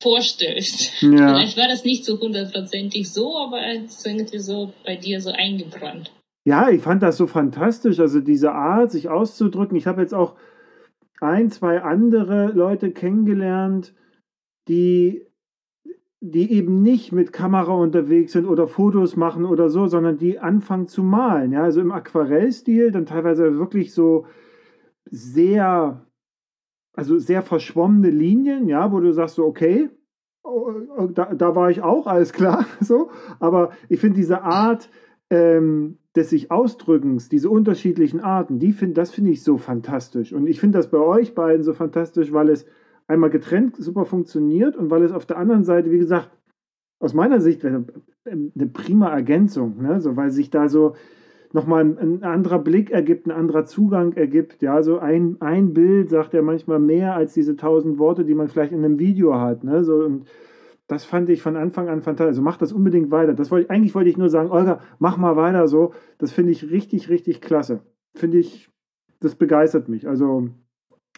vorstellst. 0.00 1.02
Ja. 1.02 1.08
Vielleicht 1.10 1.56
war 1.56 1.68
das 1.68 1.84
nicht 1.84 2.04
so 2.04 2.20
hundertprozentig 2.20 3.10
so, 3.10 3.36
aber 3.38 3.60
es 3.66 3.98
ist 3.98 4.06
irgendwie 4.06 4.38
so 4.38 4.72
bei 4.84 4.96
dir 4.96 5.20
so 5.20 5.30
eingebrannt. 5.30 6.12
Ja, 6.44 6.70
ich 6.70 6.82
fand 6.82 7.02
das 7.02 7.16
so 7.16 7.26
fantastisch, 7.26 8.00
also 8.00 8.20
diese 8.20 8.52
Art, 8.52 8.90
sich 8.90 9.08
auszudrücken. 9.08 9.76
Ich 9.76 9.86
habe 9.86 10.00
jetzt 10.00 10.14
auch 10.14 10.36
ein, 11.20 11.50
zwei 11.50 11.82
andere 11.82 12.52
Leute 12.52 12.92
kennengelernt, 12.92 13.92
die, 14.68 15.26
die 16.20 16.52
eben 16.52 16.82
nicht 16.82 17.12
mit 17.12 17.32
Kamera 17.32 17.72
unterwegs 17.72 18.32
sind 18.32 18.46
oder 18.46 18.68
Fotos 18.68 19.16
machen 19.16 19.44
oder 19.44 19.68
so, 19.68 19.88
sondern 19.88 20.16
die 20.16 20.38
anfangen 20.38 20.88
zu 20.88 21.02
malen. 21.02 21.52
Ja, 21.52 21.64
also 21.64 21.80
im 21.80 21.92
Aquarellstil, 21.92 22.92
dann 22.92 23.04
teilweise 23.04 23.58
wirklich 23.58 23.92
so 23.92 24.26
sehr 25.10 26.07
also 26.98 27.16
sehr 27.16 27.42
verschwommene 27.42 28.10
Linien, 28.10 28.66
ja, 28.66 28.90
wo 28.90 28.98
du 28.98 29.12
sagst 29.12 29.36
so, 29.36 29.46
okay, 29.46 29.88
oh, 30.42 30.72
oh, 30.96 31.06
da, 31.06 31.32
da 31.32 31.54
war 31.54 31.70
ich 31.70 31.80
auch, 31.80 32.08
alles 32.08 32.32
klar, 32.32 32.66
so. 32.80 33.10
Aber 33.38 33.70
ich 33.88 34.00
finde 34.00 34.16
diese 34.16 34.42
Art 34.42 34.90
ähm, 35.30 35.98
des 36.16 36.30
sich 36.30 36.50
Ausdrückens, 36.50 37.28
diese 37.28 37.50
unterschiedlichen 37.50 38.18
Arten, 38.18 38.58
die 38.58 38.72
find, 38.72 38.98
das 38.98 39.12
finde 39.12 39.30
ich 39.30 39.44
so 39.44 39.58
fantastisch. 39.58 40.32
Und 40.32 40.48
ich 40.48 40.58
finde 40.58 40.76
das 40.76 40.90
bei 40.90 40.98
euch 40.98 41.36
beiden 41.36 41.62
so 41.62 41.72
fantastisch, 41.72 42.32
weil 42.32 42.48
es 42.48 42.66
einmal 43.06 43.30
getrennt 43.30 43.76
super 43.76 44.04
funktioniert 44.04 44.76
und 44.76 44.90
weil 44.90 45.04
es 45.04 45.12
auf 45.12 45.24
der 45.24 45.38
anderen 45.38 45.62
Seite, 45.62 45.92
wie 45.92 45.98
gesagt, 45.98 46.32
aus 46.98 47.14
meiner 47.14 47.40
Sicht 47.40 47.64
eine, 47.64 47.84
prima 48.72 49.08
Ergänzung, 49.10 49.80
ne? 49.80 50.00
so, 50.00 50.16
weil 50.16 50.32
sich 50.32 50.50
da 50.50 50.68
so 50.68 50.96
nochmal 51.52 51.84
ein, 51.84 52.22
anderer 52.22 52.58
Blick 52.58 52.90
ergibt, 52.90 53.26
ein 53.26 53.30
anderer 53.30 53.64
Zugang 53.64 54.12
ergibt. 54.12 54.62
Ja, 54.62 54.82
so 54.82 54.98
ein, 54.98 55.36
ein 55.40 55.72
Bild 55.72 56.10
sagt 56.10 56.34
ja 56.34 56.42
manchmal 56.42 56.78
mehr 56.78 57.14
als 57.14 57.34
diese 57.34 57.56
tausend 57.56 57.98
Worte, 57.98 58.24
die 58.24 58.34
man 58.34 58.48
vielleicht 58.48 58.72
in 58.72 58.84
einem 58.84 58.98
Video 58.98 59.34
hat. 59.38 59.64
Ne? 59.64 59.84
So, 59.84 59.96
und 59.96 60.26
das 60.86 61.04
fand 61.04 61.28
ich 61.30 61.42
von 61.42 61.56
Anfang 61.56 61.88
an 61.88 62.02
fantastisch. 62.02 62.30
Also 62.30 62.42
mach 62.42 62.56
das 62.56 62.72
unbedingt 62.72 63.10
weiter. 63.10 63.34
Das 63.34 63.50
wollte, 63.50 63.70
eigentlich 63.70 63.94
wollte 63.94 64.10
ich 64.10 64.16
nur 64.16 64.30
sagen, 64.30 64.50
Olga, 64.50 64.80
mach 64.98 65.16
mal 65.16 65.36
weiter 65.36 65.68
so. 65.68 65.92
Das 66.18 66.32
finde 66.32 66.52
ich 66.52 66.70
richtig, 66.70 67.08
richtig 67.08 67.40
klasse. 67.40 67.80
Finde 68.14 68.38
ich, 68.38 68.70
das 69.20 69.34
begeistert 69.34 69.88
mich. 69.88 70.08
Also 70.08 70.48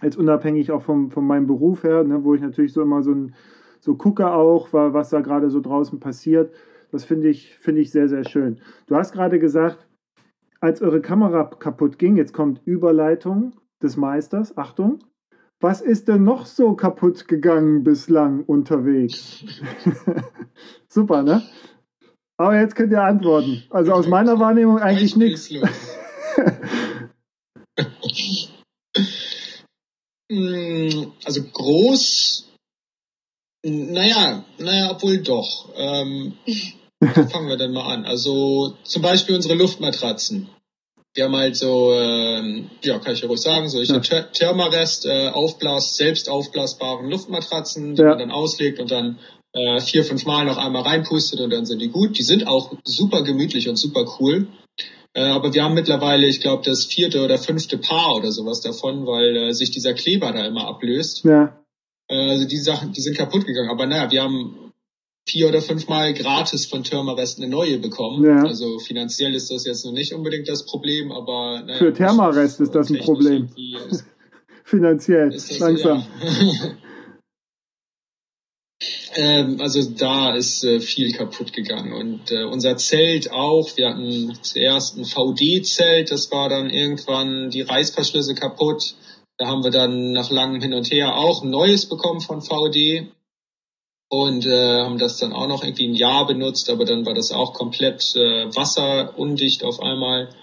jetzt 0.03 0.17
unabhängig 0.17 0.71
auch 0.73 0.83
vom, 0.83 1.11
von 1.11 1.27
meinem 1.27 1.47
Beruf 1.47 1.85
her, 1.85 2.05
ne, 2.05 2.25
wo 2.25 2.35
ich 2.35 2.41
natürlich 2.41 2.73
so 2.73 2.83
immer 2.83 3.03
so, 3.03 3.13
ein, 3.13 3.35
so 3.81 3.97
gucke 3.97 4.31
auch, 4.31 4.73
was 4.73 5.11
da 5.11 5.21
gerade 5.21 5.51
so 5.51 5.61
draußen 5.61 6.01
passiert. 6.01 6.53
Das 6.91 7.05
finde 7.05 7.29
ich, 7.29 7.57
finde 7.59 7.81
ich 7.81 7.91
sehr, 7.91 8.09
sehr 8.09 8.25
schön. 8.25 8.59
Du 8.87 8.97
hast 8.97 9.13
gerade 9.13 9.39
gesagt, 9.39 9.87
als 10.61 10.83
eure 10.83 11.01
Kamera 11.01 11.45
kaputt 11.45 11.99
ging, 11.99 12.17
jetzt 12.17 12.35
kommt 12.35 12.61
Überleitung 12.65 13.55
des 13.83 13.97
Meisters, 13.97 14.57
Achtung, 14.57 15.01
was 15.61 15.81
ist 15.81 16.09
denn 16.09 16.25
noch 16.25 16.47
so 16.47 16.75
kaputt 16.75 17.29
gegangen 17.29 17.85
bislang 17.85 18.45
unterwegs? 18.45 19.45
Super, 20.89 21.23
ne? 21.23 21.43
Aber 22.39 22.59
jetzt 22.59 22.75
könnt 22.77 22.93
ihr 22.93 23.03
antworten. 23.03 23.63
Also 23.69 23.93
aus 23.93 24.07
meiner 24.07 24.39
Wahrnehmung 24.39 24.79
eigentlich 24.79 25.17
nichts. 25.17 25.51
Hm, 30.31 31.11
also 31.25 31.43
groß, 31.43 32.49
naja, 33.65 34.45
naja, 34.59 34.93
obwohl 34.93 35.19
doch. 35.23 35.71
Ähm, 35.77 36.35
fangen 37.01 37.49
wir 37.49 37.57
denn 37.57 37.73
mal 37.73 37.93
an. 37.93 38.05
Also 38.05 38.75
zum 38.85 39.03
Beispiel 39.03 39.35
unsere 39.35 39.55
Luftmatratzen. 39.55 40.49
Wir 41.15 41.25
haben 41.25 41.37
halt 41.37 41.57
so, 41.57 41.93
äh, 41.93 42.65
ja, 42.85 42.99
kann 43.01 43.15
ich 43.15 43.21
ja 43.21 43.29
ruhig 43.29 43.41
sagen, 43.41 43.69
solche 43.69 43.95
ja. 43.95 44.23
Thermarest, 44.23 45.07
äh, 45.07 45.29
aufblas, 45.29 45.97
selbst 45.97 46.29
aufblasbaren 46.29 47.11
Luftmatratzen, 47.11 47.97
die 47.97 48.03
ja. 48.03 48.11
man 48.11 48.19
dann 48.19 48.31
auslegt 48.31 48.79
und 48.79 48.91
dann 48.93 49.19
äh, 49.53 49.81
vier, 49.81 50.05
fünf 50.05 50.25
Mal 50.27 50.45
noch 50.45 50.59
einmal 50.59 50.83
reinpustet 50.83 51.41
und 51.41 51.51
dann 51.51 51.67
sind 51.67 51.81
die 51.81 51.89
gut. 51.89 52.17
Die 52.19 52.23
sind 52.23 52.47
auch 52.47 52.73
super 52.85 53.23
gemütlich 53.23 53.69
und 53.69 53.77
super 53.77 54.07
cool. 54.21 54.47
Äh, 55.13 55.23
aber 55.23 55.53
wir 55.53 55.65
haben 55.65 55.75
mittlerweile, 55.75 56.27
ich 56.27 56.41
glaube, 56.41 56.63
das 56.65 56.85
vierte 56.85 57.25
oder 57.25 57.39
fünfte 57.39 57.79
Paar 57.79 58.15
oder 58.15 58.31
sowas 58.31 58.61
davon, 58.61 59.07
weil 59.07 59.37
äh, 59.37 59.53
sich 59.53 59.73
dieser 59.73 59.95
Kleber 59.95 60.33
da 60.33 60.47
immer 60.47 60.69
ablöst. 60.69 61.25
Ja. 61.25 61.59
Äh, 62.09 62.31
also 62.31 62.47
die 62.47 62.59
Sachen, 62.59 62.93
die 62.93 63.01
sind 63.01 63.17
kaputt 63.17 63.47
gegangen. 63.47 63.71
Aber 63.71 63.87
naja, 63.87 64.11
wir 64.13 64.23
haben 64.23 64.70
vier 65.29 65.49
oder 65.49 65.63
fünfmal 65.63 66.15
gratis 66.15 66.67
von 66.67 66.83
Thermarest 66.83 67.39
eine 67.39 67.49
neue 67.49 67.79
bekommen. 67.79 68.25
Ja. 68.25 68.45
Also 68.45 68.79
finanziell 68.79 69.35
ist 69.35 69.51
das 69.51 69.65
jetzt 69.65 69.85
noch 69.85 69.93
nicht 69.93 70.13
unbedingt 70.13 70.49
das 70.49 70.65
Problem, 70.65 71.13
aber 71.13 71.63
naja, 71.65 71.79
für 71.79 71.93
Thermarest 71.93 72.61
ist 72.61 72.75
das 72.75 72.91
ein 72.91 72.99
Problem. 72.99 73.49
Ist, 73.91 74.05
finanziell 74.65 75.33
ist 75.33 75.59
langsam. 75.59 76.05
Ja. 76.23 76.77
ähm, 79.15 79.61
also 79.61 79.89
da 79.91 80.35
ist 80.35 80.65
äh, 80.65 80.81
viel 80.81 81.13
kaputt 81.13 81.53
gegangen 81.53 81.93
und 81.93 82.33
äh, 82.33 82.45
unser 82.45 82.77
Zelt 82.77 83.31
auch. 83.31 83.77
Wir 83.77 83.91
hatten 83.91 84.37
zuerst 84.43 84.97
ein 84.97 85.05
VD-Zelt, 85.05 86.11
das 86.11 86.33
war 86.33 86.49
dann 86.49 86.71
irgendwann 86.71 87.51
die 87.51 87.63
Reißverschlüsse 87.63 88.35
kaputt. 88.35 88.95
Da 89.39 89.47
haben 89.47 89.65
wir 89.65 89.71
dann 89.71 90.13
nach 90.13 90.31
langem 90.31 90.61
Hin 90.61 90.75
und 90.75 90.91
Her 90.91 91.17
auch 91.17 91.43
ein 91.43 91.51
neues 91.51 91.87
bekommen 91.87 92.21
von 92.21 92.43
VD 92.43 93.11
und 94.11 94.45
äh, 94.45 94.83
haben 94.83 94.99
das 94.99 95.19
dann 95.19 95.33
auch 95.33 95.47
noch 95.47 95.63
irgendwie 95.63 95.87
ein 95.87 95.95
Jahr 95.95 96.27
benutzt, 96.27 96.69
aber 96.69 96.85
dann 96.85 97.07
war 97.07 97.15
das 97.15 97.31
auch 97.31 97.55
komplett 97.55 98.15
äh, 98.17 98.55
wasserundicht 98.55 99.63
auf 99.63 99.81
einmal. 99.81 100.35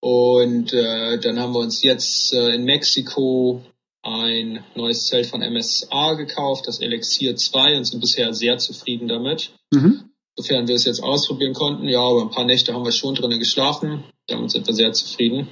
Und 0.00 0.72
äh, 0.72 1.18
dann 1.18 1.38
haben 1.38 1.54
wir 1.54 1.60
uns 1.60 1.82
jetzt 1.82 2.32
äh, 2.32 2.54
in 2.54 2.64
Mexiko 2.64 3.62
ein 4.02 4.64
neues 4.74 5.06
Zelt 5.06 5.26
von 5.26 5.40
MSA 5.40 6.14
gekauft, 6.14 6.66
das 6.66 6.80
Elixir 6.80 7.36
2, 7.36 7.76
und 7.76 7.84
sind 7.84 8.00
bisher 8.00 8.34
sehr 8.34 8.58
zufrieden 8.58 9.06
damit. 9.06 9.52
Mhm. 9.72 10.10
Sofern 10.36 10.66
wir 10.66 10.74
es 10.74 10.84
jetzt 10.84 11.02
ausprobieren 11.02 11.54
konnten, 11.54 11.88
ja, 11.88 12.00
aber 12.00 12.22
ein 12.22 12.30
paar 12.30 12.44
Nächte 12.44 12.72
haben 12.72 12.84
wir 12.84 12.92
schon 12.92 13.14
drinnen 13.14 13.38
geschlafen. 13.38 14.04
Damit 14.26 14.50
sind 14.50 14.66
wir 14.66 14.74
sehr 14.74 14.92
zufrieden. 14.92 15.48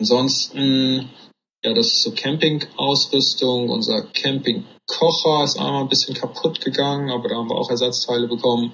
Ansonsten, 0.00 1.10
ja, 1.64 1.72
das 1.74 1.88
ist 1.88 2.02
so 2.02 2.12
Campingausrüstung. 2.12 3.68
Unser 3.68 4.02
Campingkocher 4.92 5.44
ist 5.44 5.58
einmal 5.58 5.82
ein 5.82 5.88
bisschen 5.88 6.14
kaputt 6.14 6.60
gegangen, 6.60 7.10
aber 7.10 7.28
da 7.28 7.36
haben 7.36 7.48
wir 7.48 7.56
auch 7.56 7.70
Ersatzteile 7.70 8.28
bekommen. 8.28 8.72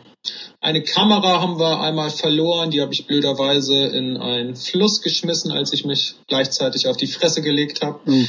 Eine 0.61 0.83
Kamera 0.83 1.41
haben 1.41 1.59
wir 1.59 1.81
einmal 1.81 2.11
verloren, 2.11 2.71
die 2.71 2.81
habe 2.81 2.93
ich 2.93 3.07
blöderweise 3.07 3.87
in 3.87 4.17
einen 4.17 4.57
Fluss 4.57 5.01
geschmissen, 5.03 5.53
als 5.53 5.73
ich 5.73 5.85
mich 5.85 6.17
gleichzeitig 6.27 6.89
auf 6.89 6.97
die 6.97 7.07
Fresse 7.07 7.43
gelegt 7.43 7.83
habe. 7.83 8.01
Mhm. 8.05 8.29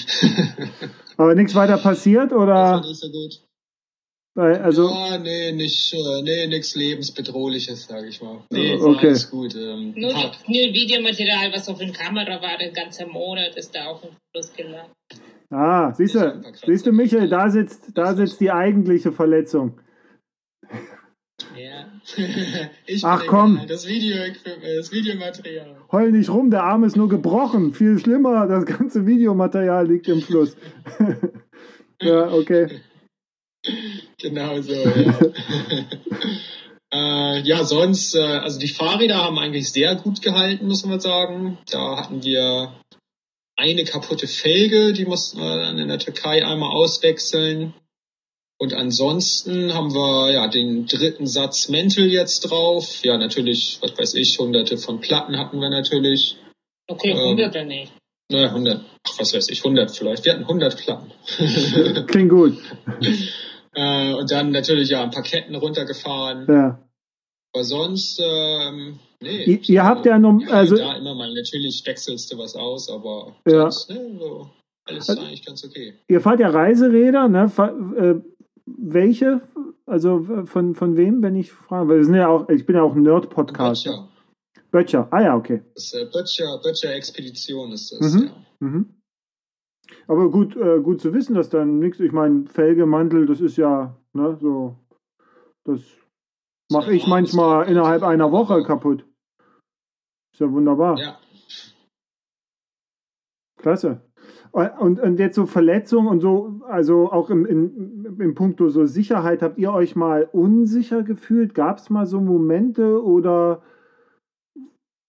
Aber 1.17 1.35
nichts 1.35 1.55
weiter 1.55 1.77
passiert 1.77 2.31
oder? 2.31 2.77
Das 2.77 2.87
nicht 2.87 2.99
so 2.99 3.09
gut. 3.09 3.41
Weil, 4.35 4.61
also 4.61 4.89
ja, 4.89 5.17
nee, 5.17 5.51
nicht, 5.51 5.93
äh, 5.93 6.21
nee, 6.21 6.47
nichts 6.47 6.75
lebensbedrohliches, 6.75 7.87
sage 7.87 8.07
ich 8.07 8.21
mal. 8.21 8.45
Nee, 8.51 8.75
okay. 8.75 9.07
alles 9.07 9.29
gut. 9.29 9.55
Ähm, 9.55 9.93
nur, 9.97 10.13
nur 10.13 10.23
Videomaterial, 10.47 11.51
was 11.51 11.67
auf 11.67 11.79
der 11.79 11.91
Kamera 11.91 12.41
war, 12.41 12.57
der 12.57 12.71
ganze 12.71 13.05
Monat 13.07 13.57
ist 13.57 13.75
da 13.75 13.87
auf 13.87 14.01
dem 14.01 14.11
Fluss 14.31 14.53
gelandet. 14.53 14.91
Ah, 15.51 15.93
siehst 15.93 16.15
du, 16.15 16.41
siehst 16.65 16.85
du, 16.85 16.91
Michael, 16.91 17.27
da 17.27 17.49
sitzt, 17.49 17.97
da 17.97 18.13
sitzt 18.13 18.39
die 18.39 18.51
eigentliche 18.51 19.11
Verletzung. 19.11 19.79
Ja. 21.55 21.85
Ach 23.03 23.23
komm. 23.27 23.61
Das, 23.67 23.87
Video, 23.87 24.17
das 24.77 24.91
Videomaterial. 24.91 25.77
Heul 25.91 26.11
nicht 26.11 26.29
rum, 26.29 26.51
der 26.51 26.63
Arm 26.63 26.83
ist 26.83 26.95
nur 26.95 27.09
gebrochen. 27.09 27.73
Viel 27.73 27.97
schlimmer, 27.97 28.47
das 28.47 28.65
ganze 28.65 29.05
Videomaterial 29.07 29.87
liegt 29.87 30.07
im 30.07 30.21
Fluss. 30.21 30.55
ja, 32.01 32.31
okay. 32.31 32.81
Genau 34.21 34.61
so, 34.61 34.73
ja. 34.73 35.19
äh, 36.93 37.41
ja, 37.41 37.63
sonst, 37.63 38.15
äh, 38.15 38.19
also 38.19 38.59
die 38.59 38.67
Fahrräder 38.67 39.17
haben 39.17 39.39
eigentlich 39.39 39.71
sehr 39.71 39.95
gut 39.95 40.21
gehalten, 40.21 40.67
muss 40.67 40.85
man 40.85 40.99
sagen. 40.99 41.57
Da 41.71 41.97
hatten 41.97 42.23
wir 42.23 42.73
eine 43.59 43.83
kaputte 43.83 44.27
Felge, 44.27 44.93
die 44.93 45.05
mussten 45.05 45.39
wir 45.39 45.57
dann 45.57 45.77
in 45.77 45.89
der 45.89 45.99
Türkei 45.99 46.45
einmal 46.45 46.71
auswechseln. 46.71 47.73
Und 48.57 48.73
ansonsten 48.73 49.73
haben 49.73 49.93
wir 49.93 50.31
ja 50.31 50.47
den 50.47 50.85
dritten 50.85 51.27
Satz 51.27 51.69
Mäntel 51.69 52.11
jetzt 52.11 52.41
drauf. 52.41 53.03
Ja, 53.03 53.17
natürlich, 53.17 53.79
was 53.81 53.97
weiß 53.97 54.13
ich, 54.15 54.39
hunderte 54.39 54.77
von 54.77 55.01
Platten 55.01 55.37
hatten 55.37 55.59
wir 55.59 55.69
natürlich. 55.69 56.37
Okay, 56.87 57.11
ähm, 57.11 57.19
hunderte 57.19 57.59
ähm, 57.59 57.67
nicht. 57.67 57.91
Naja, 58.31 58.51
hundert, 58.53 58.85
ach, 59.03 59.19
was 59.19 59.33
weiß 59.33 59.49
ich, 59.49 59.63
hundert 59.63 59.91
vielleicht. 59.91 60.23
Wir 60.23 60.33
hatten 60.33 60.47
hundert 60.47 60.77
Platten. 60.77 61.11
Klingt 62.07 62.29
gut. 62.29 62.57
äh, 63.73 64.13
und 64.13 64.31
dann 64.31 64.51
natürlich 64.51 64.89
ja 64.89 65.03
ein 65.03 65.11
paar 65.11 65.23
Ketten 65.23 65.55
runtergefahren. 65.55 66.45
Ja. 66.47 66.89
Aber 67.53 67.63
sonst, 67.63 68.21
ähm, 68.23 68.99
nee. 69.21 69.43
Ihr, 69.45 69.69
ihr 69.69 69.83
habt 69.83 70.05
ja 70.05 70.17
noch, 70.19 70.39
ja, 70.41 70.49
also. 70.49 70.75
Da 70.75 70.97
immer 70.97 71.15
mal, 71.15 71.33
natürlich 71.33 71.83
wechselst 71.85 72.31
du 72.31 72.37
was 72.37 72.55
aus, 72.55 72.89
aber 72.89 73.35
ja. 73.47 73.71
sonst, 73.71 73.89
ne, 73.89 74.17
so, 74.19 74.49
alles 74.85 75.09
also, 75.09 75.21
eigentlich 75.21 75.45
ganz 75.45 75.63
okay. 75.63 75.93
Ihr 76.07 76.21
fahrt 76.21 76.39
ja 76.39 76.49
Reiseräder, 76.49 77.27
ne? 77.27 77.51
Äh, 77.97 78.15
welche? 78.65 79.41
Also 79.85 80.45
von, 80.45 80.75
von 80.75 80.97
wem, 80.97 81.23
wenn 81.23 81.35
ich 81.35 81.51
frage? 81.51 81.89
Weil 81.89 81.97
wir 81.97 82.05
sind 82.05 82.15
ja 82.15 82.27
auch, 82.27 82.47
ich 82.49 82.65
bin 82.65 82.75
ja 82.75 82.83
auch 82.83 82.95
ein 82.95 83.01
Nerd-Podcast. 83.01 83.85
Böttcher. 83.85 84.09
Böttcher, 84.71 85.07
ah 85.11 85.21
ja, 85.21 85.35
okay. 85.35 85.63
Das 85.73 85.85
ist, 85.85 85.93
äh, 85.93 86.05
Böttcher, 86.05 86.59
Böttcher 86.63 86.93
Expedition 86.93 87.71
ist 87.71 87.91
das, 87.91 88.13
mhm. 88.13 88.23
ja. 88.23 88.31
Mhm. 88.59 88.93
Aber 90.07 90.29
gut, 90.29 90.55
äh, 90.55 90.79
gut 90.81 91.01
zu 91.01 91.13
wissen, 91.13 91.33
dass 91.33 91.49
dann 91.49 91.79
nichts, 91.79 91.99
ich 91.99 92.11
meine, 92.11 92.45
Felge, 92.47 92.85
Mantel, 92.85 93.25
das 93.25 93.41
ist 93.41 93.57
ja, 93.57 93.95
ne, 94.13 94.37
so, 94.39 94.75
das 95.63 95.81
mache 96.71 96.93
ich 96.93 97.07
manchmal 97.07 97.67
innerhalb 97.67 98.03
einer 98.03 98.31
Woche 98.31 98.63
kaputt. 98.63 99.05
Ist 100.39 100.45
ja 100.45 100.53
wunderbar. 100.53 100.97
Ja. 100.97 101.17
Klasse. 103.57 103.99
Und, 104.53 105.01
und 105.01 105.19
jetzt 105.19 105.35
so 105.35 105.45
Verletzungen 105.45 106.07
und 106.07 106.21
so, 106.21 106.61
also 106.65 107.11
auch 107.11 107.29
im, 107.29 107.45
im, 107.45 108.17
im 108.21 108.35
Punkto 108.35 108.69
so 108.69 108.85
Sicherheit, 108.85 109.41
habt 109.41 109.57
ihr 109.57 109.73
euch 109.73 109.97
mal 109.97 110.29
unsicher 110.31 111.03
gefühlt? 111.03 111.53
Gab 111.53 111.79
es 111.79 111.89
mal 111.89 112.05
so 112.05 112.21
Momente 112.21 113.03
oder 113.03 113.63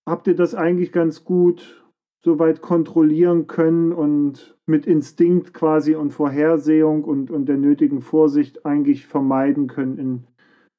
habt 0.05 0.27
ihr 0.27 0.35
das 0.35 0.57
eigentlich 0.57 0.91
ganz 0.91 1.23
gut 1.23 1.87
soweit 2.25 2.61
kontrollieren 2.61 3.47
können 3.47 3.93
und 3.93 4.59
mit 4.67 4.85
Instinkt 4.85 5.55
quasi 5.55 5.95
und 5.95 6.11
Vorhersehung 6.11 7.05
und, 7.05 7.31
und 7.31 7.47
der 7.47 7.57
nötigen 7.57 8.01
Vorsicht 8.01 8.67
eigentlich 8.67 9.07
vermeiden 9.07 9.69
können, 9.69 9.97
in 9.97 10.25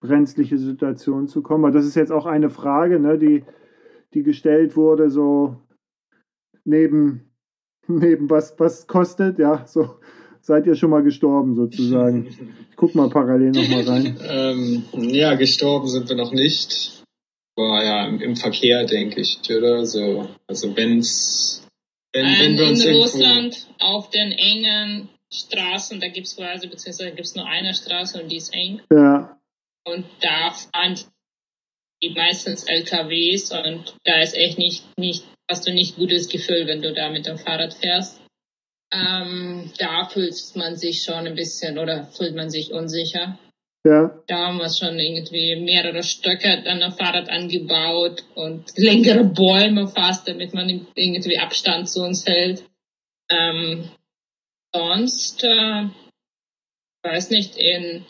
brenzliche 0.01 0.57
Situationen 0.57 1.29
zu 1.29 1.41
kommen? 1.41 1.63
Weil 1.63 1.71
das 1.71 1.85
ist 1.85 1.95
jetzt 1.95 2.11
auch 2.11 2.25
eine 2.25 2.49
Frage, 2.49 2.99
ne, 2.99 3.17
die, 3.17 3.45
die 4.13 4.23
gestellt 4.23 4.75
wurde, 4.75 5.09
so 5.09 5.57
neben 6.63 7.31
neben 7.87 8.29
was, 8.29 8.55
was 8.59 8.87
kostet, 8.87 9.39
ja, 9.39 9.65
so 9.65 9.97
seid 10.41 10.65
ihr 10.65 10.75
schon 10.75 10.89
mal 10.89 11.03
gestorben 11.03 11.55
sozusagen. 11.55 12.27
Ich 12.69 12.75
guck 12.75 12.95
mal 12.95 13.09
parallel 13.09 13.51
nochmal 13.51 13.83
rein. 13.83 14.17
ähm, 14.27 14.83
ja, 15.09 15.35
gestorben 15.35 15.87
sind 15.87 16.09
wir 16.09 16.15
noch 16.15 16.31
nicht. 16.31 17.03
Aber 17.55 17.83
ja, 17.83 18.07
im, 18.07 18.19
im 18.21 18.35
Verkehr, 18.35 18.85
denke 18.85 19.21
ich, 19.21 19.39
oder? 19.49 19.85
So, 19.85 20.27
also 20.47 20.75
wenn's, 20.75 21.67
wenn, 22.13 22.25
ähm, 22.25 22.35
wenn 22.39 22.57
wir 22.57 22.67
uns 22.67 22.85
In 22.85 22.95
Russland 22.95 23.67
auf 23.79 24.09
den 24.09 24.31
engen 24.31 25.09
Straßen, 25.31 25.99
da 25.99 26.07
gibt's 26.07 26.35
quasi, 26.35 26.67
beziehungsweise 26.67 27.11
gibt's 27.11 27.35
nur 27.35 27.45
eine 27.45 27.73
Straße 27.73 28.21
und 28.21 28.31
die 28.31 28.37
ist 28.37 28.53
eng. 28.53 28.81
Ja. 28.91 29.39
Und 29.85 30.05
da 30.21 30.51
fahren 30.51 30.97
die 32.01 32.11
meistens 32.11 32.63
LKWs 32.63 33.51
und 33.51 33.95
da 34.03 34.21
ist 34.21 34.35
echt 34.35 34.57
nicht, 34.57 34.85
nicht 34.97 35.23
hast 35.49 35.67
du 35.67 35.73
nicht 35.73 35.95
gutes 35.95 36.29
Gefühl, 36.29 36.67
wenn 36.67 36.81
du 36.81 36.93
da 36.93 37.09
mit 37.09 37.27
dem 37.27 37.37
Fahrrad 37.37 37.73
fährst. 37.73 38.21
Ähm, 38.93 39.71
da 39.77 40.05
fühlt 40.05 40.35
man 40.55 40.75
sich 40.75 41.03
schon 41.03 41.27
ein 41.27 41.35
bisschen 41.35 41.77
oder 41.77 42.05
fühlt 42.05 42.35
man 42.35 42.49
sich 42.49 42.73
unsicher. 42.73 43.37
Ja. 43.83 44.21
Da 44.27 44.47
haben 44.47 44.57
wir 44.57 44.69
schon 44.69 44.99
irgendwie 44.99 45.55
mehrere 45.55 46.03
Stöcke 46.03 46.49
an 46.67 46.79
dem 46.79 46.91
Fahrrad 46.91 47.29
angebaut 47.29 48.23
und 48.35 48.65
längere 48.77 49.23
Bäume 49.23 49.87
fast, 49.87 50.27
damit 50.27 50.53
man 50.53 50.87
irgendwie 50.95 51.37
Abstand 51.37 51.89
zu 51.89 52.01
uns 52.03 52.25
hält. 52.27 52.63
Ähm, 53.29 53.89
sonst, 54.73 55.43
äh, 55.43 55.85
weiß 57.03 57.29
nicht, 57.31 57.57
in, 57.57 58.05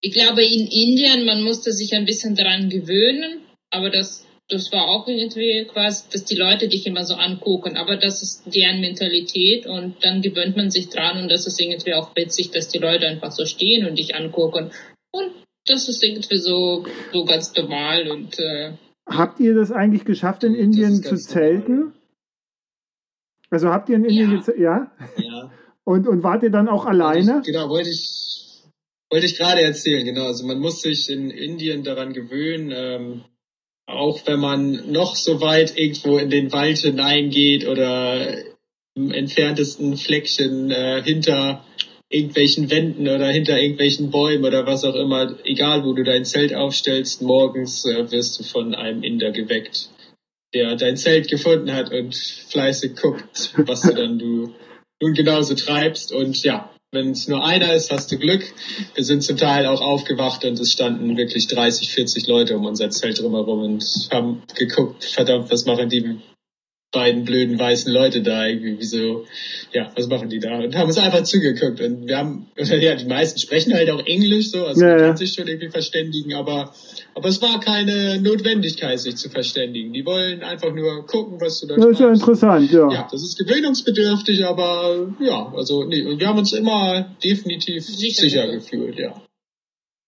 ich 0.00 0.12
glaube 0.12 0.44
in 0.44 0.66
Indien, 0.66 1.24
man 1.24 1.42
musste 1.42 1.72
sich 1.72 1.94
ein 1.94 2.04
bisschen 2.04 2.34
daran 2.34 2.68
gewöhnen, 2.68 3.40
aber 3.70 3.90
das 3.90 4.26
das 4.48 4.70
war 4.70 4.86
auch 4.88 5.08
irgendwie 5.08 5.64
quasi, 5.64 6.04
dass 6.12 6.24
die 6.24 6.36
Leute 6.36 6.68
dich 6.68 6.86
immer 6.86 7.04
so 7.04 7.14
angucken, 7.14 7.76
aber 7.76 7.96
das 7.96 8.22
ist 8.22 8.44
deren 8.54 8.80
Mentalität 8.80 9.66
und 9.66 9.96
dann 10.04 10.22
gewöhnt 10.22 10.56
man 10.56 10.70
sich 10.70 10.88
dran 10.88 11.20
und 11.20 11.28
das 11.28 11.48
ist 11.48 11.60
irgendwie 11.60 11.94
auch 11.94 12.14
witzig, 12.14 12.52
dass 12.52 12.68
die 12.68 12.78
Leute 12.78 13.08
einfach 13.08 13.32
so 13.32 13.44
stehen 13.44 13.88
und 13.88 13.98
dich 13.98 14.14
angucken 14.14 14.70
und 15.10 15.32
das 15.66 15.88
ist 15.88 16.02
irgendwie 16.04 16.36
so, 16.36 16.86
so 17.12 17.24
ganz 17.24 17.54
normal 17.56 18.08
und 18.08 18.38
äh, 18.38 18.74
Habt 19.08 19.38
ihr 19.38 19.54
das 19.54 19.70
eigentlich 19.70 20.04
geschafft, 20.04 20.42
in 20.42 20.54
Indien 20.54 21.02
zu 21.02 21.16
zelten? 21.16 21.76
Normal. 21.78 21.92
Also 23.50 23.68
habt 23.68 23.88
ihr 23.88 23.96
in 23.96 24.04
Indien 24.04 24.42
ja. 24.46 24.54
ja? 24.58 24.92
Ja. 25.16 25.50
Und, 25.84 26.08
und 26.08 26.24
wart 26.24 26.42
ihr 26.42 26.50
dann 26.50 26.68
auch 26.68 26.84
alleine? 26.84 27.42
genau, 27.44 27.68
wollte 27.68 27.90
ich, 27.90 28.35
wollte 29.10 29.26
ich 29.26 29.36
gerade 29.36 29.62
erzählen, 29.62 30.04
genau. 30.04 30.26
Also 30.26 30.46
man 30.46 30.58
muss 30.58 30.82
sich 30.82 31.08
in 31.08 31.30
Indien 31.30 31.84
daran 31.84 32.12
gewöhnen, 32.12 32.72
ähm, 32.74 33.24
auch 33.86 34.26
wenn 34.26 34.40
man 34.40 34.90
noch 34.90 35.14
so 35.14 35.40
weit 35.40 35.78
irgendwo 35.78 36.18
in 36.18 36.30
den 36.30 36.52
Wald 36.52 36.78
hineingeht 36.78 37.66
oder 37.66 38.36
im 38.94 39.12
entferntesten 39.12 39.96
Fleckchen 39.96 40.70
äh, 40.70 41.02
hinter 41.04 41.64
irgendwelchen 42.08 42.70
Wänden 42.70 43.08
oder 43.08 43.28
hinter 43.28 43.60
irgendwelchen 43.60 44.10
Bäumen 44.10 44.44
oder 44.44 44.66
was 44.66 44.84
auch 44.84 44.94
immer, 44.94 45.38
egal 45.44 45.84
wo 45.84 45.92
du 45.92 46.02
dein 46.02 46.24
Zelt 46.24 46.54
aufstellst, 46.54 47.22
morgens 47.22 47.84
äh, 47.84 48.10
wirst 48.10 48.38
du 48.38 48.44
von 48.44 48.74
einem 48.74 49.02
Inder 49.02 49.32
geweckt, 49.32 49.90
der 50.54 50.76
dein 50.76 50.96
Zelt 50.96 51.28
gefunden 51.28 51.72
hat 51.72 51.92
und 51.92 52.14
fleißig 52.14 52.96
guckt, 52.96 53.52
was 53.56 53.82
du 53.82 53.94
dann 53.94 54.18
du 54.18 54.54
nun 55.00 55.14
genauso 55.14 55.54
treibst 55.54 56.12
und 56.12 56.42
ja, 56.42 56.75
wenn 56.92 57.10
es 57.10 57.28
nur 57.28 57.44
einer 57.44 57.74
ist, 57.74 57.90
hast 57.90 58.10
du 58.10 58.18
Glück. 58.18 58.42
Wir 58.94 59.04
sind 59.04 59.22
zum 59.22 59.36
Teil 59.36 59.66
auch 59.66 59.80
aufgewacht 59.80 60.44
und 60.44 60.58
es 60.58 60.72
standen 60.72 61.16
wirklich 61.16 61.46
30, 61.46 61.92
40 61.92 62.26
Leute 62.26 62.56
um 62.56 62.64
unser 62.64 62.90
Zelt 62.90 63.20
drumherum 63.20 63.62
und 63.62 64.08
haben 64.10 64.42
geguckt, 64.54 65.04
verdammt, 65.04 65.50
was 65.50 65.66
machen 65.66 65.88
die 65.88 66.20
beiden 66.96 67.24
blöden 67.24 67.58
weißen 67.58 67.92
Leute 67.92 68.22
da 68.22 68.46
irgendwie 68.46 68.78
wie 68.78 68.84
so, 68.84 69.26
ja, 69.72 69.92
was 69.94 70.08
machen 70.08 70.30
die 70.30 70.38
da? 70.38 70.58
Und 70.60 70.74
haben 70.74 70.86
uns 70.86 70.96
einfach 70.96 71.24
zugeguckt. 71.24 71.78
Und 71.82 72.06
wir 72.06 72.16
haben, 72.16 72.46
ja, 72.56 72.94
die 72.94 73.04
meisten 73.04 73.38
sprechen 73.38 73.74
halt 73.74 73.90
auch 73.90 74.04
Englisch 74.06 74.50
so, 74.50 74.64
also 74.64 74.80
Ja, 74.80 74.88
man 74.92 74.98
ja. 74.98 75.06
kann 75.08 75.16
sich 75.18 75.34
schon 75.34 75.46
irgendwie 75.46 75.68
verständigen, 75.68 76.32
aber, 76.32 76.72
aber 77.14 77.28
es 77.28 77.42
war 77.42 77.60
keine 77.60 78.18
Notwendigkeit, 78.22 78.98
sich 78.98 79.16
zu 79.16 79.28
verständigen. 79.28 79.92
Die 79.92 80.06
wollen 80.06 80.42
einfach 80.42 80.72
nur 80.72 81.04
gucken, 81.06 81.38
was 81.38 81.60
du 81.60 81.66
da 81.66 81.76
Das 81.76 81.84
ist 81.84 82.00
ja 82.00 82.10
interessant, 82.10 82.72
ja. 82.72 82.90
Ja, 82.90 83.08
das 83.12 83.22
ist 83.22 83.36
gewöhnungsbedürftig, 83.36 84.46
aber 84.46 85.14
ja, 85.20 85.52
also 85.54 85.84
nee, 85.84 86.02
und 86.02 86.18
wir 86.18 86.28
haben 86.28 86.38
uns 86.38 86.54
immer 86.54 87.14
definitiv 87.22 87.84
Sicher 87.84 88.22
sicher, 88.22 88.46
gefühlt. 88.46 88.96
gefühlt, 88.96 88.98
ja. 88.98 89.22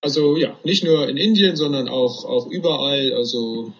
Also 0.00 0.36
ja, 0.36 0.56
nicht 0.64 0.84
nur 0.84 1.08
in 1.08 1.16
Indien, 1.16 1.56
sondern 1.56 1.88
auch, 1.88 2.24
auch 2.24 2.46
überall. 2.46 3.12
Also 3.12 3.74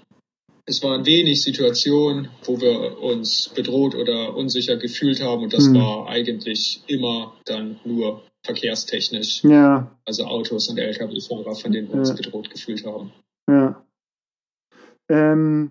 es 0.69 0.83
waren 0.83 1.07
wenig 1.07 1.43
Situationen, 1.43 2.29
wo 2.45 2.61
wir 2.61 3.01
uns 3.03 3.51
bedroht 3.55 3.95
oder 3.95 4.37
unsicher 4.37 4.77
gefühlt 4.77 5.23
haben 5.23 5.43
und 5.45 5.53
das 5.55 5.67
Hm. 5.67 5.75
war 5.75 6.09
eigentlich 6.09 6.83
immer 6.87 7.33
dann 7.47 7.81
nur 7.85 8.23
verkehrstechnisch, 8.45 9.43
Ja, 9.45 9.91
also 10.05 10.25
Autos 10.25 10.69
und 10.69 10.79
Lkw-Fahrer, 10.79 11.55
von 11.55 11.73
denen 11.73 11.89
wir 11.89 11.97
uns 11.97 12.11
Ja. 12.11 12.15
bedroht 12.17 12.51
gefühlt 12.51 12.85
haben. 12.87 13.13
ja. 13.51 13.83
Ähm, 15.11 15.71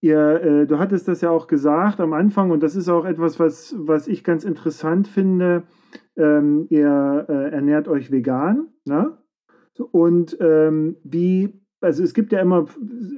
ihr, 0.00 0.40
äh, 0.42 0.66
du 0.66 0.78
hattest 0.78 1.08
das 1.08 1.20
ja 1.22 1.30
auch 1.30 1.48
gesagt 1.48 1.98
am 1.98 2.12
Anfang 2.12 2.52
und 2.52 2.62
das 2.62 2.76
ist 2.76 2.88
auch 2.88 3.04
etwas, 3.04 3.40
was, 3.40 3.74
was 3.76 4.06
ich 4.06 4.22
ganz 4.22 4.44
interessant 4.44 5.08
finde. 5.08 5.64
Ähm, 6.16 6.66
ihr 6.70 7.26
äh, 7.28 7.50
ernährt 7.50 7.88
euch 7.88 8.12
vegan, 8.12 8.68
ne? 8.84 9.16
Und 9.92 10.36
ähm, 10.40 10.96
wie, 11.02 11.59
also 11.80 12.02
es 12.02 12.14
gibt 12.14 12.32
ja 12.32 12.40
immer 12.40 12.66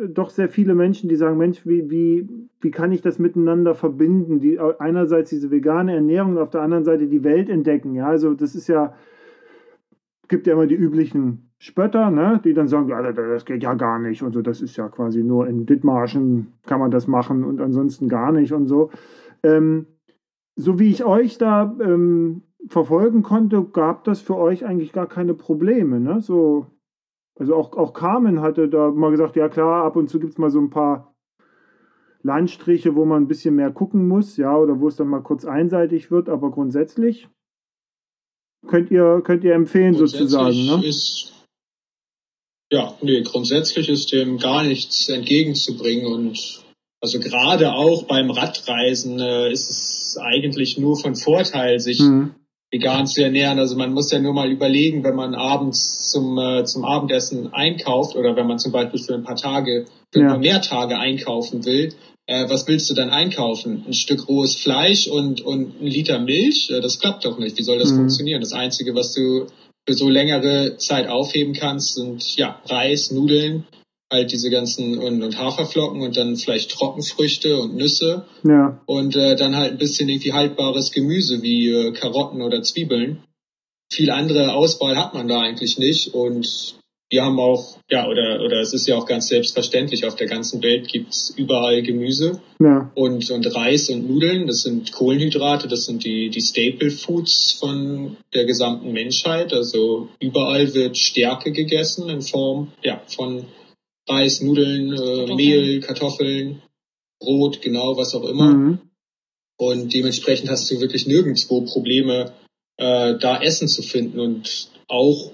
doch 0.09 0.30
sehr 0.30 0.48
viele 0.48 0.74
Menschen, 0.74 1.09
die 1.09 1.16
sagen, 1.16 1.36
Mensch, 1.36 1.66
wie, 1.66 1.90
wie, 1.90 2.28
wie 2.60 2.70
kann 2.70 2.93
ich 2.93 3.02
das 3.02 3.18
miteinander 3.18 3.74
verbinden? 3.74 4.40
Die 4.40 4.59
einerseits 4.60 5.30
diese 5.30 5.51
vegane 5.51 5.94
Ernährung, 5.94 6.39
auf 6.39 6.51
der 6.51 6.62
anderen 6.62 6.84
Seite 6.84 7.09
die 7.09 7.24
Welt 7.24 7.48
entdecken. 7.48 7.94
Ja, 7.94 8.06
also 8.09 8.34
das 8.34 8.55
ist 8.55 8.68
ja, 8.68 8.94
gibt 10.28 10.47
ja 10.47 10.55
immer 10.55 10.66
die 10.66 10.74
üblichen 10.74 11.51
Spötter, 11.59 12.10
ne, 12.10 12.40
die 12.44 12.55
dann 12.55 12.68
sagen, 12.68 12.89
ja, 12.89 13.02
das- 13.02 13.14
das 13.14 13.44
geht 13.44 13.62
ja 13.62 13.74
gar 13.74 13.98
nicht 13.98 14.22
und 14.22 14.32
so, 14.32 14.43
das 14.43 14.60
ist 14.60 14.76
ja 14.76 14.89
quasi 14.89 15.22
nur 15.22 15.47
in 15.47 15.66
Dithmarschen 15.66 16.52
kann 16.66 16.80
man 16.80 16.90
das 16.90 17.06
machen 17.06 17.44
und 17.44 17.60
ansonsten 17.60 18.09
gar 18.09 18.32
nicht 18.32 18.52
und 18.52 18.66
so. 18.66 18.90
Ähm, 19.43 19.86
so 20.56 20.78
wie 20.78 20.90
ich 20.90 21.05
euch 21.05 21.39
da 21.39 21.76
ähm, 21.80 22.43
verfolgen 22.68 23.22
konnte, 23.22 23.64
gab 23.64 24.05
das 24.05 24.20
für 24.20 24.36
euch 24.36 24.64
eigentlich 24.66 24.93
gar 24.93 25.06
keine 25.09 25.34
Probleme, 25.34 26.01
ne? 26.01 26.20
So, 26.20 26.66
also 27.39 27.55
auch, 27.55 27.73
auch 27.77 27.93
Carmen 27.93 28.41
hatte 28.41 28.69
da 28.69 28.91
mal 28.91 29.11
gesagt, 29.11 29.37
ja 29.37 29.49
klar, 29.49 29.85
ab 29.85 29.97
und 29.97 30.09
zu 30.09 30.21
gibt 30.21 30.33
es 30.33 30.39
mal 30.39 30.51
so 30.51 30.61
ein 30.61 30.71
paar 30.71 31.15
Landstriche, 32.23 32.95
wo 32.95 33.05
man 33.05 33.25
ein 33.25 33.29
bisschen 33.29 33.57
mehr 33.57 33.71
gucken 33.71 34.07
muss, 34.07 34.37
ja, 34.37 34.57
oder 34.57 34.81
wo 34.81 34.89
es 34.89 34.97
dann 34.97 35.09
mal 35.09 35.23
kurz 35.23 35.45
einseitig 35.45 36.11
wird, 36.11 36.29
aber 36.29 36.51
grundsätzlich 36.51 37.29
könnt 38.67 38.91
ihr, 38.91 39.23
könnt 39.25 39.45
ihr 39.45 39.55
empfehlen 39.55 39.95
sozusagen, 39.95 40.67
ne? 40.67 40.87
Ist, 40.87 41.33
ja, 42.71 42.97
nee, 43.03 43.23
grundsätzlich 43.23 43.89
ist 43.89 44.13
dem 44.13 44.39
gar 44.39 44.63
nichts 44.63 45.09
entgegenzubringen 45.09 46.07
und 46.07 46.63
also 47.01 47.19
gerade 47.19 47.73
auch 47.73 48.05
beim 48.05 48.31
Radreisen 48.31 49.19
äh, 49.19 49.51
ist 49.51 49.69
es 49.69 50.17
eigentlich 50.19 50.79
nur 50.79 50.97
von 50.97 51.17
Vorteil, 51.17 51.81
sich 51.81 51.99
Hm. 51.99 52.35
Vegan 52.73 53.07
zu 53.07 53.23
ernähren. 53.23 53.59
Also 53.59 53.77
man 53.77 53.93
muss 53.93 54.11
ja 54.11 54.19
nur 54.19 54.32
mal 54.32 54.51
überlegen, 54.51 55.05
wenn 55.05 55.15
man 55.15 55.35
abends 55.35 56.11
zum, 56.11 56.39
äh, 56.39 56.65
zum 56.65 56.85
Abendessen 56.85 57.53
einkauft 57.53 58.16
oder 58.16 58.35
wenn 58.35 58.47
man 58.47 58.59
zum 58.59 58.73
Beispiel 58.73 58.99
für 59.01 59.15
ein 59.15 59.23
paar 59.24 59.36
Tage, 59.36 59.85
für 60.11 60.20
Ja. 60.20 60.24
ein 60.27 60.31
paar 60.31 60.39
mehr 60.39 60.61
Tage 60.62 60.99
einkaufen 60.99 61.65
will, 61.66 61.93
äh, 62.27 62.49
was 62.49 62.66
willst 62.66 62.89
du 62.89 62.94
dann 62.94 63.11
einkaufen? 63.11 63.85
Ein 63.86 63.93
Stück 63.93 64.27
rohes 64.28 64.55
Fleisch 64.57 65.07
und, 65.07 65.43
und 65.43 65.81
ein 65.82 65.86
Liter 65.86 66.19
Milch? 66.19 66.70
Äh, 66.70 66.81
das 66.81 66.99
klappt 66.99 67.24
doch 67.27 67.39
nicht. 67.39 67.59
Wie 67.59 67.62
soll 67.62 67.78
das 67.78 67.93
Mhm. 67.93 67.97
funktionieren? 67.97 68.40
Das 68.40 68.53
Einzige, 68.55 68.94
was 68.94 69.12
du 69.12 69.47
für 69.86 69.94
so 69.94 70.09
längere 70.09 70.77
Zeit 70.78 71.09
aufheben 71.09 71.53
kannst, 71.53 71.94
sind 71.97 72.36
ja 72.36 72.61
Reis, 72.66 73.11
Nudeln, 73.11 73.66
halt 74.12 74.30
diese 74.30 74.51
ganzen 74.51 74.98
und, 74.98 75.22
und 75.22 75.39
Haferflocken 75.39 76.02
und 76.02 76.16
dann 76.16 76.36
vielleicht 76.36 76.70
Trockenfrüchte 76.70 77.59
und 77.59 77.74
Nüsse 77.74 78.26
Ja, 78.44 78.80
und 78.86 79.16
äh, 79.16 79.34
dann 79.34 79.56
halt 79.56 79.72
ein 79.72 79.78
bisschen 79.78 80.09
irgendwie 80.09 80.32
haltbares 80.32 80.93
Gemüse 80.93 81.43
wie 81.43 81.68
äh, 81.68 81.93
Karotten 81.93 82.43
oder 82.43 82.62
Zwiebeln. 82.62 83.24
Viel 83.90 84.10
andere 84.10 84.55
Auswahl 84.55 84.97
hat 84.97 85.14
man 85.14 85.28
da 85.28 85.40
eigentlich 85.40 85.78
nicht 85.78 86.14
und 86.14 86.76
wir 87.12 87.24
haben 87.24 87.39
auch, 87.39 87.76
ja, 87.90 88.09
oder, 88.09 88.40
oder 88.43 88.60
es 88.62 88.72
ist 88.72 88.89
ja 88.89 88.97
auch 88.97 89.05
ganz 89.05 89.28
selbstverständlich, 89.28 90.06
auf 90.06 90.14
der 90.14 90.26
ganzen 90.26 90.62
Welt 90.62 90.89
gibt's 90.89 91.34
überall 91.36 91.82
Gemüse 91.82 92.40
ja, 92.59 92.90
und, 92.94 93.30
und 93.30 93.55
Reis 93.55 93.90
und 93.90 94.09
Nudeln. 94.09 94.47
Das 94.47 94.62
sind 94.62 94.93
Kohlenhydrate, 94.93 95.68
das 95.68 95.84
sind 95.84 96.05
die, 96.05 96.30
die 96.30 96.40
Staple 96.40 96.90
Foods 96.90 97.52
von 97.60 98.16
der 98.32 98.47
gesamten 98.47 98.93
Menschheit. 98.93 99.52
Also 99.52 100.09
überall 100.20 100.72
wird 100.72 100.97
Stärke 100.97 101.52
gegessen 101.52 102.09
in 102.09 102.22
Form 102.22 102.72
ja, 102.82 103.02
von 103.06 103.44
Reis, 104.09 104.41
Nudeln, 104.41 104.93
äh. 104.93 105.35
Mehl, 105.35 105.81
Kartoffeln, 105.81 106.62
Brot, 107.20 107.62
genau, 107.62 107.97
was 107.97 108.15
auch 108.15 108.24
immer. 108.24 108.53
mhm. 108.53 108.79
Und 109.59 109.95
dementsprechend 109.95 110.51
hast 110.51 110.69
du 110.70 110.81
wirklich 110.81 111.07
nirgendwo 111.07 111.61
Probleme, 111.62 112.33
äh, 112.79 113.16
da 113.19 113.41
Essen 113.41 113.69
zu 113.69 113.83
finden. 113.83 114.19
Und 114.19 114.70
auch, 114.89 115.31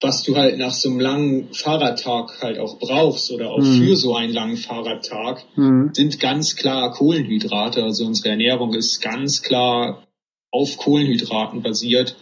was 0.00 0.22
du 0.22 0.36
halt 0.36 0.56
nach 0.58 0.72
so 0.72 0.88
einem 0.88 1.00
langen 1.00 1.52
Fahrradtag 1.52 2.40
halt 2.40 2.58
auch 2.58 2.78
brauchst 2.78 3.30
oder 3.30 3.50
auch 3.50 3.58
Mhm. 3.58 3.78
für 3.84 3.96
so 3.96 4.14
einen 4.14 4.32
langen 4.32 4.56
Fahrradtag, 4.56 5.44
Mhm. 5.56 5.90
sind 5.92 6.18
ganz 6.18 6.56
klar 6.56 6.92
Kohlenhydrate. 6.92 7.82
Also 7.82 8.06
unsere 8.06 8.30
Ernährung 8.30 8.72
ist 8.74 9.02
ganz 9.02 9.42
klar 9.42 10.06
auf 10.50 10.78
Kohlenhydraten 10.78 11.60
basiert 11.62 12.16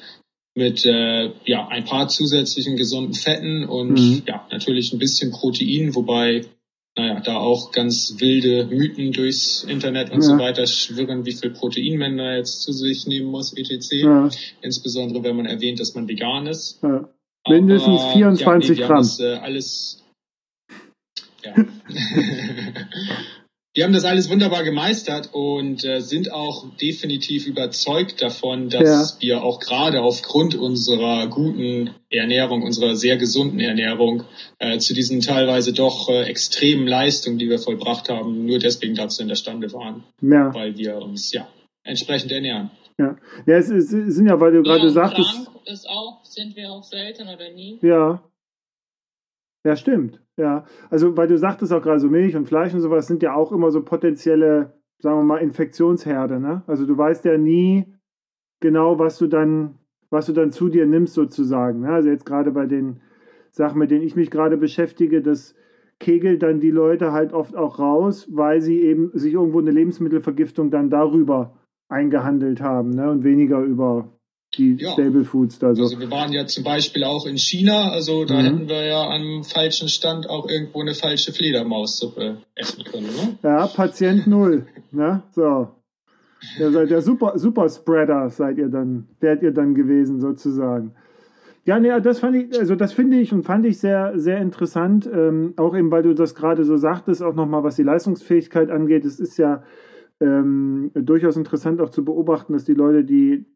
mit 0.55 0.85
äh, 0.87 1.31
ja 1.45 1.67
ein 1.69 1.85
paar 1.85 2.09
zusätzlichen 2.09 2.77
gesunden 2.77 3.15
Fetten 3.15 3.65
und 3.65 3.93
Mhm. 3.93 4.23
ja 4.27 4.47
natürlich 4.51 4.93
ein 4.93 4.99
bisschen 4.99 5.31
Protein, 5.33 5.95
wobei 5.95 6.45
naja 6.97 7.19
da 7.21 7.39
auch 7.39 7.73
ganz 7.73 8.15
wilde 8.19 8.67
Mythen 8.67 9.11
durchs 9.13 9.65
Internet 9.65 10.11
und 10.13 10.23
Ja. 10.23 10.29
so 10.29 10.39
weiter 10.39 10.65
schwirren, 10.67 11.27
wie 11.27 11.33
viel 11.33 11.51
Protein 11.51 11.99
man 11.99 12.17
da 12.17 12.37
jetzt 12.37 12.63
zu 12.63 12.73
sich 12.73 13.07
nehmen 13.09 13.27
muss, 13.27 13.53
etc. 13.53 13.91
Ja, 14.03 14.29
Insbesondere 14.63 15.25
wenn 15.25 15.35
man 15.37 15.47
erwähnt, 15.47 15.81
dass 15.81 15.95
man 15.97 16.07
vegan 16.07 16.47
ist. 16.47 16.79
ja. 16.83 17.09
Mindestens 17.49 18.01
Aber, 18.03 18.13
24 18.13 18.69
wir 18.79 18.87
Gramm. 18.87 18.97
Haben 18.97 19.03
das, 19.03 19.21
äh, 19.21 19.35
alles, 19.35 20.03
ja. 21.45 21.55
wir 23.75 23.85
haben 23.85 23.93
das 23.93 24.05
alles 24.05 24.31
wunderbar 24.31 24.63
gemeistert 24.63 25.31
und 25.33 25.85
äh, 25.85 26.01
sind 26.01 26.31
auch 26.33 26.65
definitiv 26.77 27.47
überzeugt 27.49 28.23
davon, 28.23 28.69
dass 28.69 29.21
wir 29.21 29.43
auch 29.43 29.59
gerade 29.59 30.01
aufgrund 30.03 30.55
unserer 30.55 31.27
guten 31.27 31.91
Ernährung, 32.09 32.63
unserer 32.63 32.95
sehr 32.95 33.17
gesunden 33.17 33.59
Ernährung, 33.59 34.23
äh, 34.61 34.79
zu 34.79 34.95
diesen 34.95 35.21
teilweise 35.21 35.73
doch 35.73 36.09
äh, 36.09 36.23
extremen 36.25 36.87
Leistungen, 36.87 37.39
die 37.39 37.49
wir 37.51 37.59
vollbracht 37.59 38.09
haben, 38.09 38.47
nur 38.47 38.61
deswegen 38.61 38.95
dazu 38.95 39.23
in 39.23 39.29
der 39.29 39.35
Stande 39.35 39.73
waren, 39.73 40.05
Ja, 40.23 40.55
weil 40.55 40.77
wir 40.79 40.97
uns 40.99 41.33
ja 41.33 41.49
entsprechend 41.83 42.31
ernähren. 42.33 42.71
ja. 42.99 43.17
Ja, 43.47 43.57
es, 43.57 43.69
ist- 43.71 43.93
es 43.93 44.15
sind 44.15 44.29
ja, 44.29 44.39
weil 44.39 44.53
du 44.53 44.63
gerade 44.63 44.85
ja, 44.85 44.91
sagtest. 44.91 45.31
krank 45.33 45.49
ist 45.67 45.89
auch, 45.89 46.25
sind 46.25 46.55
wir 46.55 46.71
auch 46.71 46.85
selten 46.85 47.27
oder 47.29 47.51
nie. 47.51 47.79
Ja. 47.83 48.23
Ja, 49.67 49.77
stimmt. 49.77 50.21
Ja. 50.37 50.65
Also, 50.91 51.17
weil 51.17 51.29
du 51.29 51.39
sagtest 51.39 51.73
auch 51.73 51.83
gerade 51.83 52.01
so 52.01 52.09
Milch 52.09 52.37
und 52.37 52.49
Fleisch 52.49 52.75
und 52.75 52.81
sowas 52.81 53.07
sind 53.07 53.23
ja 53.23 53.35
auch 53.35 53.53
immer 53.53 53.71
so 53.71 53.83
potenzielle, 53.83 54.75
sagen 54.99 55.19
wir 55.19 55.25
mal, 55.25 55.39
Infektionsherde, 55.39 56.41
ne? 56.41 56.63
Also 56.67 56.87
du 56.87 56.97
weißt 56.97 57.25
ja 57.25 57.39
nie 57.39 57.95
genau, 58.61 58.99
was 58.99 59.19
du 59.19 59.27
dann, 59.27 59.79
was 60.11 60.27
du 60.27 60.33
dann 60.33 60.51
zu 60.51 60.69
dir 60.69 60.87
nimmst, 60.87 61.15
sozusagen. 61.15 61.81
Ne? 61.81 61.91
Also 61.91 62.09
jetzt 62.09 62.27
gerade 62.27 62.51
bei 62.51 62.67
den 62.67 63.01
Sachen, 63.51 63.79
mit 63.79 63.91
denen 63.91 64.03
ich 64.03 64.17
mich 64.17 64.31
gerade 64.31 64.57
beschäftige, 64.57 65.23
das 65.23 65.55
kegelt 66.01 66.43
dann 66.43 66.61
die 66.61 66.71
Leute 66.71 67.13
halt 67.13 67.33
oft 67.33 67.55
auch 67.55 67.79
raus, 67.79 68.29
weil 68.33 68.61
sie 68.61 68.81
eben 68.81 69.11
sich 69.13 69.35
irgendwo 69.35 69.61
eine 69.61 69.71
Lebensmittelvergiftung 69.71 70.71
dann 70.71 70.91
darüber 70.91 71.57
eingehandelt 71.89 72.61
haben, 72.61 72.91
ne? 72.91 73.11
Und 73.11 73.23
weniger 73.23 73.61
über 73.61 74.19
die 74.57 74.77
Ja. 74.79 74.93
Stable 74.93 75.25
Foods 75.25 75.59
da 75.59 75.75
so. 75.75 75.83
Also 75.83 75.99
wir 76.01 76.11
waren 76.11 76.33
ja 76.33 76.47
zum 76.47 76.65
Beispiel 76.65 77.05
auch 77.05 77.27
in 77.27 77.37
China, 77.39 77.91
also 77.91 78.25
da 78.25 78.35
Mhm. 78.35 78.45
hätten 78.45 78.69
wir 78.69 78.85
ja 78.87 79.09
am 79.09 79.43
falschen 79.45 79.89
Stand 79.89 80.29
auch 80.29 80.49
irgendwo 80.49 80.81
eine 80.81 80.95
falsche 80.95 81.33
Fledermaussuppe 81.33 82.39
essen 82.55 82.85
können, 82.85 83.07
ne? 83.07 83.39
Ja, 83.43 83.67
Patient 83.67 84.27
Null. 84.27 84.67
Ne? 84.93 85.23
So. 85.35 85.69
Ihr 86.59 86.71
seid 86.73 86.91
der 86.91 87.01
Super, 87.01 87.39
Super 87.39 87.69
Spreader, 87.69 88.29
seid 88.31 88.59
ihr 88.59 88.69
dann, 88.69 89.09
wärt 89.21 89.43
ihr 89.43 89.53
dann 89.53 89.75
gewesen, 89.75 90.21
sozusagen. 90.21 90.93
Ja, 91.67 91.81
nee, 91.81 91.99
das 92.03 92.19
fand 92.21 92.37
ich, 92.37 92.59
also 92.61 92.75
das 92.75 92.93
finde 92.93 93.17
ich 93.19 93.33
und 93.33 93.43
fand 93.45 93.65
ich 93.65 93.79
sehr, 93.79 94.13
sehr 94.17 94.39
interessant. 94.39 95.09
Ähm, 95.11 95.55
auch 95.57 95.75
eben, 95.75 95.91
weil 95.91 96.03
du 96.03 96.15
das 96.15 96.35
gerade 96.35 96.65
so 96.65 96.77
sagtest, 96.77 97.23
auch 97.23 97.35
nochmal, 97.35 97.65
was 97.65 97.77
die 97.77 97.83
Leistungsfähigkeit 97.83 98.71
angeht. 98.71 99.07
Es 99.07 99.19
ist 99.19 99.39
ja 99.39 99.63
ähm, 100.21 100.91
durchaus 100.95 101.39
interessant 101.39 101.81
auch 101.81 101.89
zu 101.89 102.05
beobachten, 102.05 102.53
dass 102.53 102.65
die 102.65 102.75
Leute, 102.75 103.05
die 103.05 103.47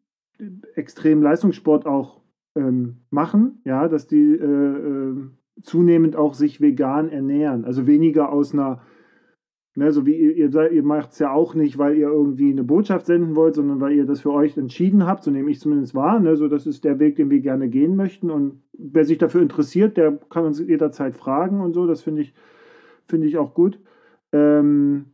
extrem 0.74 1.22
Leistungssport 1.22 1.86
auch 1.86 2.20
ähm, 2.54 2.98
machen, 3.10 3.60
ja, 3.64 3.88
dass 3.88 4.06
die 4.06 4.34
äh, 4.34 4.44
äh, 4.44 5.16
zunehmend 5.62 6.16
auch 6.16 6.34
sich 6.34 6.60
vegan 6.60 7.08
ernähren. 7.08 7.64
Also 7.64 7.86
weniger 7.86 8.32
aus 8.32 8.52
einer 8.52 8.82
Ne, 9.78 9.92
so 9.92 10.04
wie 10.06 10.16
ihr, 10.16 10.34
ihr, 10.34 10.72
ihr 10.72 10.82
macht 10.82 11.12
es 11.12 11.20
ja 11.20 11.30
auch 11.30 11.54
nicht, 11.54 11.78
weil 11.78 11.96
ihr 11.96 12.08
irgendwie 12.08 12.50
eine 12.50 12.64
Botschaft 12.64 13.06
senden 13.06 13.36
wollt, 13.36 13.54
sondern 13.54 13.80
weil 13.80 13.92
ihr 13.92 14.06
das 14.06 14.22
für 14.22 14.32
euch 14.32 14.56
entschieden 14.56 15.06
habt, 15.06 15.22
so 15.22 15.30
nehme 15.30 15.52
ich 15.52 15.60
zumindest 15.60 15.94
wahr. 15.94 16.18
Ne, 16.18 16.34
so 16.34 16.48
das 16.48 16.66
ist 16.66 16.82
der 16.82 16.98
Weg, 16.98 17.14
den 17.14 17.30
wir 17.30 17.38
gerne 17.38 17.68
gehen 17.68 17.94
möchten. 17.94 18.28
Und 18.28 18.60
wer 18.72 19.04
sich 19.04 19.18
dafür 19.18 19.40
interessiert, 19.40 19.96
der 19.96 20.18
kann 20.30 20.46
uns 20.46 20.58
jederzeit 20.58 21.14
fragen 21.16 21.60
und 21.60 21.74
so. 21.74 21.86
Das 21.86 22.02
finde 22.02 22.22
ich, 22.22 22.34
finde 23.06 23.28
ich 23.28 23.38
auch 23.38 23.54
gut. 23.54 23.78
Ähm, 24.32 25.12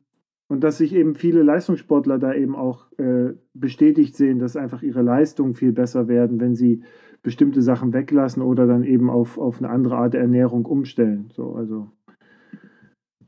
und 0.48 0.62
dass 0.62 0.78
sich 0.78 0.94
eben 0.94 1.14
viele 1.14 1.42
Leistungssportler 1.42 2.18
da 2.18 2.34
eben 2.34 2.54
auch 2.54 2.86
äh, 2.98 3.32
bestätigt 3.54 4.16
sehen, 4.16 4.38
dass 4.38 4.56
einfach 4.56 4.82
ihre 4.82 5.02
Leistungen 5.02 5.54
viel 5.54 5.72
besser 5.72 6.08
werden, 6.08 6.40
wenn 6.40 6.54
sie 6.54 6.82
bestimmte 7.22 7.62
Sachen 7.62 7.92
weglassen 7.92 8.42
oder 8.42 8.66
dann 8.66 8.84
eben 8.84 9.08
auf, 9.08 9.38
auf 9.38 9.58
eine 9.58 9.70
andere 9.70 9.96
Art 9.96 10.14
der 10.14 10.20
Ernährung 10.20 10.66
umstellen. 10.66 11.30
So, 11.32 11.54
also 11.54 11.90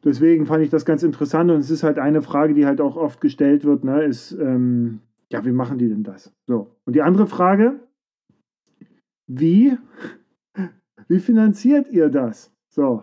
deswegen 0.05 0.47
fand 0.47 0.63
ich 0.63 0.71
das 0.71 0.85
ganz 0.85 1.03
interessant 1.03 1.51
und 1.51 1.59
es 1.59 1.71
ist 1.71 1.83
halt 1.83 1.99
eine 1.99 2.21
Frage, 2.21 2.53
die 2.53 2.67
halt 2.67 2.81
auch 2.81 2.97
oft 2.97 3.21
gestellt 3.21 3.65
wird, 3.65 3.85
ne, 3.85 4.05
ist, 4.05 4.33
ähm, 4.33 5.01
ja, 5.33 5.45
wie 5.45 5.53
machen 5.53 5.79
die 5.79 5.89
denn 5.89 6.03
das? 6.03 6.33
So. 6.47 6.77
Und 6.85 6.95
die 6.95 7.03
andere 7.03 7.27
Frage, 7.27 7.81
wie, 9.27 9.77
wie 11.09 11.19
finanziert 11.19 11.89
ihr 11.91 12.11
das? 12.11 12.55
So. 12.69 13.03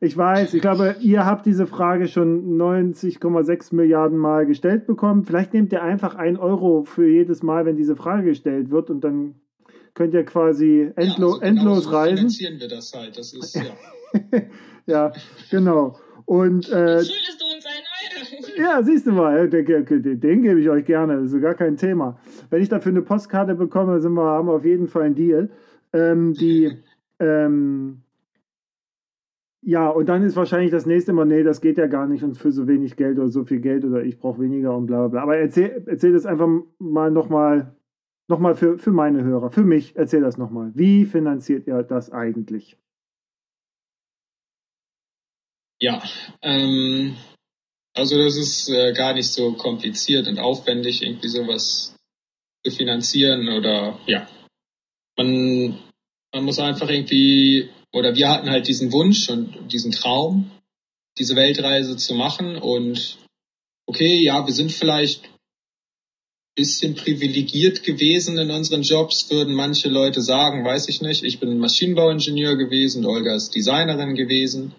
Ich 0.00 0.16
weiß, 0.16 0.54
ich 0.54 0.60
glaube, 0.60 0.96
ihr 1.00 1.26
habt 1.26 1.44
diese 1.44 1.66
Frage 1.66 2.06
schon 2.06 2.56
90,6 2.56 3.74
Milliarden 3.74 4.16
Mal 4.16 4.46
gestellt 4.46 4.86
bekommen. 4.86 5.24
Vielleicht 5.24 5.54
nehmt 5.54 5.72
ihr 5.72 5.82
einfach 5.82 6.14
ein 6.14 6.36
Euro 6.36 6.84
für 6.84 7.08
jedes 7.08 7.42
Mal, 7.42 7.66
wenn 7.66 7.76
diese 7.76 7.96
Frage 7.96 8.28
gestellt 8.28 8.70
wird 8.70 8.90
und 8.90 9.02
dann 9.02 9.34
könnt 9.94 10.14
ihr 10.14 10.24
quasi 10.24 10.92
endlo 10.94 11.30
ja, 11.30 11.34
also 11.34 11.40
endlos 11.40 11.64
genau 11.64 11.74
so 11.80 11.90
reisen. 11.90 12.16
finanzieren 12.16 12.60
wir 12.60 12.68
das 12.68 12.92
halt. 12.94 13.18
Das 13.18 13.32
ist, 13.32 13.56
ja. 13.56 13.62
ja, 14.86 15.12
genau. 15.50 15.98
Und 16.24 16.68
äh, 16.68 17.02
Schuldest 17.02 17.40
du 17.40 17.46
uns 17.52 17.64
einen 17.66 18.44
Euro? 18.44 18.52
ja, 18.56 18.82
siehst 18.82 19.06
du 19.08 19.12
mal, 19.12 19.48
den, 19.48 19.66
den, 19.66 20.20
den 20.20 20.42
gebe 20.42 20.60
ich 20.60 20.68
euch 20.68 20.84
gerne, 20.84 21.20
das 21.22 21.32
ist 21.32 21.42
gar 21.42 21.54
kein 21.54 21.76
Thema. 21.76 22.20
Wenn 22.50 22.62
ich 22.62 22.68
dafür 22.68 22.92
eine 22.92 23.02
Postkarte 23.02 23.56
bekomme, 23.56 24.00
sind 24.00 24.12
wir, 24.12 24.22
haben 24.22 24.46
wir 24.46 24.52
auf 24.54 24.64
jeden 24.64 24.86
Fall 24.86 25.02
einen 25.02 25.14
Deal. 25.16 25.50
Ähm, 25.92 26.34
die, 26.34 26.76
ähm, 27.18 28.02
ja, 29.60 29.88
und 29.88 30.06
dann 30.06 30.22
ist 30.22 30.36
wahrscheinlich 30.36 30.70
das 30.70 30.86
nächste 30.86 31.12
Mal, 31.12 31.26
nee, 31.26 31.42
das 31.42 31.60
geht 31.60 31.78
ja 31.78 31.86
gar 31.86 32.06
nicht 32.06 32.22
und 32.22 32.36
für 32.36 32.52
so 32.52 32.68
wenig 32.68 32.96
Geld 32.96 33.18
oder 33.18 33.28
so 33.28 33.44
viel 33.44 33.60
Geld 33.60 33.84
oder 33.84 34.02
ich 34.02 34.18
brauche 34.18 34.40
weniger 34.40 34.76
und 34.76 34.86
bla 34.86 34.98
bla 35.00 35.08
bla. 35.08 35.22
Aber 35.22 35.36
erzähl, 35.36 35.82
erzähl 35.86 36.12
das 36.12 36.26
einfach 36.26 36.48
mal 36.78 37.10
nochmal 37.10 37.74
noch 38.28 38.38
mal 38.38 38.54
für, 38.54 38.78
für 38.78 38.92
meine 38.92 39.24
Hörer, 39.24 39.50
für 39.50 39.64
mich, 39.64 39.96
erzähl 39.96 40.20
das 40.20 40.36
nochmal. 40.36 40.70
Wie 40.74 41.06
finanziert 41.06 41.66
ihr 41.66 41.82
das 41.82 42.10
eigentlich? 42.10 42.76
Ja, 45.80 46.02
ähm, 46.42 47.16
also 47.94 48.18
das 48.18 48.36
ist 48.36 48.68
äh, 48.68 48.92
gar 48.92 49.14
nicht 49.14 49.28
so 49.28 49.54
kompliziert 49.54 50.28
und 50.28 50.38
aufwendig, 50.38 51.02
irgendwie 51.02 51.28
sowas 51.28 51.96
zu 52.64 52.70
finanzieren 52.70 53.48
oder 53.48 53.98
ja. 54.06 54.28
Man, 55.16 55.78
man 56.32 56.44
muss 56.44 56.58
einfach 56.58 56.88
irgendwie, 56.88 57.70
oder 57.92 58.14
wir 58.14 58.28
hatten 58.28 58.50
halt 58.50 58.68
diesen 58.68 58.92
Wunsch 58.92 59.28
und 59.28 59.72
diesen 59.72 59.92
Traum, 59.92 60.50
diese 61.18 61.36
Weltreise 61.36 61.96
zu 61.96 62.14
machen 62.14 62.56
und 62.56 63.18
okay, 63.86 64.20
ja, 64.22 64.46
wir 64.46 64.52
sind 64.52 64.72
vielleicht 64.72 65.30
bisschen 66.58 66.96
privilegiert 66.96 67.84
gewesen 67.84 68.36
in 68.36 68.50
unseren 68.50 68.82
Jobs, 68.82 69.30
würden 69.30 69.54
manche 69.54 69.88
Leute 69.88 70.20
sagen, 70.20 70.64
weiß 70.64 70.88
ich 70.88 71.00
nicht. 71.00 71.22
Ich 71.22 71.38
bin 71.38 71.56
Maschinenbauingenieur 71.58 72.56
gewesen, 72.56 73.06
Olga 73.06 73.36
ist 73.36 73.54
Designerin 73.54 74.16
gewesen. 74.16 74.74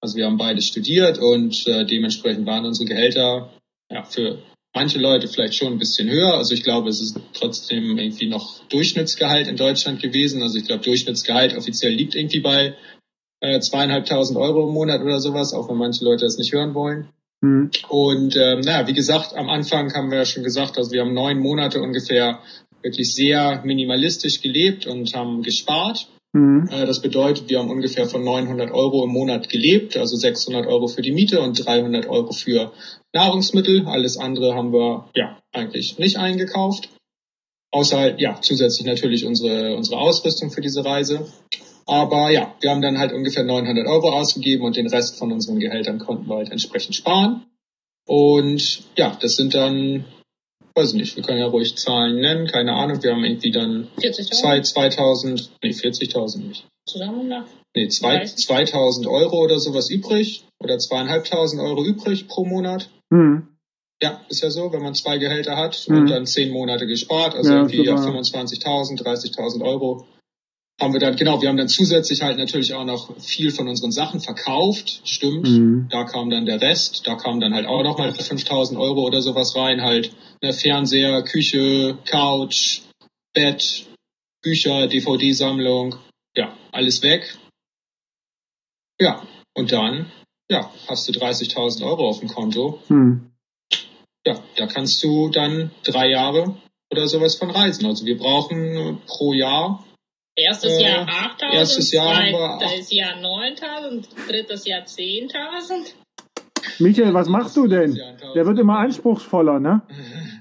Also 0.00 0.16
wir 0.16 0.24
haben 0.24 0.38
beide 0.38 0.62
studiert 0.62 1.18
und 1.18 1.66
äh, 1.66 1.84
dementsprechend 1.84 2.46
waren 2.46 2.64
unsere 2.64 2.88
Gehälter 2.88 3.52
ja, 3.90 4.04
für 4.04 4.42
manche 4.74 4.98
Leute 4.98 5.28
vielleicht 5.28 5.54
schon 5.54 5.72
ein 5.72 5.78
bisschen 5.78 6.08
höher. 6.08 6.34
Also 6.34 6.54
ich 6.54 6.62
glaube, 6.62 6.88
es 6.88 7.00
ist 7.00 7.18
trotzdem 7.34 7.98
irgendwie 7.98 8.26
noch 8.26 8.64
Durchschnittsgehalt 8.68 9.48
in 9.48 9.56
Deutschland 9.56 10.00
gewesen. 10.00 10.42
Also 10.42 10.58
ich 10.58 10.66
glaube, 10.66 10.84
Durchschnittsgehalt 10.84 11.56
offiziell 11.56 11.92
liegt 11.92 12.14
irgendwie 12.14 12.40
bei 12.40 12.74
äh, 13.40 13.60
zweieinhalbtausend 13.60 14.38
Euro 14.38 14.68
im 14.68 14.74
Monat 14.74 15.02
oder 15.02 15.20
sowas, 15.20 15.52
auch 15.52 15.68
wenn 15.68 15.76
manche 15.76 16.04
Leute 16.04 16.24
das 16.24 16.38
nicht 16.38 16.52
hören 16.52 16.74
wollen. 16.74 17.08
Hm. 17.42 17.70
Und 17.88 18.36
ähm, 18.36 18.60
naja, 18.60 18.86
wie 18.86 18.92
gesagt, 18.92 19.34
am 19.34 19.48
Anfang 19.48 19.92
haben 19.94 20.10
wir 20.10 20.18
ja 20.18 20.24
schon 20.24 20.44
gesagt, 20.44 20.78
also 20.78 20.92
wir 20.92 21.00
haben 21.00 21.12
neun 21.12 21.38
Monate 21.40 21.80
ungefähr 21.80 22.40
wirklich 22.82 23.14
sehr 23.14 23.62
minimalistisch 23.64 24.40
gelebt 24.40 24.86
und 24.86 25.14
haben 25.14 25.42
gespart. 25.42 26.08
Hm. 26.34 26.68
Äh, 26.70 26.86
das 26.86 27.02
bedeutet, 27.02 27.50
wir 27.50 27.58
haben 27.58 27.70
ungefähr 27.70 28.06
von 28.06 28.24
900 28.24 28.70
Euro 28.70 29.04
im 29.04 29.10
Monat 29.10 29.48
gelebt, 29.48 29.96
also 29.96 30.16
600 30.16 30.66
Euro 30.66 30.88
für 30.88 31.02
die 31.02 31.12
Miete 31.12 31.40
und 31.40 31.64
300 31.64 32.08
Euro 32.08 32.32
für 32.32 32.72
Nahrungsmittel. 33.12 33.86
Alles 33.86 34.16
andere 34.16 34.54
haben 34.54 34.72
wir 34.72 35.10
ja 35.14 35.38
eigentlich 35.52 35.98
nicht 35.98 36.16
eingekauft. 36.16 36.88
Außer 37.70 37.98
halt, 37.98 38.20
ja, 38.20 38.38
zusätzlich 38.40 38.86
natürlich 38.86 39.24
unsere, 39.24 39.76
unsere 39.76 39.98
Ausrüstung 39.98 40.50
für 40.50 40.60
diese 40.60 40.84
Reise. 40.84 41.26
Aber 41.86 42.30
ja, 42.30 42.54
wir 42.60 42.70
haben 42.70 42.82
dann 42.82 42.98
halt 42.98 43.12
ungefähr 43.12 43.44
900 43.44 43.86
Euro 43.86 44.10
ausgegeben 44.10 44.64
und 44.64 44.76
den 44.76 44.86
Rest 44.86 45.18
von 45.18 45.32
unseren 45.32 45.58
Gehältern 45.58 45.98
konnten 45.98 46.28
wir 46.28 46.36
halt 46.36 46.50
entsprechend 46.50 46.94
sparen. 46.94 47.46
Und 48.06 48.84
ja, 48.96 49.16
das 49.20 49.36
sind 49.36 49.54
dann, 49.54 50.04
weiß 50.74 50.90
ich 50.90 50.94
nicht, 50.94 51.16
wir 51.16 51.22
können 51.22 51.38
ja 51.38 51.46
ruhig 51.46 51.76
Zahlen 51.76 52.20
nennen, 52.20 52.46
keine 52.46 52.72
Ahnung, 52.74 53.02
wir 53.02 53.12
haben 53.12 53.24
irgendwie 53.24 53.50
dann 53.50 53.88
40.000 53.98 54.32
zwei, 54.32 54.60
2000, 54.60 55.50
nee, 55.62 55.70
40.000 55.70 56.38
nicht. 56.48 56.66
zusammen 56.86 57.28
nach. 57.28 57.44
Nee, 57.74 57.88
zwei, 57.88 58.18
30. 58.18 58.44
2000 58.46 59.06
Euro 59.06 59.38
oder 59.42 59.58
sowas 59.58 59.88
übrig 59.90 60.44
oder 60.62 60.78
zweieinhalbtausend 60.78 61.60
Euro 61.62 61.84
übrig 61.84 62.28
pro 62.28 62.44
Monat. 62.44 62.88
Hm. 63.12 63.48
Ja, 64.02 64.20
ist 64.28 64.42
ja 64.42 64.50
so, 64.50 64.72
wenn 64.72 64.82
man 64.82 64.94
zwei 64.94 65.18
Gehälter 65.18 65.56
hat 65.56 65.86
Mhm. 65.88 65.96
und 65.96 66.10
dann 66.10 66.26
zehn 66.26 66.50
Monate 66.52 66.86
gespart, 66.86 67.34
also 67.34 67.50
Ja, 67.52 67.58
irgendwie 67.60 67.84
ja, 67.84 67.96
super. 67.96 68.18
25.000, 68.18 69.00
30.000 69.02 69.62
Euro 69.62 70.06
haben 70.80 70.92
wir 70.94 71.00
dann, 71.00 71.14
genau, 71.14 71.40
wir 71.40 71.48
haben 71.48 71.56
dann 71.56 71.68
zusätzlich 71.68 72.22
halt 72.22 72.36
natürlich 72.38 72.74
auch 72.74 72.84
noch 72.84 73.16
viel 73.20 73.52
von 73.52 73.68
unseren 73.68 73.92
Sachen 73.92 74.20
verkauft, 74.20 75.02
stimmt. 75.04 75.46
Mhm. 75.48 75.86
Da 75.90 76.02
kam 76.04 76.28
dann 76.30 76.44
der 76.44 76.60
Rest, 76.60 77.06
da 77.06 77.14
kam 77.14 77.38
dann 77.40 77.54
halt 77.54 77.66
auch 77.66 77.84
noch 77.84 77.98
mal 77.98 78.10
5.000 78.10 78.76
Euro 78.78 79.04
oder 79.06 79.22
sowas 79.22 79.54
rein, 79.54 79.82
halt 79.82 80.10
ne, 80.42 80.52
Fernseher, 80.52 81.22
Küche, 81.22 81.98
Couch, 82.04 82.82
Bett, 83.34 83.86
Bücher, 84.42 84.88
DVD-Sammlung, 84.88 85.96
ja, 86.36 86.56
alles 86.72 87.02
weg. 87.02 87.38
Ja, 89.00 89.26
und 89.54 89.72
dann, 89.72 90.10
ja, 90.50 90.70
hast 90.88 91.08
du 91.08 91.12
30.000 91.12 91.84
Euro 91.84 92.08
auf 92.08 92.20
dem 92.20 92.28
Konto. 92.28 92.80
Hm. 92.88 93.30
Ja, 94.24 94.42
da 94.56 94.66
kannst 94.66 95.02
du 95.02 95.30
dann 95.30 95.70
drei 95.82 96.10
Jahre 96.10 96.56
oder 96.90 97.08
sowas 97.08 97.34
von 97.34 97.50
reisen. 97.50 97.86
Also 97.86 98.04
wir 98.04 98.18
brauchen 98.18 99.00
pro 99.06 99.32
Jahr, 99.32 99.84
Erstes 100.34 100.78
Äh, 100.78 100.82
Jahr 100.84 101.06
8.000, 101.06 101.52
erstes 101.52 101.92
Jahr 101.92 102.14
zweites 102.14 102.90
Jahr 102.90 103.16
9.000, 103.16 104.06
drittes 104.28 104.64
Jahr 104.64 104.82
10.000. 104.82 105.92
Michael, 106.78 107.12
was 107.12 107.28
machst 107.28 107.56
du 107.56 107.66
denn? 107.66 107.94
Der 108.34 108.46
wird 108.46 108.58
immer 108.58 108.78
anspruchsvoller, 108.78 109.60
ne? 109.60 109.82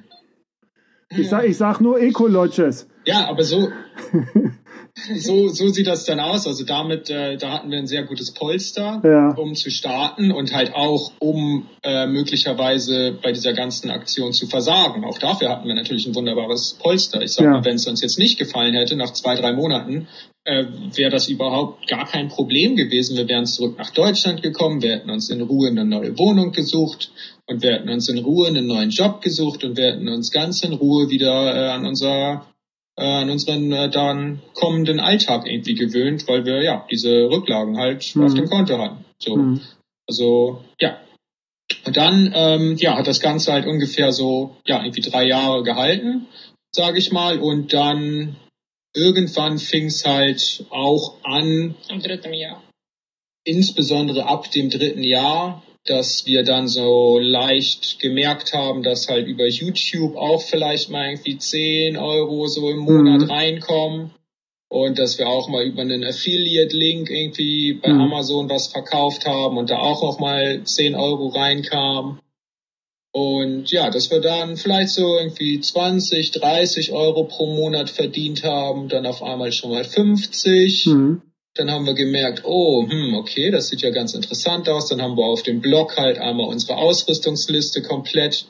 Ich 1.17 1.29
sag, 1.29 1.45
ich 1.45 1.57
sag 1.57 1.81
nur 1.81 1.99
Eco-Lodges. 1.99 2.87
Ja, 3.05 3.27
aber 3.27 3.43
so, 3.43 3.69
so, 5.17 5.47
so 5.49 5.67
sieht 5.69 5.87
das 5.87 6.05
dann 6.05 6.19
aus. 6.19 6.47
Also 6.47 6.63
damit, 6.65 7.09
äh, 7.09 7.37
da 7.37 7.51
hatten 7.53 7.71
wir 7.71 7.77
ein 7.79 7.87
sehr 7.87 8.03
gutes 8.03 8.31
Polster, 8.33 9.01
Ja. 9.03 9.29
um 9.35 9.55
zu 9.55 9.69
starten 9.71 10.31
und 10.31 10.53
halt 10.53 10.73
auch, 10.75 11.11
um 11.19 11.67
äh, 11.83 12.07
möglicherweise 12.07 13.17
bei 13.21 13.31
dieser 13.31 13.53
ganzen 13.53 13.89
Aktion 13.89 14.33
zu 14.33 14.47
versagen. 14.47 15.03
Auch 15.03 15.17
dafür 15.17 15.49
hatten 15.49 15.67
wir 15.67 15.75
natürlich 15.75 16.05
ein 16.07 16.15
wunderbares 16.15 16.77
Polster. 16.81 17.21
Ich 17.21 17.31
sag 17.33 17.45
Ja. 17.45 17.51
mal, 17.51 17.65
wenn 17.65 17.75
es 17.75 17.87
uns 17.87 18.01
jetzt 18.01 18.19
nicht 18.19 18.37
gefallen 18.37 18.73
hätte, 18.73 18.95
nach 18.95 19.13
zwei, 19.13 19.35
drei 19.35 19.53
Monaten, 19.53 20.07
äh, 20.43 20.65
wäre 20.95 21.11
das 21.11 21.27
überhaupt 21.27 21.87
gar 21.87 22.07
kein 22.07 22.27
Problem 22.29 22.75
gewesen. 22.75 23.15
Wir 23.15 23.27
wären 23.27 23.45
zurück 23.45 23.75
nach 23.77 23.91
Deutschland 23.91 24.41
gekommen, 24.41 24.81
wir 24.81 24.91
hätten 24.95 25.09
uns 25.11 25.29
in 25.29 25.41
Ruhe 25.41 25.69
eine 25.69 25.85
neue 25.85 26.17
Wohnung 26.17 26.51
gesucht 26.51 27.11
und 27.47 27.61
wir 27.63 27.73
hätten 27.73 27.89
uns 27.89 28.07
in 28.09 28.19
Ruhe 28.19 28.47
einen 28.47 28.67
neuen 28.67 28.89
Job 28.89 29.21
gesucht 29.21 29.63
und 29.63 29.77
wir 29.77 29.85
hätten 29.93 30.07
uns 30.09 30.31
ganz 30.31 30.63
in 30.63 30.73
Ruhe 30.73 31.09
wieder 31.09 31.55
äh, 31.55 31.69
an 31.71 31.85
unser 31.85 32.45
äh, 32.97 33.03
an 33.05 33.29
unseren 33.29 33.71
äh, 33.71 33.89
dann 33.89 34.41
kommenden 34.53 34.99
Alltag 34.99 35.45
irgendwie 35.47 35.75
gewöhnt, 35.75 36.27
weil 36.27 36.45
wir 36.45 36.61
ja 36.63 36.85
diese 36.91 37.29
Rücklagen 37.29 37.77
halt 37.77 38.15
Mhm. 38.15 38.23
auf 38.25 38.33
dem 38.33 38.49
Konto 38.49 38.77
hatten. 38.77 39.05
So, 39.19 39.35
Hm. 39.35 39.61
also 40.07 40.63
ja. 40.79 40.97
Und 41.85 41.95
dann 41.95 42.31
ähm, 42.35 42.75
ja 42.77 42.97
hat 42.97 43.07
das 43.07 43.21
Ganze 43.21 43.53
halt 43.53 43.65
ungefähr 43.65 44.11
so 44.11 44.57
ja 44.65 44.83
irgendwie 44.83 45.01
drei 45.01 45.25
Jahre 45.25 45.63
gehalten, 45.63 46.27
sage 46.75 46.99
ich 46.99 47.11
mal, 47.11 47.39
und 47.39 47.71
dann 47.73 48.35
irgendwann 48.93 49.57
fing 49.57 49.85
es 49.85 50.05
halt 50.05 50.65
auch 50.69 51.15
an, 51.23 51.75
Am 51.89 52.01
dritten 52.01 52.33
Jahr. 52.33 52.61
insbesondere 53.45 54.25
ab 54.27 54.51
dem 54.51 54.69
dritten 54.69 55.03
Jahr, 55.03 55.63
dass 55.85 56.25
wir 56.25 56.43
dann 56.43 56.67
so 56.67 57.17
leicht 57.19 57.99
gemerkt 57.99 58.53
haben, 58.53 58.83
dass 58.83 59.07
halt 59.07 59.27
über 59.27 59.47
YouTube 59.47 60.15
auch 60.15 60.41
vielleicht 60.41 60.89
mal 60.89 61.09
irgendwie 61.09 61.37
10 61.37 61.97
Euro 61.97 62.47
so 62.47 62.69
im 62.69 62.79
Monat 62.79 63.21
Mhm. 63.21 63.31
reinkommen. 63.31 64.11
und 64.73 64.99
dass 64.99 65.17
wir 65.19 65.27
auch 65.27 65.49
mal 65.49 65.65
über 65.65 65.81
einen 65.81 66.01
Affiliate-Link 66.05 67.09
irgendwie 67.09 67.73
bei 67.73 67.91
Mhm. 67.91 67.99
Amazon 68.03 68.49
was 68.49 68.67
verkauft 68.67 69.25
haben 69.25 69.57
und 69.57 69.69
da 69.69 69.79
auch 69.79 70.01
noch 70.01 70.17
mal 70.17 70.63
10 70.63 70.95
Euro 70.95 71.27
reinkam. 71.27 72.21
Und 73.11 73.69
ja, 73.69 73.89
dass 73.89 74.09
wir 74.11 74.21
dann 74.21 74.55
vielleicht 74.55 74.91
so 74.91 75.17
irgendwie 75.17 75.59
20, 75.59 76.31
30 76.31 76.93
Euro 76.93 77.25
pro 77.25 77.47
Monat 77.53 77.89
verdient 77.89 78.43
haben, 78.45 78.87
dann 78.87 79.05
auf 79.05 79.21
einmal 79.21 79.51
schon 79.51 79.71
mal 79.71 79.83
50. 79.83 80.85
Mhm. 80.85 81.21
Dann 81.55 81.69
haben 81.69 81.85
wir 81.85 81.93
gemerkt, 81.93 82.43
oh, 82.45 82.87
hm, 82.89 83.13
okay, 83.15 83.51
das 83.51 83.67
sieht 83.69 83.81
ja 83.81 83.89
ganz 83.89 84.13
interessant 84.13 84.69
aus. 84.69 84.87
Dann 84.87 85.01
haben 85.01 85.17
wir 85.17 85.25
auf 85.25 85.43
dem 85.43 85.59
Blog 85.59 85.97
halt 85.97 86.17
einmal 86.17 86.47
unsere 86.47 86.77
Ausrüstungsliste 86.77 87.81
komplett 87.81 88.45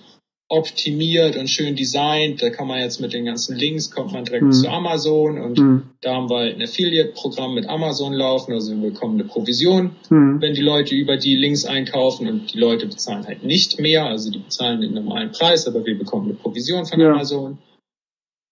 optimiert 0.49 1.38
und 1.38 1.49
schön 1.49 1.76
designt. 1.78 2.41
Da 2.44 2.49
kann 2.49 2.68
man 2.68 2.80
jetzt 2.82 2.99
mit 2.99 3.14
den 3.14 3.23
ganzen 3.26 3.56
Links, 3.56 3.90
kommt 3.90 4.11
man 4.11 4.26
direkt 4.26 4.44
Mhm. 4.44 4.52
zu 4.52 4.68
Amazon 4.69 5.40
und 5.41 5.57
Mhm. 5.57 5.84
da 6.02 6.14
haben 6.15 6.30
wir 6.30 6.40
halt 6.40 6.56
ein 6.57 6.61
Affiliate-Programm 6.61 7.53
mit 7.56 7.68
Amazon 7.69 8.11
laufen, 8.14 8.52
also 8.53 8.72
wir 8.80 8.90
bekommen 8.91 9.14
eine 9.18 9.23
Provision, 9.30 9.91
Mhm. 10.10 10.41
wenn 10.41 10.53
die 10.53 10.61
Leute 10.61 10.94
über 10.94 11.15
die 11.15 11.38
Links 11.38 11.64
einkaufen 11.64 12.28
und 12.28 12.53
die 12.53 12.57
Leute 12.60 12.86
bezahlen 12.86 13.26
halt 13.26 13.44
nicht 13.45 13.80
mehr, 13.80 14.06
also 14.06 14.30
die 14.30 14.40
bezahlen 14.40 14.82
den 14.82 14.94
normalen 14.94 15.32
Preis, 15.32 15.65
aber 15.68 15.86
wir 15.86 15.98
bekommen 15.98 16.26
eine 16.26 16.34
Provision 16.34 16.86
von 16.86 16.99
Ja. 16.99 17.14
Amazon. 17.14 17.57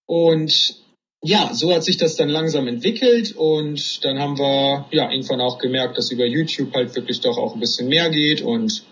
Und 0.08 0.78
ja, 1.22 1.50
so 1.54 1.74
hat 1.74 1.84
sich 1.84 1.98
das 1.98 2.16
dann 2.16 2.30
langsam 2.30 2.68
entwickelt 2.68 3.36
und 3.36 4.04
dann 4.06 4.20
haben 4.20 4.38
wir 4.38 4.86
ja 4.92 5.12
irgendwann 5.12 5.42
auch 5.42 5.58
gemerkt, 5.60 5.98
dass 5.98 6.12
über 6.12 6.26
YouTube 6.26 6.74
halt 6.74 6.96
wirklich 6.96 7.20
doch 7.22 7.38
auch 7.38 7.54
ein 7.54 7.60
bisschen 7.60 7.90
mehr 7.90 8.10
geht 8.10 8.42
und 8.42 8.84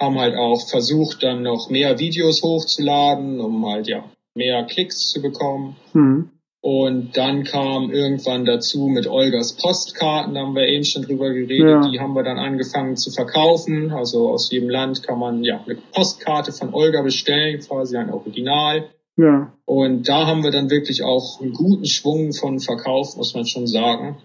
haben 0.00 0.18
halt 0.18 0.36
auch 0.36 0.68
versucht, 0.68 1.22
dann 1.22 1.42
noch 1.42 1.70
mehr 1.70 1.98
Videos 1.98 2.42
hochzuladen, 2.42 3.40
um 3.40 3.66
halt 3.66 3.88
ja 3.88 4.04
mehr 4.34 4.64
Klicks 4.64 5.08
zu 5.08 5.20
bekommen. 5.20 5.76
Mhm. 5.92 6.30
Und 6.60 7.16
dann 7.16 7.44
kam 7.44 7.92
irgendwann 7.92 8.44
dazu 8.44 8.88
mit 8.88 9.06
Olgas 9.06 9.52
Postkarten, 9.52 10.34
da 10.34 10.40
haben 10.40 10.56
wir 10.56 10.66
eben 10.66 10.84
schon 10.84 11.02
drüber 11.02 11.30
geredet, 11.32 11.68
Ja. 11.84 11.88
die 11.88 12.00
haben 12.00 12.14
wir 12.14 12.24
dann 12.24 12.38
angefangen 12.38 12.96
zu 12.96 13.12
verkaufen. 13.12 13.92
Also 13.92 14.28
aus 14.30 14.50
jedem 14.50 14.68
Land 14.68 15.04
kann 15.04 15.20
man 15.20 15.44
ja 15.44 15.62
eine 15.64 15.76
Postkarte 15.76 16.52
von 16.52 16.74
Olga 16.74 17.02
bestellen, 17.02 17.60
quasi 17.60 17.96
ein 17.96 18.12
Original. 18.12 18.88
Ja. 19.18 19.52
Und 19.66 20.08
da 20.08 20.26
haben 20.26 20.42
wir 20.44 20.50
dann 20.52 20.70
wirklich 20.70 21.02
auch 21.02 21.40
einen 21.40 21.52
guten 21.52 21.84
Schwung 21.86 22.32
von 22.32 22.60
Verkauf, 22.60 23.16
muss 23.16 23.34
man 23.34 23.44
schon 23.46 23.66
sagen. 23.66 24.16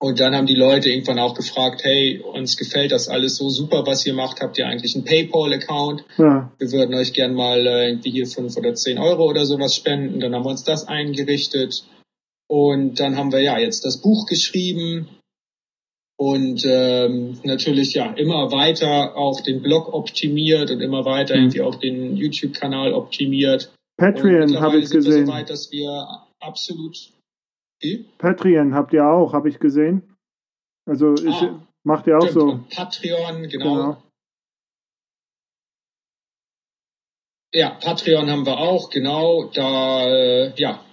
Und 0.00 0.20
dann 0.20 0.34
haben 0.34 0.46
die 0.46 0.54
Leute 0.54 0.90
irgendwann 0.90 1.18
auch 1.18 1.34
gefragt, 1.34 1.82
hey, 1.84 2.20
uns 2.20 2.56
gefällt 2.56 2.92
das 2.92 3.08
alles 3.08 3.36
so 3.36 3.48
super, 3.48 3.86
was 3.86 4.04
ihr 4.06 4.14
macht. 4.14 4.40
Habt 4.40 4.58
ihr 4.58 4.66
eigentlich 4.66 4.94
einen 4.94 5.04
PayPal-Account? 5.04 6.04
Ja. 6.18 6.52
Wir 6.58 6.72
würden 6.72 6.94
euch 6.94 7.12
gern 7.12 7.34
mal 7.34 7.66
äh, 7.66 7.88
irgendwie 7.88 8.10
hier 8.10 8.26
fünf 8.26 8.56
oder 8.56 8.74
zehn 8.74 8.98
Euro 8.98 9.24
oder 9.28 9.46
sowas 9.46 9.74
spenden. 9.74 10.20
Dann 10.20 10.34
haben 10.34 10.44
wir 10.44 10.50
uns 10.50 10.64
das 10.64 10.86
eingerichtet. 10.86 11.84
Und 12.48 13.00
dann 13.00 13.16
haben 13.16 13.32
wir 13.32 13.40
ja 13.40 13.58
jetzt 13.58 13.84
das 13.84 13.98
Buch 14.00 14.26
geschrieben 14.26 15.08
und 16.16 16.64
ähm, 16.64 17.38
natürlich 17.44 17.94
ja 17.94 18.12
immer 18.12 18.50
weiter 18.50 19.16
auch 19.16 19.40
den 19.40 19.62
Blog 19.62 19.92
optimiert 19.92 20.70
und 20.70 20.80
immer 20.80 21.04
weiter 21.04 21.34
Mhm. 21.34 21.42
irgendwie 21.42 21.62
auch 21.62 21.74
den 21.76 22.16
YouTube-Kanal 22.16 22.92
optimiert. 22.92 23.72
Patreon 23.98 24.60
habe 24.60 24.78
ich 24.78 24.90
gesehen. 24.90 25.26
so 25.26 25.32
weit, 25.32 25.50
dass 25.50 25.70
wir 25.72 26.06
absolut. 26.40 26.96
Wie? 27.80 28.08
Patreon 28.18 28.74
habt 28.74 28.92
ihr 28.92 29.04
auch, 29.06 29.32
habe 29.32 29.48
ich 29.48 29.58
gesehen. 29.58 30.14
Also 30.86 31.14
Ah, 31.26 31.60
macht 31.84 32.06
ihr 32.06 32.16
auch 32.16 32.22
Stimmt, 32.28 32.32
so. 32.34 32.60
Patreon, 32.74 33.48
genau. 33.48 33.74
Genau. 33.74 34.02
Ja, 37.52 37.70
Patreon 37.70 38.30
haben 38.30 38.46
wir 38.46 38.58
auch, 38.58 38.90
genau. 38.90 39.44
Da, 39.52 40.06
äh, 40.06 40.52
ja, 40.60 40.84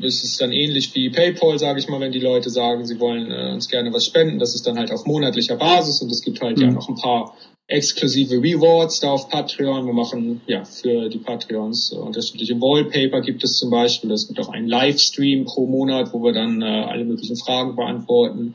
ist 0.00 0.24
es 0.24 0.36
dann 0.36 0.52
ähnlich 0.52 0.94
wie 0.94 1.10
PayPal, 1.10 1.58
sage 1.58 1.78
ich 1.78 1.88
mal, 1.88 2.00
wenn 2.00 2.12
die 2.12 2.18
Leute 2.20 2.50
sagen, 2.50 2.84
sie 2.84 2.98
wollen 2.98 3.30
äh, 3.30 3.52
uns 3.52 3.68
gerne 3.68 3.92
was 3.92 4.06
spenden. 4.06 4.38
Das 4.38 4.54
ist 4.54 4.66
dann 4.66 4.78
halt 4.78 4.90
auf 4.90 5.06
monatlicher 5.06 5.56
Basis 5.56 6.02
und 6.02 6.10
es 6.10 6.22
gibt 6.22 6.40
halt 6.42 6.58
ja 6.58 6.66
Mhm. 6.68 6.74
noch 6.74 6.88
ein 6.88 6.96
paar 6.96 7.36
exklusive 7.72 8.34
Rewards 8.42 9.00
da 9.00 9.10
auf 9.10 9.28
Patreon. 9.28 9.86
Wir 9.86 9.92
machen 9.94 10.40
ja 10.46 10.64
für 10.64 11.08
die 11.08 11.18
Patreons 11.18 11.92
äh, 11.92 11.96
unterschiedliche 11.96 12.60
Wallpaper 12.60 13.20
gibt 13.22 13.42
es 13.44 13.56
zum 13.56 13.70
Beispiel. 13.70 14.10
Es 14.12 14.28
gibt 14.28 14.38
auch 14.40 14.50
einen 14.50 14.68
Livestream 14.68 15.44
pro 15.44 15.66
Monat, 15.66 16.12
wo 16.12 16.22
wir 16.22 16.32
dann 16.32 16.60
äh, 16.62 16.64
alle 16.64 17.04
möglichen 17.04 17.36
Fragen 17.36 17.74
beantworten. 17.74 18.54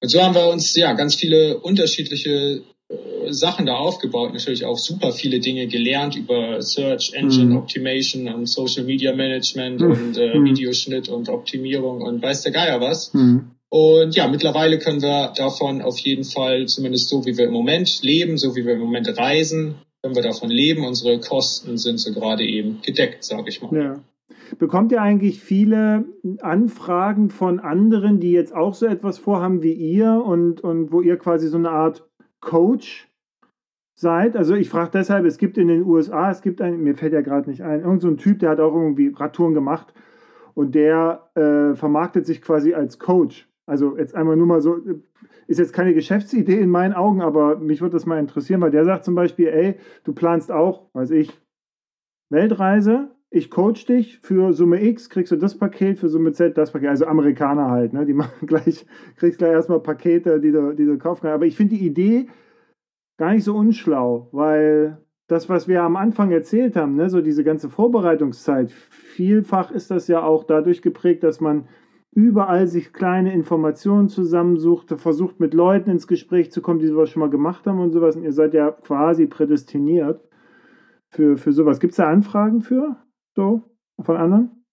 Und 0.00 0.08
so 0.08 0.22
haben 0.22 0.34
wir 0.34 0.48
uns 0.48 0.74
ja 0.76 0.92
ganz 0.94 1.14
viele 1.16 1.58
unterschiedliche 1.58 2.62
äh, 2.88 3.32
Sachen 3.32 3.66
da 3.66 3.74
aufgebaut, 3.76 4.32
natürlich 4.32 4.64
auch 4.64 4.78
super 4.78 5.12
viele 5.12 5.40
Dinge 5.40 5.66
gelernt 5.66 6.16
über 6.16 6.62
Search 6.62 7.12
Engine 7.14 7.50
Mhm. 7.50 7.56
Optimation 7.58 8.28
und 8.32 8.46
Social 8.46 8.84
Media 8.84 9.12
Management 9.14 9.80
Mhm. 9.80 9.90
und 9.90 10.16
äh, 10.16 10.38
Mhm. 10.38 10.44
Videoschnitt 10.46 11.08
und 11.10 11.28
Optimierung 11.28 12.00
und 12.00 12.22
weiß 12.22 12.42
der 12.42 12.52
Geier 12.52 12.80
was. 12.80 13.12
Mhm. 13.12 13.50
Und 13.70 14.16
ja, 14.16 14.28
mittlerweile 14.28 14.78
können 14.78 15.02
wir 15.02 15.32
davon 15.36 15.82
auf 15.82 15.98
jeden 15.98 16.24
Fall, 16.24 16.66
zumindest 16.66 17.08
so 17.08 17.26
wie 17.26 17.36
wir 17.36 17.46
im 17.46 17.52
Moment 17.52 18.02
leben, 18.02 18.38
so 18.38 18.56
wie 18.56 18.64
wir 18.64 18.74
im 18.74 18.80
Moment 18.80 19.18
reisen, 19.18 19.74
können 20.02 20.14
wir 20.14 20.22
davon 20.22 20.50
leben. 20.50 20.86
Unsere 20.86 21.20
Kosten 21.20 21.76
sind 21.76 21.98
so 21.98 22.12
gerade 22.12 22.44
eben 22.44 22.80
gedeckt, 22.82 23.24
sage 23.24 23.48
ich 23.48 23.60
mal. 23.60 23.74
Ja. 23.74 24.00
Bekommt 24.58 24.92
ihr 24.92 25.02
eigentlich 25.02 25.40
viele 25.40 26.04
Anfragen 26.40 27.28
von 27.30 27.60
anderen, 27.60 28.20
die 28.20 28.32
jetzt 28.32 28.54
auch 28.54 28.74
so 28.74 28.86
etwas 28.86 29.18
vorhaben 29.18 29.62
wie 29.62 29.72
ihr 29.72 30.22
und, 30.24 30.62
und 30.62 30.90
wo 30.90 31.02
ihr 31.02 31.16
quasi 31.16 31.48
so 31.48 31.58
eine 31.58 31.70
Art 31.70 32.08
Coach 32.40 33.08
seid? 33.94 34.36
Also 34.36 34.54
ich 34.54 34.70
frage 34.70 34.92
deshalb, 34.94 35.26
es 35.26 35.36
gibt 35.36 35.58
in 35.58 35.68
den 35.68 35.84
USA, 35.84 36.30
es 36.30 36.40
gibt 36.40 36.62
einen, 36.62 36.82
mir 36.82 36.94
fällt 36.94 37.12
ja 37.12 37.20
gerade 37.20 37.50
nicht 37.50 37.62
ein, 37.62 37.82
irgend 37.82 38.00
so 38.00 38.10
Typ, 38.12 38.38
der 38.38 38.50
hat 38.50 38.60
auch 38.60 38.74
irgendwie 38.74 39.12
Radtouren 39.14 39.52
gemacht 39.52 39.92
und 40.54 40.74
der 40.74 41.30
äh, 41.34 41.74
vermarktet 41.74 42.26
sich 42.26 42.40
quasi 42.40 42.72
als 42.72 42.98
Coach. 42.98 43.47
Also 43.68 43.98
jetzt 43.98 44.14
einmal 44.14 44.36
nur 44.36 44.46
mal 44.46 44.62
so, 44.62 44.78
ist 45.46 45.58
jetzt 45.58 45.74
keine 45.74 45.92
Geschäftsidee 45.92 46.58
in 46.58 46.70
meinen 46.70 46.94
Augen, 46.94 47.20
aber 47.20 47.58
mich 47.58 47.82
würde 47.82 47.92
das 47.92 48.06
mal 48.06 48.18
interessieren, 48.18 48.62
weil 48.62 48.70
der 48.70 48.86
sagt 48.86 49.04
zum 49.04 49.14
Beispiel, 49.14 49.48
ey, 49.48 49.76
du 50.04 50.14
planst 50.14 50.50
auch, 50.50 50.88
weiß 50.94 51.10
ich, 51.10 51.38
Weltreise, 52.30 53.10
ich 53.30 53.50
coach 53.50 53.84
dich 53.84 54.20
für 54.20 54.54
Summe 54.54 54.82
X, 54.82 55.10
kriegst 55.10 55.32
du 55.32 55.36
das 55.36 55.58
Paket, 55.58 55.98
für 55.98 56.08
Summe 56.08 56.32
Z 56.32 56.56
das 56.56 56.72
Paket. 56.72 56.88
Also 56.88 57.06
Amerikaner 57.06 57.70
halt, 57.70 57.92
ne? 57.92 58.06
Die 58.06 58.14
machen 58.14 58.46
gleich, 58.46 58.86
kriegst 59.16 59.38
gleich 59.38 59.52
erstmal 59.52 59.80
Pakete, 59.80 60.40
die 60.40 60.50
du, 60.50 60.72
die 60.72 60.86
du 60.86 60.96
kaufen 60.96 61.22
kannst. 61.22 61.34
Aber 61.34 61.46
ich 61.46 61.56
finde 61.56 61.76
die 61.76 61.84
Idee 61.84 62.26
gar 63.18 63.34
nicht 63.34 63.44
so 63.44 63.54
unschlau, 63.54 64.28
weil 64.32 65.04
das, 65.26 65.50
was 65.50 65.68
wir 65.68 65.82
am 65.82 65.96
Anfang 65.96 66.30
erzählt 66.30 66.74
haben, 66.74 66.94
ne, 66.94 67.10
so 67.10 67.20
diese 67.20 67.44
ganze 67.44 67.68
Vorbereitungszeit, 67.68 68.70
vielfach 68.70 69.70
ist 69.70 69.90
das 69.90 70.08
ja 70.08 70.22
auch 70.22 70.44
dadurch 70.44 70.80
geprägt, 70.80 71.22
dass 71.22 71.42
man 71.42 71.68
überall 72.18 72.66
sich 72.66 72.92
kleine 72.92 73.32
Informationen 73.32 74.08
zusammensucht, 74.08 74.92
versucht 74.96 75.38
mit 75.38 75.54
Leuten 75.54 75.88
ins 75.88 76.08
Gespräch 76.08 76.50
zu 76.50 76.60
kommen, 76.60 76.80
die 76.80 76.88
sowas 76.88 77.10
schon 77.10 77.20
mal 77.20 77.30
gemacht 77.30 77.64
haben 77.64 77.78
und 77.78 77.92
sowas. 77.92 78.16
Und 78.16 78.24
ihr 78.24 78.32
seid 78.32 78.54
ja 78.54 78.72
quasi 78.72 79.28
prädestiniert 79.28 80.20
für, 81.10 81.36
für 81.36 81.52
sowas. 81.52 81.78
Gibt 81.78 81.92
es 81.92 81.98
da 81.98 82.10
Anfragen 82.10 82.60
für? 82.60 82.96
So, 83.36 83.62
von 84.02 84.16
anderen? 84.16 84.64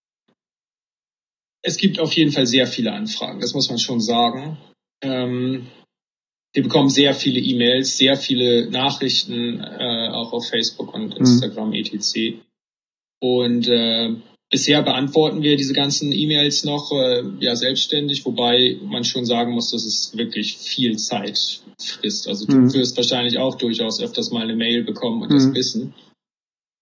Es 1.62 1.78
gibt 1.78 2.00
auf 2.00 2.14
jeden 2.14 2.32
Fall 2.32 2.48
sehr 2.48 2.66
viele 2.66 2.94
Anfragen, 2.94 3.40
das 3.40 3.54
muss 3.54 3.70
man 3.70 3.78
schon 3.78 4.00
sagen. 4.00 4.58
Ähm, 5.04 5.68
wir 6.52 6.64
bekommen 6.64 6.90
sehr 6.90 7.14
viele 7.14 7.40
E-Mails, 7.40 7.96
sehr 7.96 8.16
viele 8.16 8.72
Nachrichten, 8.72 9.60
äh, 9.60 10.10
auch 10.10 10.34
auf 10.34 10.50
Facebook 10.50 10.96
und 10.96 11.16
Instagram, 11.16 11.74
etc. 11.74 12.40
Und 13.22 13.68
äh, 13.68 14.16
bisher 14.50 14.84
beantworten 14.84 15.42
wir 15.42 15.58
diese 15.58 15.74
ganzen 15.74 16.12
E-Mails 16.12 16.64
noch 16.64 16.92
äh, 16.92 17.24
ja 17.40 17.56
selbstständig, 17.56 18.26
wobei 18.26 18.78
man 18.84 19.04
schon 19.04 19.26
sagen 19.26 19.54
muss, 19.54 19.72
dass 19.72 19.86
es 19.86 20.16
wirklich 20.16 20.58
viel 20.58 20.98
Zeit 20.98 21.62
frisst. 21.80 22.28
Also 22.28 22.46
du 22.46 22.58
Mhm. 22.58 22.74
wirst 22.74 22.96
wahrscheinlich 22.98 23.38
auch 23.38 23.56
durchaus 23.56 24.00
öfters 24.02 24.32
mal 24.32 24.44
eine 24.44 24.56
Mail 24.56 24.84
bekommen 24.84 25.24
und 25.24 25.34
das 25.34 25.48
Mhm. 25.48 25.56
wissen. 25.56 25.94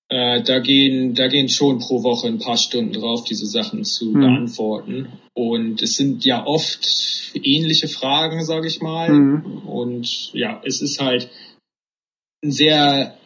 Äh, 0.09 0.43
da 0.43 0.59
gehen, 0.59 1.15
da 1.15 1.27
gehen 1.27 1.49
schon 1.49 1.79
pro 1.79 2.03
Woche 2.03 2.27
ein 2.27 2.37
paar 2.37 2.57
Stunden 2.57 2.93
drauf, 2.93 3.23
diese 3.23 3.47
Sachen 3.47 3.83
zu 3.85 4.07
Mhm. 4.11 4.19
beantworten. 4.19 5.07
Und 5.33 5.81
es 5.81 5.95
sind 5.95 6.25
ja 6.25 6.45
oft 6.45 6.85
ähnliche 7.33 7.87
Fragen, 7.87 8.43
sage 8.45 8.67
ich 8.67 8.81
mal. 8.81 9.09
Mhm. 9.11 9.67
Und 9.67 10.31
ja, 10.33 10.61
es 10.65 10.81
ist 10.81 10.99
halt 10.99 11.29
ein 12.43 12.51
sehr 12.51 13.17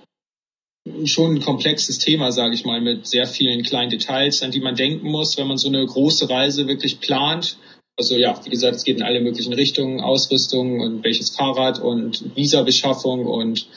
schon 1.06 1.36
ein 1.36 1.42
komplexes 1.42 2.00
Thema, 2.00 2.32
sage 2.32 2.54
ich 2.56 2.66
mal, 2.66 2.82
mit 2.82 3.08
sehr 3.08 3.28
vielen 3.28 3.64
kleinen 3.64 3.90
Details, 3.90 4.44
an 4.44 4.52
die 4.52 4.60
man 4.60 4.76
denken 4.76 5.10
muss, 5.10 5.38
wenn 5.38 5.48
man 5.48 5.58
so 5.58 5.68
eine 5.68 5.86
große 5.86 6.30
Reise 6.30 6.68
wirklich 6.68 7.00
plant. 7.00 7.58
Also 7.98 8.16
ja, 8.16 8.40
wie 8.44 8.50
gesagt, 8.50 8.76
es 8.76 8.84
geht 8.84 8.98
in 8.98 9.04
alle 9.04 9.22
möglichen 9.22 9.54
Richtungen, 9.54 10.02
Ausrüstung 10.02 10.80
und 10.82 11.04
welches 11.04 11.32
Fahrrad 11.32 11.80
und 11.80 12.36
Visabeschaffung 12.36 13.26
und 13.26 13.68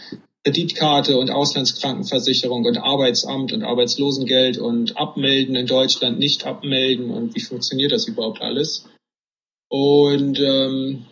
Kreditkarte 0.45 1.19
und 1.19 1.31
Auslandskrankenversicherung 1.31 2.65
und 2.65 2.79
Arbeitsamt 2.79 3.53
und 3.53 3.63
Arbeitslosengeld 3.63 4.59
und 4.59 4.97
Abmelden 4.97 5.55
in 5.55 5.67
Deutschland, 5.67 6.19
nicht 6.19 6.47
abmelden 6.47 7.11
und 7.11 7.35
wie 7.35 7.41
funktioniert 7.41 7.93
das 7.93 8.09
überhaupt 8.09 8.41
alles? 8.41 8.87
Und 9.69 10.41
ähm, 10.41 11.07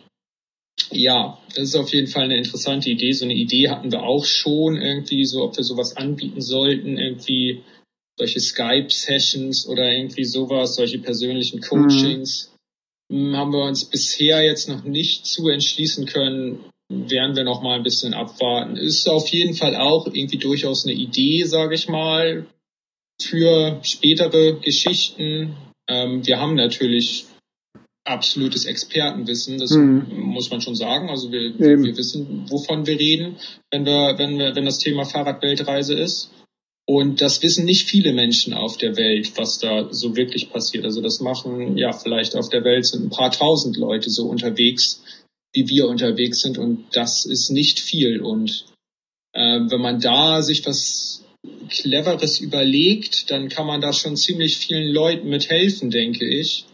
ja, 0.91 1.37
das 1.49 1.69
ist 1.69 1.75
auf 1.75 1.93
jeden 1.93 2.07
Fall 2.07 2.23
eine 2.23 2.37
interessante 2.37 2.89
Idee. 2.89 3.11
So 3.11 3.25
eine 3.25 3.35
Idee 3.35 3.69
hatten 3.69 3.91
wir 3.91 4.03
auch 4.03 4.25
schon 4.25 4.77
irgendwie, 4.77 5.25
so 5.25 5.43
ob 5.43 5.57
wir 5.57 5.63
sowas 5.63 5.97
anbieten 5.97 6.41
sollten, 6.41 6.97
irgendwie 6.97 7.63
solche 8.17 8.39
Skype-Sessions 8.39 9.67
oder 9.67 9.91
irgendwie 9.91 10.25
sowas, 10.25 10.75
solche 10.75 10.99
persönlichen 10.99 11.61
Coachings. 11.61 12.53
hm, 13.11 13.35
haben 13.35 13.53
wir 13.53 13.63
uns 13.63 13.85
bisher 13.85 14.43
jetzt 14.43 14.67
noch 14.67 14.83
nicht 14.83 15.25
zu 15.25 15.47
entschließen 15.47 16.05
können, 16.05 16.65
werden 16.89 17.35
wir 17.35 17.43
noch 17.43 17.61
mal 17.61 17.77
ein 17.77 17.83
bisschen 17.83 18.13
abwarten. 18.13 18.75
Ist 18.75 19.07
auf 19.07 19.27
jeden 19.29 19.53
Fall 19.53 19.75
auch 19.75 20.07
irgendwie 20.07 20.37
durchaus 20.37 20.85
eine 20.85 20.95
Idee, 20.95 21.43
sage 21.43 21.75
ich 21.75 21.87
mal, 21.87 22.47
für 23.21 23.79
spätere 23.83 24.59
Geschichten. 24.59 25.55
Ähm, 25.87 26.25
wir 26.25 26.39
haben 26.39 26.55
natürlich 26.55 27.25
absolutes 28.09 28.65
Expertenwissen, 28.65 29.59
das 29.59 29.71
mhm. 29.71 30.05
muss 30.09 30.49
man 30.49 30.61
schon 30.61 30.75
sagen. 30.75 31.09
Also 31.09 31.31
wir, 31.31 31.57
wir 31.57 31.95
wissen, 31.95 32.45
wovon 32.49 32.87
wir 32.87 32.99
reden, 32.99 33.37
wenn 33.71 33.85
wir, 33.85 34.15
wenn 34.17 34.37
wir, 34.37 34.55
wenn 34.55 34.65
das 34.65 34.79
Thema 34.79 35.05
Fahrradweltreise 35.05 35.93
ist. 35.93 36.31
Und 36.87 37.21
das 37.21 37.43
wissen 37.43 37.65
nicht 37.65 37.87
viele 37.87 38.13
Menschen 38.13 38.53
auf 38.53 38.77
der 38.77 38.97
Welt, 38.97 39.33
was 39.35 39.59
da 39.59 39.93
so 39.93 40.15
wirklich 40.15 40.49
passiert. 40.49 40.85
Also 40.85 41.01
das 41.01 41.19
machen, 41.19 41.77
ja, 41.77 41.91
vielleicht 41.91 42.35
auf 42.35 42.49
der 42.49 42.63
Welt 42.63 42.87
sind 42.87 43.05
ein 43.05 43.09
paar 43.11 43.31
tausend 43.31 43.77
Leute 43.77 44.09
so 44.09 44.25
unterwegs, 44.25 45.03
wie 45.53 45.69
wir 45.69 45.87
unterwegs 45.87 46.41
sind. 46.41 46.57
Und 46.57 46.85
das 46.93 47.25
ist 47.25 47.51
nicht 47.51 47.79
viel. 47.79 48.21
Und 48.21 48.65
äh, 49.33 49.59
wenn 49.69 49.81
man 49.81 50.01
da 50.01 50.41
sich 50.41 50.65
was 50.65 51.23
Cleveres 51.69 52.39
überlegt, 52.39 53.29
dann 53.29 53.49
kann 53.49 53.67
man 53.67 53.81
da 53.81 53.93
schon 53.93 54.17
ziemlich 54.17 54.57
vielen 54.57 54.91
Leuten 54.91 55.29
mithelfen, 55.29 55.91
denke 55.91 56.25
ich. 56.25 56.65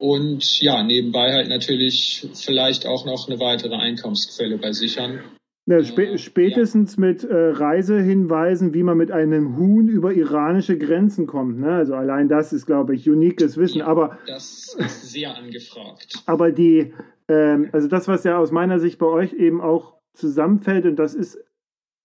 Und 0.00 0.62
ja, 0.62 0.82
nebenbei 0.82 1.34
halt 1.34 1.50
natürlich 1.50 2.26
vielleicht 2.32 2.86
auch 2.86 3.04
noch 3.04 3.28
eine 3.28 3.38
weitere 3.38 3.74
Einkommensquelle 3.74 4.56
bei 4.56 4.72
sichern. 4.72 5.20
Ja, 5.66 5.84
spä 5.84 6.16
spätestens 6.16 6.96
ja. 6.96 7.02
mit 7.02 7.22
äh, 7.22 7.50
Reisehinweisen, 7.50 8.72
wie 8.72 8.82
man 8.82 8.96
mit 8.96 9.12
einem 9.12 9.58
Huhn 9.58 9.88
über 9.88 10.14
iranische 10.14 10.78
Grenzen 10.78 11.26
kommt. 11.26 11.60
Ne? 11.60 11.70
Also 11.70 11.94
allein 11.94 12.30
das 12.30 12.54
ist, 12.54 12.64
glaube 12.64 12.94
ich, 12.94 13.10
uniques 13.10 13.58
Wissen. 13.58 13.80
Ja, 13.80 13.88
aber 13.88 14.18
das 14.26 14.74
ist 14.78 15.12
sehr 15.12 15.36
angefragt. 15.36 16.22
Aber 16.26 16.50
die, 16.50 16.94
ähm, 17.28 17.68
also 17.72 17.86
das, 17.86 18.08
was 18.08 18.24
ja 18.24 18.38
aus 18.38 18.52
meiner 18.52 18.78
Sicht 18.78 18.98
bei 18.98 19.06
euch 19.06 19.34
eben 19.34 19.60
auch 19.60 19.96
zusammenfällt, 20.14 20.86
und 20.86 20.96
das 20.96 21.14
ist, 21.14 21.44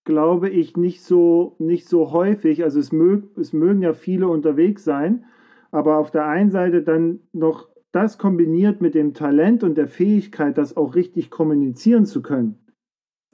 glaube 0.04 0.50
ich, 0.50 0.76
nicht 0.76 1.02
so, 1.02 1.56
nicht 1.58 1.88
so 1.88 2.12
häufig. 2.12 2.62
Also 2.62 2.78
es, 2.78 2.92
mög, 2.92 3.24
es 3.38 3.54
mögen 3.54 3.80
ja 3.80 3.94
viele 3.94 4.28
unterwegs 4.28 4.84
sein, 4.84 5.24
aber 5.70 5.96
auf 5.96 6.10
der 6.10 6.26
einen 6.26 6.50
Seite 6.50 6.82
dann 6.82 7.20
noch 7.32 7.70
das 7.96 8.18
kombiniert 8.18 8.80
mit 8.80 8.94
dem 8.94 9.14
Talent 9.14 9.64
und 9.64 9.76
der 9.76 9.88
Fähigkeit, 9.88 10.56
das 10.56 10.76
auch 10.76 10.94
richtig 10.94 11.30
kommunizieren 11.30 12.06
zu 12.06 12.22
können 12.22 12.60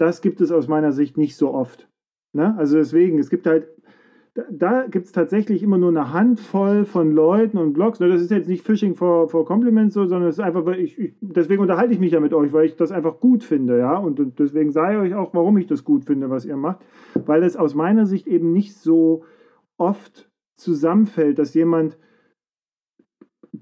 das 0.03 0.21
gibt 0.21 0.41
es 0.41 0.51
aus 0.51 0.69
meiner 0.69 0.93
Sicht 0.93 1.17
nicht 1.17 1.37
so 1.37 1.55
oft. 1.55 1.89
Ne? 2.33 2.57
Also 2.59 2.77
deswegen, 2.77 3.19
es 3.19 3.31
gibt 3.31 3.47
halt, 3.47 3.69
da 4.51 4.87
gibt 4.87 5.07
es 5.07 5.13
tatsächlich 5.13 5.63
immer 5.63 5.79
nur 5.79 5.91
eine 5.91 6.13
Handvoll 6.13 6.85
von 6.87 7.13
Leuten 7.13 7.59
und 7.59 7.75
Blogs. 7.75 7.99
Das 7.99 8.21
ist 8.21 8.31
jetzt 8.31 8.49
nicht 8.49 8.65
Phishing 8.65 8.97
for, 8.97 9.29
Compliments, 9.45 9.95
so, 9.95 10.07
sondern 10.07 10.29
es 10.29 10.39
ist 10.39 10.45
einfach, 10.45 10.65
weil 10.65 10.81
ich, 10.81 10.99
ich, 10.99 11.15
deswegen 11.21 11.61
unterhalte 11.61 11.93
ich 11.93 12.01
mich 12.01 12.13
ja 12.13 12.21
mit 12.21 12.35
euch, 12.35 12.53
weil 12.53 12.65
ich 12.65 12.75
das 12.75 12.91
einfach 12.91 13.21
gut 13.21 13.45
finde, 13.45 13.79
ja. 13.79 13.97
Und 13.97 14.39
deswegen 14.39 14.73
sage 14.73 14.97
ich 14.97 15.13
euch 15.13 15.15
auch, 15.15 15.35
warum 15.35 15.59
ich 15.59 15.67
das 15.67 15.85
gut 15.85 16.07
finde, 16.07 16.31
was 16.31 16.47
ihr 16.47 16.57
macht. 16.57 16.81
Weil 17.27 17.43
es 17.43 17.57
aus 17.57 17.75
meiner 17.75 18.07
Sicht 18.07 18.27
eben 18.27 18.53
nicht 18.53 18.75
so 18.75 19.25
oft 19.77 20.31
zusammenfällt, 20.57 21.39
dass 21.39 21.55
jemand 21.55 21.99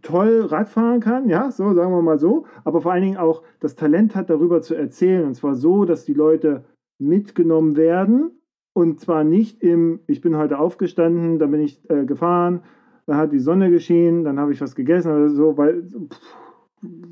toll 0.02 0.42
Radfahren 0.42 1.00
kann, 1.00 1.28
ja, 1.28 1.50
so 1.50 1.72
sagen 1.74 1.92
wir 1.92 2.02
mal 2.02 2.18
so, 2.18 2.46
aber 2.64 2.80
vor 2.80 2.92
allen 2.92 3.02
Dingen 3.02 3.16
auch 3.16 3.42
das 3.60 3.76
Talent 3.76 4.14
hat, 4.14 4.30
darüber 4.30 4.62
zu 4.62 4.74
erzählen. 4.74 5.24
Und 5.24 5.34
zwar 5.34 5.54
so, 5.54 5.84
dass 5.84 6.04
die 6.04 6.14
Leute 6.14 6.64
mitgenommen 6.98 7.76
werden. 7.76 8.32
Und 8.72 9.00
zwar 9.00 9.24
nicht 9.24 9.62
im, 9.62 10.00
ich 10.06 10.20
bin 10.20 10.36
heute 10.36 10.58
aufgestanden, 10.58 11.38
dann 11.38 11.50
bin 11.50 11.60
ich 11.60 11.88
äh, 11.90 12.04
gefahren, 12.04 12.62
dann 13.06 13.16
hat 13.16 13.32
die 13.32 13.40
Sonne 13.40 13.70
geschienen, 13.70 14.24
dann 14.24 14.38
habe 14.38 14.52
ich 14.52 14.60
was 14.60 14.76
gegessen 14.76 15.12
oder 15.12 15.28
so, 15.28 15.56
weil 15.56 15.82
pff, 15.82 16.20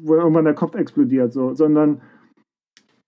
irgendwann 0.08 0.44
der 0.44 0.54
Kopf 0.54 0.76
explodiert, 0.76 1.32
so, 1.32 1.54
sondern 1.54 2.00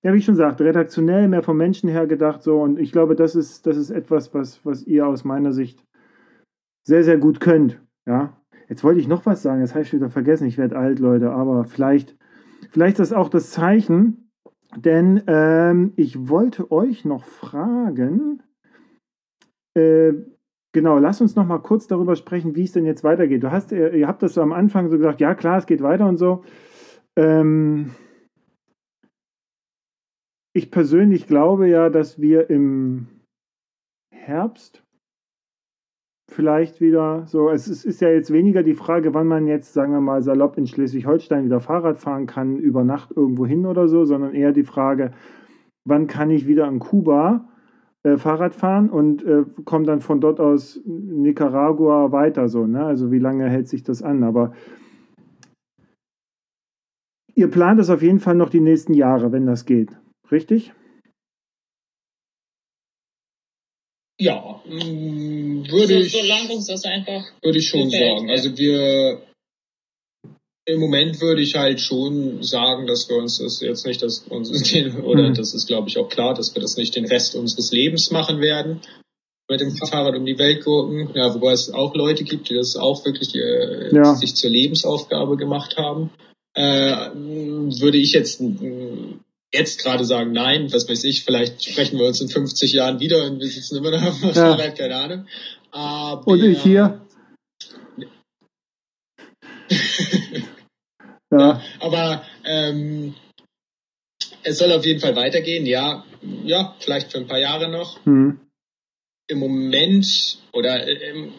ja, 0.02 0.12
wie 0.12 0.18
ich 0.18 0.24
schon 0.24 0.34
sagte, 0.34 0.64
redaktionell 0.64 1.28
mehr 1.28 1.42
vom 1.42 1.58
Menschen 1.58 1.88
her 1.90 2.06
gedacht, 2.06 2.42
so. 2.42 2.60
Und 2.60 2.78
ich 2.78 2.90
glaube, 2.90 3.14
das 3.14 3.34
ist, 3.34 3.66
das 3.66 3.76
ist 3.76 3.90
etwas, 3.90 4.32
was, 4.34 4.64
was 4.64 4.82
ihr 4.84 5.06
aus 5.06 5.24
meiner 5.24 5.52
Sicht 5.52 5.84
sehr, 6.86 7.04
sehr 7.04 7.18
gut 7.18 7.40
könnt, 7.40 7.80
ja, 8.06 8.39
Jetzt 8.70 8.84
wollte 8.84 9.00
ich 9.00 9.08
noch 9.08 9.26
was 9.26 9.42
sagen, 9.42 9.62
das 9.62 9.74
habe 9.74 9.82
ich 9.82 9.92
wieder 9.92 10.10
vergessen. 10.10 10.46
Ich 10.46 10.56
werde 10.56 10.78
alt, 10.78 11.00
Leute, 11.00 11.32
aber 11.32 11.64
vielleicht, 11.64 12.16
vielleicht 12.70 13.00
ist 13.00 13.10
das 13.10 13.18
auch 13.18 13.28
das 13.28 13.50
Zeichen, 13.50 14.30
denn 14.76 15.24
ähm, 15.26 15.92
ich 15.96 16.28
wollte 16.28 16.70
euch 16.70 17.04
noch 17.04 17.24
fragen, 17.24 18.44
äh, 19.74 20.12
genau, 20.72 20.98
lass 20.98 21.20
uns 21.20 21.34
noch 21.34 21.46
mal 21.46 21.58
kurz 21.58 21.88
darüber 21.88 22.14
sprechen, 22.14 22.54
wie 22.54 22.62
es 22.62 22.70
denn 22.70 22.86
jetzt 22.86 23.02
weitergeht. 23.02 23.42
Du 23.42 23.50
hast, 23.50 23.72
ihr, 23.72 23.92
ihr 23.92 24.06
habt 24.06 24.22
das 24.22 24.34
so 24.34 24.40
am 24.40 24.52
Anfang 24.52 24.88
so 24.88 24.98
gesagt, 24.98 25.20
ja 25.20 25.34
klar, 25.34 25.58
es 25.58 25.66
geht 25.66 25.82
weiter 25.82 26.06
und 26.06 26.18
so. 26.18 26.44
Ähm, 27.16 27.90
ich 30.54 30.70
persönlich 30.70 31.26
glaube 31.26 31.68
ja, 31.68 31.90
dass 31.90 32.20
wir 32.20 32.50
im 32.50 33.08
Herbst 34.14 34.84
vielleicht 36.30 36.80
wieder 36.80 37.24
so. 37.26 37.50
Es 37.50 37.68
ist, 37.68 37.84
ist, 37.84 38.00
ja 38.00 38.08
jetzt 38.10 38.32
weniger 38.32 38.62
die 38.62 38.74
Frage, 38.74 39.14
wann 39.14 39.26
man 39.26 39.46
jetzt, 39.46 39.72
sagen 39.72 39.92
wir 39.92 40.00
mal, 40.00 40.22
salopp 40.22 40.56
in 40.56 40.66
Schleswig-Holstein 40.66 41.44
wieder 41.44 41.60
Fahrrad 41.60 41.98
fahren 41.98 42.26
kann, 42.26 42.56
über 42.56 42.84
Nacht 42.84 43.10
irgendwo 43.14 43.46
hin 43.46 43.66
oder 43.66 43.88
so, 43.88 44.04
sondern 44.04 44.34
eher 44.34 44.52
die 44.52 44.64
Frage, 44.64 45.12
wann 45.84 46.06
kann 46.06 46.30
ich 46.30 46.46
wieder 46.46 46.68
in 46.68 46.78
Kuba 46.78 47.48
äh, 48.02 48.16
Fahrrad 48.16 48.54
fahren 48.54 48.88
und 48.88 49.24
äh, 49.24 49.44
komme 49.64 49.84
dann 49.84 50.00
von 50.00 50.20
dort 50.20 50.40
aus 50.40 50.80
Nicaragua 50.86 52.12
weiter 52.12 52.48
so. 52.48 52.66
Ne? 52.66 52.84
Also 52.84 53.10
wie 53.10 53.18
lange 53.18 53.48
hält 53.48 53.68
sich 53.68 53.82
das 53.82 54.02
an? 54.02 54.22
Aber 54.22 54.52
ihr 57.34 57.50
plant 57.50 57.80
es 57.80 57.90
auf 57.90 58.02
jeden 58.02 58.20
Fall 58.20 58.36
noch 58.36 58.50
die 58.50 58.60
nächsten 58.60 58.94
Jahre, 58.94 59.32
wenn 59.32 59.46
das 59.46 59.66
geht. 59.66 59.90
Richtig? 60.30 60.72
Ja, 64.20 64.60
mm, 64.66 65.70
würde 65.70 65.94
so, 65.94 65.94
ich. 65.94 66.12
So 66.12 66.72
das 66.72 66.84
einfach. 66.84 67.24
Würde 67.42 67.58
ich 67.58 67.68
schon 67.68 67.88
gefällt, 67.88 68.18
sagen. 68.18 68.28
Ja. 68.28 68.34
Also 68.34 68.56
wir. 68.56 69.22
Im 70.66 70.78
Moment 70.78 71.20
würde 71.22 71.40
ich 71.40 71.56
halt 71.56 71.80
schon 71.80 72.42
sagen, 72.42 72.86
dass 72.86 73.08
wir 73.08 73.16
uns 73.16 73.38
das 73.38 73.60
jetzt 73.60 73.86
nicht, 73.86 74.02
dass 74.02 74.18
uns 74.28 74.50
den, 74.70 75.00
oder 75.00 75.30
mhm. 75.30 75.34
das 75.34 75.54
ist 75.54 75.66
glaube 75.66 75.88
ich 75.88 75.96
auch 75.96 76.08
klar, 76.08 76.34
dass 76.34 76.54
wir 76.54 76.60
das 76.60 76.76
nicht 76.76 76.94
den 76.94 77.06
Rest 77.06 77.34
unseres 77.34 77.72
Lebens 77.72 78.10
machen 78.10 78.40
werden. 78.40 78.82
Mit 79.48 79.62
dem 79.62 79.74
Fahrrad 79.74 80.14
um 80.14 80.26
die 80.26 80.38
Welt 80.38 80.62
gucken. 80.62 81.10
Ja, 81.14 81.34
wobei 81.34 81.52
es 81.52 81.72
auch 81.72 81.94
Leute 81.94 82.22
gibt, 82.22 82.50
die 82.50 82.54
das 82.54 82.76
auch 82.76 83.04
wirklich 83.04 83.34
äh, 83.34 83.92
ja. 83.92 84.14
sich 84.14 84.36
zur 84.36 84.50
Lebensaufgabe 84.50 85.36
gemacht 85.36 85.76
haben. 85.76 86.10
Äh, 86.54 87.10
würde 87.14 87.98
ich 87.98 88.12
jetzt 88.12 88.40
jetzt 89.52 89.82
gerade 89.82 90.04
sagen, 90.04 90.32
nein, 90.32 90.72
was 90.72 90.88
weiß 90.88 91.04
ich, 91.04 91.24
vielleicht 91.24 91.64
sprechen 91.64 91.98
wir 91.98 92.06
uns 92.06 92.20
in 92.20 92.28
50 92.28 92.72
Jahren 92.72 93.00
wieder 93.00 93.24
und 93.24 93.40
wir 93.40 93.48
sitzen 93.48 93.76
immer 93.76 93.90
noch 93.90 94.02
auf 94.02 94.22
ja. 94.22 94.32
Fahrrad, 94.32 94.76
keine 94.76 94.96
Ahnung. 94.96 95.26
Aber, 95.70 96.26
und 96.26 96.44
ich 96.44 96.62
hier. 96.62 97.00
ja. 101.30 101.62
Aber 101.80 102.24
ähm, 102.44 103.14
es 104.42 104.58
soll 104.58 104.72
auf 104.72 104.84
jeden 104.84 105.00
Fall 105.00 105.16
weitergehen, 105.16 105.66
ja, 105.66 106.04
ja, 106.44 106.76
vielleicht 106.80 107.12
für 107.12 107.18
ein 107.18 107.26
paar 107.26 107.38
Jahre 107.38 107.70
noch. 107.70 108.04
Mhm. 108.04 108.40
Im 109.28 109.38
Moment 109.38 110.38
oder 110.52 110.88
ähm, 110.88 111.32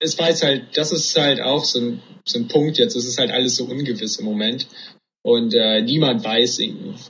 es 0.00 0.18
weiß 0.18 0.42
halt, 0.42 0.76
das 0.76 0.90
ist 0.90 1.16
halt 1.16 1.40
auch 1.40 1.64
so 1.64 1.78
ein, 1.78 2.02
so 2.26 2.38
ein 2.38 2.48
Punkt 2.48 2.78
jetzt, 2.78 2.96
es 2.96 3.06
ist 3.06 3.18
halt 3.18 3.30
alles 3.30 3.56
so 3.56 3.64
ungewiss 3.64 4.16
im 4.16 4.24
Moment. 4.24 4.66
Und 5.24 5.54
äh, 5.54 5.82
niemand 5.82 6.24
weiß, 6.24 6.60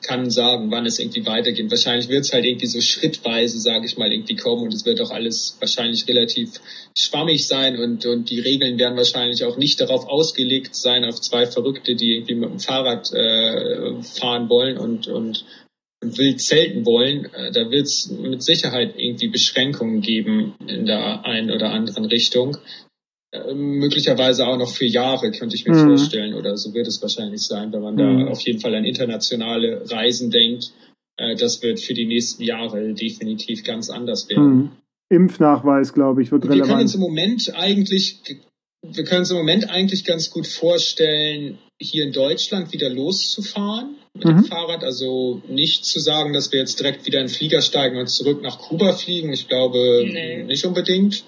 kann 0.02 0.28
sagen, 0.28 0.70
wann 0.70 0.84
es 0.84 0.98
irgendwie 0.98 1.24
weitergeht. 1.24 1.70
Wahrscheinlich 1.70 2.10
wird 2.10 2.26
es 2.26 2.32
halt 2.34 2.44
irgendwie 2.44 2.66
so 2.66 2.82
schrittweise, 2.82 3.58
sage 3.58 3.86
ich 3.86 3.96
mal, 3.96 4.12
irgendwie 4.12 4.36
kommen 4.36 4.64
und 4.64 4.74
es 4.74 4.84
wird 4.84 5.00
auch 5.00 5.10
alles 5.10 5.56
wahrscheinlich 5.60 6.06
relativ 6.06 6.60
schwammig 6.96 7.46
sein 7.46 7.78
und, 7.78 8.04
und 8.04 8.28
die 8.28 8.40
Regeln 8.40 8.78
werden 8.78 8.98
wahrscheinlich 8.98 9.44
auch 9.44 9.56
nicht 9.56 9.80
darauf 9.80 10.06
ausgelegt 10.06 10.76
sein, 10.76 11.06
auf 11.06 11.22
zwei 11.22 11.46
Verrückte, 11.46 11.94
die 11.94 12.16
irgendwie 12.16 12.34
mit 12.34 12.50
dem 12.50 12.58
Fahrrad 12.60 13.10
äh, 13.14 14.02
fahren 14.02 14.50
wollen 14.50 14.76
und, 14.76 15.08
und, 15.08 15.46
wild 16.04 16.40
zelten 16.40 16.84
wollen. 16.84 17.32
Äh, 17.32 17.52
da 17.52 17.70
wird 17.70 17.86
es 17.86 18.10
mit 18.10 18.42
Sicherheit 18.42 18.94
irgendwie 18.98 19.28
Beschränkungen 19.28 20.02
geben 20.02 20.54
in 20.66 20.84
der 20.84 21.24
einen 21.24 21.50
oder 21.50 21.70
anderen 21.70 22.04
Richtung. 22.06 22.58
Äh, 23.32 23.54
möglicherweise 23.54 24.46
auch 24.46 24.58
noch 24.58 24.68
für 24.68 24.84
Jahre, 24.84 25.30
könnte 25.30 25.56
ich 25.56 25.66
mir 25.66 25.74
mhm. 25.74 25.88
vorstellen, 25.88 26.34
oder 26.34 26.58
so 26.58 26.74
wird 26.74 26.86
es 26.86 27.00
wahrscheinlich 27.00 27.42
sein, 27.42 27.72
wenn 27.72 27.80
man 27.80 27.94
mhm. 27.94 28.26
da 28.26 28.30
auf 28.30 28.40
jeden 28.42 28.60
Fall 28.60 28.74
an 28.74 28.84
internationale 28.84 29.90
Reisen 29.90 30.30
denkt. 30.30 30.72
Äh, 31.16 31.34
das 31.36 31.62
wird 31.62 31.80
für 31.80 31.94
die 31.94 32.04
nächsten 32.04 32.42
Jahre 32.42 32.92
definitiv 32.92 33.64
ganz 33.64 33.88
anders 33.88 34.28
werden. 34.28 34.54
Mhm. 34.54 34.70
Impfnachweis, 35.08 35.94
glaube 35.94 36.22
ich, 36.22 36.30
wird 36.30 36.44
relevant. 36.44 36.62
Wir 36.62 36.68
können 36.68 36.82
uns 36.82 36.94
im 36.94 37.00
Moment 37.00 37.54
eigentlich, 37.54 38.20
wir 38.82 39.04
können 39.04 39.20
uns 39.20 39.30
im 39.30 39.38
Moment 39.38 39.70
eigentlich 39.70 40.04
ganz 40.04 40.30
gut 40.30 40.46
vorstellen, 40.46 41.58
hier 41.80 42.04
in 42.04 42.12
Deutschland 42.12 42.72
wieder 42.72 42.90
loszufahren 42.90 43.96
mit 44.14 44.24
dem 44.24 44.36
mhm. 44.36 44.44
Fahrrad. 44.44 44.84
Also 44.84 45.40
nicht 45.48 45.86
zu 45.86 46.00
sagen, 46.00 46.34
dass 46.34 46.52
wir 46.52 46.60
jetzt 46.60 46.78
direkt 46.80 47.06
wieder 47.06 47.20
in 47.20 47.26
den 47.26 47.32
Flieger 47.32 47.62
steigen 47.62 47.98
und 47.98 48.08
zurück 48.08 48.42
nach 48.42 48.58
Kuba 48.58 48.92
fliegen. 48.92 49.32
Ich 49.32 49.48
glaube 49.48 50.04
nee. 50.06 50.44
nicht 50.44 50.66
unbedingt. 50.66 51.24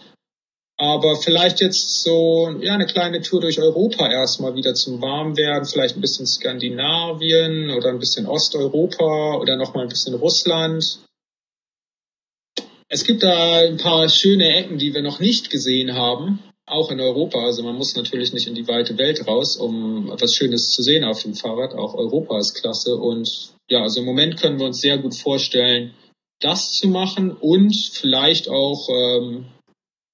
Aber 0.77 1.15
vielleicht 1.17 1.61
jetzt 1.61 2.03
so, 2.03 2.51
ja, 2.61 2.75
eine 2.75 2.87
kleine 2.87 3.21
Tour 3.21 3.41
durch 3.41 3.61
Europa 3.61 4.11
erstmal 4.11 4.57
wieder 4.57 4.75
zum 4.75 5.01
Warmwerden, 5.01 5.69
vielleicht 5.69 5.97
ein 5.97 6.01
bisschen 6.01 6.27
Skandinavien 6.27 7.71
oder 7.71 7.91
ein 7.91 8.01
bisschen 8.01 8.27
Osteuropa 8.27 9.37
oder 9.37 9.57
nochmal 9.57 9.85
ein 9.85 9.89
bisschen 9.89 10.15
Russland. 10.15 10.99
Es 12.89 13.05
gibt 13.05 13.23
da 13.23 13.59
ein 13.59 13.77
paar 13.77 14.09
schöne 14.09 14.53
Ecken, 14.57 14.79
die 14.79 14.95
wir 14.95 15.03
noch 15.03 15.21
nicht 15.21 15.51
gesehen 15.51 15.95
haben, 15.95 16.41
auch 16.67 16.91
in 16.91 17.01
Europa. 17.01 17.39
Also 17.45 17.63
man 17.63 17.77
muss 17.77 17.95
natürlich 17.95 18.33
nicht 18.33 18.49
in 18.49 18.55
die 18.57 18.67
weite 18.67 18.99
Welt 18.99 19.27
raus, 19.29 19.57
um 19.57 20.11
etwas 20.11 20.35
Schönes 20.35 20.71
zu 20.71 20.83
sehen 20.83 21.05
auf 21.05 21.23
dem 21.23 21.35
Fahrrad. 21.35 21.75
Auch 21.75 21.95
Europa 21.95 22.39
ist 22.39 22.55
klasse. 22.55 22.97
Und 22.97 23.53
ja, 23.69 23.83
also 23.83 24.01
im 24.01 24.07
Moment 24.07 24.41
können 24.41 24.59
wir 24.59 24.67
uns 24.67 24.81
sehr 24.81 24.99
gut 24.99 25.15
vorstellen, 25.15 25.95
das 26.41 26.73
zu 26.73 26.89
machen 26.89 27.31
und 27.31 27.75
vielleicht 27.93 28.49
auch 28.49 28.89
ähm, 28.89 29.47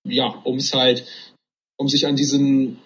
ja, 0.05 0.29
um 0.45 0.57
es 0.57 0.75
halt, 0.75 1.05
um 1.77 1.89
sich 1.89 2.07
an 2.07 2.17
diesen 2.17 2.79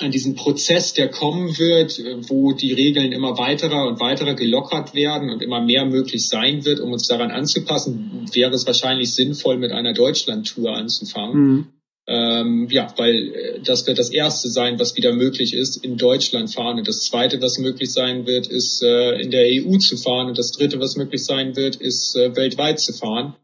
an 0.00 0.12
diesen 0.12 0.36
Prozess, 0.36 0.92
der 0.92 1.08
kommen 1.08 1.58
wird, 1.58 1.98
wo 2.28 2.52
die 2.52 2.72
Regeln 2.72 3.10
immer 3.10 3.36
weiterer 3.36 3.88
und 3.88 3.98
weiterer 3.98 4.34
gelockert 4.34 4.94
werden 4.94 5.28
und 5.28 5.42
immer 5.42 5.60
mehr 5.60 5.86
möglich 5.86 6.28
sein 6.28 6.64
wird, 6.64 6.78
um 6.78 6.92
uns 6.92 7.08
daran 7.08 7.32
anzupassen, 7.32 8.26
wäre 8.32 8.54
es 8.54 8.64
wahrscheinlich 8.64 9.12
sinnvoll, 9.12 9.58
mit 9.58 9.72
einer 9.72 9.94
Deutschland-Tour 9.94 10.72
anzufangen. 10.72 11.40
Mhm. 11.40 11.66
Ähm, 12.06 12.68
ja, 12.70 12.94
weil 12.96 13.34
äh, 13.34 13.60
das 13.60 13.86
wird 13.86 13.98
das 13.98 14.08
erste 14.08 14.48
sein, 14.48 14.78
was 14.78 14.96
wieder 14.96 15.12
möglich 15.12 15.52
ist, 15.52 15.84
in 15.84 15.98
Deutschland 15.98 16.54
fahren. 16.54 16.78
Und 16.78 16.88
das 16.88 17.00
zweite, 17.00 17.42
was 17.42 17.58
möglich 17.58 17.92
sein 17.92 18.24
wird, 18.24 18.46
ist 18.46 18.82
äh, 18.82 19.20
in 19.20 19.30
der 19.30 19.44
EU 19.46 19.76
zu 19.76 19.98
fahren. 19.98 20.28
Und 20.28 20.38
das 20.38 20.52
dritte, 20.52 20.80
was 20.80 20.96
möglich 20.96 21.22
sein 21.22 21.54
wird, 21.54 21.76
ist 21.76 22.16
äh, 22.16 22.34
weltweit 22.34 22.80
zu 22.80 22.94
fahren. 22.94 23.34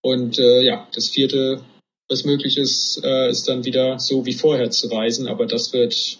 Und 0.00 0.38
äh, 0.38 0.62
ja, 0.62 0.86
das 0.94 1.08
vierte 1.08 1.62
was 2.08 2.24
möglich 2.24 2.58
ist, 2.58 3.00
äh, 3.02 3.30
ist 3.30 3.48
dann 3.48 3.64
wieder 3.64 3.98
so 3.98 4.26
wie 4.26 4.32
vorher 4.32 4.70
zu 4.70 4.88
reisen, 4.88 5.28
aber 5.28 5.46
das 5.46 5.72
wird, 5.72 6.18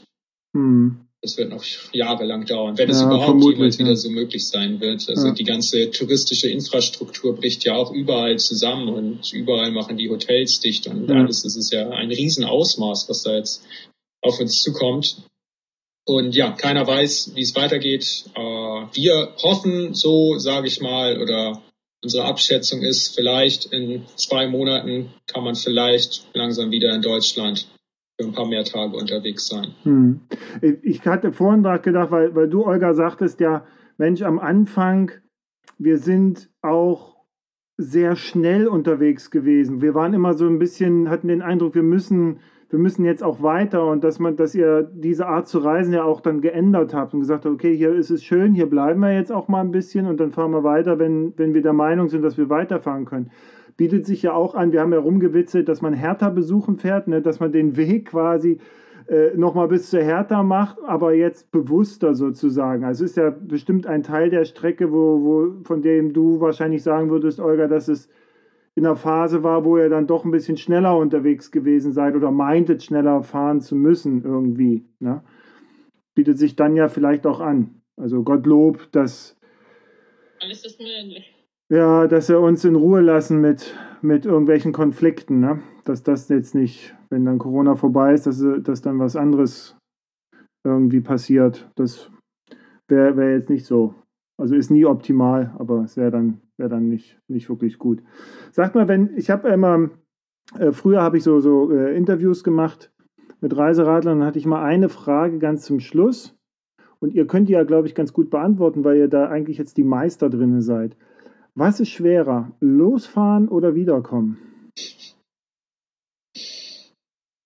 hm. 0.54 1.06
das 1.20 1.36
wird 1.36 1.50
noch 1.50 1.64
jahrelang 1.92 2.46
dauern, 2.46 2.78
wenn 2.78 2.88
ja, 2.88 2.94
es 2.94 3.02
überhaupt 3.02 3.42
jemals 3.44 3.78
ja. 3.78 3.84
wieder 3.84 3.96
so 3.96 4.10
möglich 4.10 4.46
sein 4.46 4.80
wird. 4.80 5.08
Also 5.08 5.28
ja. 5.28 5.34
die 5.34 5.44
ganze 5.44 5.90
touristische 5.90 6.48
Infrastruktur 6.48 7.34
bricht 7.34 7.64
ja 7.64 7.74
auch 7.74 7.92
überall 7.92 8.38
zusammen 8.38 8.88
und 8.88 9.32
überall 9.32 9.72
machen 9.72 9.96
die 9.96 10.08
Hotels 10.08 10.60
dicht 10.60 10.86
und 10.86 11.10
alles. 11.10 11.42
Das 11.42 11.56
ist 11.56 11.72
ja 11.72 11.90
ein 11.90 12.10
Riesenausmaß, 12.10 13.08
was 13.08 13.22
da 13.22 13.36
jetzt 13.36 13.62
auf 14.22 14.40
uns 14.40 14.62
zukommt. 14.62 15.16
Und 16.06 16.34
ja, 16.34 16.50
keiner 16.50 16.86
weiß, 16.86 17.32
wie 17.34 17.42
es 17.42 17.56
weitergeht. 17.56 18.24
Äh, 18.34 18.40
wir 18.40 19.34
hoffen 19.42 19.94
so, 19.94 20.38
sage 20.38 20.66
ich 20.66 20.80
mal, 20.80 21.20
oder 21.20 21.62
unsere 22.04 22.24
Abschätzung 22.26 22.82
ist, 22.82 23.14
vielleicht 23.16 23.72
in 23.72 24.04
zwei 24.16 24.46
Monaten 24.46 25.12
kann 25.26 25.42
man 25.42 25.56
vielleicht 25.56 26.28
langsam 26.34 26.70
wieder 26.70 26.94
in 26.94 27.02
Deutschland 27.02 27.66
für 28.20 28.28
ein 28.28 28.32
paar 28.32 28.46
mehr 28.46 28.64
Tage 28.64 28.96
unterwegs 28.96 29.48
sein. 29.48 29.74
Hm. 29.82 30.20
Ich 30.82 31.04
hatte 31.06 31.32
vorhin 31.32 31.62
gerade 31.62 31.82
gedacht, 31.82 32.10
weil, 32.12 32.34
weil 32.34 32.48
du, 32.48 32.64
Olga, 32.64 32.94
sagtest 32.94 33.40
ja, 33.40 33.66
Mensch, 33.96 34.22
am 34.22 34.38
Anfang, 34.38 35.10
wir 35.78 35.98
sind 35.98 36.50
auch 36.62 37.16
sehr 37.76 38.14
schnell 38.14 38.68
unterwegs 38.68 39.30
gewesen. 39.30 39.82
Wir 39.82 39.94
waren 39.94 40.14
immer 40.14 40.34
so 40.34 40.46
ein 40.46 40.58
bisschen, 40.60 41.08
hatten 41.10 41.28
den 41.28 41.42
Eindruck, 41.42 41.74
wir 41.74 41.82
müssen 41.82 42.38
wir 42.74 42.80
müssen 42.80 43.04
jetzt 43.04 43.22
auch 43.22 43.40
weiter 43.40 43.86
und 43.86 44.02
dass 44.02 44.18
man, 44.18 44.34
dass 44.34 44.52
ihr 44.52 44.90
diese 44.92 45.28
Art 45.28 45.46
zu 45.46 45.60
reisen 45.60 45.94
ja 45.94 46.02
auch 46.02 46.20
dann 46.20 46.40
geändert 46.40 46.92
habt 46.92 47.14
und 47.14 47.20
gesagt 47.20 47.44
habt, 47.44 47.54
okay, 47.54 47.76
hier 47.76 47.94
ist 47.94 48.10
es 48.10 48.24
schön, 48.24 48.52
hier 48.52 48.68
bleiben 48.68 48.98
wir 48.98 49.14
jetzt 49.14 49.30
auch 49.30 49.46
mal 49.46 49.60
ein 49.60 49.70
bisschen 49.70 50.08
und 50.08 50.18
dann 50.18 50.32
fahren 50.32 50.50
wir 50.50 50.64
weiter, 50.64 50.98
wenn, 50.98 51.32
wenn 51.36 51.54
wir 51.54 51.62
der 51.62 51.72
Meinung 51.72 52.08
sind, 52.08 52.22
dass 52.22 52.36
wir 52.36 52.50
weiterfahren 52.50 53.04
können. 53.04 53.30
Bietet 53.76 54.06
sich 54.06 54.22
ja 54.22 54.32
auch 54.32 54.56
an, 54.56 54.72
wir 54.72 54.80
haben 54.80 54.92
ja 54.92 54.98
rumgewitzelt, 54.98 55.68
dass 55.68 55.82
man 55.82 55.92
Hertha 55.92 56.30
besuchen 56.30 56.76
fährt, 56.76 57.06
ne, 57.06 57.22
dass 57.22 57.38
man 57.38 57.52
den 57.52 57.76
Weg 57.76 58.06
quasi 58.06 58.58
äh, 59.06 59.36
nochmal 59.36 59.68
bis 59.68 59.90
zur 59.90 60.00
Hertha 60.00 60.42
macht, 60.42 60.78
aber 60.84 61.14
jetzt 61.14 61.52
bewusster 61.52 62.16
sozusagen. 62.16 62.82
Also 62.82 63.04
ist 63.04 63.16
ja 63.16 63.30
bestimmt 63.30 63.86
ein 63.86 64.02
Teil 64.02 64.30
der 64.30 64.46
Strecke, 64.46 64.90
wo, 64.90 65.22
wo, 65.22 65.52
von 65.62 65.80
dem 65.80 66.12
du 66.12 66.40
wahrscheinlich 66.40 66.82
sagen 66.82 67.08
würdest, 67.08 67.38
Olga, 67.38 67.68
dass 67.68 67.86
es 67.86 68.08
in 68.76 68.84
einer 68.84 68.96
Phase 68.96 69.42
war, 69.42 69.64
wo 69.64 69.78
ihr 69.78 69.88
dann 69.88 70.06
doch 70.06 70.24
ein 70.24 70.30
bisschen 70.30 70.56
schneller 70.56 70.96
unterwegs 70.96 71.50
gewesen 71.50 71.92
seid 71.92 72.16
oder 72.16 72.30
meintet, 72.30 72.82
schneller 72.82 73.22
fahren 73.22 73.60
zu 73.60 73.76
müssen 73.76 74.24
irgendwie. 74.24 74.84
Ne? 74.98 75.22
Bietet 76.14 76.38
sich 76.38 76.56
dann 76.56 76.74
ja 76.74 76.88
vielleicht 76.88 77.26
auch 77.26 77.40
an. 77.40 77.82
Also 77.96 78.22
Gottlob, 78.22 78.90
dass. 78.90 79.36
Alles 80.40 80.64
ist 80.64 80.80
möglich. 80.80 81.32
Ja, 81.70 82.06
dass 82.08 82.28
wir 82.28 82.40
uns 82.40 82.64
in 82.64 82.74
Ruhe 82.74 83.00
lassen 83.00 83.40
mit, 83.40 83.74
mit 84.02 84.26
irgendwelchen 84.26 84.72
Konflikten. 84.72 85.40
Ne? 85.40 85.60
Dass 85.84 86.02
das 86.02 86.28
jetzt 86.28 86.54
nicht, 86.54 86.94
wenn 87.10 87.24
dann 87.24 87.38
Corona 87.38 87.76
vorbei 87.76 88.12
ist, 88.12 88.26
dass, 88.26 88.44
dass 88.62 88.82
dann 88.82 88.98
was 88.98 89.16
anderes 89.16 89.76
irgendwie 90.64 91.00
passiert. 91.00 91.70
Das 91.76 92.10
wäre 92.88 93.16
wär 93.16 93.32
jetzt 93.32 93.50
nicht 93.50 93.66
so. 93.66 93.94
Also 94.36 94.56
ist 94.56 94.70
nie 94.70 94.84
optimal, 94.84 95.54
aber 95.58 95.84
es 95.84 95.96
wäre 95.96 96.10
dann, 96.10 96.40
wär 96.56 96.68
dann 96.68 96.88
nicht, 96.88 97.18
nicht 97.28 97.48
wirklich 97.48 97.78
gut. 97.78 98.02
Sagt 98.52 98.74
mal, 98.74 98.88
wenn, 98.88 99.16
ich 99.16 99.30
habe 99.30 99.48
immer, 99.48 99.90
äh, 100.58 100.72
früher 100.72 101.02
habe 101.02 101.16
ich 101.16 101.22
so, 101.22 101.40
so 101.40 101.70
äh, 101.72 101.96
Interviews 101.96 102.44
gemacht 102.44 102.92
mit 103.40 103.56
Reiseradlern, 103.56 104.20
dann 104.20 104.26
hatte 104.26 104.38
ich 104.38 104.46
mal 104.46 104.62
eine 104.62 104.88
Frage 104.88 105.38
ganz 105.38 105.64
zum 105.64 105.80
Schluss. 105.80 106.36
Und 107.00 107.12
ihr 107.14 107.26
könnt 107.26 107.48
die 107.48 107.52
ja, 107.52 107.64
glaube 107.64 107.86
ich, 107.86 107.94
ganz 107.94 108.12
gut 108.12 108.30
beantworten, 108.30 108.84
weil 108.84 108.96
ihr 108.96 109.08
da 109.08 109.28
eigentlich 109.28 109.58
jetzt 109.58 109.76
die 109.76 109.84
Meister 109.84 110.30
drin 110.30 110.62
seid. 110.62 110.96
Was 111.54 111.80
ist 111.80 111.90
schwerer, 111.90 112.52
losfahren 112.60 113.48
oder 113.48 113.74
wiederkommen? 113.74 114.38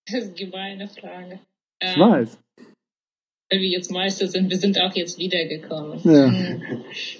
Das 0.06 0.22
ist 0.22 0.28
eine 0.28 0.35
gemeine 0.35 0.89
Frage. 0.89 1.40
Ich 1.82 1.97
ähm, 1.97 2.01
weiß 2.01 2.39
weil 3.51 3.61
wir 3.61 3.69
jetzt 3.69 3.91
Meister 3.91 4.27
sind, 4.27 4.51
wir 4.51 4.59
sind 4.59 4.79
auch 4.81 4.95
jetzt 4.95 5.19
wiedergekommen. 5.19 5.99
Ja. 6.05 6.33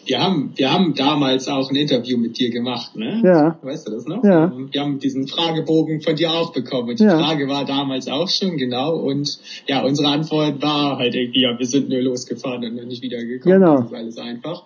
Wir 0.05 0.21
haben, 0.21 0.53
wir 0.57 0.73
haben 0.73 0.95
damals 0.95 1.49
auch 1.49 1.71
ein 1.71 1.77
Interview 1.77 2.19
mit 2.19 2.39
dir 2.39 2.51
gemacht, 2.51 2.97
ne? 2.97 3.23
Ja. 3.25 3.59
Weißt 3.63 3.87
du 3.87 3.93
das 3.93 4.05
noch? 4.05 4.23
Ja. 4.23 4.53
Wir 4.71 4.81
haben 4.81 4.99
diesen 4.99 5.27
Fragebogen 5.27 6.03
von 6.03 6.17
dir 6.17 6.31
auch 6.31 6.53
bekommen 6.53 6.91
und 6.91 7.01
die 7.01 7.05
ja. 7.05 7.19
Frage 7.19 7.49
war 7.49 7.65
damals 7.65 8.09
auch 8.09 8.29
schon, 8.29 8.59
genau. 8.59 8.97
Und 8.97 9.39
ja, 9.67 9.83
unsere 9.83 10.09
Antwort 10.09 10.61
war 10.61 10.99
halt 10.99 11.15
irgendwie, 11.15 11.43
ja, 11.43 11.59
wir 11.59 11.67
sind 11.67 11.89
nur 11.89 12.01
losgefahren 12.03 12.65
und 12.65 12.77
dann 12.77 12.89
nicht 12.89 13.03
wiedergekommen. 13.03 13.61
Genau. 13.61 13.77
Das 13.77 13.87
ist 13.87 13.95
alles 13.95 14.19
einfach 14.19 14.65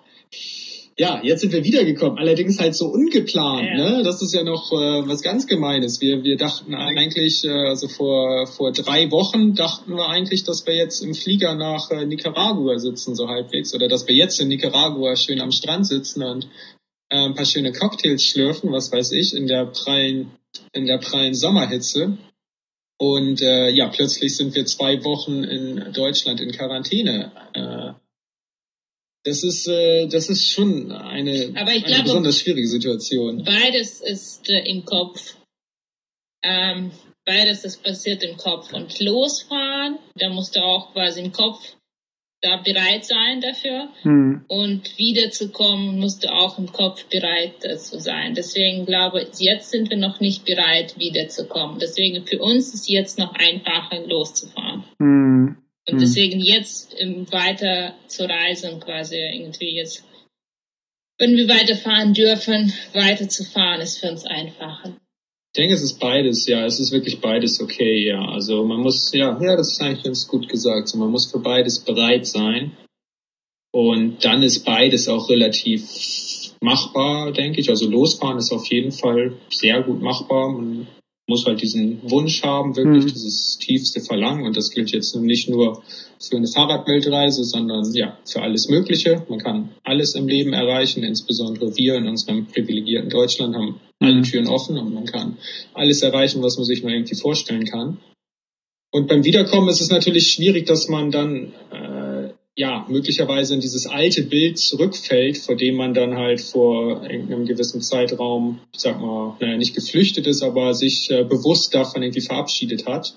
ja, 0.98 1.20
jetzt 1.22 1.40
sind 1.40 1.52
wir 1.52 1.64
wiedergekommen, 1.64 2.18
allerdings 2.18 2.58
halt 2.58 2.74
so 2.74 2.86
ungeplant, 2.86 3.66
ja. 3.66 3.76
ne? 3.76 4.02
Das 4.02 4.20
ist 4.20 4.34
ja 4.34 4.42
noch 4.42 4.70
äh, 4.72 5.08
was 5.08 5.22
ganz 5.22 5.46
Gemeines. 5.46 6.00
Wir, 6.00 6.22
wir 6.22 6.36
dachten 6.36 6.74
eigentlich, 6.74 7.44
äh, 7.44 7.50
also 7.50 7.88
vor, 7.88 8.46
vor 8.46 8.72
drei 8.72 9.10
Wochen 9.10 9.54
dachten 9.54 9.94
wir 9.94 10.08
eigentlich, 10.08 10.44
dass 10.44 10.66
wir 10.66 10.74
jetzt 10.74 11.02
im 11.02 11.14
Flieger 11.14 11.54
nach 11.54 11.90
äh, 11.90 12.04
Nicaragua 12.04 12.78
sitzen, 12.78 13.14
so 13.14 13.28
halbwegs, 13.28 13.74
oder 13.74 13.88
dass 13.88 14.06
wir 14.06 14.14
jetzt 14.14 14.38
in 14.40 14.48
Nicaragua 14.48 15.16
schön 15.16 15.40
am 15.40 15.50
Strand 15.50 15.86
sitzen 15.86 16.22
und 16.22 16.44
äh, 17.08 17.16
ein 17.16 17.34
paar 17.34 17.46
schöne 17.46 17.72
Cocktails 17.72 18.24
schlürfen, 18.24 18.70
was 18.72 18.92
weiß 18.92 19.12
ich, 19.12 19.34
in 19.34 19.46
der 19.46 19.66
prallen, 19.66 20.32
in 20.72 20.86
der 20.86 20.98
prallen 20.98 21.34
Sommerhitze. 21.34 22.18
Und 22.98 23.40
äh, 23.40 23.70
ja, 23.70 23.88
plötzlich 23.88 24.36
sind 24.36 24.54
wir 24.54 24.64
zwei 24.66 25.02
Wochen 25.04 25.42
in 25.42 25.92
Deutschland 25.92 26.40
in 26.40 26.52
Quarantäne. 26.52 27.32
Äh, 27.54 28.01
das 29.24 29.44
ist, 29.44 29.68
äh, 29.68 30.06
das 30.08 30.28
ist 30.28 30.48
schon 30.48 30.90
eine, 30.90 31.52
Aber 31.54 31.72
ich 31.72 31.84
eine 31.84 31.94
glaube, 31.94 32.02
besonders 32.02 32.40
schwierige 32.40 32.66
Situation. 32.66 33.44
Beides 33.44 34.00
ist 34.00 34.48
äh, 34.48 34.68
im 34.68 34.84
Kopf. 34.84 35.36
Ähm, 36.42 36.90
beides 37.24 37.64
ist 37.64 37.82
passiert 37.84 38.22
im 38.24 38.36
Kopf. 38.36 38.72
Und 38.72 38.98
losfahren, 39.00 39.98
da 40.16 40.28
musst 40.28 40.56
du 40.56 40.60
auch 40.60 40.92
quasi 40.92 41.20
im 41.20 41.32
Kopf 41.32 41.60
da 42.40 42.56
bereit 42.56 43.04
sein 43.04 43.40
dafür. 43.40 43.88
Hm. 44.02 44.44
Und 44.48 44.98
wiederzukommen, 44.98 46.00
musst 46.00 46.24
du 46.24 46.32
auch 46.32 46.58
im 46.58 46.72
Kopf 46.72 47.04
bereit 47.04 47.54
dazu 47.62 48.00
sein. 48.00 48.34
Deswegen 48.34 48.84
glaube 48.86 49.22
ich, 49.22 49.38
jetzt 49.38 49.70
sind 49.70 49.88
wir 49.90 49.96
noch 49.96 50.18
nicht 50.18 50.44
bereit, 50.44 50.98
wiederzukommen. 50.98 51.78
Deswegen 51.78 52.26
für 52.26 52.40
uns 52.40 52.74
ist 52.74 52.88
jetzt 52.88 53.20
noch 53.20 53.34
einfacher, 53.34 54.04
loszufahren. 54.04 54.84
Hm. 54.98 55.56
Und 55.92 55.98
hm. 55.98 56.06
deswegen 56.06 56.40
jetzt 56.40 56.94
weiter 57.30 57.94
zu 58.06 58.24
reisen, 58.24 58.80
quasi 58.80 59.16
irgendwie 59.16 59.76
jetzt, 59.76 60.02
wenn 61.18 61.36
wir 61.36 61.46
weiterfahren 61.48 62.14
dürfen, 62.14 62.72
weiterzufahren, 62.94 63.82
ist 63.82 63.98
für 63.98 64.10
uns 64.10 64.24
einfacher. 64.24 64.96
Ich 65.54 65.58
denke, 65.58 65.74
es 65.74 65.82
ist 65.82 66.00
beides, 66.00 66.46
ja, 66.46 66.64
es 66.64 66.80
ist 66.80 66.92
wirklich 66.92 67.20
beides 67.20 67.60
okay, 67.60 68.06
ja. 68.06 68.24
Also 68.24 68.64
man 68.64 68.80
muss, 68.80 69.12
ja, 69.12 69.38
ja, 69.38 69.54
das 69.54 69.72
ist 69.72 69.82
eigentlich 69.82 70.04
ganz 70.04 70.26
gut 70.26 70.48
gesagt. 70.48 70.88
So, 70.88 70.96
man 70.96 71.10
muss 71.10 71.30
für 71.30 71.40
beides 71.40 71.80
bereit 71.80 72.26
sein. 72.26 72.72
Und 73.70 74.24
dann 74.24 74.42
ist 74.42 74.64
beides 74.64 75.08
auch 75.08 75.28
relativ 75.28 75.82
machbar, 76.62 77.32
denke 77.32 77.60
ich. 77.60 77.68
Also 77.68 77.86
losfahren 77.86 78.38
ist 78.38 78.50
auf 78.50 78.66
jeden 78.68 78.92
Fall 78.92 79.34
sehr 79.50 79.82
gut 79.82 80.00
machbar. 80.00 80.52
Man 80.52 80.88
muss 81.32 81.46
halt 81.46 81.62
diesen 81.62 81.98
Wunsch 82.10 82.42
haben, 82.42 82.76
wirklich 82.76 83.04
mhm. 83.04 83.08
dieses 83.08 83.56
tiefste 83.58 84.00
Verlangen. 84.02 84.44
Und 84.44 84.56
das 84.56 84.70
gilt 84.70 84.92
jetzt 84.92 85.16
nicht 85.16 85.48
nur 85.48 85.82
für 86.20 86.36
eine 86.36 86.46
Fahrradweltreise, 86.46 87.42
sondern 87.44 87.90
ja, 87.94 88.18
für 88.24 88.42
alles 88.42 88.68
Mögliche. 88.68 89.24
Man 89.30 89.38
kann 89.38 89.70
alles 89.82 90.14
im 90.14 90.28
Leben 90.28 90.52
erreichen, 90.52 91.02
insbesondere 91.02 91.74
wir 91.76 91.94
in 91.96 92.06
unserem 92.06 92.46
privilegierten 92.46 93.08
Deutschland 93.08 93.54
haben 93.54 93.80
alle 93.98 94.16
mhm. 94.16 94.22
Türen 94.24 94.46
offen 94.46 94.76
und 94.76 94.92
man 94.92 95.06
kann 95.06 95.38
alles 95.72 96.02
erreichen, 96.02 96.42
was 96.42 96.58
man 96.58 96.66
sich 96.66 96.82
nur 96.82 96.92
irgendwie 96.92 97.14
vorstellen 97.16 97.64
kann. 97.64 97.98
Und 98.94 99.08
beim 99.08 99.24
Wiederkommen 99.24 99.70
ist 99.70 99.80
es 99.80 99.88
natürlich 99.88 100.32
schwierig, 100.32 100.66
dass 100.66 100.88
man 100.88 101.10
dann 101.10 101.54
äh, 101.70 101.81
ja 102.56 102.86
möglicherweise 102.88 103.54
in 103.54 103.60
dieses 103.60 103.86
alte 103.86 104.22
Bild 104.22 104.58
zurückfällt, 104.58 105.38
vor 105.38 105.56
dem 105.56 105.76
man 105.76 105.94
dann 105.94 106.16
halt 106.16 106.40
vor 106.40 107.00
einem 107.02 107.46
gewissen 107.46 107.80
Zeitraum, 107.80 108.60
ich 108.74 108.80
sag 108.80 109.00
mal, 109.00 109.36
naja, 109.40 109.56
nicht 109.56 109.74
geflüchtet 109.74 110.26
ist, 110.26 110.42
aber 110.42 110.74
sich 110.74 111.10
äh, 111.10 111.24
bewusst 111.24 111.74
davon 111.74 112.02
irgendwie 112.02 112.20
verabschiedet 112.20 112.86
hat 112.86 113.14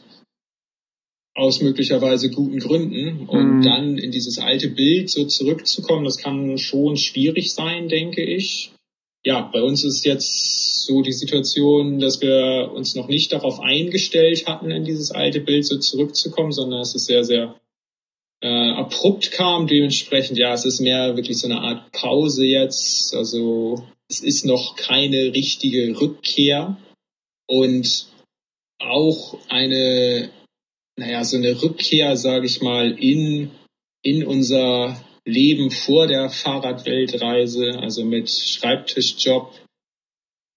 aus 1.35 1.61
möglicherweise 1.61 2.29
guten 2.29 2.59
Gründen 2.59 3.27
und 3.27 3.57
mhm. 3.57 3.61
dann 3.61 3.97
in 3.97 4.11
dieses 4.11 4.39
alte 4.39 4.69
Bild 4.69 5.09
so 5.09 5.25
zurückzukommen, 5.25 6.05
das 6.05 6.17
kann 6.17 6.57
schon 6.57 6.95
schwierig 6.95 7.53
sein, 7.53 7.89
denke 7.89 8.23
ich. 8.23 8.71
Ja, 9.25 9.49
bei 9.51 9.61
uns 9.61 9.83
ist 9.83 10.05
jetzt 10.05 10.85
so 10.85 11.01
die 11.01 11.11
Situation, 11.11 11.99
dass 11.99 12.21
wir 12.21 12.71
uns 12.73 12.95
noch 12.95 13.09
nicht 13.09 13.33
darauf 13.33 13.59
eingestellt 13.59 14.47
hatten, 14.47 14.71
in 14.71 14.85
dieses 14.85 15.11
alte 15.11 15.41
Bild 15.41 15.65
so 15.65 15.77
zurückzukommen, 15.77 16.53
sondern 16.53 16.81
es 16.81 16.95
ist 16.95 17.07
sehr, 17.07 17.25
sehr 17.25 17.59
äh, 18.45 18.71
abrupt 18.71 19.31
kam. 19.31 19.67
Dementsprechend, 19.67 20.37
ja, 20.37 20.53
es 20.53 20.65
ist 20.65 20.79
mehr 20.79 21.15
wirklich 21.15 21.37
so 21.39 21.47
eine 21.47 21.61
Art 21.61 21.91
Pause 21.91 22.45
jetzt. 22.45 23.15
Also 23.15 23.83
es 24.09 24.21
ist 24.21 24.45
noch 24.45 24.75
keine 24.75 25.33
richtige 25.33 25.99
Rückkehr 25.99 26.77
und 27.47 28.07
auch 28.79 29.37
eine 29.49 30.29
naja, 30.97 31.23
so 31.23 31.37
eine 31.37 31.61
Rückkehr, 31.61 32.15
sage 32.15 32.45
ich 32.45 32.61
mal, 32.61 32.91
in, 32.91 33.51
in 34.01 34.25
unser 34.25 35.03
Leben 35.25 35.71
vor 35.71 36.07
der 36.07 36.29
Fahrradweltreise, 36.29 37.79
also 37.79 38.05
mit 38.05 38.29
Schreibtischjob, 38.29 39.51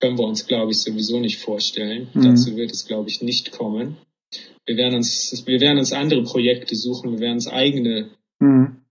können 0.00 0.18
wir 0.18 0.26
uns, 0.26 0.46
glaube 0.46 0.70
ich, 0.70 0.80
sowieso 0.80 1.18
nicht 1.18 1.38
vorstellen. 1.38 2.08
Mhm. 2.14 2.22
Dazu 2.22 2.56
wird 2.56 2.70
es, 2.70 2.86
glaube 2.86 3.08
ich, 3.08 3.20
nicht 3.20 3.50
kommen. 3.50 3.96
Wir 4.68 4.76
werden 4.76 4.96
uns, 4.96 5.44
wir 5.46 5.60
werden 5.60 5.78
uns 5.78 5.92
andere 5.92 6.22
Projekte 6.22 6.76
suchen, 6.76 7.12
wir 7.12 7.20
werden 7.20 7.36
uns 7.36 7.48
eigene 7.48 8.10
mhm. 8.38 8.82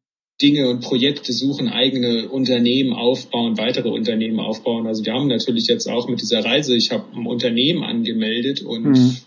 Dinge 0.41 0.69
und 0.69 0.81
Projekte 0.81 1.33
suchen, 1.33 1.67
eigene 1.67 2.29
Unternehmen 2.29 2.93
aufbauen, 2.93 3.59
weitere 3.59 3.89
Unternehmen 3.89 4.39
aufbauen. 4.39 4.87
Also 4.87 5.05
wir 5.05 5.13
haben 5.13 5.27
natürlich 5.27 5.67
jetzt 5.67 5.87
auch 5.87 6.09
mit 6.09 6.19
dieser 6.19 6.43
Reise, 6.43 6.75
ich 6.75 6.91
habe 6.91 7.05
ein 7.15 7.27
Unternehmen 7.27 7.83
angemeldet 7.83 8.63
und 8.63 8.89
mhm. 8.89 9.17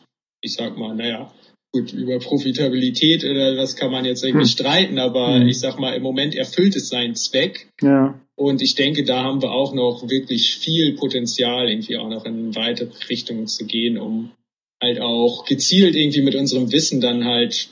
ich 0.41 0.55
sag 0.55 0.77
mal, 0.77 0.97
naja, 0.97 1.33
gut, 1.73 1.93
über 1.93 2.19
Profitabilität 2.19 3.25
oder 3.25 3.57
was 3.57 3.77
kann 3.77 3.93
man 3.93 4.05
jetzt 4.05 4.25
irgendwie 4.25 4.47
hm. 4.47 4.51
streiten, 4.51 4.99
aber 4.99 5.37
hm. 5.37 5.47
ich 5.47 5.61
sag 5.61 5.79
mal, 5.79 5.95
im 5.95 6.03
Moment 6.03 6.35
erfüllt 6.35 6.75
es 6.75 6.89
seinen 6.89 7.15
Zweck. 7.15 7.69
Ja. 7.81 8.21
Und 8.35 8.61
ich 8.61 8.75
denke, 8.75 9.05
da 9.05 9.23
haben 9.23 9.41
wir 9.41 9.53
auch 9.53 9.73
noch 9.73 10.09
wirklich 10.09 10.57
viel 10.57 10.97
Potenzial, 10.97 11.69
irgendwie 11.69 11.97
auch 11.97 12.09
noch 12.09 12.25
in 12.25 12.57
weitere 12.57 12.91
Richtungen 13.09 13.47
zu 13.47 13.67
gehen, 13.67 13.99
um 13.99 14.33
halt 14.83 15.01
auch 15.01 15.45
gezielt 15.45 15.95
irgendwie 15.95 16.23
mit 16.23 16.35
unserem 16.35 16.73
Wissen 16.73 17.01
dann 17.01 17.25
halt 17.25 17.69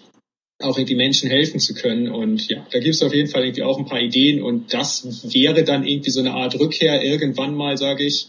auch 0.60 0.76
irgendwie 0.76 0.96
Menschen 0.96 1.30
helfen 1.30 1.60
zu 1.60 1.74
können. 1.74 2.08
Und 2.08 2.48
ja, 2.48 2.66
da 2.70 2.80
gibt 2.80 2.94
es 2.94 3.02
auf 3.02 3.14
jeden 3.14 3.28
Fall 3.28 3.44
irgendwie 3.44 3.62
auch 3.62 3.78
ein 3.78 3.86
paar 3.86 4.00
Ideen 4.00 4.42
und 4.42 4.74
das 4.74 5.32
wäre 5.32 5.64
dann 5.64 5.86
irgendwie 5.86 6.10
so 6.10 6.20
eine 6.20 6.32
Art 6.32 6.58
Rückkehr 6.58 7.02
irgendwann 7.02 7.54
mal, 7.54 7.76
sage 7.78 8.04
ich, 8.04 8.28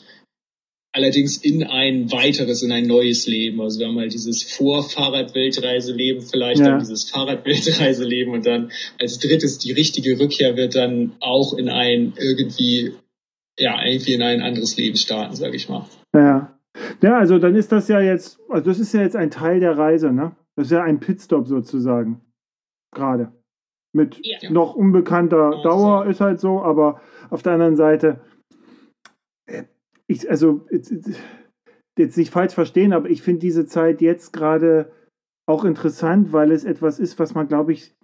allerdings 0.92 1.38
in 1.38 1.64
ein 1.64 2.12
weiteres, 2.12 2.64
in 2.64 2.72
ein 2.72 2.86
neues 2.86 3.28
Leben. 3.28 3.62
Also 3.62 3.80
wir 3.80 3.88
haben 3.88 4.00
halt 4.00 4.14
dieses 4.14 4.44
Vor-Fahrrad-Weltreiseleben, 4.44 6.22
vielleicht 6.22 6.62
ja. 6.62 6.70
dann 6.70 6.80
dieses 6.80 7.10
Fahrrad-Weltreiseleben 7.10 8.34
und 8.34 8.46
dann 8.46 8.72
als 9.00 9.20
drittes 9.20 9.58
die 9.60 9.72
richtige 9.72 10.20
Rückkehr 10.20 10.56
wird 10.56 10.76
dann 10.76 11.14
auch 11.20 11.54
in 11.54 11.70
ein 11.70 12.14
irgendwie, 12.18 12.94
ja, 13.60 13.84
irgendwie 13.86 14.14
in 14.14 14.22
ein 14.22 14.42
anderes 14.42 14.78
Leben 14.78 14.98
starten, 14.98 15.36
sage 15.36 15.56
ich 15.56 15.70
mal. 15.70 15.88
Ja. 16.14 16.59
Ja, 17.02 17.18
also 17.18 17.40
dann 17.40 17.56
ist 17.56 17.72
das 17.72 17.88
ja 17.88 18.00
jetzt, 18.00 18.40
also 18.50 18.70
das 18.70 18.80
ist 18.80 18.94
ja 18.94 19.02
jetzt 19.02 19.16
ein 19.16 19.32
Teil 19.32 19.60
der 19.60 19.78
Reise, 19.78 20.12
ne? 20.12 20.36
Das 20.56 20.68
ist 20.68 20.72
ja 20.72 20.84
ein 20.84 21.00
Pitstop 21.00 21.48
sozusagen. 21.48 22.22
Gerade. 22.92 23.32
Mit 23.94 24.20
ja. 24.24 24.52
noch 24.52 24.76
unbekannter 24.76 25.52
ja, 25.56 25.64
Dauer 25.64 26.06
ist 26.06 26.22
halt 26.22 26.40
so, 26.40 26.62
aber 26.62 27.02
auf 27.30 27.42
der 27.42 27.54
anderen 27.54 27.76
Seite, 27.76 28.22
äh, 29.46 29.64
ich, 30.08 30.30
also 30.30 30.66
jetzt 31.98 32.18
nicht 32.18 32.32
falsch 32.32 32.54
verstehen, 32.54 32.94
aber 32.94 33.10
ich 33.10 33.22
finde 33.22 33.40
diese 33.40 33.66
Zeit 33.66 34.02
jetzt 34.02 34.32
gerade 34.32 34.92
auch 35.48 35.66
interessant, 35.66 36.32
weil 36.32 36.52
es 36.52 36.64
etwas 36.64 37.00
ist, 37.00 37.20
was 37.20 37.34
man, 37.34 37.48
glaube 37.48 37.74
ich, 37.74 37.96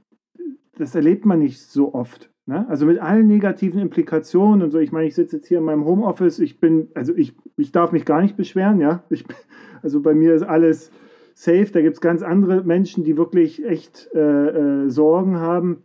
das 0.77 0.95
erlebt 0.95 1.25
man 1.25 1.39
nicht 1.39 1.61
so 1.61 1.93
oft. 1.93 2.31
Ne? 2.47 2.67
Also 2.69 2.85
mit 2.85 2.99
allen 2.99 3.27
negativen 3.27 3.79
Implikationen 3.79 4.61
und 4.61 4.71
so. 4.71 4.79
Ich 4.79 4.91
meine, 4.91 5.07
ich 5.07 5.15
sitze 5.15 5.37
jetzt 5.37 5.47
hier 5.47 5.57
in 5.57 5.63
meinem 5.63 5.85
Homeoffice. 5.85 6.39
Ich 6.39 6.59
bin, 6.59 6.89
also 6.93 7.15
ich, 7.15 7.33
ich 7.57 7.71
darf 7.71 7.91
mich 7.91 8.05
gar 8.05 8.21
nicht 8.21 8.37
beschweren, 8.37 8.79
ja. 8.79 9.03
Ich, 9.09 9.25
also 9.81 10.01
bei 10.01 10.13
mir 10.13 10.33
ist 10.33 10.43
alles 10.43 10.91
safe. 11.33 11.69
Da 11.71 11.81
gibt 11.81 11.95
es 11.95 12.01
ganz 12.01 12.21
andere 12.21 12.63
Menschen, 12.63 13.03
die 13.03 13.17
wirklich 13.17 13.65
echt 13.65 14.09
äh, 14.13 14.19
äh, 14.85 14.89
Sorgen 14.89 15.37
haben 15.37 15.83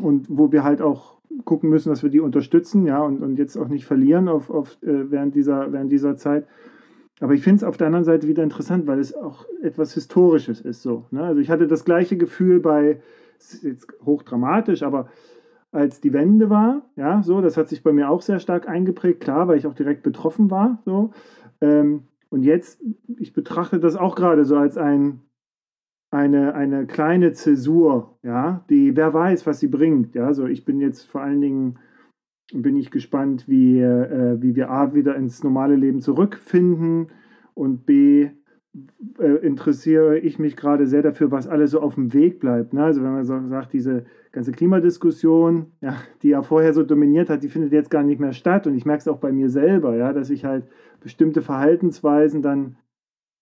und 0.00 0.26
wo 0.30 0.50
wir 0.50 0.64
halt 0.64 0.80
auch 0.80 1.18
gucken 1.44 1.68
müssen, 1.68 1.90
dass 1.90 2.02
wir 2.02 2.10
die 2.10 2.20
unterstützen, 2.20 2.86
ja, 2.86 3.02
und, 3.02 3.22
und 3.22 3.36
jetzt 3.38 3.56
auch 3.56 3.68
nicht 3.68 3.84
verlieren 3.84 4.28
auf, 4.28 4.50
auf, 4.50 4.78
äh, 4.82 5.10
während, 5.10 5.34
dieser, 5.34 5.72
während 5.72 5.92
dieser 5.92 6.16
Zeit. 6.16 6.46
Aber 7.20 7.34
ich 7.34 7.42
finde 7.42 7.56
es 7.56 7.64
auf 7.64 7.76
der 7.76 7.88
anderen 7.88 8.04
Seite 8.04 8.28
wieder 8.28 8.42
interessant, 8.42 8.86
weil 8.86 8.98
es 8.98 9.14
auch 9.14 9.44
etwas 9.62 9.92
Historisches 9.92 10.60
ist 10.60 10.82
so. 10.82 11.06
Ne? 11.10 11.22
Also 11.22 11.40
ich 11.40 11.50
hatte 11.50 11.66
das 11.66 11.84
gleiche 11.84 12.16
Gefühl 12.16 12.60
bei, 12.60 13.00
ist 13.38 13.62
jetzt 13.62 13.88
hochdramatisch, 14.04 14.82
aber 14.82 15.08
als 15.70 16.00
die 16.00 16.12
Wende 16.12 16.50
war, 16.50 16.82
ja, 16.96 17.22
so, 17.22 17.40
das 17.40 17.56
hat 17.56 17.68
sich 17.68 17.82
bei 17.82 17.92
mir 17.92 18.08
auch 18.10 18.22
sehr 18.22 18.40
stark 18.40 18.68
eingeprägt, 18.68 19.20
klar, 19.20 19.48
weil 19.48 19.58
ich 19.58 19.66
auch 19.66 19.74
direkt 19.74 20.02
betroffen 20.02 20.50
war, 20.50 20.80
so. 20.84 21.10
Ähm, 21.60 22.04
und 22.30 22.42
jetzt, 22.42 22.82
ich 23.18 23.32
betrachte 23.32 23.80
das 23.80 23.96
auch 23.96 24.14
gerade 24.14 24.44
so 24.44 24.56
als 24.56 24.76
ein 24.76 25.20
eine, 26.10 26.54
eine 26.54 26.86
kleine 26.86 27.32
Zäsur, 27.32 28.18
ja, 28.22 28.64
die 28.70 28.96
wer 28.96 29.12
weiß, 29.12 29.46
was 29.46 29.60
sie 29.60 29.68
bringt. 29.68 30.14
Ja, 30.14 30.32
so 30.32 30.46
ich 30.46 30.64
bin 30.64 30.80
jetzt 30.80 31.02
vor 31.04 31.20
allen 31.20 31.40
Dingen 31.40 31.78
bin 32.52 32.76
ich 32.76 32.90
gespannt, 32.90 33.46
wie, 33.46 33.78
äh, 33.80 34.40
wie 34.40 34.56
wir 34.56 34.70
A 34.70 34.94
wieder 34.94 35.16
ins 35.16 35.44
normale 35.44 35.76
Leben 35.76 36.00
zurückfinden 36.00 37.08
und 37.54 37.84
B 37.84 38.30
interessiere 39.18 40.18
ich 40.18 40.38
mich 40.38 40.56
gerade 40.56 40.86
sehr 40.86 41.02
dafür, 41.02 41.30
was 41.30 41.48
alles 41.48 41.72
so 41.72 41.80
auf 41.80 41.94
dem 41.94 42.12
Weg 42.12 42.38
bleibt. 42.38 42.72
Ne? 42.72 42.84
Also 42.84 43.02
wenn 43.02 43.12
man 43.12 43.24
so 43.24 43.40
sagt, 43.48 43.72
diese 43.72 44.04
ganze 44.30 44.52
Klimadiskussion, 44.52 45.72
ja, 45.80 45.96
die 46.22 46.28
ja 46.28 46.42
vorher 46.42 46.72
so 46.72 46.82
dominiert 46.82 47.30
hat, 47.30 47.42
die 47.42 47.48
findet 47.48 47.72
jetzt 47.72 47.90
gar 47.90 48.02
nicht 48.02 48.20
mehr 48.20 48.32
statt. 48.32 48.66
Und 48.66 48.74
ich 48.74 48.84
merke 48.84 49.00
es 49.00 49.08
auch 49.08 49.18
bei 49.18 49.32
mir 49.32 49.50
selber, 49.50 49.96
ja, 49.96 50.12
dass 50.12 50.30
ich 50.30 50.44
halt 50.44 50.64
bestimmte 51.00 51.42
Verhaltensweisen 51.42 52.42
dann 52.42 52.76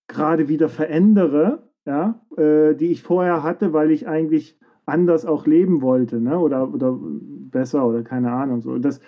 gerade 0.09 0.49
wieder 0.49 0.69
verändere, 0.69 1.69
ja, 1.85 2.21
äh, 2.37 2.75
die 2.75 2.93
ich 2.93 3.03
vorher 3.03 3.43
hatte, 3.43 3.73
weil 3.73 3.91
ich 3.91 4.09
eigentlich 4.09 4.59
anders 4.87 5.27
auch 5.27 5.47
leben 5.47 5.83
wollte, 5.83 6.21
ne? 6.21 6.39
Oder, 6.39 6.73
oder 6.73 6.97
besser 7.01 7.87
oder 7.87 8.03
keine 8.03 8.31
Ahnung. 8.31 8.61
So. 8.61 8.79
Das 8.79 9.01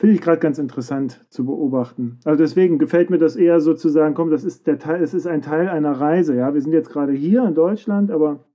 finde 0.00 0.14
ich 0.14 0.22
gerade 0.22 0.38
ganz 0.38 0.58
interessant 0.58 1.26
zu 1.28 1.44
beobachten. 1.44 2.18
Also 2.24 2.42
deswegen 2.42 2.78
gefällt 2.78 3.10
mir 3.10 3.18
das 3.18 3.36
eher 3.36 3.60
sozusagen, 3.60 4.14
komm, 4.14 4.30
das 4.30 4.44
ist 4.44 4.66
der 4.66 4.78
Teil, 4.78 5.02
es 5.02 5.12
ist 5.12 5.26
ein 5.26 5.42
Teil 5.42 5.68
einer 5.68 5.92
Reise, 5.92 6.34
ja. 6.34 6.54
Wir 6.54 6.62
sind 6.62 6.72
jetzt 6.72 6.88
gerade 6.88 7.12
hier 7.12 7.44
in 7.44 7.54
Deutschland, 7.54 8.10
aber 8.10 8.46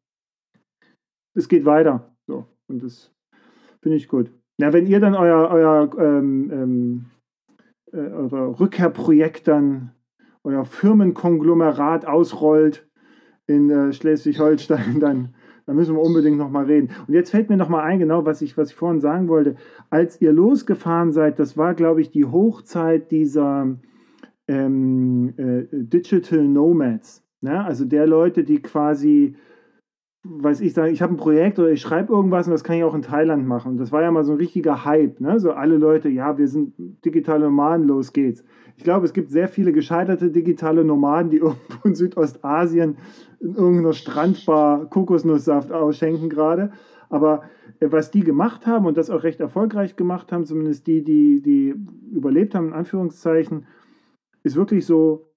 es 1.36 1.48
geht 1.48 1.64
weiter. 1.64 2.16
So. 2.26 2.48
Und 2.68 2.82
das 2.82 3.14
finde 3.84 3.98
ich 3.98 4.08
gut. 4.08 4.32
Ja, 4.58 4.74
wenn 4.74 4.88
ihr 4.88 5.00
dann 5.00 5.14
euer, 5.14 5.52
euer 5.52 5.92
ähm, 6.00 6.52
ähm, 6.52 7.06
äh, 7.92 7.98
eure 7.98 8.60
Rückkehrprojekt 8.60 9.48
dann, 9.48 9.92
euer 10.44 10.66
Firmenkonglomerat 10.66 12.08
ausrollt, 12.08 12.90
in 13.46 13.70
äh, 13.70 13.94
Schleswig-Holstein, 13.94 15.00
dann, 15.00 15.36
dann 15.66 15.76
müssen 15.76 15.96
wir 15.96 16.02
unbedingt 16.02 16.38
nochmal 16.38 16.66
reden. 16.66 16.90
Und 17.08 17.14
jetzt 17.14 17.32
fällt 17.32 17.50
mir 17.50 17.58
nochmal 17.58 17.84
ein, 17.84 18.00
genau, 18.00 18.26
was 18.26 18.42
ich, 18.42 18.58
was 18.58 18.70
ich 18.70 18.76
vorhin 18.76 19.02
sagen 19.02 19.28
wollte. 19.28 19.56
Als 19.90 20.22
ihr 20.22 20.32
losgefahren 20.32 21.12
seid, 21.12 21.40
das 21.40 21.58
war, 21.58 21.74
glaube 21.74 22.02
ich, 22.02 22.12
die 22.12 22.26
Hochzeit 22.26 23.12
dieser 23.12 23.76
ähm, 24.48 25.34
äh, 25.38 25.66
Digital 25.72 26.44
Nomads. 26.44 27.24
Ne? 27.42 27.64
Also 27.64 27.86
der 27.86 28.06
Leute, 28.06 28.44
die 28.44 28.62
quasi 28.62 29.36
weiß 30.28 30.62
ich, 30.62 30.74
sagen, 30.74 30.92
ich 30.92 31.02
habe 31.02 31.14
ein 31.14 31.18
Projekt 31.18 31.60
oder 31.60 31.70
ich 31.70 31.82
schreibe 31.82 32.14
irgendwas 32.14 32.48
und 32.48 32.52
das 32.52 32.64
kann 32.64 32.78
ich 32.78 32.84
auch 32.84 32.96
in 32.96 33.04
Thailand 33.04 33.48
machen. 33.48 33.74
Und 33.74 33.78
das 33.78 33.92
war 33.92 34.02
ja 34.02 34.12
mal 34.12 34.24
so 34.24 34.32
ein 34.32 34.38
richtiger 34.38 34.84
Hype, 34.84 35.20
ne? 35.20 35.40
So 35.40 35.52
alle 35.52 35.78
Leute, 35.78 36.10
ja, 36.10 36.38
wir 36.38 36.48
sind 36.48 36.74
digitale 37.06 37.46
Nomaden, 37.46 37.86
los 37.88 38.12
geht's. 38.12 38.44
Ich 38.76 38.84
glaube, 38.84 39.06
es 39.06 39.14
gibt 39.14 39.30
sehr 39.30 39.48
viele 39.48 39.72
gescheiterte 39.72 40.32
digitale 40.32 40.84
Nomaden, 40.84 41.30
die 41.30 41.38
irgendwo 41.40 41.88
in 41.88 41.96
Südostasien 41.96 42.98
in 43.40 43.56
irgendeiner 43.56 43.94
Strandbar 43.94 44.90
Kokosnusssaft 44.90 45.72
ausschenken 45.72 46.30
gerade. 46.30 46.72
Aber 47.10 47.44
äh, 47.80 47.92
was 47.92 48.10
die 48.10 48.22
gemacht 48.22 48.66
haben 48.66 48.88
und 48.88 48.98
das 48.98 49.12
auch 49.12 49.24
recht 49.24 49.40
erfolgreich 49.40 49.96
gemacht 49.96 50.32
haben, 50.32 50.46
zumindest 50.46 50.88
die, 50.88 51.04
die, 51.04 51.42
die 51.42 51.76
überlebt 52.12 52.56
haben, 52.56 52.70
in 52.70 52.74
Anführungszeichen, 52.74 53.68
ist 54.44 54.56
wirklich 54.56 54.86
so 54.86 55.35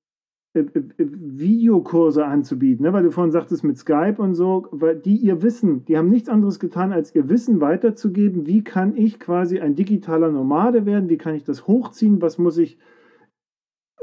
Videokurse 0.64 2.24
anzubieten, 2.24 2.84
ne? 2.84 2.92
weil 2.92 3.02
du 3.02 3.10
vorhin 3.10 3.32
sagtest 3.32 3.64
mit 3.64 3.78
Skype 3.78 4.16
und 4.18 4.34
so, 4.34 4.66
weil 4.70 4.96
die 4.96 5.16
ihr 5.16 5.42
Wissen, 5.42 5.84
die 5.84 5.96
haben 5.96 6.08
nichts 6.08 6.28
anderes 6.28 6.58
getan, 6.58 6.92
als 6.92 7.14
ihr 7.14 7.28
Wissen 7.28 7.60
weiterzugeben. 7.60 8.46
Wie 8.46 8.64
kann 8.64 8.96
ich 8.96 9.18
quasi 9.20 9.60
ein 9.60 9.74
digitaler 9.74 10.30
Nomade 10.30 10.86
werden? 10.86 11.08
Wie 11.08 11.18
kann 11.18 11.34
ich 11.34 11.44
das 11.44 11.66
hochziehen? 11.66 12.22
Was 12.22 12.38
muss 12.38 12.58
ich 12.58 12.78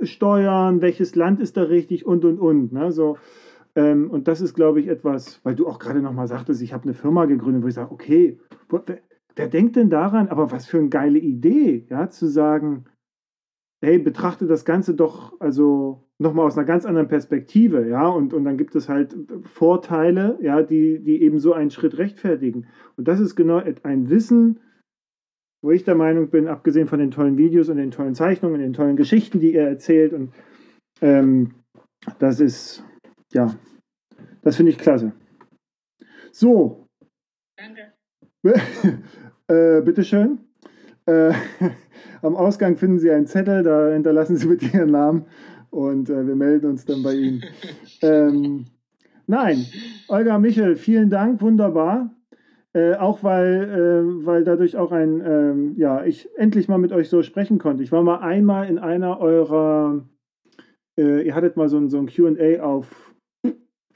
steuern, 0.01 0.81
welches 0.81 1.15
Land 1.15 1.39
ist 1.39 1.57
da 1.57 1.63
richtig 1.63 2.05
und 2.05 2.25
und 2.25 2.39
und. 2.39 2.73
Ne? 2.73 2.91
So, 2.91 3.17
ähm, 3.75 4.09
und 4.09 4.27
das 4.27 4.41
ist, 4.41 4.53
glaube 4.53 4.79
ich, 4.79 4.87
etwas, 4.87 5.39
weil 5.43 5.55
du 5.55 5.67
auch 5.67 5.79
gerade 5.79 6.01
nochmal 6.01 6.27
sagtest, 6.27 6.61
ich 6.61 6.73
habe 6.73 6.83
eine 6.83 6.93
Firma 6.93 7.25
gegründet, 7.25 7.63
wo 7.63 7.67
ich 7.67 7.73
sage, 7.73 7.91
okay, 7.91 8.39
wer, 8.69 8.83
wer, 9.35 9.47
denkt 9.47 9.75
denn 9.75 9.89
daran, 9.89 10.29
aber 10.29 10.51
was 10.51 10.65
für 10.65 10.77
eine 10.77 10.89
geile 10.89 11.19
Idee, 11.19 11.85
ja, 11.89 12.09
zu 12.09 12.27
sagen, 12.27 12.85
hey, 13.83 13.99
betrachte 13.99 14.47
das 14.47 14.65
Ganze 14.65 14.93
doch, 14.93 15.39
also 15.39 16.03
nochmal 16.17 16.47
aus 16.47 16.57
einer 16.57 16.65
ganz 16.65 16.85
anderen 16.85 17.07
Perspektive, 17.07 17.87
ja, 17.87 18.07
und, 18.07 18.33
und 18.33 18.45
dann 18.45 18.57
gibt 18.57 18.75
es 18.75 18.89
halt 18.89 19.15
Vorteile, 19.43 20.37
ja, 20.41 20.63
die, 20.63 20.99
die 20.99 21.21
eben 21.21 21.39
so 21.39 21.53
einen 21.53 21.71
Schritt 21.71 21.97
rechtfertigen. 21.97 22.67
Und 22.95 23.07
das 23.07 23.19
ist 23.19 23.35
genau 23.35 23.61
ein 23.83 24.09
Wissen, 24.09 24.59
wo 25.61 25.71
ich 25.71 25.83
der 25.83 25.95
Meinung 25.95 26.29
bin, 26.29 26.47
abgesehen 26.47 26.87
von 26.87 26.99
den 26.99 27.11
tollen 27.11 27.37
Videos 27.37 27.69
und 27.69 27.77
den 27.77 27.91
tollen 27.91 28.15
Zeichnungen, 28.15 28.61
den 28.61 28.73
tollen 28.73 28.95
Geschichten, 28.95 29.39
die 29.39 29.53
ihr 29.53 29.67
erzählt, 29.67 30.13
und 30.13 30.31
ähm, 31.01 31.55
das 32.19 32.39
ist, 32.39 32.83
ja, 33.33 33.53
das 34.41 34.55
finde 34.55 34.71
ich 34.71 34.77
klasse. 34.77 35.11
So. 36.31 36.87
Danke. 37.57 37.93
äh, 39.47 39.81
bitteschön. 39.81 40.39
Äh, 41.05 41.33
am 42.25 42.35
Ausgang 42.35 42.75
finden 42.75 42.99
Sie 42.99 43.11
einen 43.11 43.27
Zettel, 43.27 43.63
da 43.63 43.91
hinterlassen 43.91 44.35
Sie 44.35 44.47
bitte 44.47 44.65
Ihren 44.65 44.91
Namen 44.91 45.25
und 45.69 46.09
äh, 46.09 46.25
wir 46.27 46.35
melden 46.35 46.71
uns 46.71 46.85
dann 46.85 47.03
bei 47.03 47.13
Ihnen. 47.13 47.43
ähm, 48.01 48.65
nein, 49.27 49.65
Olga 50.07 50.39
Michel, 50.39 50.75
vielen 50.75 51.09
Dank, 51.09 51.41
wunderbar. 51.41 52.11
Äh, 52.73 52.95
auch 52.95 53.23
weil, 53.23 53.63
äh, 53.63 54.25
weil 54.25 54.43
dadurch 54.43 54.75
auch 54.75 54.91
ein, 54.91 55.21
ähm, 55.25 55.75
ja, 55.77 56.03
ich 56.03 56.27
endlich 56.35 56.67
mal 56.67 56.77
mit 56.77 56.91
euch 56.91 57.07
so 57.07 57.23
sprechen 57.23 57.57
konnte. 57.57 57.83
Ich 57.83 57.91
war 57.91 58.03
mal 58.03 58.17
einmal 58.17 58.67
in 58.67 58.79
einer 58.79 59.21
eurer, 59.21 60.03
äh, 60.97 61.25
ihr 61.25 61.35
hattet 61.35 61.55
mal 61.55 61.69
so 61.69 61.77
ein, 61.77 61.89
so 61.89 61.97
ein 61.97 62.07
QA 62.07 62.61
auf 62.61 63.04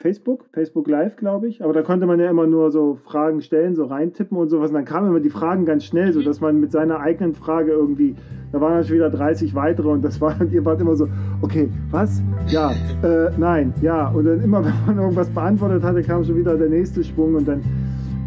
Facebook, 0.02 0.46
Facebook 0.54 0.88
Live, 0.88 1.18
glaube 1.18 1.50
ich. 1.50 1.62
Aber 1.62 1.74
da 1.74 1.82
konnte 1.82 2.06
man 2.06 2.20
ja 2.22 2.30
immer 2.30 2.48
nur 2.48 2.72
so 2.72 2.98
Fragen 3.04 3.42
stellen, 3.42 3.76
so 3.76 3.84
reintippen 3.84 4.38
und 4.38 4.50
sowas. 4.50 4.70
Und 4.70 4.76
dann 4.76 4.86
kamen 4.86 5.10
immer 5.10 5.20
die 5.20 5.30
Fragen 5.30 5.66
ganz 5.66 5.84
schnell, 5.84 6.14
so 6.14 6.22
dass 6.22 6.40
man 6.40 6.60
mit 6.60 6.72
seiner 6.72 7.02
eigenen 7.02 7.34
Frage 7.34 7.72
irgendwie, 7.72 8.16
da 8.54 8.62
waren 8.62 8.76
natürlich 8.76 8.94
wieder 8.94 9.10
30 9.10 9.54
weitere 9.56 9.90
und 9.90 10.02
das 10.02 10.22
war, 10.22 10.40
und 10.40 10.52
ihr 10.54 10.64
wart 10.64 10.80
immer 10.80 10.96
so, 10.96 11.08
okay, 11.42 11.70
was? 11.92 12.22
Ja, 12.48 12.72
äh, 13.04 13.32
nein, 13.38 13.74
ja. 13.82 14.08
Und 14.10 14.24
dann 14.24 14.42
immer, 14.42 14.64
wenn 14.88 14.96
man 14.96 14.98
irgendwas 15.00 15.30
beantwortet 15.30 15.84
hatte, 15.84 16.02
kam 16.02 16.24
schon 16.24 16.38
wieder 16.38 16.56
der 16.56 16.70
nächste 16.70 17.04
Schwung 17.04 17.36
und 17.36 17.46
dann, 17.46 17.62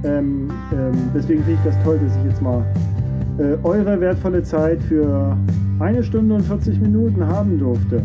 ähm, 0.04 0.48
ähm, 0.72 0.92
deswegen 1.14 1.42
finde 1.42 1.58
ich 1.58 1.64
das 1.64 1.84
toll, 1.84 1.98
dass 2.04 2.14
ich 2.18 2.24
jetzt 2.24 2.42
mal 2.42 2.62
äh, 3.38 3.56
eure 3.62 3.98
wertvolle 3.98 4.42
Zeit 4.42 4.82
für 4.82 5.34
eine 5.80 6.02
Stunde 6.02 6.34
und 6.34 6.42
40 6.42 6.80
Minuten 6.82 7.26
haben 7.26 7.58
durfte. 7.58 8.02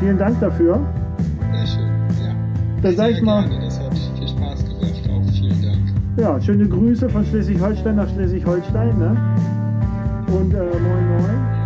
Vielen 0.00 0.16
Dank 0.16 0.40
dafür. 0.40 0.80
Sehr 1.52 1.66
schön. 1.66 1.97
Dann 2.82 2.96
sag 2.96 3.10
ich 3.10 3.22
mal. 3.22 3.48
Gerne. 3.48 3.64
Das 3.64 3.80
hat 3.80 3.98
viel 3.98 4.28
Spaß 4.28 4.64
gemacht. 4.64 5.10
Auch 5.10 5.32
vielen 5.32 5.62
Dank. 5.62 5.78
Ja, 6.18 6.40
schöne 6.40 6.68
Grüße 6.68 7.08
von 7.08 7.24
Schleswig-Holstein 7.24 7.96
nach 7.96 8.08
Schleswig-Holstein. 8.10 8.98
Ne? 8.98 9.16
Und 10.28 10.54
äh, 10.54 10.58
moin 10.58 11.08
moin. 11.08 11.57